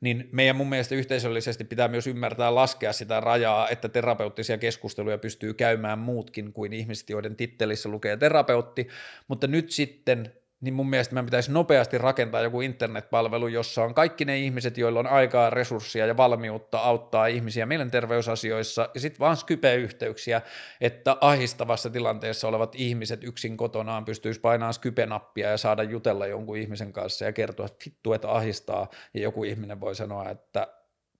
niin 0.00 0.28
meidän 0.32 0.56
mun 0.56 0.68
mielestä 0.68 0.94
yhteisöllisesti 0.94 1.64
pitää 1.64 1.88
myös 1.88 2.06
ymmärtää 2.06 2.54
laskea 2.54 2.92
sitä 2.92 3.20
rajaa, 3.20 3.68
että 3.68 3.88
terapeuttisia 3.88 4.58
keskusteluja 4.58 5.18
pystyy 5.18 5.54
käymään 5.54 5.98
muutkin 5.98 6.52
kuin 6.52 6.72
ihmiset, 6.72 7.10
joiden 7.10 7.36
tittelissä 7.36 7.88
lukee 7.88 8.16
terapeutti, 8.16 8.88
mutta 9.28 9.46
nyt 9.46 9.70
sitten 9.70 10.32
niin 10.60 10.74
mun 10.74 10.90
mielestä 10.90 11.14
meidän 11.14 11.26
pitäisi 11.26 11.52
nopeasti 11.52 11.98
rakentaa 11.98 12.40
joku 12.40 12.60
internetpalvelu, 12.60 13.48
jossa 13.48 13.84
on 13.84 13.94
kaikki 13.94 14.24
ne 14.24 14.38
ihmiset, 14.38 14.78
joilla 14.78 15.00
on 15.00 15.06
aikaa, 15.06 15.50
resursseja 15.50 16.06
ja 16.06 16.16
valmiutta 16.16 16.78
auttaa 16.78 17.26
ihmisiä 17.26 17.66
mielenterveysasioissa, 17.66 18.88
ja 18.94 19.00
sitten 19.00 19.20
vaan 19.20 19.36
Skype-yhteyksiä, 19.36 20.42
että 20.80 21.16
ahistavassa 21.20 21.90
tilanteessa 21.90 22.48
olevat 22.48 22.74
ihmiset 22.74 23.24
yksin 23.24 23.56
kotonaan 23.56 24.04
pystyisi 24.04 24.40
painamaan 24.40 24.74
Skype-nappia 24.74 25.50
ja 25.50 25.56
saada 25.56 25.82
jutella 25.82 26.26
jonkun 26.26 26.56
ihmisen 26.56 26.92
kanssa 26.92 27.24
ja 27.24 27.32
kertoa, 27.32 27.66
että 27.66 27.84
vittu, 27.86 28.12
että 28.12 28.30
ahistaa, 28.30 28.88
ja 29.14 29.20
joku 29.20 29.44
ihminen 29.44 29.80
voi 29.80 29.94
sanoa, 29.94 30.30
että 30.30 30.66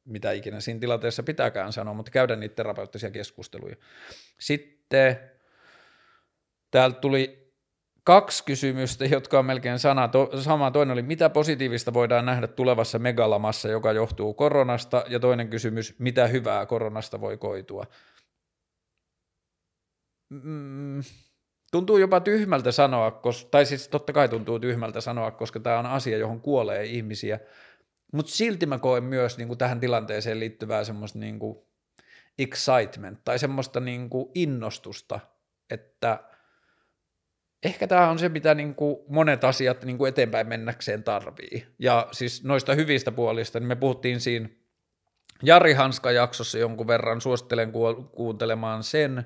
mitä 0.04 0.32
ikinä 0.32 0.60
siinä 0.60 0.80
tilanteessa 0.80 1.22
pitääkään 1.22 1.72
sanoa, 1.72 1.94
mutta 1.94 2.10
käydä 2.10 2.36
niitä 2.36 2.54
terapeuttisia 2.54 3.10
keskusteluja. 3.10 3.76
Sitten 4.38 5.20
täältä 6.70 7.00
tuli 7.00 7.39
kaksi 8.10 8.44
kysymystä, 8.44 9.04
jotka 9.04 9.38
on 9.38 9.46
melkein 9.46 9.78
sana, 9.78 10.08
to, 10.08 10.30
sama. 10.40 10.70
Toinen 10.70 10.92
oli, 10.92 11.02
mitä 11.02 11.30
positiivista 11.30 11.94
voidaan 11.94 12.26
nähdä 12.26 12.46
tulevassa 12.46 12.98
megalamassa, 12.98 13.68
joka 13.68 13.92
johtuu 13.92 14.34
koronasta, 14.34 15.04
ja 15.08 15.20
toinen 15.20 15.48
kysymys, 15.48 15.94
mitä 15.98 16.26
hyvää 16.26 16.66
koronasta 16.66 17.20
voi 17.20 17.36
koitua. 17.36 17.86
Mm, 20.30 21.02
tuntuu 21.72 21.98
jopa 21.98 22.20
tyhmältä 22.20 22.72
sanoa, 22.72 23.10
koska, 23.10 23.50
tai 23.50 23.66
siis 23.66 23.88
totta 23.88 24.12
kai 24.12 24.28
tuntuu 24.28 24.58
tyhmältä 24.58 25.00
sanoa, 25.00 25.30
koska 25.30 25.60
tämä 25.60 25.78
on 25.78 25.86
asia, 25.86 26.18
johon 26.18 26.40
kuolee 26.40 26.84
ihmisiä, 26.84 27.40
mutta 28.12 28.32
silti 28.32 28.66
mä 28.66 28.78
koen 28.78 29.04
myös 29.04 29.38
niin 29.38 29.48
kuin 29.48 29.58
tähän 29.58 29.80
tilanteeseen 29.80 30.40
liittyvää 30.40 30.84
semmoista 30.84 31.18
niin 31.18 31.38
kuin 31.38 31.58
excitement 32.38 33.20
tai 33.24 33.38
semmoista 33.38 33.80
niin 33.80 34.10
kuin 34.10 34.30
innostusta, 34.34 35.20
että– 35.70 36.18
ehkä 37.64 37.86
tämä 37.86 38.10
on 38.10 38.18
se, 38.18 38.28
mitä 38.28 38.54
niin 38.54 38.74
kuin 38.74 38.96
monet 39.08 39.44
asiat 39.44 39.84
niin 39.84 39.98
kuin 39.98 40.08
eteenpäin 40.08 40.48
mennäkseen 40.48 41.02
tarvii. 41.02 41.66
Ja 41.78 42.08
siis 42.12 42.44
noista 42.44 42.74
hyvistä 42.74 43.12
puolista, 43.12 43.60
niin 43.60 43.68
me 43.68 43.76
puhuttiin 43.76 44.20
siinä 44.20 44.48
Jari 45.42 45.72
Hanska-jaksossa 45.72 46.58
jonkun 46.58 46.86
verran, 46.86 47.20
suosittelen 47.20 47.72
kuuntelemaan 48.12 48.82
sen. 48.82 49.24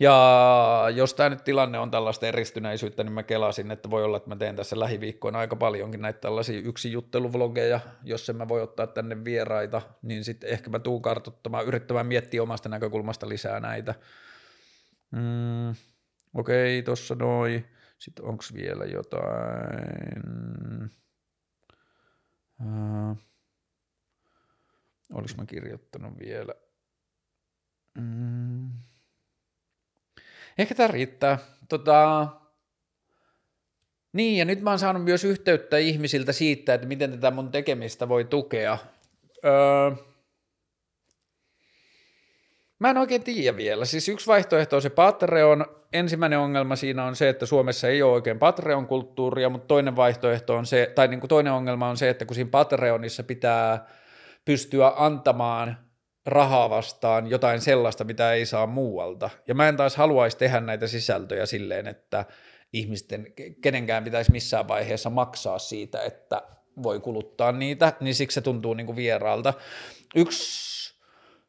Ja 0.00 0.86
jos 0.94 1.14
tämä 1.14 1.28
nyt 1.28 1.44
tilanne 1.44 1.78
on 1.78 1.90
tällaista 1.90 2.26
eristyneisyyttä, 2.26 3.04
niin 3.04 3.12
mä 3.12 3.22
kelasin, 3.22 3.70
että 3.70 3.90
voi 3.90 4.04
olla, 4.04 4.16
että 4.16 4.28
mä 4.28 4.36
teen 4.36 4.56
tässä 4.56 4.80
lähiviikkoina 4.80 5.38
aika 5.38 5.56
paljonkin 5.56 6.02
näitä 6.02 6.20
tällaisia 6.20 6.60
yksi 6.60 6.92
jutteluvlogeja, 6.92 7.80
jos 8.04 8.28
en 8.28 8.36
mä 8.36 8.48
voi 8.48 8.62
ottaa 8.62 8.86
tänne 8.86 9.24
vieraita, 9.24 9.82
niin 10.02 10.24
sitten 10.24 10.50
ehkä 10.50 10.70
mä 10.70 10.78
tuun 10.78 11.02
kartoittamaan, 11.02 11.66
yrittämään 11.66 12.06
miettiä 12.06 12.42
omasta 12.42 12.68
näkökulmasta 12.68 13.28
lisää 13.28 13.60
näitä. 13.60 13.94
Mm. 15.10 15.74
Okei, 16.36 16.82
tossa 16.82 17.14
noin. 17.14 17.64
Sitten 17.98 18.24
onko 18.24 18.44
vielä 18.54 18.84
jotain? 18.84 19.30
Uh, 22.60 23.16
Olis 25.12 25.36
mä 25.36 25.46
kirjoittanut 25.46 26.18
vielä? 26.18 26.54
Mm. 27.98 28.70
Ehkä 30.58 30.74
tämä 30.74 30.88
riittää. 30.88 31.38
Tota, 31.68 32.28
niin, 34.12 34.38
ja 34.38 34.44
nyt 34.44 34.60
mä 34.60 34.70
oon 34.70 34.78
saanut 34.78 35.04
myös 35.04 35.24
yhteyttä 35.24 35.78
ihmisiltä 35.78 36.32
siitä, 36.32 36.74
että 36.74 36.86
miten 36.86 37.10
tätä 37.10 37.30
mun 37.30 37.50
tekemistä 37.50 38.08
voi 38.08 38.24
tukea. 38.24 38.78
Öö, 39.44 39.90
mä 42.78 42.90
en 42.90 42.98
oikein 42.98 43.22
tiedä 43.22 43.56
vielä. 43.56 43.84
Siis 43.84 44.08
yksi 44.08 44.26
vaihtoehto 44.26 44.76
on 44.76 44.82
se 44.82 44.90
Patreon. 44.90 45.66
Ensimmäinen 45.92 46.38
ongelma 46.38 46.76
siinä 46.76 47.04
on 47.04 47.16
se, 47.16 47.28
että 47.28 47.46
Suomessa 47.46 47.88
ei 47.88 48.02
ole 48.02 48.12
oikein 48.12 48.38
Patreon-kulttuuria, 48.38 49.48
mutta 49.48 49.66
toinen 49.66 49.96
vaihtoehto 49.96 50.56
on 50.56 50.66
se, 50.66 50.92
tai 50.94 51.08
niin 51.08 51.20
kuin 51.20 51.28
toinen 51.28 51.52
ongelma 51.52 51.88
on 51.88 51.96
se, 51.96 52.08
että 52.08 52.24
kun 52.24 52.34
siinä 52.34 52.50
Patreonissa 52.50 53.22
pitää 53.22 53.86
pystyä 54.44 54.92
antamaan 54.96 55.76
rahaa 56.26 56.70
vastaan 56.70 57.30
jotain 57.30 57.60
sellaista, 57.60 58.04
mitä 58.04 58.32
ei 58.32 58.46
saa 58.46 58.66
muualta. 58.66 59.30
Ja 59.48 59.54
mä 59.54 59.68
en 59.68 59.76
taas 59.76 59.96
haluaisi 59.96 60.38
tehdä 60.38 60.60
näitä 60.60 60.86
sisältöjä 60.86 61.46
silleen, 61.46 61.86
että 61.86 62.24
ihmisten, 62.72 63.26
kenenkään 63.60 64.04
pitäisi 64.04 64.32
missään 64.32 64.68
vaiheessa 64.68 65.10
maksaa 65.10 65.58
siitä, 65.58 66.02
että 66.02 66.42
voi 66.82 67.00
kuluttaa 67.00 67.52
niitä, 67.52 67.92
niin 68.00 68.14
siksi 68.14 68.34
se 68.34 68.40
tuntuu 68.40 68.74
niin 68.74 68.86
kuin 68.86 68.96
vieraalta. 68.96 69.54
Yksi 70.16 70.75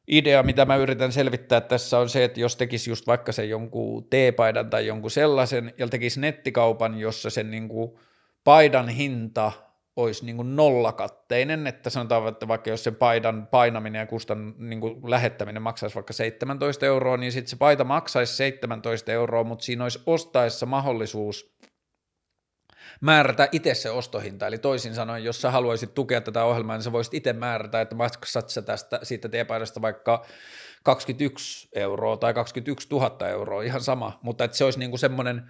idea, 0.07 0.43
mitä 0.43 0.65
mä 0.65 0.75
yritän 0.75 1.11
selvittää 1.11 1.61
tässä 1.61 1.99
on 1.99 2.09
se, 2.09 2.23
että 2.23 2.39
jos 2.39 2.55
tekisi 2.55 2.89
just 2.89 3.07
vaikka 3.07 3.31
sen 3.31 3.49
jonkun 3.49 4.07
teepaidan 4.09 4.69
tai 4.69 4.87
jonkun 4.87 5.11
sellaisen, 5.11 5.73
ja 5.77 5.87
tekisi 5.87 6.19
nettikaupan, 6.19 6.99
jossa 6.99 7.29
sen 7.29 7.51
niin 7.51 7.67
kuin 7.67 7.91
paidan 8.43 8.89
hinta– 8.89 9.51
olisi 9.97 10.25
niin 10.25 10.35
kuin 10.35 10.55
nollakatteinen, 10.55 11.67
että 11.67 11.89
sanotaan, 11.89 12.27
että 12.27 12.47
vaikka 12.47 12.69
jos 12.69 12.83
sen 12.83 12.95
paidan 12.95 13.47
painaminen 13.47 13.99
ja 13.99 14.05
kustan 14.05 14.53
niin 14.57 14.81
kuin 14.81 15.11
lähettäminen 15.11 15.61
maksaisi 15.61 15.95
vaikka 15.95 16.13
17 16.13 16.85
euroa, 16.85 17.17
niin 17.17 17.31
sitten 17.31 17.49
se 17.49 17.55
paita 17.55 17.83
maksaisi 17.83 18.35
17 18.35 19.11
euroa, 19.11 19.43
mutta 19.43 19.65
siinä 19.65 19.83
olisi 19.83 19.99
ostaessa 20.05 20.65
mahdollisuus 20.65 21.57
määrätä 23.01 23.49
itse 23.51 23.73
se 23.73 23.89
ostohinta, 23.89 24.47
eli 24.47 24.57
toisin 24.57 24.95
sanoen, 24.95 25.23
jos 25.23 25.41
sä 25.41 25.51
haluaisit 25.51 25.93
tukea 25.93 26.21
tätä 26.21 26.43
ohjelmaa, 26.43 26.75
niin 26.75 26.83
sä 26.83 26.91
voisit 26.91 27.13
itse 27.13 27.33
määrätä, 27.33 27.81
että 27.81 27.95
maksat 27.95 28.49
sä 28.49 28.61
tästä, 28.61 28.99
siitä 29.03 29.29
teepaidasta 29.29 29.81
vaikka 29.81 30.25
21 30.83 31.69
euroa 31.73 32.17
tai 32.17 32.33
21 32.33 32.87
000 32.91 33.27
euroa, 33.27 33.61
ihan 33.61 33.81
sama, 33.81 34.19
mutta 34.21 34.43
että 34.43 34.57
se 34.57 34.63
olisi 34.63 34.79
niin 34.79 34.91
kuin 34.91 34.99
semmoinen 34.99 35.49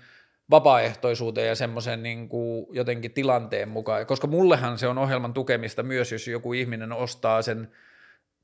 vapaaehtoisuuteen 0.49 1.47
ja 1.47 1.55
semmoisen 1.55 2.03
niin 2.03 2.29
kuin 2.29 2.67
jotenkin 2.71 3.13
tilanteen 3.13 3.69
mukaan, 3.69 4.05
koska 4.05 4.27
mullehan 4.27 4.77
se 4.77 4.87
on 4.87 4.97
ohjelman 4.97 5.33
tukemista 5.33 5.83
myös, 5.83 6.11
jos 6.11 6.27
joku 6.27 6.53
ihminen 6.53 6.91
ostaa 6.91 7.41
sen 7.41 7.71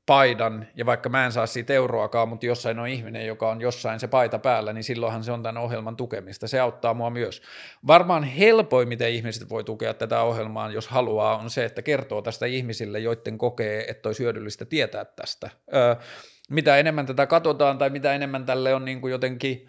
paidan, 0.06 0.66
ja 0.74 0.86
vaikka 0.86 1.08
mä 1.08 1.24
en 1.24 1.32
saa 1.32 1.46
siitä 1.46 1.72
euroakaan, 1.72 2.28
mutta 2.28 2.46
jossain 2.46 2.78
on 2.78 2.88
ihminen, 2.88 3.26
joka 3.26 3.50
on 3.50 3.60
jossain 3.60 4.00
se 4.00 4.08
paita 4.08 4.38
päällä, 4.38 4.72
niin 4.72 4.84
silloinhan 4.84 5.24
se 5.24 5.32
on 5.32 5.42
tämän 5.42 5.62
ohjelman 5.62 5.96
tukemista. 5.96 6.48
Se 6.48 6.60
auttaa 6.60 6.94
mua 6.94 7.10
myös. 7.10 7.42
Varmaan 7.86 8.24
helpoin, 8.24 8.88
miten 8.88 9.10
ihmiset 9.10 9.50
voi 9.50 9.64
tukea 9.64 9.94
tätä 9.94 10.22
ohjelmaa, 10.22 10.70
jos 10.70 10.88
haluaa, 10.88 11.36
on 11.36 11.50
se, 11.50 11.64
että 11.64 11.82
kertoo 11.82 12.22
tästä 12.22 12.46
ihmisille, 12.46 12.98
joiden 12.98 13.38
kokee, 13.38 13.84
että 13.88 14.08
olisi 14.08 14.22
hyödyllistä 14.22 14.64
tietää 14.64 15.04
tästä. 15.04 15.50
Öö, 15.74 15.94
mitä 16.50 16.76
enemmän 16.76 17.06
tätä 17.06 17.26
katsotaan 17.26 17.78
tai 17.78 17.90
mitä 17.90 18.14
enemmän 18.14 18.46
tälle 18.46 18.74
on 18.74 18.84
niin 18.84 19.00
kuin 19.00 19.10
jotenkin 19.10 19.68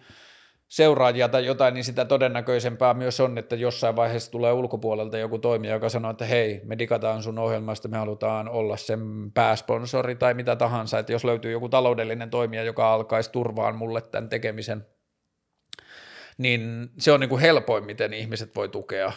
seuraajia 0.68 1.28
tai 1.28 1.46
jotain, 1.46 1.74
niin 1.74 1.84
sitä 1.84 2.04
todennäköisempää 2.04 2.94
myös 2.94 3.20
on, 3.20 3.38
että 3.38 3.56
jossain 3.56 3.96
vaiheessa 3.96 4.30
tulee 4.30 4.52
ulkopuolelta 4.52 5.18
joku 5.18 5.38
toimija, 5.38 5.74
joka 5.74 5.88
sanoo, 5.88 6.10
että 6.10 6.24
hei, 6.24 6.60
me 6.64 6.78
digataan 6.78 7.22
sun 7.22 7.38
ohjelmasta, 7.38 7.88
me 7.88 7.98
halutaan 7.98 8.48
olla 8.48 8.76
sen 8.76 9.32
pääsponsori 9.34 10.16
tai 10.16 10.34
mitä 10.34 10.56
tahansa, 10.56 10.98
että 10.98 11.12
jos 11.12 11.24
löytyy 11.24 11.52
joku 11.52 11.68
taloudellinen 11.68 12.30
toimija, 12.30 12.62
joka 12.62 12.92
alkaisi 12.92 13.32
turvaan 13.32 13.76
mulle 13.76 14.00
tämän 14.00 14.28
tekemisen, 14.28 14.86
niin 16.38 16.90
se 16.98 17.12
on 17.12 17.20
niin 17.20 17.28
kuin 17.30 17.40
helpoin, 17.40 17.84
miten 17.84 18.12
ihmiset 18.12 18.56
voi 18.56 18.68
tukea 18.68 19.12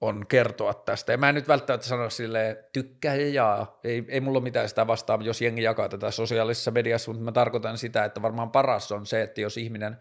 on 0.00 0.26
kertoa 0.26 0.74
tästä. 0.74 1.12
Ja 1.12 1.18
mä 1.18 1.28
en 1.28 1.34
nyt 1.34 1.48
välttämättä 1.48 1.86
sano 1.86 2.10
sille 2.10 2.64
tykkää 2.72 3.14
ja 3.14 3.28
jaa. 3.28 3.78
Ei, 3.84 4.04
ei 4.08 4.20
mulla 4.20 4.38
ole 4.38 4.44
mitään 4.44 4.68
sitä 4.68 4.86
vastaan, 4.86 5.24
jos 5.24 5.42
jengi 5.42 5.62
jakaa 5.62 5.88
tätä 5.88 6.10
sosiaalisessa 6.10 6.70
mediassa, 6.70 7.10
mutta 7.10 7.24
mä 7.24 7.32
tarkoitan 7.32 7.78
sitä, 7.78 8.04
että 8.04 8.22
varmaan 8.22 8.50
paras 8.50 8.92
on 8.92 9.06
se, 9.06 9.22
että 9.22 9.40
jos 9.40 9.56
ihminen 9.56 9.96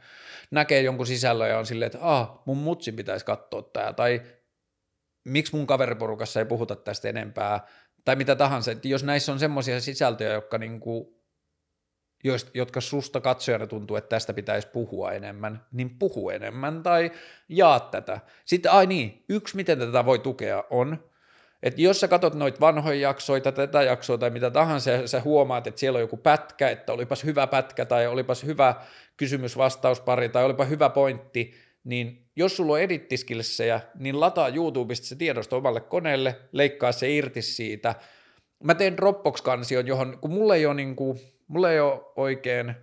näkee 0.51 0.81
jonkun 0.81 1.07
sisällön 1.07 1.49
ja 1.49 1.59
on 1.59 1.65
silleen, 1.65 1.87
että 1.87 1.99
ah, 2.01 2.41
mun 2.45 2.57
mutsin 2.57 2.95
pitäisi 2.95 3.25
katsoa 3.25 3.61
tämä, 3.61 3.93
tai 3.93 4.21
miksi 5.23 5.55
mun 5.55 5.67
kaveriporukassa 5.67 6.39
ei 6.39 6.45
puhuta 6.45 6.75
tästä 6.75 7.09
enempää, 7.09 7.59
tai 8.05 8.15
mitä 8.15 8.35
tahansa, 8.35 8.71
että 8.71 8.87
jos 8.87 9.03
näissä 9.03 9.31
on 9.31 9.39
semmoisia 9.39 9.81
sisältöjä, 9.81 10.33
jotka 10.33 10.57
niinku 10.57 11.18
jotka 12.53 12.81
susta 12.81 13.21
katsojana 13.21 13.67
tuntuu, 13.67 13.97
että 13.97 14.09
tästä 14.09 14.33
pitäisi 14.33 14.67
puhua 14.67 15.11
enemmän, 15.11 15.65
niin 15.71 15.89
puhu 15.99 16.29
enemmän 16.29 16.83
tai 16.83 17.11
jaa 17.49 17.79
tätä. 17.79 18.19
Sitten, 18.45 18.71
ai 18.71 18.87
niin, 18.87 19.23
yksi 19.29 19.55
miten 19.55 19.79
tätä 19.79 20.05
voi 20.05 20.19
tukea 20.19 20.63
on, 20.69 21.09
että 21.63 21.81
jos 21.81 21.99
sä 21.99 22.07
katsot 22.07 22.35
noita 22.35 22.59
vanhoja 22.59 22.99
jaksoja 22.99 23.41
tai 23.41 23.51
tätä 23.51 23.83
jaksoa 23.83 24.17
tai 24.17 24.29
mitä 24.29 24.51
tahansa, 24.51 24.91
ja 24.91 25.07
sä 25.07 25.21
huomaat, 25.21 25.67
että 25.67 25.79
siellä 25.79 25.97
on 25.97 26.01
joku 26.01 26.17
pätkä, 26.17 26.69
että 26.69 26.93
olipas 26.93 27.23
hyvä 27.23 27.47
pätkä 27.47 27.85
tai 27.85 28.07
olipas 28.07 28.43
hyvä 28.43 28.75
kysymys-vastauspari 29.17 30.29
tai 30.29 30.45
olipa 30.45 30.65
hyvä 30.65 30.89
pointti, 30.89 31.53
niin 31.83 32.25
jos 32.35 32.57
sulla 32.57 32.73
on 32.73 32.81
edittiskillsejä, 32.81 33.81
niin 33.95 34.19
lataa 34.19 34.49
YouTubesta 34.49 35.07
se 35.07 35.15
tiedosto 35.15 35.57
omalle 35.57 35.81
koneelle, 35.81 36.35
leikkaa 36.51 36.91
se 36.91 37.11
irti 37.11 37.41
siitä. 37.41 37.95
Mä 38.63 38.75
teen 38.75 38.97
Dropbox-kansion, 38.97 39.87
johon, 39.87 40.17
kun 40.21 40.31
mulla 40.31 40.55
ei 40.55 40.65
ole 40.65 40.73
niin 40.73 40.95
kuin, 40.95 41.19
mulla 41.47 41.71
ei 41.71 41.79
ole 41.79 42.01
oikein, 42.15 42.75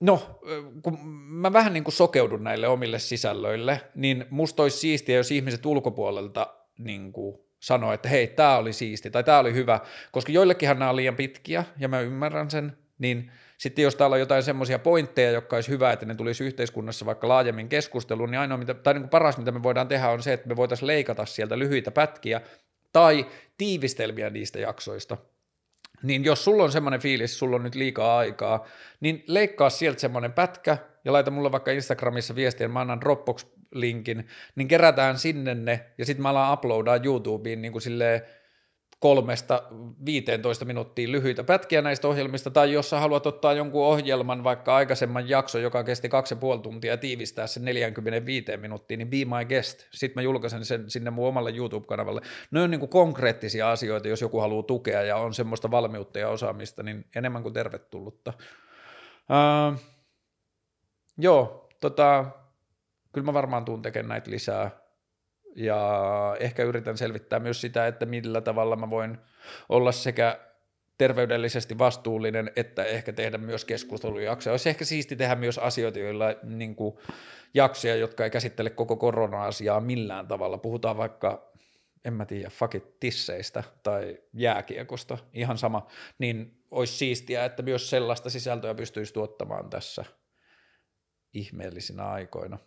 no, 0.00 0.40
kun 0.82 0.98
mä 1.28 1.52
vähän 1.52 1.72
niin 1.72 1.84
kuin 1.84 1.94
sokeudun 1.94 2.44
näille 2.44 2.68
omille 2.68 2.98
sisällöille, 2.98 3.80
niin 3.94 4.24
musta 4.30 4.62
olisi 4.62 4.78
siistiä, 4.78 5.16
jos 5.16 5.30
ihmiset 5.30 5.66
ulkopuolelta 5.66 6.46
niin 6.78 7.12
kuin 7.12 7.38
sanoo, 7.60 7.92
että 7.92 8.08
hei, 8.08 8.26
tämä 8.26 8.56
oli 8.56 8.72
siisti 8.72 9.10
tai 9.10 9.24
tämä 9.24 9.38
oli 9.38 9.54
hyvä, 9.54 9.80
koska 10.12 10.32
joillekinhan 10.32 10.78
nämä 10.78 10.90
on 10.90 10.96
liian 10.96 11.16
pitkiä 11.16 11.64
ja 11.78 11.88
mä 11.88 12.00
ymmärrän 12.00 12.50
sen, 12.50 12.76
niin 12.98 13.32
sitten 13.58 13.82
jos 13.82 13.96
täällä 13.96 14.14
on 14.14 14.20
jotain 14.20 14.42
semmoisia 14.42 14.78
pointteja, 14.78 15.30
jotka 15.30 15.56
olisi 15.56 15.70
hyvä, 15.70 15.92
että 15.92 16.06
ne 16.06 16.14
tulisi 16.14 16.44
yhteiskunnassa 16.44 17.06
vaikka 17.06 17.28
laajemmin 17.28 17.68
keskusteluun, 17.68 18.30
niin 18.30 18.38
ainoa, 18.38 18.58
mitä, 18.58 18.74
tai 18.74 18.94
niin 18.94 19.02
kuin 19.02 19.10
paras, 19.10 19.38
mitä 19.38 19.52
me 19.52 19.62
voidaan 19.62 19.88
tehdä, 19.88 20.08
on 20.08 20.22
se, 20.22 20.32
että 20.32 20.48
me 20.48 20.56
voitaisiin 20.56 20.86
leikata 20.86 21.26
sieltä 21.26 21.58
lyhyitä 21.58 21.90
pätkiä 21.90 22.40
tai 22.92 23.26
tiivistelmiä 23.58 24.30
niistä 24.30 24.58
jaksoista, 24.58 25.16
niin 26.02 26.24
jos 26.24 26.44
sulla 26.44 26.64
on 26.64 26.72
semmoinen 26.72 27.00
fiilis, 27.00 27.38
sulla 27.38 27.56
on 27.56 27.62
nyt 27.62 27.74
liikaa 27.74 28.18
aikaa, 28.18 28.66
niin 29.00 29.24
leikkaa 29.26 29.70
sieltä 29.70 30.00
semmoinen 30.00 30.32
pätkä 30.32 30.78
ja 31.04 31.12
laita 31.12 31.30
mulle 31.30 31.52
vaikka 31.52 31.70
Instagramissa 31.70 32.34
viestiä, 32.34 32.68
mä 32.68 32.80
annan 32.80 33.00
Dropbox-linkin, 33.00 34.28
niin 34.56 34.68
kerätään 34.68 35.18
sinne 35.18 35.54
ne 35.54 35.86
ja 35.98 36.04
sitten 36.04 36.22
mä 36.22 36.28
alan 36.28 36.52
uploadaa 36.52 37.00
YouTubeen 37.04 37.62
niin 37.62 37.72
kuin 37.72 37.82
silleen 37.82 38.22
kolmesta 39.02 39.62
15 40.06 40.64
minuuttia 40.64 41.12
lyhyitä 41.12 41.44
pätkiä 41.44 41.82
näistä 41.82 42.08
ohjelmista, 42.08 42.50
tai 42.50 42.72
jos 42.72 42.90
sä 42.90 43.00
haluat 43.00 43.26
ottaa 43.26 43.52
jonkun 43.52 43.84
ohjelman, 43.84 44.44
vaikka 44.44 44.74
aikaisemman 44.74 45.28
jakso, 45.28 45.58
joka 45.58 45.84
kesti 45.84 46.08
kaksi 46.08 46.34
ja 46.34 46.38
puoli 46.38 46.60
tuntia 46.60 46.92
ja 46.92 46.96
tiivistää 46.96 47.46
sen 47.46 47.64
45 47.64 48.56
minuuttia, 48.56 48.96
niin 48.96 49.10
be 49.10 49.16
my 49.16 49.44
guest. 49.48 49.86
Sitten 49.90 50.14
mä 50.14 50.22
julkaisen 50.22 50.64
sen 50.64 50.90
sinne 50.90 51.10
mun 51.10 51.28
omalle 51.28 51.50
YouTube-kanavalle. 51.50 52.20
Ne 52.50 52.62
on 52.62 52.70
niin 52.70 52.78
kuin 52.78 52.90
konkreettisia 52.90 53.70
asioita, 53.70 54.08
jos 54.08 54.20
joku 54.20 54.40
haluaa 54.40 54.62
tukea 54.62 55.02
ja 55.02 55.16
on 55.16 55.34
semmoista 55.34 55.70
valmiutta 55.70 56.18
ja 56.18 56.28
osaamista, 56.28 56.82
niin 56.82 57.06
enemmän 57.16 57.42
kuin 57.42 57.54
tervetullutta. 57.54 58.32
Uh, 59.30 59.80
joo, 61.18 61.68
tota, 61.80 62.26
kyllä 63.12 63.24
mä 63.24 63.32
varmaan 63.32 63.64
tuun 63.64 63.82
tekemään 63.82 64.08
näitä 64.08 64.30
lisää 64.30 64.81
ja 65.56 66.36
ehkä 66.40 66.62
yritän 66.62 66.98
selvittää 66.98 67.38
myös 67.38 67.60
sitä, 67.60 67.86
että 67.86 68.06
millä 68.06 68.40
tavalla 68.40 68.76
mä 68.76 68.90
voin 68.90 69.18
olla 69.68 69.92
sekä 69.92 70.38
terveydellisesti 70.98 71.78
vastuullinen, 71.78 72.50
että 72.56 72.84
ehkä 72.84 73.12
tehdä 73.12 73.38
myös 73.38 73.64
keskustelujaksoja. 73.64 74.52
Olisi 74.52 74.68
ehkä 74.68 74.84
siisti 74.84 75.16
tehdä 75.16 75.34
myös 75.34 75.58
asioita, 75.58 75.98
joilla 75.98 76.26
niin 76.42 76.76
kuin, 76.76 76.96
jaksoja, 77.54 77.96
jotka 77.96 78.24
ei 78.24 78.30
käsittele 78.30 78.70
koko 78.70 78.96
korona-asiaa 78.96 79.80
millään 79.80 80.28
tavalla. 80.28 80.58
Puhutaan 80.58 80.96
vaikka, 80.96 81.52
en 82.04 82.12
mä 82.12 82.24
tiedä, 82.24 82.50
fakit 82.50 83.00
tisseistä 83.00 83.64
tai 83.82 84.18
jääkiekosta, 84.32 85.18
ihan 85.32 85.58
sama, 85.58 85.86
niin 86.18 86.64
olisi 86.70 86.96
siistiä, 86.96 87.44
että 87.44 87.62
myös 87.62 87.90
sellaista 87.90 88.30
sisältöä 88.30 88.74
pystyisi 88.74 89.14
tuottamaan 89.14 89.70
tässä 89.70 90.04
ihmeellisinä 91.34 92.04
aikoina. 92.04 92.58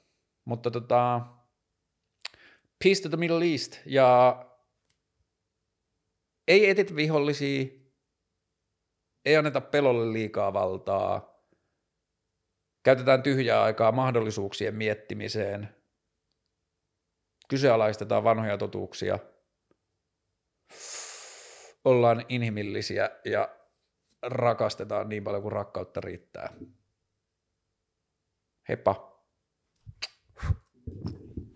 Mutta 0.46 0.72
tota, 0.72 1.22
Peace 2.84 3.02
to 3.02 3.10
the 3.10 3.18
Middle 3.18 3.46
East 3.52 3.78
ja 3.86 4.40
ei 6.48 6.70
etit 6.70 6.96
vihollisia, 6.96 7.66
ei 9.26 9.36
anneta 9.36 9.62
pelolle 9.62 10.14
liikaa 10.14 10.54
valtaa, 10.54 11.40
käytetään 12.84 13.24
tyhjää 13.24 13.64
aikaa 13.64 13.92
mahdollisuuksien 13.92 14.76
miettimiseen, 14.76 15.76
kyseenalaistetaan 17.50 18.24
vanhoja 18.24 18.58
totuuksia, 18.58 19.20
ollaan 21.86 22.26
inhimillisiä 22.30 23.10
ja 23.26 23.56
rakastetaan 24.22 25.10
niin 25.10 25.24
paljon 25.24 25.42
kuin 25.42 25.52
rakkautta 25.52 26.02
riittää. 26.02 26.54
Heippa! 28.70 29.15